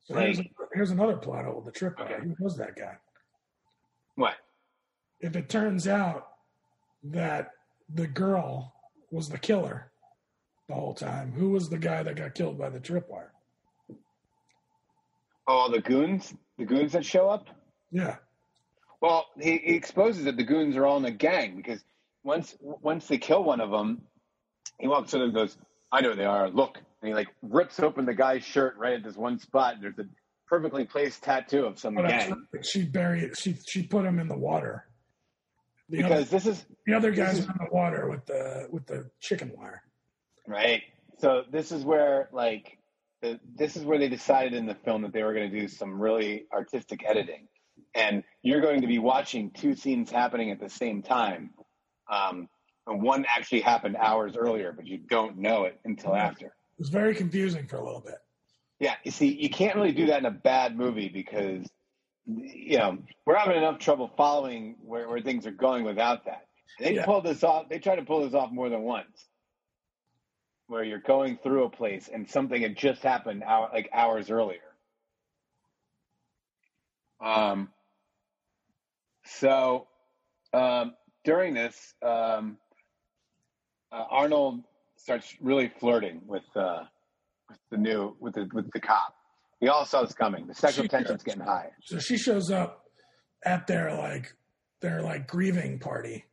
So 0.06 0.14
here's, 0.14 0.38
Like- 0.38 0.52
here's 0.72 0.90
another 0.92 1.16
plot 1.16 1.44
hole: 1.44 1.60
the 1.60 1.72
trip. 1.72 1.98
Okay. 2.00 2.18
Who 2.20 2.34
was 2.40 2.56
that 2.58 2.76
guy? 2.76 2.96
What? 4.14 4.34
if 5.20 5.34
it 5.34 5.48
turns 5.48 5.88
out 5.88 6.28
that 7.02 7.50
the 7.94 8.06
girl 8.06 8.74
was 9.10 9.28
the 9.30 9.38
killer 9.38 9.90
the 10.68 10.74
whole 10.74 10.92
time, 10.94 11.32
who 11.32 11.50
was 11.50 11.70
the 11.70 11.78
guy 11.78 12.02
that 12.02 12.16
got 12.16 12.34
killed 12.34 12.58
by 12.58 12.68
the 12.68 12.78
tripwire? 12.78 13.30
Oh, 15.46 15.70
the 15.70 15.80
goons, 15.80 16.34
the 16.58 16.64
goons 16.66 16.92
that 16.92 17.04
show 17.04 17.28
up. 17.30 17.48
Yeah. 17.90 18.16
Well, 19.00 19.26
he, 19.40 19.58
he 19.58 19.74
exposes 19.74 20.24
that 20.24 20.36
the 20.36 20.44
goons 20.44 20.76
are 20.76 20.84
all 20.84 20.98
in 20.98 21.04
a 21.06 21.10
gang 21.10 21.56
because 21.56 21.82
once 22.24 22.56
once 22.60 23.06
they 23.06 23.18
kill 23.18 23.42
one 23.44 23.60
of 23.60 23.70
them, 23.70 24.02
he 24.78 24.86
walks 24.88 25.14
in 25.14 25.22
and 25.22 25.32
goes, 25.32 25.56
"I 25.92 26.00
know 26.00 26.14
they 26.14 26.24
are. 26.24 26.48
Look!" 26.50 26.78
And 27.02 27.08
he 27.08 27.14
like 27.14 27.28
rips 27.42 27.78
open 27.80 28.04
the 28.06 28.14
guy's 28.14 28.44
shirt 28.44 28.76
right 28.78 28.94
at 28.94 29.04
this 29.04 29.16
one 29.16 29.38
spot. 29.38 29.74
And 29.74 29.82
there's 29.84 29.98
a 29.98 30.04
perfectly 30.48 30.84
placed 30.84 31.22
tattoo 31.22 31.64
of 31.64 31.78
some 31.78 31.94
gang. 31.96 32.46
She 32.62 32.84
buried. 32.84 33.36
She 33.36 33.56
she 33.66 33.82
put 33.82 34.04
him 34.04 34.18
in 34.18 34.28
the 34.28 34.38
water. 34.38 34.86
The 35.88 35.98
other, 36.02 36.08
because 36.08 36.30
this 36.30 36.46
is 36.46 36.64
the 36.86 36.94
other 36.94 37.12
guys 37.12 37.38
is- 37.38 37.44
in 37.46 37.52
the 37.58 37.68
water 37.72 38.08
with 38.08 38.26
the 38.26 38.68
with 38.70 38.86
the 38.86 39.10
chicken 39.20 39.52
wire. 39.56 39.82
right. 40.46 40.82
So 41.18 41.44
this 41.50 41.72
is 41.72 41.84
where 41.84 42.28
like 42.32 42.76
the, 43.22 43.40
this 43.54 43.76
is 43.76 43.84
where 43.84 43.98
they 43.98 44.08
decided 44.08 44.52
in 44.52 44.66
the 44.66 44.74
film 44.74 45.02
that 45.02 45.12
they 45.12 45.22
were 45.22 45.32
going 45.32 45.50
to 45.50 45.60
do 45.60 45.68
some 45.68 45.98
really 46.00 46.46
artistic 46.52 47.02
editing, 47.06 47.48
and 47.94 48.22
you're 48.42 48.60
going 48.60 48.82
to 48.82 48.86
be 48.86 48.98
watching 48.98 49.50
two 49.52 49.74
scenes 49.74 50.10
happening 50.10 50.50
at 50.50 50.60
the 50.60 50.68
same 50.68 51.02
time. 51.02 51.50
Um, 52.10 52.48
and 52.86 53.02
one 53.02 53.24
actually 53.28 53.60
happened 53.60 53.96
hours 53.96 54.36
earlier, 54.36 54.72
but 54.72 54.86
you 54.86 54.98
don't 54.98 55.38
know 55.38 55.64
it 55.64 55.80
until 55.84 56.14
after. 56.14 56.46
It 56.46 56.52
was 56.78 56.88
very 56.88 57.14
confusing 57.14 57.66
for 57.66 57.76
a 57.76 57.84
little 57.84 58.00
bit. 58.00 58.18
Yeah, 58.78 58.94
you 59.04 59.10
see, 59.10 59.32
you 59.32 59.48
can't 59.48 59.74
really 59.74 59.92
do 59.92 60.06
that 60.06 60.18
in 60.18 60.26
a 60.26 60.30
bad 60.30 60.76
movie 60.76 61.08
because, 61.08 61.66
you 62.26 62.78
know, 62.78 62.98
we're 63.24 63.36
having 63.36 63.56
enough 63.56 63.78
trouble 63.78 64.10
following 64.16 64.76
where, 64.82 65.08
where 65.08 65.20
things 65.20 65.46
are 65.46 65.50
going 65.52 65.84
without 65.84 66.26
that. 66.26 66.46
They 66.78 66.94
Yeah. 66.96 67.04
pulled 67.06 67.24
this 67.24 67.42
off. 67.42 67.68
They 67.68 67.78
tried 67.78 67.96
to 67.96 68.04
pull 68.04 68.22
this 68.24 68.34
off 68.34 68.52
more 68.52 68.68
than 68.68 68.82
once, 68.82 69.28
where 70.66 70.84
you're 70.84 70.98
going 70.98 71.38
through 71.38 71.64
a 71.64 71.70
place 71.70 72.08
and 72.08 72.28
something 72.28 72.60
had 72.60 72.76
just 72.76 73.02
happened 73.02 73.42
hour, 73.42 73.70
like 73.72 73.88
hours 73.92 74.30
earlier. 74.30 74.60
Um. 77.20 77.72
So, 79.24 79.88
um, 80.52 80.94
during 81.24 81.54
this, 81.54 81.94
um, 82.02 82.58
uh, 83.92 84.04
Arnold 84.10 84.62
starts 84.96 85.34
really 85.40 85.70
flirting 85.80 86.20
with 86.26 86.44
uh, 86.56 86.84
with 87.48 87.58
the 87.70 87.76
new 87.76 88.16
with 88.20 88.34
the 88.34 88.48
with 88.52 88.70
the 88.72 88.80
cop. 88.80 89.14
We 89.60 89.68
all 89.68 89.84
saw 89.84 90.02
this 90.02 90.12
coming. 90.14 90.46
The 90.46 90.54
sexual 90.54 90.84
She- 90.84 90.88
tension's 90.88 91.22
getting 91.22 91.42
high. 91.42 91.70
So 91.82 91.98
she 91.98 92.16
shows 92.18 92.50
up 92.50 92.84
at 93.44 93.66
their 93.66 93.94
like 93.96 94.34
their 94.80 95.00
like 95.02 95.26
grieving 95.26 95.78
party, 95.78 96.24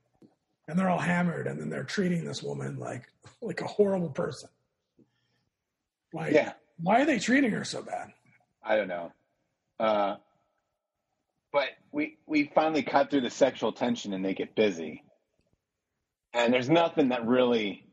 and 0.67 0.77
they're 0.77 0.89
all 0.89 0.99
hammered, 0.99 1.47
and 1.47 1.59
then 1.59 1.69
they're 1.69 1.83
treating 1.83 2.25
this 2.25 2.43
woman 2.43 2.77
like 2.77 3.03
like 3.41 3.61
a 3.61 3.67
horrible 3.67 4.09
person. 4.09 4.49
Like, 6.13 6.33
Yeah. 6.33 6.53
why 6.81 7.01
are 7.01 7.05
they 7.05 7.17
treating 7.19 7.51
her 7.51 7.63
so 7.63 7.81
bad? 7.81 8.09
I 8.63 8.75
don't 8.75 8.87
know. 8.87 9.11
Uh, 9.79 10.15
but 11.51 11.69
we 11.91 12.17
we 12.25 12.51
finally 12.55 12.83
cut 12.83 13.09
through 13.09 13.21
the 13.21 13.29
sexual 13.29 13.71
tension 13.71 14.13
and 14.13 14.23
they 14.23 14.33
get 14.33 14.55
busy. 14.55 15.02
And 16.33 16.53
there's 16.53 16.69
nothing 16.69 17.09
that 17.09 17.25
really, 17.27 17.85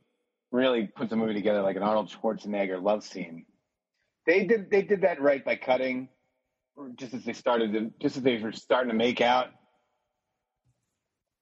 really 0.50 0.86
puts 0.86 1.12
a 1.12 1.16
movie 1.16 1.34
together 1.34 1.62
like 1.62 1.76
an 1.76 1.82
Arnold 1.82 2.10
Schwarzenegger 2.10 2.82
love 2.82 3.04
scene. 3.04 3.44
They 4.26 4.44
did 4.44 4.70
they 4.70 4.82
did 4.82 5.02
that 5.02 5.20
right 5.20 5.44
by 5.44 5.56
cutting 5.56 6.08
just 6.96 7.14
as 7.14 7.24
they 7.24 7.32
started 7.32 7.72
to 7.72 7.90
just 8.00 8.16
as 8.16 8.22
they 8.22 8.38
were 8.38 8.52
starting 8.52 8.90
to 8.90 8.96
make 8.96 9.20
out. 9.20 9.48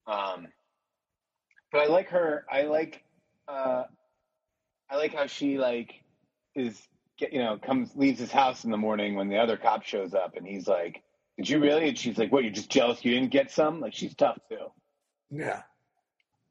Um, 0.07 0.49
but 1.71 1.83
I 1.83 1.87
like 1.87 2.09
her. 2.09 2.45
I 2.51 2.63
like 2.63 3.03
uh, 3.47 3.85
I 4.91 4.97
like 4.97 5.15
how 5.15 5.27
she 5.27 5.59
like 5.59 6.03
is 6.55 6.81
get 7.19 7.33
you 7.33 7.41
know 7.41 7.59
comes 7.59 7.95
leaves 7.95 8.21
his 8.21 8.33
house 8.33 8.65
in 8.65 8.71
the 8.71 8.77
morning 8.77 9.15
when 9.15 9.29
the 9.29 9.39
other 9.39 9.57
cop 9.57 9.85
shows 9.85 10.15
up 10.15 10.37
and 10.37 10.47
he's 10.47 10.67
like, 10.67 11.03
"Did 11.37 11.49
you 11.49 11.61
really?" 11.61 11.89
And 11.89 11.99
she's 11.99 12.19
like, 12.19 12.33
"What? 12.33 12.45
You're 12.45 12.53
just 12.53 12.71
jealous 12.71 13.05
you 13.05 13.15
didn't 13.15 13.31
get 13.31 13.51
some?" 13.51 13.81
Like 13.81 13.95
she's 13.95 14.15
tough 14.15 14.39
too. 14.49 14.67
Yeah, 15.31 15.63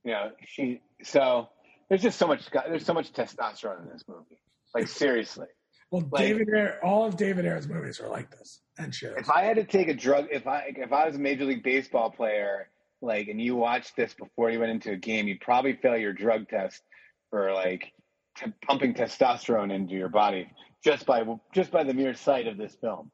You 0.08 0.14
know 0.14 0.32
she. 0.46 0.82
So 1.04 1.50
there's 1.90 2.02
just 2.02 2.18
so 2.18 2.28
much. 2.28 2.50
There's 2.50 2.86
so 2.86 2.94
much 2.94 3.12
testosterone 3.12 3.82
in 3.84 3.90
this 3.90 4.06
movie. 4.08 4.40
Like 4.74 4.88
seriously, 4.88 5.48
well, 5.92 6.08
Like- 6.12 6.22
David 6.22 6.48
Ayer, 6.56 6.80
all 6.82 7.06
of 7.06 7.18
David 7.18 7.46
Ayer's 7.46 7.68
movies 7.68 8.00
are 8.00 8.08
like 8.08 8.32
this 8.32 8.62
and 8.78 8.96
shows. 8.96 9.16
if 9.18 9.30
I 9.30 9.44
had 9.44 9.58
to 9.58 9.66
take 9.66 9.90
a 9.90 9.94
drug, 9.94 10.28
if 10.32 10.48
I 10.48 10.72
if 10.78 10.94
I 10.94 11.06
was 11.08 11.18
a 11.18 11.20
major 11.20 11.44
league 11.44 11.62
baseball 11.62 12.10
player, 12.10 12.70
like, 13.02 13.28
and 13.28 13.42
you 13.42 13.58
watched 13.58 13.98
this 13.98 14.14
before 14.14 14.50
you 14.50 14.60
went 14.62 14.72
into 14.72 14.92
a 14.94 14.96
game, 14.96 15.28
you'd 15.28 15.42
probably 15.42 15.74
fail 15.74 15.98
your 15.98 16.14
drug 16.14 16.48
test 16.48 16.82
for 17.30 17.52
like 17.52 17.92
t- 18.38 18.54
pumping 18.66 18.94
testosterone 18.94 19.74
into 19.74 19.94
your 19.94 20.08
body 20.10 20.50
just 20.86 21.06
by 21.06 21.26
just 21.54 21.70
by 21.70 21.84
the 21.84 21.94
mere 21.94 22.14
sight 22.16 22.48
of 22.48 22.56
this 22.58 22.76
film. 22.80 23.12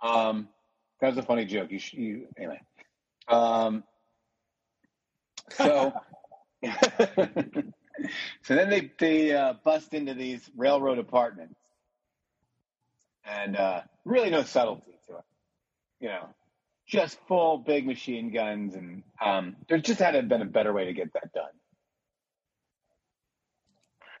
Um, 0.00 0.48
that 1.00 1.08
was 1.08 1.18
a 1.18 1.22
funny 1.22 1.44
joke. 1.44 1.72
You, 1.72 1.80
sh- 1.80 1.94
you 1.94 2.26
anyway. 2.38 2.60
Um, 3.26 3.82
so, 5.50 5.92
so 8.42 8.54
then 8.54 8.70
they 8.70 8.90
they 8.98 9.32
uh, 9.32 9.54
bust 9.64 9.94
into 9.94 10.14
these 10.14 10.50
railroad 10.56 10.98
apartments, 10.98 11.58
and 13.24 13.56
uh, 13.56 13.82
really 14.04 14.30
no 14.30 14.42
subtlety 14.42 14.98
to 15.06 15.16
it. 15.16 15.24
You 16.00 16.08
know, 16.08 16.28
just 16.86 17.18
full 17.26 17.58
big 17.58 17.86
machine 17.86 18.32
guns, 18.32 18.74
and 18.74 19.02
um, 19.24 19.56
there 19.68 19.78
just 19.78 20.00
had 20.00 20.12
to 20.12 20.22
been 20.22 20.42
a 20.42 20.46
better 20.46 20.72
way 20.72 20.86
to 20.86 20.92
get 20.92 21.12
that 21.14 21.32
done. 21.32 21.52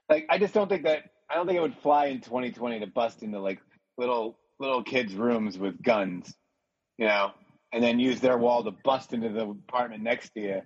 Like, 0.08 0.26
I 0.28 0.38
just 0.38 0.54
don't 0.54 0.68
think 0.68 0.84
that 0.84 1.04
I 1.30 1.34
don't 1.34 1.46
think 1.46 1.56
it 1.56 1.62
would 1.62 1.78
fly 1.78 2.06
in 2.06 2.20
2020 2.20 2.80
to 2.80 2.86
bust 2.86 3.22
into 3.22 3.40
like 3.40 3.60
little 3.96 4.38
little 4.58 4.82
kids' 4.82 5.14
rooms 5.14 5.58
with 5.58 5.82
guns, 5.82 6.34
you 6.98 7.06
know, 7.06 7.32
and 7.72 7.82
then 7.82 7.98
use 7.98 8.20
their 8.20 8.36
wall 8.36 8.62
to 8.64 8.70
bust 8.84 9.12
into 9.12 9.30
the 9.30 9.48
apartment 9.48 10.02
next 10.02 10.34
to 10.34 10.40
you, 10.40 10.62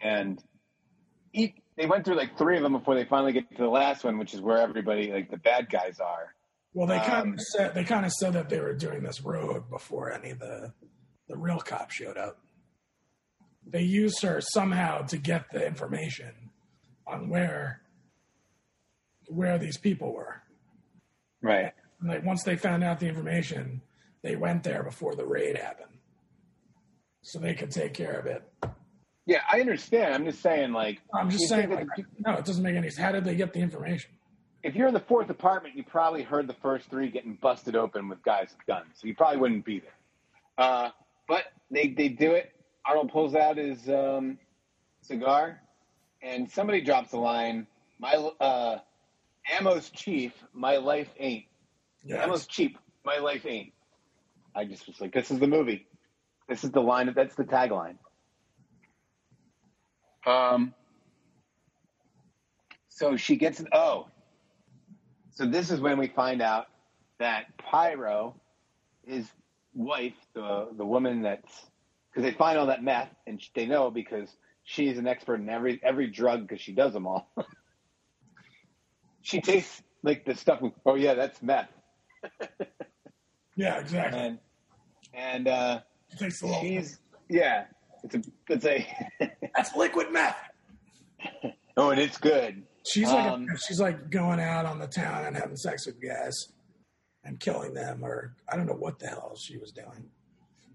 and 0.00 0.42
eat. 1.32 1.62
They 1.76 1.86
went 1.86 2.04
through 2.04 2.16
like 2.16 2.38
three 2.38 2.56
of 2.56 2.62
them 2.62 2.72
before 2.72 2.94
they 2.94 3.04
finally 3.04 3.32
get 3.32 3.50
to 3.50 3.62
the 3.62 3.68
last 3.68 4.02
one, 4.02 4.18
which 4.18 4.32
is 4.32 4.40
where 4.40 4.58
everybody 4.58 5.12
like 5.12 5.30
the 5.30 5.36
bad 5.36 5.68
guys 5.70 6.00
are. 6.00 6.34
well, 6.72 6.86
they 6.86 6.98
kind 6.98 7.28
um, 7.28 7.32
of 7.34 7.40
said 7.40 7.74
they 7.74 7.84
kind 7.84 8.06
of 8.06 8.12
said 8.12 8.32
that 8.32 8.48
they 8.48 8.60
were 8.60 8.74
doing 8.74 9.02
this 9.02 9.20
road 9.22 9.68
before 9.70 10.12
any 10.12 10.30
of 10.30 10.38
the 10.38 10.72
the 11.28 11.36
real 11.36 11.58
cops 11.58 11.94
showed 11.94 12.16
up. 12.16 12.38
They 13.66 13.82
used 13.82 14.22
her 14.22 14.40
somehow 14.40 15.02
to 15.02 15.18
get 15.18 15.50
the 15.52 15.66
information 15.66 16.50
on 17.06 17.28
where 17.28 17.82
where 19.28 19.58
these 19.58 19.76
people 19.76 20.12
were. 20.12 20.42
Right. 21.42 21.72
And 22.00 22.08
like 22.08 22.24
once 22.24 22.42
they 22.42 22.56
found 22.56 22.84
out 22.84 23.00
the 23.00 23.08
information, 23.08 23.82
they 24.22 24.36
went 24.36 24.62
there 24.62 24.82
before 24.82 25.14
the 25.14 25.26
raid 25.26 25.56
happened, 25.56 25.98
so 27.22 27.38
they 27.38 27.54
could 27.54 27.70
take 27.70 27.94
care 27.94 28.18
of 28.18 28.26
it. 28.26 28.42
Yeah, 29.26 29.40
I 29.50 29.60
understand. 29.60 30.14
I'm 30.14 30.24
just 30.24 30.40
saying, 30.40 30.72
like, 30.72 31.00
I'm 31.12 31.28
just 31.30 31.48
saying, 31.48 31.70
like, 31.70 31.88
that 31.96 32.06
no, 32.24 32.34
it 32.34 32.44
doesn't 32.44 32.62
make 32.62 32.76
any 32.76 32.90
sense. 32.90 33.04
How 33.04 33.12
did 33.12 33.24
they 33.24 33.34
get 33.34 33.52
the 33.52 33.60
information? 33.60 34.10
if 34.66 34.74
you're 34.74 34.88
in 34.88 34.94
the 34.94 35.00
fourth 35.00 35.30
apartment, 35.30 35.76
you 35.76 35.84
probably 35.84 36.24
heard 36.24 36.48
the 36.48 36.54
first 36.54 36.90
three 36.90 37.08
getting 37.08 37.38
busted 37.40 37.76
open 37.76 38.08
with 38.08 38.20
guys 38.24 38.48
with 38.50 38.66
guns, 38.66 38.88
so 38.94 39.06
you 39.06 39.14
probably 39.14 39.38
wouldn't 39.38 39.64
be 39.64 39.78
there. 39.78 39.94
Uh, 40.58 40.90
but 41.28 41.44
they 41.70 41.88
they 41.88 42.08
do 42.08 42.32
it. 42.32 42.50
Arnold 42.84 43.12
pulls 43.12 43.36
out 43.36 43.58
his 43.58 43.88
um, 43.88 44.38
cigar, 45.02 45.60
and 46.20 46.50
somebody 46.50 46.80
drops 46.80 47.12
a 47.12 47.16
line. 47.16 47.68
My 48.00 48.14
uh, 48.40 48.78
ammo's 49.56 49.88
chief. 49.90 50.32
My 50.52 50.78
life 50.78 51.08
ain't. 51.18 51.44
Yeah, 52.04 52.24
Ammo's 52.24 52.46
cheap. 52.46 52.76
My 53.04 53.18
life 53.18 53.46
ain't. 53.46 53.72
I 54.54 54.64
just 54.64 54.86
was 54.88 55.00
like, 55.00 55.12
this 55.12 55.30
is 55.30 55.38
the 55.38 55.46
movie. 55.46 55.86
This 56.48 56.64
is 56.64 56.72
the 56.72 56.80
line. 56.80 57.12
That's 57.14 57.36
the 57.36 57.44
tagline. 57.44 57.98
Um. 60.26 60.74
So 62.88 63.16
she 63.16 63.36
gets 63.36 63.60
an 63.60 63.68
oh. 63.72 64.08
So 65.30 65.46
this 65.46 65.70
is 65.70 65.80
when 65.80 65.98
we 65.98 66.08
find 66.08 66.40
out 66.42 66.66
that 67.18 67.56
Pyro, 67.58 68.34
his 69.06 69.28
wife, 69.74 70.14
the 70.34 70.68
the 70.76 70.84
woman 70.84 71.22
that's 71.22 71.52
because 72.10 72.30
they 72.30 72.36
find 72.36 72.58
all 72.58 72.66
that 72.66 72.82
meth 72.82 73.10
and 73.26 73.40
they 73.54 73.66
know 73.66 73.90
because 73.90 74.30
she's 74.64 74.98
an 74.98 75.06
expert 75.06 75.40
in 75.40 75.48
every 75.50 75.80
every 75.82 76.08
drug 76.08 76.42
because 76.42 76.60
she 76.60 76.72
does 76.72 76.92
them 76.92 77.06
all. 77.06 77.30
she 79.22 79.40
tastes 79.40 79.82
like 80.02 80.24
the 80.24 80.34
stuff. 80.34 80.60
Oh 80.86 80.94
yeah, 80.94 81.14
that's 81.14 81.42
meth. 81.42 81.68
yeah, 83.56 83.78
exactly. 83.78 84.18
and 84.20 84.38
and 85.14 85.48
uh, 85.48 85.80
It 86.10 86.18
takes 86.18 86.42
a 86.42 86.52
she's 86.60 86.98
yeah, 87.28 87.64
it's 88.12 88.14
a 88.28 88.30
it's 88.48 88.64
a 88.64 88.86
That's 89.56 89.74
liquid 89.76 90.12
meth. 90.12 90.36
oh, 91.76 91.90
and 91.90 92.00
it's 92.00 92.18
good. 92.18 92.62
She's 92.86 93.10
like 93.10 93.32
Um, 93.32 93.46
she's 93.66 93.80
like 93.80 94.10
going 94.10 94.40
out 94.40 94.64
on 94.64 94.78
the 94.78 94.86
town 94.86 95.24
and 95.24 95.36
having 95.36 95.56
sex 95.56 95.86
with 95.86 96.00
guys 96.00 96.34
and 97.24 97.40
killing 97.40 97.74
them, 97.74 98.04
or 98.04 98.36
I 98.48 98.56
don't 98.56 98.66
know 98.66 98.74
what 98.76 98.98
the 98.98 99.08
hell 99.08 99.34
she 99.36 99.56
was 99.58 99.72
doing. 99.72 100.08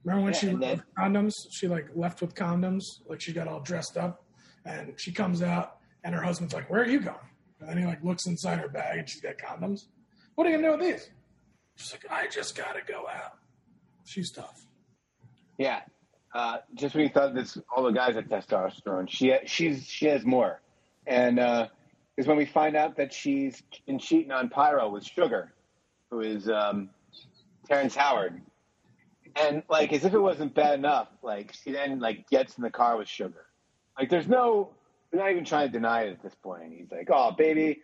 Remember 0.03 0.25
when 0.25 0.33
Yeah, 0.33 0.39
she 0.39 0.47
and 0.49 0.59
left 0.59 0.83
condoms? 0.97 1.33
She 1.51 1.67
like 1.67 1.87
left 1.95 2.21
with 2.21 2.35
condoms, 2.35 2.83
like 3.07 3.21
she 3.21 3.31
got 3.33 3.47
all 3.47 3.61
dressed 3.61 3.97
up, 3.97 4.25
and 4.65 4.93
she 4.99 5.11
comes 5.11 5.41
out, 5.41 5.77
and 6.03 6.13
her 6.15 6.21
husband's 6.21 6.53
like, 6.53 6.69
"Where 6.69 6.81
are 6.81 6.87
you 6.87 6.99
going?" 6.99 7.17
And 7.59 7.69
then 7.69 7.77
he 7.77 7.85
like 7.85 8.03
looks 8.03 8.25
inside 8.25 8.57
her 8.59 8.67
bag, 8.67 8.97
and 8.99 9.09
she's 9.09 9.21
got 9.21 9.37
condoms. 9.37 9.85
What 10.35 10.47
are 10.47 10.49
you 10.49 10.57
gonna 10.57 10.67
do 10.75 10.77
with 10.77 10.87
these? 10.99 11.09
She's 11.77 11.91
like, 11.93 12.05
"I 12.11 12.27
just 12.27 12.57
gotta 12.57 12.81
go 12.85 13.05
out." 13.07 13.37
She's 14.03 14.31
tough. 14.31 14.65
Yeah, 15.57 15.81
uh, 16.33 16.57
just 16.75 16.95
when 16.95 17.03
you 17.03 17.09
thought 17.09 17.33
this, 17.33 17.57
all 17.75 17.83
the 17.83 17.91
guys 17.91 18.15
had 18.15 18.29
testosterone, 18.29 19.09
she 19.09 19.35
she's 19.45 19.85
she 19.85 20.05
has 20.05 20.25
more, 20.25 20.61
and 21.05 21.39
uh, 21.39 21.67
is 22.17 22.27
when 22.27 22.37
we 22.37 22.45
find 22.45 22.75
out 22.75 22.97
that 22.97 23.13
she's 23.13 23.61
been 23.85 23.99
cheating 23.99 24.31
on 24.31 24.49
Pyro 24.49 24.89
with 24.89 25.03
Sugar, 25.03 25.51
who 26.09 26.21
is 26.21 26.49
um, 26.49 26.89
Terrence 27.67 27.95
Howard, 27.95 28.41
and 29.35 29.63
like 29.69 29.91
as 29.91 30.05
if 30.05 30.13
it 30.13 30.19
wasn't 30.19 30.53
bad 30.53 30.79
enough, 30.79 31.09
like 31.21 31.53
she 31.53 31.71
then 31.71 31.99
like 31.99 32.29
gets 32.29 32.57
in 32.57 32.63
the 32.63 32.69
car 32.71 32.97
with 32.97 33.09
Sugar, 33.09 33.45
like 33.99 34.09
there's 34.09 34.27
no, 34.27 34.69
they're 35.11 35.21
not 35.21 35.31
even 35.31 35.43
trying 35.43 35.67
to 35.67 35.73
deny 35.73 36.03
it 36.03 36.11
at 36.11 36.23
this 36.23 36.35
point. 36.35 36.73
He's 36.77 36.91
like, 36.91 37.09
"Oh, 37.11 37.31
baby, 37.31 37.81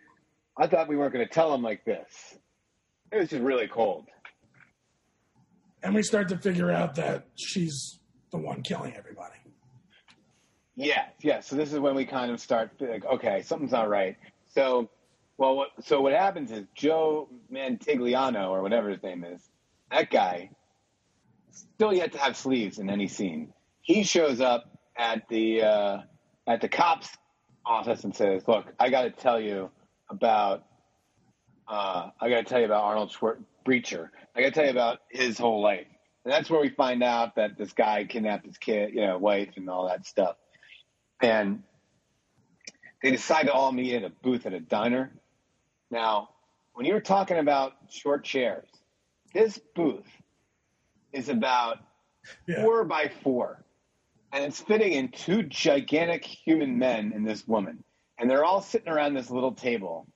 I 0.56 0.66
thought 0.68 0.88
we 0.88 0.96
weren't 0.96 1.12
going 1.12 1.26
to 1.26 1.32
tell 1.32 1.52
him 1.52 1.62
like 1.62 1.84
this." 1.84 2.38
It 3.12 3.18
was 3.18 3.28
just 3.28 3.42
really 3.42 3.68
cold. 3.68 4.06
And 5.82 5.94
we 5.94 6.02
start 6.02 6.28
to 6.28 6.36
figure 6.38 6.70
out 6.70 6.96
that 6.96 7.26
she's 7.36 7.97
the 8.30 8.38
one 8.38 8.62
killing 8.62 8.94
everybody. 8.96 9.36
Yeah, 10.76 11.06
yeah. 11.20 11.40
So 11.40 11.56
this 11.56 11.72
is 11.72 11.80
when 11.80 11.94
we 11.94 12.04
kind 12.04 12.30
of 12.30 12.40
start 12.40 12.70
like, 12.78 13.04
okay, 13.04 13.42
something's 13.42 13.72
not 13.72 13.88
right. 13.88 14.16
So, 14.54 14.88
well, 15.36 15.56
what, 15.56 15.70
so 15.82 16.00
what 16.00 16.12
happens 16.12 16.52
is 16.52 16.66
Joe 16.74 17.28
Manganiello 17.52 18.48
or 18.48 18.62
whatever 18.62 18.90
his 18.90 19.02
name 19.02 19.24
is, 19.24 19.40
that 19.90 20.10
guy, 20.10 20.50
still 21.50 21.92
yet 21.92 22.12
to 22.12 22.18
have 22.18 22.36
sleeves 22.36 22.78
in 22.78 22.90
any 22.90 23.08
scene. 23.08 23.52
He 23.80 24.04
shows 24.04 24.40
up 24.40 24.70
at 24.96 25.28
the 25.28 25.62
uh, 25.62 25.98
at 26.46 26.60
the 26.60 26.68
cops' 26.68 27.08
office 27.66 28.04
and 28.04 28.14
says, 28.14 28.46
"Look, 28.46 28.72
I 28.78 28.90
got 28.90 29.02
to 29.02 29.10
tell 29.10 29.40
you 29.40 29.70
about 30.10 30.64
uh, 31.66 32.10
I 32.20 32.28
got 32.28 32.36
to 32.36 32.44
tell 32.44 32.60
you 32.60 32.66
about 32.66 32.84
Arnold 32.84 33.16
Breacher. 33.66 34.10
I 34.36 34.42
got 34.42 34.46
to 34.46 34.52
tell 34.52 34.64
you 34.64 34.70
about 34.70 35.00
his 35.10 35.38
whole 35.38 35.60
life." 35.60 35.86
And 36.28 36.34
that's 36.34 36.50
where 36.50 36.60
we 36.60 36.68
find 36.68 37.02
out 37.02 37.36
that 37.36 37.56
this 37.56 37.72
guy 37.72 38.04
kidnapped 38.04 38.44
his 38.44 38.58
kid, 38.58 38.92
you 38.92 39.00
know, 39.00 39.16
wife, 39.16 39.48
and 39.56 39.66
all 39.70 39.88
that 39.88 40.04
stuff. 40.04 40.36
And 41.22 41.62
they 43.02 43.10
decide 43.12 43.44
to 43.46 43.52
all 43.54 43.72
meet 43.72 43.94
at 43.94 44.04
a 44.04 44.10
booth 44.10 44.44
at 44.44 44.52
a 44.52 44.60
diner. 44.60 45.10
Now, 45.90 46.28
when 46.74 46.84
you 46.84 46.92
were 46.92 47.00
talking 47.00 47.38
about 47.38 47.72
short 47.88 48.24
chairs, 48.24 48.68
this 49.32 49.58
booth 49.74 50.04
is 51.14 51.30
about 51.30 51.78
Yeah. 52.46 52.62
four 52.62 52.84
by 52.84 53.08
four. 53.22 53.64
and 54.30 54.44
it's 54.44 54.60
fitting 54.60 54.92
in 54.92 55.08
two 55.08 55.42
gigantic 55.44 56.22
human 56.22 56.76
men 56.78 57.12
and 57.14 57.26
this 57.26 57.48
woman, 57.48 57.82
and 58.18 58.28
they're 58.30 58.44
all 58.44 58.60
sitting 58.60 58.90
around 58.92 59.14
this 59.14 59.30
little 59.30 59.52
table. 59.54 60.06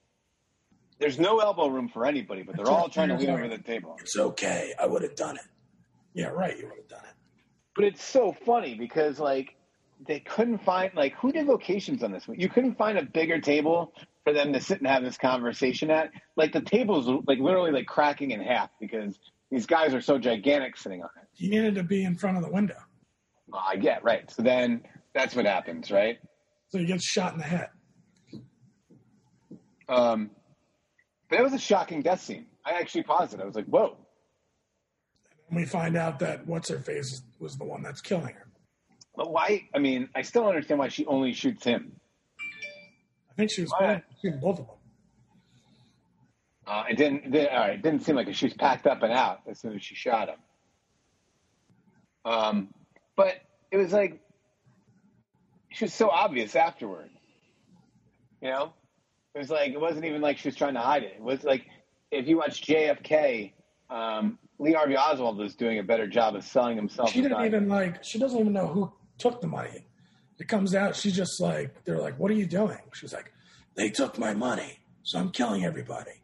There's 0.99 1.19
no 1.19 1.39
elbow 1.39 1.69
room 1.69 1.89
for 1.89 2.05
anybody, 2.05 2.43
but 2.43 2.55
they're 2.55 2.69
all 2.69 2.91
trying 2.91 3.09
to 3.09 3.15
lean 3.17 3.31
over 3.31 3.49
the 3.49 3.57
table. 3.57 3.97
It's 3.99 4.19
okay. 4.19 4.75
I 4.79 4.85
would 4.85 5.01
have 5.01 5.17
done 5.17 5.37
it. 5.37 5.45
Yeah, 6.15 6.29
right. 6.29 6.57
You 6.57 6.67
would 6.67 6.77
have 6.77 6.89
done 6.89 7.05
it. 7.05 7.15
But 7.75 7.85
it's 7.87 8.05
so 8.05 8.33
funny 8.45 8.75
because 8.75 9.19
like 9.19 9.57
they 10.07 10.21
couldn't 10.21 10.59
find 10.59 10.93
like 10.95 11.15
who 11.15 11.33
did 11.33 11.47
locations 11.47 12.03
on 12.03 12.13
this 12.13 12.29
one? 12.29 12.39
You 12.39 12.49
couldn't 12.49 12.77
find 12.77 12.99
a 12.99 13.03
bigger 13.03 13.41
table 13.41 13.93
for 14.25 14.33
them 14.33 14.53
to 14.53 14.61
sit 14.61 14.79
and 14.79 14.87
have 14.87 15.03
this 15.03 15.17
conversation 15.17 15.91
at. 15.91 16.11
Like 16.37 16.53
the 16.53 16.61
table's 16.61 17.07
like 17.27 17.39
literally 17.39 17.73
like 17.73 17.87
cracking 17.87 18.31
in 18.33 18.41
half 18.41 18.71
because 18.81 19.19
these 19.51 19.67
guys 19.67 19.95
are 19.95 20.01
so 20.01 20.19
gigantic 20.19 20.77
sitting 20.77 21.03
on 21.03 21.09
it. 21.21 21.29
He 21.33 21.49
needed 21.49 21.75
to 21.77 21.83
be 21.83 22.05
in 22.05 22.17
front 22.17 22.37
of 22.37 22.45
the 22.45 22.51
window, 22.51 22.77
I 23.53 23.77
get 23.77 24.05
right. 24.05 24.31
So 24.31 24.43
then 24.43 24.83
that's 25.15 25.35
what 25.35 25.47
happens, 25.47 25.91
right? 25.91 26.19
so 26.69 26.79
he 26.79 26.87
gets 26.87 27.05
shot 27.05 27.35
in 27.35 27.39
the 27.39 27.45
head. 27.45 27.69
Um, 29.89 30.31
but 31.29 31.39
it 31.39 31.43
was 31.43 31.53
a 31.53 31.59
shocking 31.59 32.01
death 32.01 32.23
scene. 32.23 32.47
I 32.65 32.73
actually 32.73 33.03
paused 33.03 33.35
it. 33.35 33.41
I 33.41 33.45
was 33.45 33.55
like, 33.55 33.67
"Whoa!" 33.67 33.99
We 35.53 35.67
find 35.67 35.97
out 35.97 36.19
that 36.21 36.47
what's 36.47 36.71
her 36.71 36.79
face 36.79 37.23
was 37.39 37.57
the 37.59 37.65
one 37.65 37.83
that's 37.83 38.01
killing 38.01 38.35
her. 38.35 38.47
But 39.15 39.31
why? 39.31 39.69
I 39.75 39.79
mean, 39.79 40.09
I 40.15 40.23
still 40.23 40.47
understand 40.47 40.79
why 40.79 40.89
she 40.89 41.05
only 41.07 41.35
shoots 41.35 41.65
him. 41.65 41.93
I 43.31 43.35
think 43.35 43.51
she 43.51 43.63
was 43.63 43.73
shooting 44.21 44.41
both 44.41 44.61
of 44.61 44.67
them. 44.67 44.77
Uh, 46.67 46.85
it 46.89 46.97
didn't. 46.97 47.25
It 47.25 47.33
didn't, 47.33 47.53
all 47.53 47.61
right, 47.61 47.75
it 47.75 47.83
didn't 47.83 48.05
seem 48.05 48.17
like 48.17 48.33
she 48.35 48.47
was 48.47 48.55
packed 48.55 48.87
up 48.87 49.03
and 49.03 49.13
out 49.13 49.41
as 49.47 49.61
soon 49.61 49.75
as 49.75 49.83
she 49.83 49.95
shot 49.95 50.29
him. 50.29 50.37
Um, 52.25 52.69
but 53.17 53.35
it 53.71 53.77
was 53.77 53.93
like 53.93 54.21
she 55.71 55.85
was 55.85 55.93
so 55.95 56.09
obvious 56.09 56.55
afterward. 56.55 57.11
You 58.41 58.51
know, 58.51 58.73
it 59.35 59.39
was 59.39 59.51
like 59.51 59.73
it 59.73 59.81
wasn't 59.81 60.05
even 60.05 60.21
like 60.21 60.39
she 60.39 60.49
was 60.49 60.57
trying 60.57 60.75
to 60.75 60.81
hide 60.81 61.03
it. 61.03 61.15
It 61.17 61.23
was 61.23 61.43
like 61.43 61.67
if 62.11 62.29
you 62.29 62.37
watch 62.37 62.63
JFK, 62.63 63.53
um, 63.91 64.39
Lee 64.59 64.73
Harvey 64.73 64.97
Oswald 64.97 65.39
was 65.39 65.55
doing 65.55 65.79
a 65.79 65.83
better 65.83 66.07
job 66.07 66.37
of 66.37 66.45
selling 66.45 66.77
himself. 66.77 67.11
She 67.11 67.21
didn't 67.23 67.45
even 67.45 67.69
like. 67.69 68.03
She 68.05 68.19
doesn't 68.19 68.39
even 68.39 68.53
know 68.53 68.67
who 68.69 68.93
took 69.19 69.41
the 69.41 69.47
money. 69.47 69.87
It 70.39 70.49
comes 70.49 70.75
out. 70.75 70.97
She's 70.97 71.15
just 71.15 71.41
like, 71.41 71.85
they're 71.85 72.01
like, 72.01 72.19
"What 72.19 72.31
are 72.31 72.35
you 72.35 72.47
doing?" 72.47 72.79
She's 72.95 73.13
like, 73.13 73.33
"They 73.77 73.91
took 73.91 74.19
my 74.19 74.35
money, 74.35 74.81
so 75.03 75.19
I'm 75.19 75.31
killing 75.31 75.65
everybody." 75.65 76.23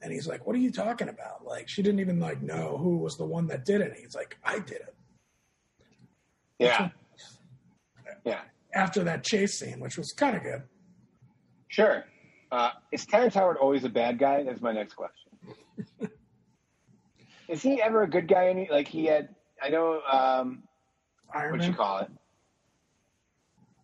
And 0.00 0.12
he's 0.12 0.26
like, 0.26 0.46
"What 0.46 0.56
are 0.56 0.60
you 0.60 0.72
talking 0.72 1.08
about?" 1.08 1.46
Like, 1.46 1.68
she 1.68 1.82
didn't 1.82 2.00
even 2.00 2.18
like 2.18 2.42
know 2.42 2.76
who 2.76 2.98
was 2.98 3.16
the 3.16 3.24
one 3.24 3.46
that 3.48 3.64
did 3.64 3.80
it. 3.80 3.96
He's 3.96 4.14
like, 4.14 4.36
"I 4.44 4.58
did 4.58 4.78
it." 4.80 4.94
Yeah, 6.58 6.90
yeah. 8.24 8.40
After 8.74 9.04
that 9.04 9.24
chase 9.24 9.58
scene, 9.58 9.80
which 9.80 9.96
was 9.98 10.12
kind 10.12 10.36
of 10.36 10.42
good. 10.42 10.62
Sure. 11.68 12.04
Uh, 12.50 12.70
is 12.90 13.06
Terrence 13.06 13.34
Howard 13.34 13.56
always 13.56 13.84
a 13.84 13.88
bad 13.88 14.18
guy? 14.18 14.42
That's 14.42 14.60
my 14.60 14.72
next 14.72 14.94
question. 14.94 15.32
is 17.48 17.62
he 17.62 17.80
ever 17.82 18.02
a 18.02 18.08
good 18.08 18.28
guy? 18.28 18.48
Any 18.48 18.68
like 18.70 18.88
he 18.88 19.06
had? 19.06 19.34
I 19.62 19.68
know. 19.68 20.00
Um, 20.02 20.62
Iron 21.34 21.52
what 21.52 21.60
Man. 21.60 21.70
you 21.70 21.76
call 21.76 21.98
it? 21.98 22.10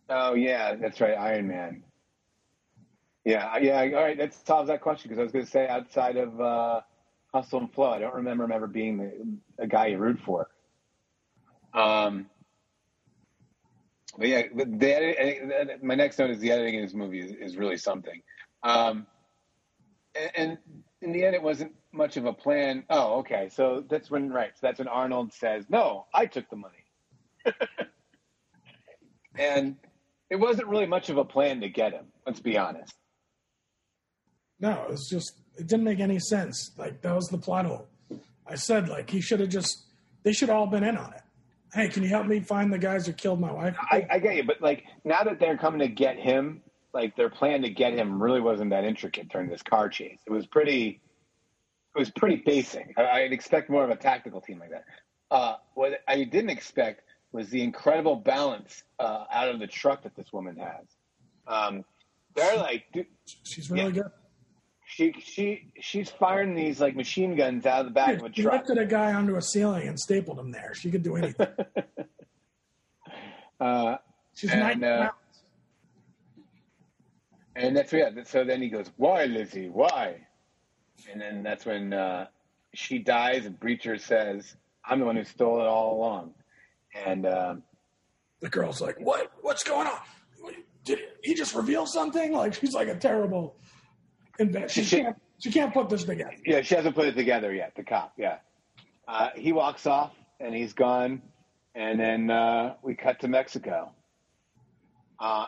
Oh 0.09 0.33
yeah, 0.33 0.75
that's 0.75 0.99
right, 1.01 1.17
Iron 1.17 1.47
Man. 1.47 1.83
Yeah, 3.25 3.57
yeah. 3.57 3.79
All 3.95 4.03
right, 4.03 4.17
that 4.17 4.33
solves 4.33 4.69
that 4.69 4.81
question 4.81 5.09
because 5.09 5.19
I 5.19 5.23
was 5.23 5.31
going 5.31 5.45
to 5.45 5.51
say 5.51 5.67
outside 5.67 6.17
of 6.17 6.39
uh, 6.39 6.81
Hustle 7.33 7.59
and 7.59 7.73
Flow, 7.73 7.91
I 7.91 7.99
don't 7.99 8.15
remember 8.15 8.43
him 8.45 8.51
ever 8.51 8.67
being 8.67 8.97
the, 8.97 9.63
a 9.63 9.67
guy 9.67 9.87
you 9.87 9.97
root 9.97 10.19
for. 10.25 10.49
Um, 11.73 12.27
but 14.17 14.27
yeah, 14.27 14.43
the, 14.53 15.19
edit, 15.19 15.83
my 15.83 15.95
next 15.95 16.17
note 16.17 16.31
is 16.31 16.39
the 16.39 16.51
editing 16.51 16.75
in 16.75 16.81
this 16.81 16.93
movie 16.93 17.21
is, 17.21 17.51
is 17.51 17.57
really 17.57 17.77
something. 17.77 18.21
Um, 18.63 19.05
and, 20.15 20.31
and 20.35 20.57
in 21.01 21.11
the 21.11 21.23
end, 21.23 21.35
it 21.35 21.43
wasn't 21.43 21.73
much 21.91 22.17
of 22.17 22.25
a 22.25 22.33
plan. 22.33 22.83
Oh, 22.89 23.19
okay. 23.19 23.49
So 23.51 23.83
that's 23.89 24.09
when, 24.11 24.31
right. 24.31 24.51
So 24.53 24.59
that's 24.61 24.79
when 24.79 24.87
Arnold 24.87 25.33
says, 25.33 25.65
"No, 25.69 26.05
I 26.13 26.25
took 26.25 26.49
the 26.49 26.55
money," 26.55 26.85
and 29.37 29.75
it 30.29 30.35
wasn't 30.35 30.67
really 30.67 30.85
much 30.85 31.09
of 31.09 31.17
a 31.17 31.25
plan 31.25 31.61
to 31.61 31.69
get 31.69 31.93
him. 31.93 32.05
Let's 32.25 32.39
be 32.39 32.57
honest. 32.57 32.93
No, 34.59 34.83
it 34.83 34.89
was 34.89 35.07
just 35.09 35.33
it 35.57 35.67
didn't 35.67 35.85
make 35.85 35.99
any 35.99 36.19
sense. 36.19 36.71
Like 36.77 37.01
that 37.01 37.15
was 37.15 37.27
the 37.27 37.37
plot 37.37 37.65
hole. 37.65 37.87
I 38.45 38.55
said 38.55 38.89
like 38.89 39.09
he 39.09 39.21
should 39.21 39.39
have 39.39 39.49
just 39.49 39.85
they 40.23 40.33
should 40.33 40.49
all 40.49 40.67
been 40.67 40.83
in 40.83 40.97
on 40.97 41.13
it. 41.13 41.21
Hey, 41.73 41.87
can 41.87 42.01
you 42.01 42.09
help 42.09 42.25
me 42.25 42.39
find 42.39 42.73
the 42.73 42.79
guys 42.79 43.05
who 43.05 43.13
killed 43.13 43.39
my 43.39 43.51
wife? 43.51 43.75
I, 43.79 44.07
I 44.09 44.19
get 44.19 44.35
you, 44.35 44.43
but 44.43 44.59
like 44.61 44.83
now 45.03 45.23
that 45.23 45.39
they're 45.39 45.57
coming 45.57 45.79
to 45.81 45.87
get 45.87 46.17
him, 46.17 46.61
like 46.93 47.15
their 47.15 47.29
plan 47.29 47.61
to 47.61 47.69
get 47.69 47.93
him 47.93 48.21
really 48.21 48.41
wasn't 48.41 48.71
that 48.71 48.83
intricate 48.83 49.29
during 49.29 49.49
this 49.49 49.61
car 49.61 49.87
chase. 49.87 50.19
It 50.25 50.31
was 50.31 50.47
pretty, 50.47 51.01
was 51.95 52.09
pretty 52.11 52.37
basic. 52.37 52.93
I, 52.97 53.21
I'd 53.23 53.33
expect 53.33 53.69
more 53.69 53.83
of 53.83 53.89
a 53.89 53.95
tactical 53.95 54.41
team 54.41 54.59
like 54.59 54.71
that. 54.71 54.85
Uh, 55.31 55.55
what 55.75 55.99
I 56.07 56.23
didn't 56.23 56.49
expect 56.49 57.01
was 57.31 57.49
the 57.49 57.61
incredible 57.61 58.15
balance 58.15 58.83
uh, 58.99 59.25
out 59.31 59.49
of 59.49 59.59
the 59.59 59.67
truck 59.67 60.03
that 60.03 60.15
this 60.15 60.31
woman 60.33 60.57
has. 60.57 60.85
Um, 61.47 61.85
they're 62.35 62.57
like, 62.57 62.85
dude, 62.93 63.07
She's 63.43 63.69
really 63.69 63.85
Yeah. 63.85 63.89
good. 64.03 64.11
she 64.85 65.13
she 65.19 65.71
she's 65.79 66.09
firing 66.09 66.55
these 66.55 66.79
like 66.81 66.95
machine 66.95 67.35
guns 67.35 67.65
out 67.67 67.81
of 67.81 67.85
the 67.85 67.91
back 67.91 68.17
of 68.17 68.23
a 68.23 68.33
She 68.33 68.41
truck. 68.41 68.53
lifted 68.67 68.77
a 68.79 68.85
guy 68.87 69.13
onto 69.13 69.35
a 69.35 69.41
ceiling 69.41 69.87
and 69.87 69.99
stapled 69.99 70.39
him 70.39 70.51
there. 70.51 70.73
She 70.73 70.89
could 70.91 71.03
do 71.03 71.15
anything. 71.15 71.47
Uh, 73.59 73.97
She's 74.35 74.51
And, 74.51 74.79
90 74.79 74.85
uh. 74.85 75.09
And 77.57 77.75
that's 77.75 77.91
yeah. 77.91 78.09
So 78.23 78.45
then 78.45 78.61
he 78.61 78.69
goes, 78.69 78.89
"Why, 78.95 79.25
Lizzie? 79.25 79.67
Why?" 79.67 80.25
And 81.11 81.19
then 81.21 81.43
that's 81.43 81.65
when 81.65 81.93
uh, 81.93 82.27
she 82.73 82.99
dies, 82.99 83.45
and 83.45 83.59
Breacher 83.59 83.99
says, 83.99 84.55
"I'm 84.83 84.99
the 84.99 85.05
one 85.05 85.15
who 85.15 85.23
stole 85.23 85.59
it 85.61 85.67
all 85.67 85.95
along." 85.97 86.33
And 87.05 87.25
um, 87.25 87.63
The 88.41 88.49
girl's 88.49 88.81
like, 88.81 88.99
"What? 88.99 89.31
What's 89.41 89.63
going 89.63 89.87
on? 89.87 89.99
Did 90.85 90.99
he 91.23 91.33
just 91.35 91.53
reveal 91.55 91.85
something?" 91.85 92.31
Like 92.33 92.53
she's 92.55 92.73
like 92.73 92.87
a 92.87 92.95
terrible 92.95 93.55
inventor. 94.39 94.69
She 94.69 94.83
She- 94.83 94.97
can't. 95.01 95.15
She 95.41 95.51
can't 95.53 95.73
put 95.73 95.87
this 95.89 96.03
together. 96.03 96.35
yeah, 96.45 96.59
she 96.63 96.75
hasn't 96.75 96.95
put 96.95 97.05
it 97.07 97.15
together 97.15 97.53
yet. 97.53 97.71
The 97.73 97.83
cop, 97.83 98.11
yeah. 98.17 98.39
Uh, 99.07 99.29
he 99.37 99.53
walks 99.53 99.87
off, 99.87 100.11
and 100.41 100.53
he's 100.53 100.73
gone. 100.73 101.21
And 101.75 101.97
then 101.97 102.29
uh, 102.29 102.73
we 102.81 102.93
cut 102.93 103.21
to 103.21 103.29
Mexico. 103.29 103.93
Uh, 105.17 105.45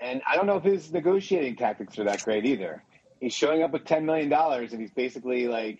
and 0.00 0.22
I 0.26 0.36
don't 0.36 0.46
know 0.46 0.56
if 0.56 0.64
his 0.64 0.90
negotiating 0.92 1.56
tactics 1.56 1.98
are 1.98 2.04
that 2.04 2.22
great 2.22 2.46
either. 2.46 2.82
He's 3.24 3.32
showing 3.32 3.62
up 3.62 3.70
with 3.70 3.86
ten 3.86 4.04
million 4.04 4.28
dollars, 4.28 4.72
and 4.72 4.82
he's 4.82 4.90
basically 4.90 5.48
like, 5.48 5.78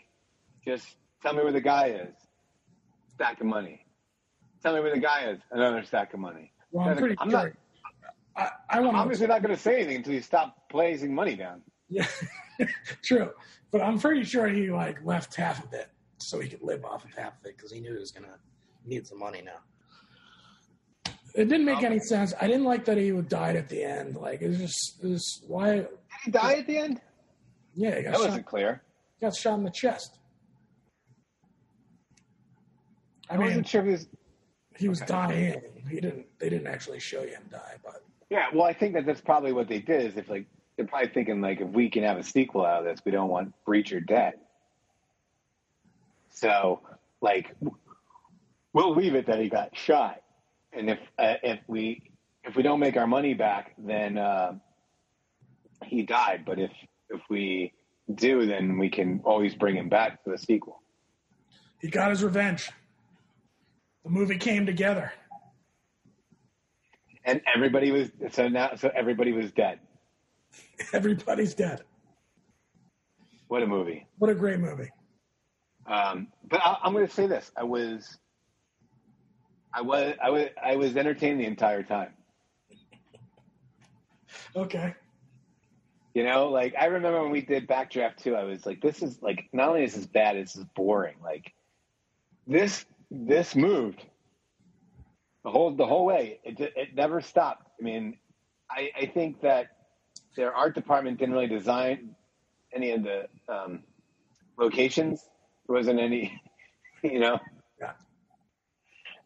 "Just 0.66 0.86
tell 1.22 1.34
me 1.34 1.42
where 1.42 1.52
the 1.52 1.60
guy 1.60 1.88
is." 1.88 2.14
Stack 3.12 3.38
of 3.38 3.46
money. 3.46 3.84
Tell 4.62 4.72
me 4.74 4.80
where 4.80 4.94
the 4.94 4.98
guy 4.98 5.28
is. 5.28 5.40
Another 5.50 5.84
stack 5.84 6.14
of 6.14 6.20
money. 6.20 6.52
Well, 6.72 6.88
I'm 6.88 6.96
pretty 6.96 7.16
I'm 7.18 7.28
sure. 7.30 7.38
not- 7.38 7.52
I, 8.34 8.48
I 8.70 8.78
I'm 8.78 8.96
obviously 8.96 9.26
not 9.26 9.42
going 9.42 9.54
to 9.54 9.60
say 9.60 9.74
anything 9.76 9.96
until 9.96 10.14
you 10.14 10.22
stop 10.22 10.70
placing 10.70 11.14
money 11.14 11.36
down. 11.36 11.60
Yeah, 11.90 12.06
true. 13.04 13.30
But 13.70 13.82
I'm 13.82 13.98
pretty 13.98 14.24
sure 14.24 14.48
he 14.48 14.70
like 14.70 15.04
left 15.04 15.34
half 15.34 15.62
of 15.62 15.74
it 15.74 15.88
so 16.16 16.40
he 16.40 16.48
could 16.48 16.62
live 16.62 16.82
off 16.82 17.04
of 17.04 17.12
half 17.14 17.38
of 17.40 17.44
it 17.44 17.58
because 17.58 17.70
he 17.70 17.80
knew 17.80 17.92
he 17.92 17.98
was 17.98 18.10
gonna 18.10 18.38
need 18.86 19.06
some 19.06 19.18
money 19.18 19.42
now. 19.44 19.60
It 21.34 21.50
didn't 21.50 21.66
make 21.66 21.82
any 21.82 21.98
sense. 21.98 22.32
I 22.40 22.46
didn't 22.46 22.64
like 22.64 22.86
that 22.86 22.96
he 22.96 23.10
died 23.10 23.56
at 23.56 23.68
the 23.68 23.84
end. 23.84 24.16
Like 24.16 24.40
it 24.40 24.48
was 24.48 24.58
just, 24.58 24.94
it 25.04 25.08
was 25.08 25.42
why? 25.46 25.74
Did 25.74 25.88
he 26.24 26.30
die 26.30 26.54
at 26.54 26.66
the 26.66 26.78
end? 26.78 27.00
Yeah, 27.74 28.00
That 28.02 28.14
shot, 28.14 28.20
wasn't 28.24 28.46
clear. 28.46 28.82
got 29.20 29.34
shot 29.34 29.58
in 29.58 29.64
the 29.64 29.70
chest. 29.70 30.18
I 33.28 33.34
I 33.34 33.36
mean, 33.38 33.46
wasn't 33.48 33.68
sure 33.68 33.80
if 33.80 33.86
he 33.86 33.92
was. 33.92 34.06
he 34.78 34.88
was 34.88 35.02
okay. 35.02 35.08
dying. 35.12 35.62
He 35.88 36.00
didn't. 36.00 36.26
They 36.38 36.48
didn't 36.48 36.66
actually 36.66 37.00
show 37.00 37.22
him 37.22 37.42
die, 37.50 37.74
but 37.84 38.02
Yeah, 38.30 38.46
well, 38.54 38.64
I 38.64 38.72
think 38.72 38.94
that 38.94 39.06
that's 39.06 39.20
probably 39.20 39.52
what 39.52 39.68
they 39.68 39.78
did. 39.80 40.04
Is 40.06 40.16
if 40.16 40.28
like 40.28 40.46
they're 40.76 40.86
probably 40.86 41.08
thinking 41.08 41.40
like 41.40 41.60
if 41.60 41.68
we 41.68 41.88
can 41.90 42.02
have 42.02 42.18
a 42.18 42.22
sequel 42.22 42.64
out 42.64 42.80
of 42.80 42.84
this, 42.84 43.00
we 43.04 43.12
don't 43.12 43.28
want 43.28 43.52
Breacher 43.66 44.04
dead. 44.06 44.34
So 46.30 46.80
like 47.20 47.54
we'll 48.72 48.94
leave 48.94 49.14
it 49.14 49.26
that 49.26 49.38
he 49.40 49.48
got 49.48 49.76
shot, 49.76 50.20
and 50.72 50.90
if 50.90 50.98
uh, 51.18 51.34
if 51.42 51.60
we 51.66 52.02
if 52.44 52.56
we 52.56 52.62
don't 52.62 52.80
make 52.80 52.96
our 52.96 53.06
money 53.06 53.34
back, 53.34 53.72
then 53.78 54.18
uh, 54.18 54.52
he 55.84 56.02
died. 56.02 56.44
But 56.44 56.58
if 56.58 56.70
if 57.10 57.20
we 57.28 57.72
do, 58.14 58.46
then 58.46 58.78
we 58.78 58.88
can 58.88 59.20
always 59.24 59.54
bring 59.54 59.76
him 59.76 59.88
back 59.88 60.22
for 60.24 60.30
the 60.30 60.38
sequel. 60.38 60.80
he 61.80 61.88
got 61.88 62.10
his 62.10 62.22
revenge. 62.22 62.70
The 64.04 64.10
movie 64.10 64.38
came 64.38 64.66
together. 64.66 65.12
And 67.24 67.40
everybody 67.54 67.90
was 67.90 68.10
so 68.32 68.48
now 68.48 68.74
so 68.76 68.90
everybody 68.94 69.32
was 69.32 69.50
dead. 69.52 69.78
Everybody's 70.92 71.54
dead. 71.54 71.82
What 73.48 73.62
a 73.62 73.66
movie! 73.66 74.06
What 74.18 74.30
a 74.30 74.34
great 74.34 74.60
movie. 74.60 74.90
Um, 75.86 76.28
but 76.48 76.60
I, 76.62 76.76
I'm 76.82 76.92
going 76.92 77.06
to 77.06 77.12
say 77.12 77.26
this: 77.26 77.50
I 77.56 77.64
was, 77.64 78.18
I 79.72 79.80
was 79.80 80.14
I 80.22 80.30
was 80.30 80.48
I 80.62 80.76
was 80.76 80.96
entertained 80.96 81.40
the 81.40 81.46
entire 81.46 81.82
time. 81.82 82.12
Okay. 84.54 84.94
You 86.14 86.22
know, 86.22 86.48
like 86.48 86.74
I 86.80 86.86
remember 86.86 87.22
when 87.22 87.32
we 87.32 87.40
did 87.40 87.66
Backdraft 87.66 88.18
too. 88.18 88.36
I 88.36 88.44
was 88.44 88.64
like, 88.64 88.80
this 88.80 89.02
is 89.02 89.20
like 89.20 89.48
not 89.52 89.68
only 89.68 89.82
is 89.82 89.94
this 89.94 90.06
bad, 90.06 90.36
this 90.36 90.54
is 90.54 90.64
boring. 90.76 91.16
Like 91.22 91.52
this 92.46 92.86
this 93.10 93.56
moved 93.56 94.04
the 95.42 95.50
whole 95.50 95.72
the 95.72 95.86
whole 95.86 96.04
way. 96.04 96.38
It 96.44 96.60
it 96.60 96.94
never 96.94 97.20
stopped. 97.20 97.68
I 97.80 97.82
mean, 97.82 98.16
I, 98.70 98.90
I 98.96 99.06
think 99.06 99.40
that 99.42 99.68
their 100.36 100.54
art 100.54 100.74
department 100.74 101.18
didn't 101.18 101.34
really 101.34 101.48
design 101.48 102.14
any 102.72 102.92
of 102.92 103.02
the 103.02 103.28
um, 103.48 103.82
locations. 104.56 105.20
There 105.66 105.76
wasn't 105.76 106.00
any, 106.00 106.40
you 107.02 107.20
know. 107.20 107.38
Yeah. 107.80 107.92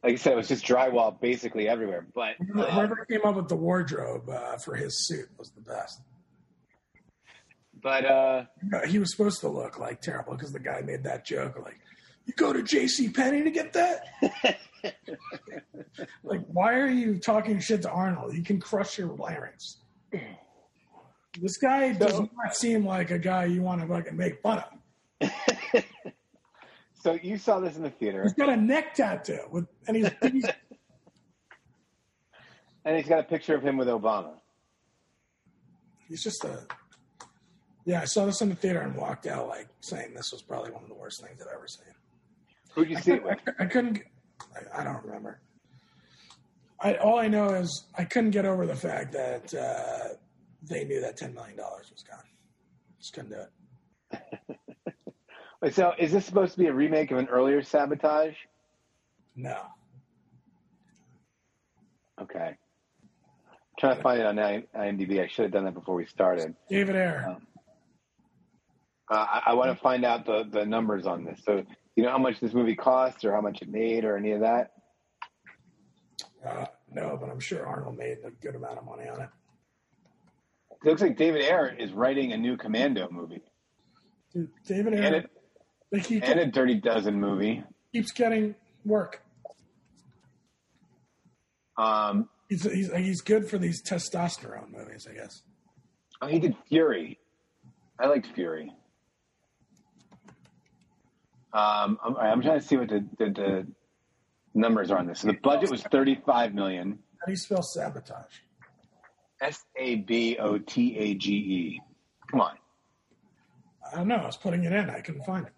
Like 0.02 0.12
I 0.12 0.16
said, 0.16 0.32
it 0.32 0.36
was 0.36 0.48
just 0.48 0.64
drywall 0.64 1.20
basically 1.20 1.68
everywhere. 1.68 2.06
But 2.14 2.36
uh, 2.40 2.70
Whoever 2.70 3.04
came 3.04 3.20
up 3.24 3.36
with 3.36 3.48
the 3.48 3.56
wardrobe 3.56 4.28
uh, 4.28 4.56
for 4.58 4.74
his 4.74 5.06
suit 5.06 5.28
was 5.38 5.50
the 5.50 5.60
best. 5.60 6.00
But 7.82 8.04
uh, 8.04 8.44
He 8.86 8.98
was 8.98 9.10
supposed 9.10 9.40
to 9.40 9.48
look 9.48 9.78
like 9.78 10.00
terrible 10.00 10.34
because 10.34 10.52
the 10.52 10.60
guy 10.60 10.80
made 10.82 11.04
that 11.04 11.24
joke 11.24 11.58
like, 11.64 11.78
"You 12.26 12.32
go 12.34 12.52
to 12.52 12.62
J.C. 12.62 13.08
Penney 13.10 13.42
to 13.44 13.50
get 13.50 13.72
that." 13.74 14.04
like, 16.24 16.40
why 16.46 16.74
are 16.74 16.88
you 16.88 17.18
talking 17.18 17.58
shit 17.60 17.82
to 17.82 17.90
Arnold? 17.90 18.34
You 18.36 18.42
can 18.42 18.60
crush 18.60 18.98
your 18.98 19.08
larynx. 19.16 19.78
This 21.40 21.58
guy 21.58 21.92
does 21.92 22.12
So- 22.12 22.28
not 22.42 22.56
seem 22.56 22.84
like 22.86 23.10
a 23.10 23.18
guy 23.18 23.44
you 23.44 23.62
want 23.62 23.80
to 23.82 23.86
fucking 23.86 24.16
make 24.16 24.40
fun 24.42 24.62
of. 25.20 25.20
so 27.02 27.18
you 27.22 27.38
saw 27.38 27.60
this 27.60 27.76
in 27.76 27.82
the 27.82 27.90
theater, 27.90 28.22
He's 28.22 28.32
got 28.32 28.48
a 28.48 28.56
neck 28.56 28.94
tattoo 28.94 29.40
with, 29.50 29.66
and 29.86 29.96
he's, 29.96 30.10
he's 30.22 30.46
and 32.84 32.96
he's 32.96 33.08
got 33.08 33.20
a 33.20 33.24
picture 33.24 33.54
of 33.54 33.62
him 33.62 33.76
with 33.76 33.88
Obama. 33.88 34.34
he's 36.08 36.22
just 36.22 36.44
a. 36.44 36.66
Yeah, 37.88 38.02
I 38.02 38.04
saw 38.04 38.26
this 38.26 38.42
in 38.42 38.50
the 38.50 38.54
theater 38.54 38.80
and 38.82 38.94
walked 38.94 39.26
out 39.26 39.48
like 39.48 39.66
saying 39.80 40.12
this 40.14 40.30
was 40.30 40.42
probably 40.42 40.70
one 40.70 40.82
of 40.82 40.90
the 40.90 40.94
worst 40.94 41.22
things 41.22 41.40
I've 41.40 41.48
ever 41.56 41.66
seen. 41.66 41.86
Who'd 42.74 42.90
you 42.90 42.98
see 42.98 43.12
it 43.12 43.22
I, 43.22 43.26
with? 43.26 43.38
I 43.58 43.64
couldn't. 43.64 44.02
I, 44.54 44.82
I 44.82 44.84
don't 44.84 45.02
remember. 45.02 45.40
I 46.80 46.96
all 46.96 47.18
I 47.18 47.28
know 47.28 47.48
is 47.54 47.86
I 47.96 48.04
couldn't 48.04 48.32
get 48.32 48.44
over 48.44 48.66
the 48.66 48.74
fact 48.74 49.12
that 49.12 49.54
uh, 49.54 50.16
they 50.68 50.84
knew 50.84 51.00
that 51.00 51.16
ten 51.16 51.32
million 51.32 51.56
dollars 51.56 51.90
was 51.90 52.02
gone. 52.02 52.18
Just 53.00 53.14
couldn't 53.14 53.30
do 53.30 53.40
it. 54.12 54.94
Wait, 55.62 55.74
so 55.74 55.94
is 55.98 56.12
this 56.12 56.26
supposed 56.26 56.52
to 56.52 56.58
be 56.58 56.66
a 56.66 56.74
remake 56.74 57.10
of 57.10 57.16
an 57.16 57.28
earlier 57.28 57.62
Sabotage? 57.62 58.34
No, 59.34 59.62
Okay. 62.20 62.48
I'm 62.48 63.78
trying 63.80 63.96
to 63.96 64.02
find 64.02 64.20
it 64.20 64.26
on 64.26 64.36
IMDb. 64.36 65.22
I 65.22 65.28
should 65.28 65.44
have 65.44 65.52
done 65.52 65.64
that 65.64 65.72
before 65.74 65.94
we 65.94 66.04
started. 66.04 66.54
David 66.68 66.96
Ayer. 66.96 67.38
Uh, 69.10 69.14
I, 69.14 69.42
I 69.46 69.54
want 69.54 69.70
to 69.74 69.82
find 69.82 70.04
out 70.04 70.26
the, 70.26 70.44
the 70.50 70.64
numbers 70.66 71.06
on 71.06 71.24
this. 71.24 71.40
So, 71.44 71.64
you 71.96 72.02
know 72.04 72.10
how 72.10 72.18
much 72.18 72.40
this 72.40 72.52
movie 72.54 72.74
cost 72.76 73.24
or 73.24 73.32
how 73.32 73.40
much 73.40 73.62
it 73.62 73.68
made 73.68 74.04
or 74.04 74.16
any 74.16 74.32
of 74.32 74.40
that? 74.40 74.72
Uh, 76.46 76.66
no, 76.92 77.16
but 77.20 77.28
I'm 77.30 77.40
sure 77.40 77.66
Arnold 77.66 77.96
made 77.98 78.18
a 78.24 78.30
good 78.30 78.54
amount 78.54 78.78
of 78.78 78.84
money 78.84 79.08
on 79.08 79.20
it. 79.22 79.28
It 80.84 80.88
looks 80.88 81.02
like 81.02 81.16
David 81.16 81.42
Ayer 81.42 81.74
is 81.76 81.92
writing 81.92 82.32
a 82.32 82.36
new 82.36 82.56
Commando 82.56 83.08
movie 83.10 83.42
Dude, 84.32 84.48
David 84.66 84.92
and, 84.94 85.04
Ayer, 85.04 85.14
it, 85.16 85.30
like 85.90 86.06
he 86.06 86.22
and 86.22 86.38
a 86.38 86.46
Dirty 86.46 86.76
Dozen 86.76 87.18
movie. 87.18 87.64
keeps 87.92 88.12
getting 88.12 88.54
work. 88.84 89.22
Um, 91.76 92.28
He's 92.48 92.62
he's 92.62 92.90
he's 92.92 93.20
good 93.20 93.46
for 93.48 93.58
these 93.58 93.82
testosterone 93.82 94.70
movies, 94.72 95.06
I 95.10 95.14
guess. 95.14 95.42
oh, 96.22 96.26
he 96.28 96.38
did 96.38 96.56
Fury. 96.68 97.18
I 98.00 98.06
liked 98.06 98.28
Fury. 98.34 98.72
Um, 101.52 101.98
I'm, 102.04 102.16
I'm 102.16 102.42
trying 102.42 102.60
to 102.60 102.66
see 102.66 102.76
what 102.76 102.88
the, 102.88 103.04
the, 103.18 103.30
the 103.30 103.66
numbers 104.54 104.90
are 104.90 104.98
on 104.98 105.06
this. 105.06 105.20
So 105.20 105.28
the 105.28 105.34
budget 105.42 105.70
was 105.70 105.82
35 105.82 106.54
million. 106.54 106.98
How 107.20 107.26
do 107.26 107.32
you 107.32 107.36
spell 107.36 107.62
sabotage? 107.62 108.32
S 109.40 109.64
A 109.76 109.96
B 109.96 110.36
O 110.38 110.58
T 110.58 110.96
A 110.98 111.14
G 111.14 111.32
E. 111.32 111.80
Come 112.30 112.40
on. 112.40 112.52
I 113.90 113.96
don't 113.96 114.08
know. 114.08 114.16
I 114.16 114.26
was 114.26 114.36
putting 114.36 114.64
it 114.64 114.72
in. 114.72 114.90
I 114.90 115.00
couldn't 115.00 115.24
find 115.24 115.46
it. 115.46 115.52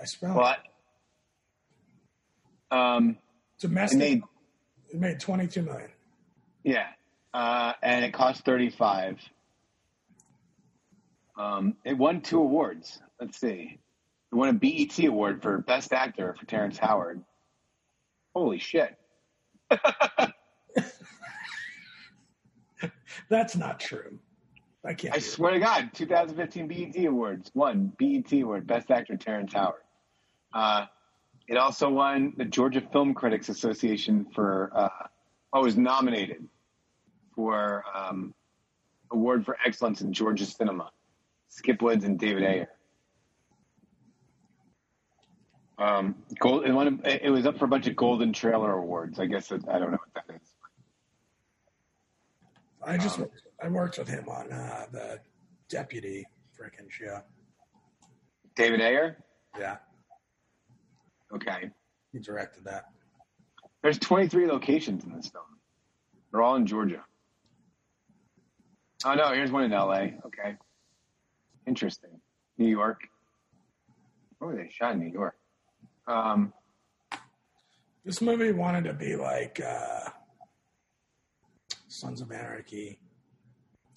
I 0.00 0.04
spelled 0.04 0.36
What? 0.36 0.58
Um, 2.70 3.10
it. 3.10 3.16
Domestic. 3.60 3.96
it 3.96 4.00
made 4.00 4.22
it 4.90 5.00
made 5.00 5.20
22 5.20 5.62
million. 5.62 5.88
yeah, 6.62 6.86
uh, 7.34 7.72
and 7.82 8.04
it 8.04 8.12
cost 8.12 8.44
thirty 8.44 8.70
five. 8.70 9.18
Um, 11.38 11.76
it 11.84 11.96
won 11.98 12.20
two 12.20 12.40
awards. 12.40 12.98
Let's 13.20 13.38
see. 13.40 13.78
Won 14.36 14.50
a 14.50 14.52
BET 14.52 14.98
award 15.04 15.42
for 15.42 15.56
Best 15.58 15.94
Actor 15.94 16.36
for 16.38 16.44
Terrence 16.44 16.76
Howard. 16.76 17.24
Holy 18.34 18.58
shit! 18.58 18.94
That's 23.30 23.56
not 23.56 23.80
true. 23.80 24.18
I 24.84 24.92
can't. 24.92 25.14
I 25.14 25.18
do 25.18 25.24
it. 25.24 25.28
swear 25.28 25.52
to 25.52 25.58
God, 25.58 25.90
2015 25.94 26.68
BET 26.68 27.06
Awards 27.06 27.50
won 27.54 27.90
BET 27.98 28.30
Award 28.34 28.66
Best 28.66 28.90
Actor 28.90 29.16
Terrence 29.16 29.54
Howard. 29.54 29.80
Uh, 30.52 30.84
it 31.48 31.56
also 31.56 31.88
won 31.88 32.34
the 32.36 32.44
Georgia 32.44 32.82
Film 32.92 33.14
Critics 33.14 33.48
Association 33.48 34.26
for. 34.34 34.70
Uh, 34.74 35.06
oh, 35.54 35.60
it 35.60 35.64
was 35.64 35.78
nominated 35.78 36.46
for 37.34 37.84
um, 37.94 38.34
award 39.10 39.46
for 39.46 39.56
excellence 39.64 40.02
in 40.02 40.12
Georgia 40.12 40.44
cinema. 40.44 40.90
Skip 41.48 41.80
Woods 41.80 42.04
and 42.04 42.18
David 42.18 42.42
Ayer. 42.42 42.68
Um, 45.78 46.14
gold. 46.40 46.64
It, 46.64 46.72
won, 46.72 47.00
it 47.04 47.30
was 47.30 47.44
up 47.46 47.58
for 47.58 47.66
a 47.66 47.68
bunch 47.68 47.86
of 47.86 47.96
Golden 47.96 48.32
Trailer 48.32 48.72
Awards. 48.72 49.18
I 49.18 49.26
guess 49.26 49.50
it, 49.52 49.62
I 49.68 49.78
don't 49.78 49.90
know 49.90 49.98
what 49.98 50.26
that 50.26 50.34
is. 50.34 50.48
I 52.82 52.96
just 52.96 53.20
I 53.62 53.68
worked 53.68 53.98
with 53.98 54.08
him 54.08 54.28
on 54.28 54.52
uh, 54.52 54.86
the 54.92 55.20
deputy 55.68 56.24
freaking 56.58 56.90
show. 56.90 57.20
David 58.54 58.80
Ayer. 58.80 59.18
Yeah, 59.58 59.76
Okay. 61.34 61.70
he 62.12 62.18
directed 62.20 62.64
that. 62.64 62.86
There's 63.82 63.98
23 63.98 64.46
locations 64.46 65.04
in 65.04 65.12
this 65.14 65.28
film. 65.28 65.44
They're 66.30 66.42
all 66.42 66.56
in 66.56 66.66
Georgia. 66.66 67.02
Oh 69.04 69.14
no, 69.14 69.32
here's 69.32 69.50
one 69.50 69.64
in 69.64 69.70
LA. 69.72 70.08
Okay. 70.26 70.56
Interesting. 71.66 72.20
New 72.58 72.68
York. 72.68 73.00
Where 74.38 74.50
were 74.50 74.56
they 74.56 74.70
shot 74.70 74.92
in 74.94 75.00
New 75.00 75.10
York? 75.12 75.36
Um, 76.06 76.52
This 78.04 78.20
movie 78.20 78.52
wanted 78.52 78.84
to 78.84 78.92
be 78.92 79.16
like 79.16 79.60
uh, 79.60 80.10
Sons 81.88 82.20
of 82.20 82.30
Anarchy. 82.30 83.00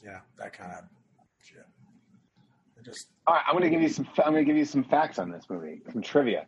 Yeah, 0.03 0.21
that 0.39 0.53
kind 0.53 0.71
of 0.71 0.85
shit. 1.43 1.65
It 2.77 2.85
just 2.85 3.07
all 3.27 3.35
right, 3.35 3.43
I'm 3.47 3.53
gonna 3.53 3.69
give 3.69 3.81
you 3.81 3.89
some. 3.89 4.07
I'm 4.17 4.33
gonna 4.33 4.43
give 4.45 4.57
you 4.57 4.65
some 4.65 4.83
facts 4.83 5.19
on 5.19 5.29
this 5.29 5.45
movie, 5.49 5.81
some 5.91 6.01
trivia. 6.01 6.47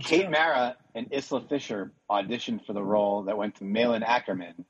Kate 0.00 0.30
Mara 0.30 0.76
and 0.94 1.12
Isla 1.12 1.40
Fisher 1.48 1.92
auditioned 2.08 2.64
for 2.64 2.72
the 2.72 2.82
role 2.84 3.24
that 3.24 3.36
went 3.36 3.56
to 3.56 3.64
Malin 3.64 4.02
Akerman, 4.02 4.64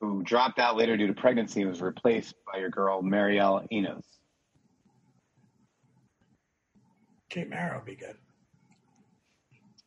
who 0.00 0.22
dropped 0.22 0.58
out 0.58 0.76
later 0.78 0.96
due 0.96 1.08
to 1.08 1.12
pregnancy 1.12 1.60
and 1.60 1.68
was 1.68 1.82
replaced 1.82 2.34
by 2.50 2.58
your 2.58 2.70
girl 2.70 3.02
Mireille 3.02 3.66
Enos. 3.70 4.06
Kate 7.28 7.50
Mara 7.50 7.76
would 7.76 7.84
be 7.84 7.96
good. 7.96 8.16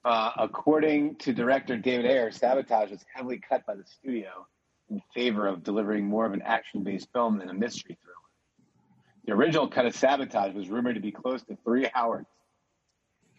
Uh, 0.05 0.31
according 0.37 1.15
to 1.15 1.33
director 1.33 1.75
David 1.75 2.05
Ayer, 2.05 2.29
Sabotage 2.29 2.91
was 2.91 3.03
heavily 3.11 3.41
cut 3.49 3.65
by 3.65 3.73
the 3.73 3.83
studio 3.85 4.45
in 4.91 5.01
favor 5.15 5.47
of 5.47 5.63
delivering 5.63 6.05
more 6.05 6.27
of 6.27 6.33
an 6.33 6.43
action-based 6.43 7.11
film 7.11 7.39
than 7.39 7.49
a 7.49 7.53
mystery 7.55 7.97
thriller. 8.03 8.15
The 9.25 9.33
original 9.33 9.67
cut 9.67 9.87
of 9.87 9.95
Sabotage 9.95 10.53
was 10.53 10.69
rumored 10.69 10.93
to 10.93 11.01
be 11.01 11.11
close 11.11 11.41
to 11.45 11.57
three 11.63 11.89
hours. 11.95 12.27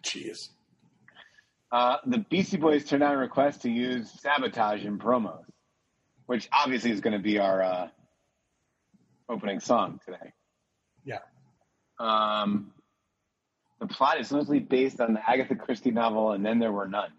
Jeez. 0.03 0.49
Uh, 1.71 1.99
the 2.05 2.19
Beastie 2.19 2.57
Boys 2.57 2.85
turned 2.85 3.01
down 3.01 3.15
a 3.15 3.19
request 3.19 3.63
to 3.63 3.71
use 3.71 4.11
Sabotage 4.21 4.85
in 4.85 4.99
promos, 4.99 5.45
which 6.27 6.49
obviously 6.53 6.91
is 6.91 7.01
going 7.01 7.17
to 7.17 7.23
be 7.23 7.39
our 7.39 7.63
uh, 7.63 7.89
opening 9.29 9.61
song 9.61 10.01
today. 10.05 10.33
Yeah. 11.05 11.19
Um, 12.01 12.73
the 13.81 13.86
plot 13.86 14.20
is 14.20 14.32
loosely 14.32 14.59
based 14.59 15.01
on 15.01 15.15
the 15.15 15.31
Agatha 15.31 15.55
Christie 15.55 15.90
novel, 15.90 16.32
and 16.32 16.44
then 16.44 16.59
there 16.59 16.73
were 16.73 16.89
none. 16.89 17.11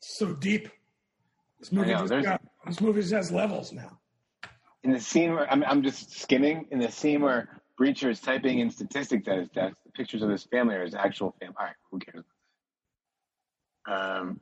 So 0.00 0.32
deep. 0.34 0.68
This 1.58 1.72
movie, 1.72 1.92
know, 1.92 2.06
just 2.06 2.24
got, 2.24 2.42
this 2.66 2.80
movie 2.80 3.00
just 3.00 3.12
has 3.12 3.32
levels 3.32 3.72
now. 3.72 3.98
in 4.84 4.92
the 4.92 5.00
scene 5.00 5.32
where 5.32 5.50
I'm, 5.50 5.64
I'm 5.64 5.82
just 5.82 6.20
skimming 6.20 6.66
in 6.70 6.78
the 6.78 6.90
scene 6.90 7.22
where 7.22 7.48
Breacher 7.80 8.10
is 8.10 8.20
typing 8.20 8.60
in 8.60 8.70
statistics 8.70 9.26
at 9.26 9.38
his 9.38 9.48
desk. 9.48 9.76
The 9.84 9.92
pictures 9.92 10.22
of 10.22 10.28
his 10.28 10.44
family 10.44 10.76
are 10.76 10.84
his 10.84 10.94
actual 10.94 11.34
family. 11.40 11.56
All 11.58 11.66
right, 11.66 11.74
who 11.90 11.98
cares? 11.98 12.24
Um, 13.86 14.40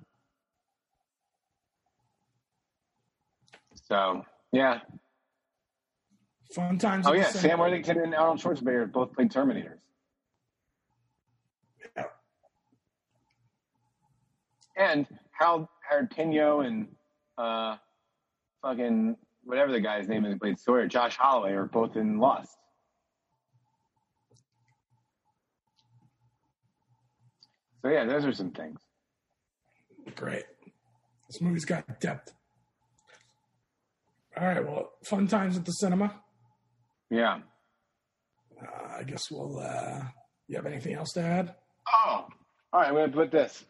so, 3.87 4.23
yeah. 4.53 4.81
Fun 6.55 6.79
times. 6.79 7.07
Oh, 7.07 7.13
yeah. 7.15 7.25
Sam 7.25 7.59
Worthington 7.59 7.99
and 7.99 8.15
Arnold 8.15 8.41
Schwarzenegger 8.41 8.91
both 8.91 9.13
played 9.15 9.31
Terminators. 9.31 9.79
Yeah. 11.97 12.05
And 14.77 15.07
Harold, 15.31 15.69
Harold 15.89 16.11
Perrineau 16.11 16.67
and 16.67 16.89
uh, 17.39 17.77
fucking 18.63 19.17
whatever 19.45 19.73
the 19.73 19.81
guy's 19.81 20.09
name 20.09 20.25
is, 20.25 20.39
played 20.39 20.59
Sawyer, 20.59 20.87
Josh 20.87 21.17
Holloway, 21.17 21.53
are 21.53 21.67
both 21.67 21.97
in 21.97 22.19
Lost. 22.19 22.57
So 27.83 27.89
yeah, 27.89 28.05
those 28.05 28.25
are 28.25 28.33
some 28.33 28.53
things. 28.53 28.81
Great. 30.15 30.45
This 31.29 31.41
movie's 31.41 31.65
got 31.65 32.01
depth. 32.01 32.33
All 34.37 34.47
right. 34.47 34.65
Well, 34.65 34.93
fun 35.03 35.27
times 35.27 35.57
at 35.57 35.65
the 35.65 35.73
cinema. 35.73 36.22
Yeah. 37.13 37.41
Uh, 38.61 38.97
I 39.01 39.03
guess 39.03 39.31
we'll. 39.31 39.59
Uh, 39.59 40.01
you 40.49 40.57
have 40.57 40.65
anything 40.65 40.95
else 40.95 41.13
to 41.13 41.21
add? 41.21 41.55
Oh, 41.93 42.27
all 42.73 42.81
right. 42.81 42.89
I'm 42.89 42.95
gonna 42.95 43.13
put 43.13 43.31
this. 43.31 43.67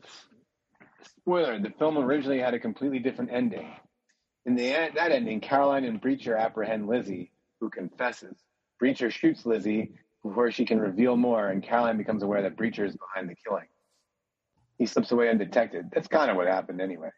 Spoiler: 1.19 1.59
The 1.59 1.73
film 1.77 1.99
originally 1.99 2.39
had 2.39 2.55
a 2.55 2.61
completely 2.61 3.01
different 3.01 3.33
ending. 3.33 3.69
In 4.47 4.55
the 4.55 4.73
end, 4.73 4.95
that 4.95 5.11
ending, 5.11 5.41
Caroline 5.41 5.85
and 5.85 6.01
Breacher 6.01 6.39
apprehend 6.39 6.87
Lizzie, 6.87 7.33
who 7.61 7.69
confesses. 7.69 8.37
Breacher 8.81 9.11
shoots 9.11 9.45
Lizzie 9.45 9.93
before 10.23 10.53
she 10.53 10.65
can 10.65 10.79
reveal 10.79 11.17
more, 11.17 11.49
and 11.49 11.65
Caroline 11.65 11.99
becomes 11.99 12.23
aware 12.23 12.43
that 12.43 12.57
Breacher 12.57 12.87
is 12.87 12.97
behind 12.97 13.29
the 13.29 13.35
killing. 13.45 13.67
He 14.79 14.87
slips 14.87 15.11
away 15.11 15.31
undetected. 15.31 15.91
That's 15.93 16.07
kind 16.07 16.31
of 16.31 16.37
what 16.37 16.47
happened, 16.47 16.81
anyway. 16.81 17.11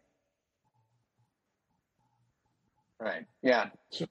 Right? 2.99 3.27
Yeah. 3.43 3.69
So 3.91 4.07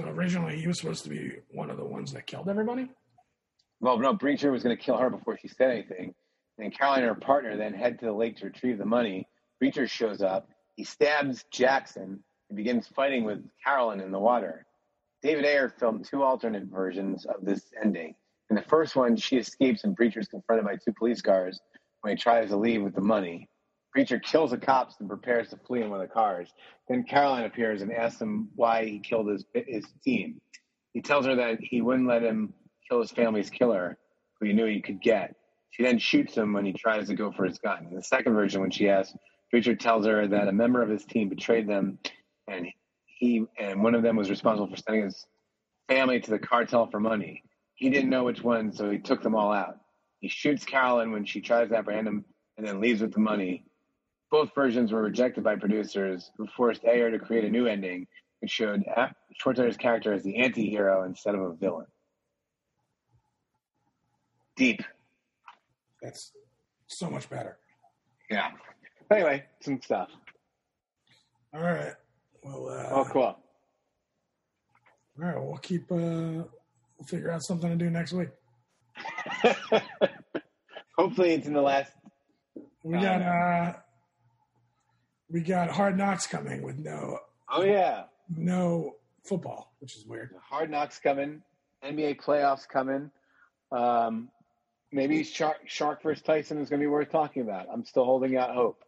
originally, 0.00 0.58
he 0.58 0.66
was 0.66 0.78
supposed 0.78 1.04
to 1.04 1.10
be 1.10 1.36
one 1.52 1.70
of 1.70 1.76
the 1.76 1.84
ones 1.84 2.12
that 2.12 2.26
killed 2.26 2.48
everybody. 2.48 2.88
Well, 3.80 3.98
no, 3.98 4.14
Breacher 4.14 4.52
was 4.52 4.62
going 4.62 4.76
to 4.76 4.82
kill 4.82 4.98
her 4.98 5.10
before 5.10 5.38
she 5.38 5.48
said 5.48 5.70
anything. 5.70 6.14
And 6.58 6.76
Caroline 6.76 7.00
and 7.00 7.08
her 7.08 7.14
partner 7.14 7.56
then 7.56 7.72
head 7.72 7.98
to 8.00 8.06
the 8.06 8.12
lake 8.12 8.36
to 8.38 8.46
retrieve 8.46 8.78
the 8.78 8.84
money. 8.84 9.26
Breacher 9.62 9.88
shows 9.88 10.22
up. 10.22 10.48
He 10.76 10.84
stabs 10.84 11.44
Jackson 11.50 12.22
and 12.48 12.56
begins 12.56 12.86
fighting 12.88 13.24
with 13.24 13.42
Carolyn 13.64 14.00
in 14.00 14.12
the 14.12 14.18
water. 14.18 14.66
David 15.22 15.44
Ayer 15.44 15.68
filmed 15.68 16.04
two 16.04 16.22
alternate 16.22 16.64
versions 16.64 17.26
of 17.26 17.44
this 17.44 17.66
ending. 17.82 18.14
In 18.48 18.56
the 18.56 18.62
first 18.62 18.96
one, 18.96 19.16
she 19.16 19.36
escapes 19.36 19.84
and 19.84 19.96
Breacher 19.96 20.18
is 20.18 20.28
confronted 20.28 20.66
by 20.66 20.76
two 20.76 20.92
police 20.92 21.20
cars 21.20 21.60
when 22.00 22.16
he 22.16 22.22
tries 22.22 22.48
to 22.48 22.56
leave 22.56 22.82
with 22.82 22.94
the 22.94 23.00
money. 23.00 23.49
Breacher 23.96 24.22
kills 24.22 24.52
the 24.52 24.58
cops 24.58 24.96
and 25.00 25.08
prepares 25.08 25.50
to 25.50 25.56
flee 25.56 25.82
in 25.82 25.90
one 25.90 26.00
of 26.00 26.08
the 26.08 26.14
cars. 26.14 26.52
Then 26.88 27.04
Caroline 27.04 27.44
appears 27.44 27.82
and 27.82 27.92
asks 27.92 28.20
him 28.20 28.50
why 28.54 28.84
he 28.84 29.00
killed 29.00 29.28
his, 29.28 29.44
his 29.54 29.84
team. 30.04 30.40
He 30.92 31.02
tells 31.02 31.26
her 31.26 31.36
that 31.36 31.58
he 31.60 31.80
wouldn't 31.80 32.08
let 32.08 32.22
him 32.22 32.54
kill 32.88 33.00
his 33.00 33.10
family's 33.10 33.50
killer, 33.50 33.98
who 34.38 34.46
he 34.46 34.52
knew 34.52 34.66
he 34.66 34.80
could 34.80 35.00
get. 35.00 35.34
She 35.70 35.82
then 35.82 35.98
shoots 35.98 36.34
him 36.36 36.52
when 36.52 36.64
he 36.64 36.72
tries 36.72 37.08
to 37.08 37.14
go 37.14 37.32
for 37.32 37.44
his 37.44 37.58
gun. 37.58 37.86
In 37.90 37.96
the 37.96 38.02
second 38.02 38.34
version, 38.34 38.60
when 38.60 38.70
she 38.70 38.88
asks, 38.88 39.16
Breacher 39.52 39.78
tells 39.78 40.06
her 40.06 40.26
that 40.28 40.48
a 40.48 40.52
member 40.52 40.82
of 40.82 40.88
his 40.88 41.04
team 41.04 41.28
betrayed 41.28 41.68
them, 41.68 41.98
and 42.48 42.66
he 43.06 43.44
and 43.58 43.82
one 43.82 43.94
of 43.94 44.02
them 44.02 44.16
was 44.16 44.30
responsible 44.30 44.68
for 44.68 44.76
sending 44.76 45.04
his 45.04 45.26
family 45.88 46.20
to 46.20 46.30
the 46.30 46.38
cartel 46.38 46.86
for 46.86 47.00
money. 47.00 47.42
He 47.74 47.90
didn't 47.90 48.10
know 48.10 48.24
which 48.24 48.42
one, 48.42 48.72
so 48.72 48.90
he 48.90 48.98
took 48.98 49.22
them 49.22 49.34
all 49.34 49.52
out. 49.52 49.78
He 50.20 50.28
shoots 50.28 50.64
Carolyn 50.64 51.12
when 51.12 51.24
she 51.24 51.40
tries 51.40 51.68
to 51.70 51.76
apprehend 51.76 52.06
him, 52.06 52.24
and 52.56 52.66
then 52.66 52.80
leaves 52.80 53.00
with 53.00 53.12
the 53.12 53.20
money. 53.20 53.64
Both 54.30 54.54
versions 54.54 54.92
were 54.92 55.02
rejected 55.02 55.42
by 55.44 55.56
producers, 55.56 56.30
who 56.36 56.46
forced 56.56 56.84
Ayer 56.84 57.10
to 57.10 57.18
create 57.18 57.44
a 57.44 57.50
new 57.50 57.66
ending, 57.66 58.06
which 58.40 58.50
showed 58.50 58.84
Schwarzenegger's 59.42 59.76
character 59.76 60.12
as 60.12 60.22
the 60.22 60.36
anti-hero 60.36 61.04
instead 61.04 61.34
of 61.34 61.40
a 61.42 61.52
villain. 61.54 61.86
Deep. 64.56 64.82
That's 66.02 66.32
so 66.86 67.10
much 67.10 67.28
better. 67.28 67.58
Yeah. 68.30 68.50
Anyway, 69.10 69.44
some 69.60 69.80
stuff. 69.82 70.08
All 71.52 71.60
right. 71.62 71.94
Well, 72.44 72.68
uh, 72.68 72.88
Oh, 72.90 73.04
cool. 73.10 73.22
all 73.22 73.36
right. 75.18 75.36
We'll 75.36 75.56
keep. 75.58 75.90
Uh, 75.90 75.96
we'll 76.46 77.06
figure 77.06 77.30
out 77.32 77.42
something 77.42 77.68
to 77.70 77.76
do 77.76 77.90
next 77.90 78.12
week. 78.12 78.28
Hopefully, 80.96 81.32
it's 81.32 81.46
in 81.46 81.52
the 81.52 81.60
last. 81.60 81.92
We 82.84 82.94
got. 82.98 83.22
Uh, 83.22 83.72
we 85.30 85.40
got 85.40 85.70
hard 85.70 85.96
knocks 85.96 86.26
coming 86.26 86.62
with 86.62 86.78
no 86.78 87.18
Oh 87.52 87.64
yeah, 87.64 88.04
no 88.36 88.94
football, 89.24 89.72
which 89.80 89.96
is 89.96 90.06
weird. 90.06 90.30
Hard 90.40 90.70
Knocks 90.70 90.98
coming. 91.00 91.42
NBA 91.84 92.20
playoffs 92.20 92.68
coming. 92.68 93.10
Um, 93.72 94.28
maybe 94.92 95.24
Shark 95.24 95.56
Shark 95.66 96.02
versus 96.02 96.22
Tyson 96.22 96.58
is 96.58 96.68
going 96.68 96.80
to 96.80 96.84
be 96.84 96.88
worth 96.88 97.10
talking 97.10 97.42
about. 97.42 97.66
I'm 97.72 97.84
still 97.84 98.04
holding 98.04 98.36
out 98.36 98.54
hope. 98.54 98.84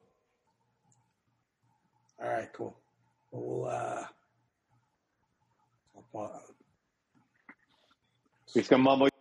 All 2.23 2.31
right. 2.31 2.53
Cool. 2.53 2.77
Well, 3.33 3.43
we'll 3.43 3.71
uh, 3.71 4.05
going 8.69 8.69
to 8.69 8.79
mumble 8.79 9.12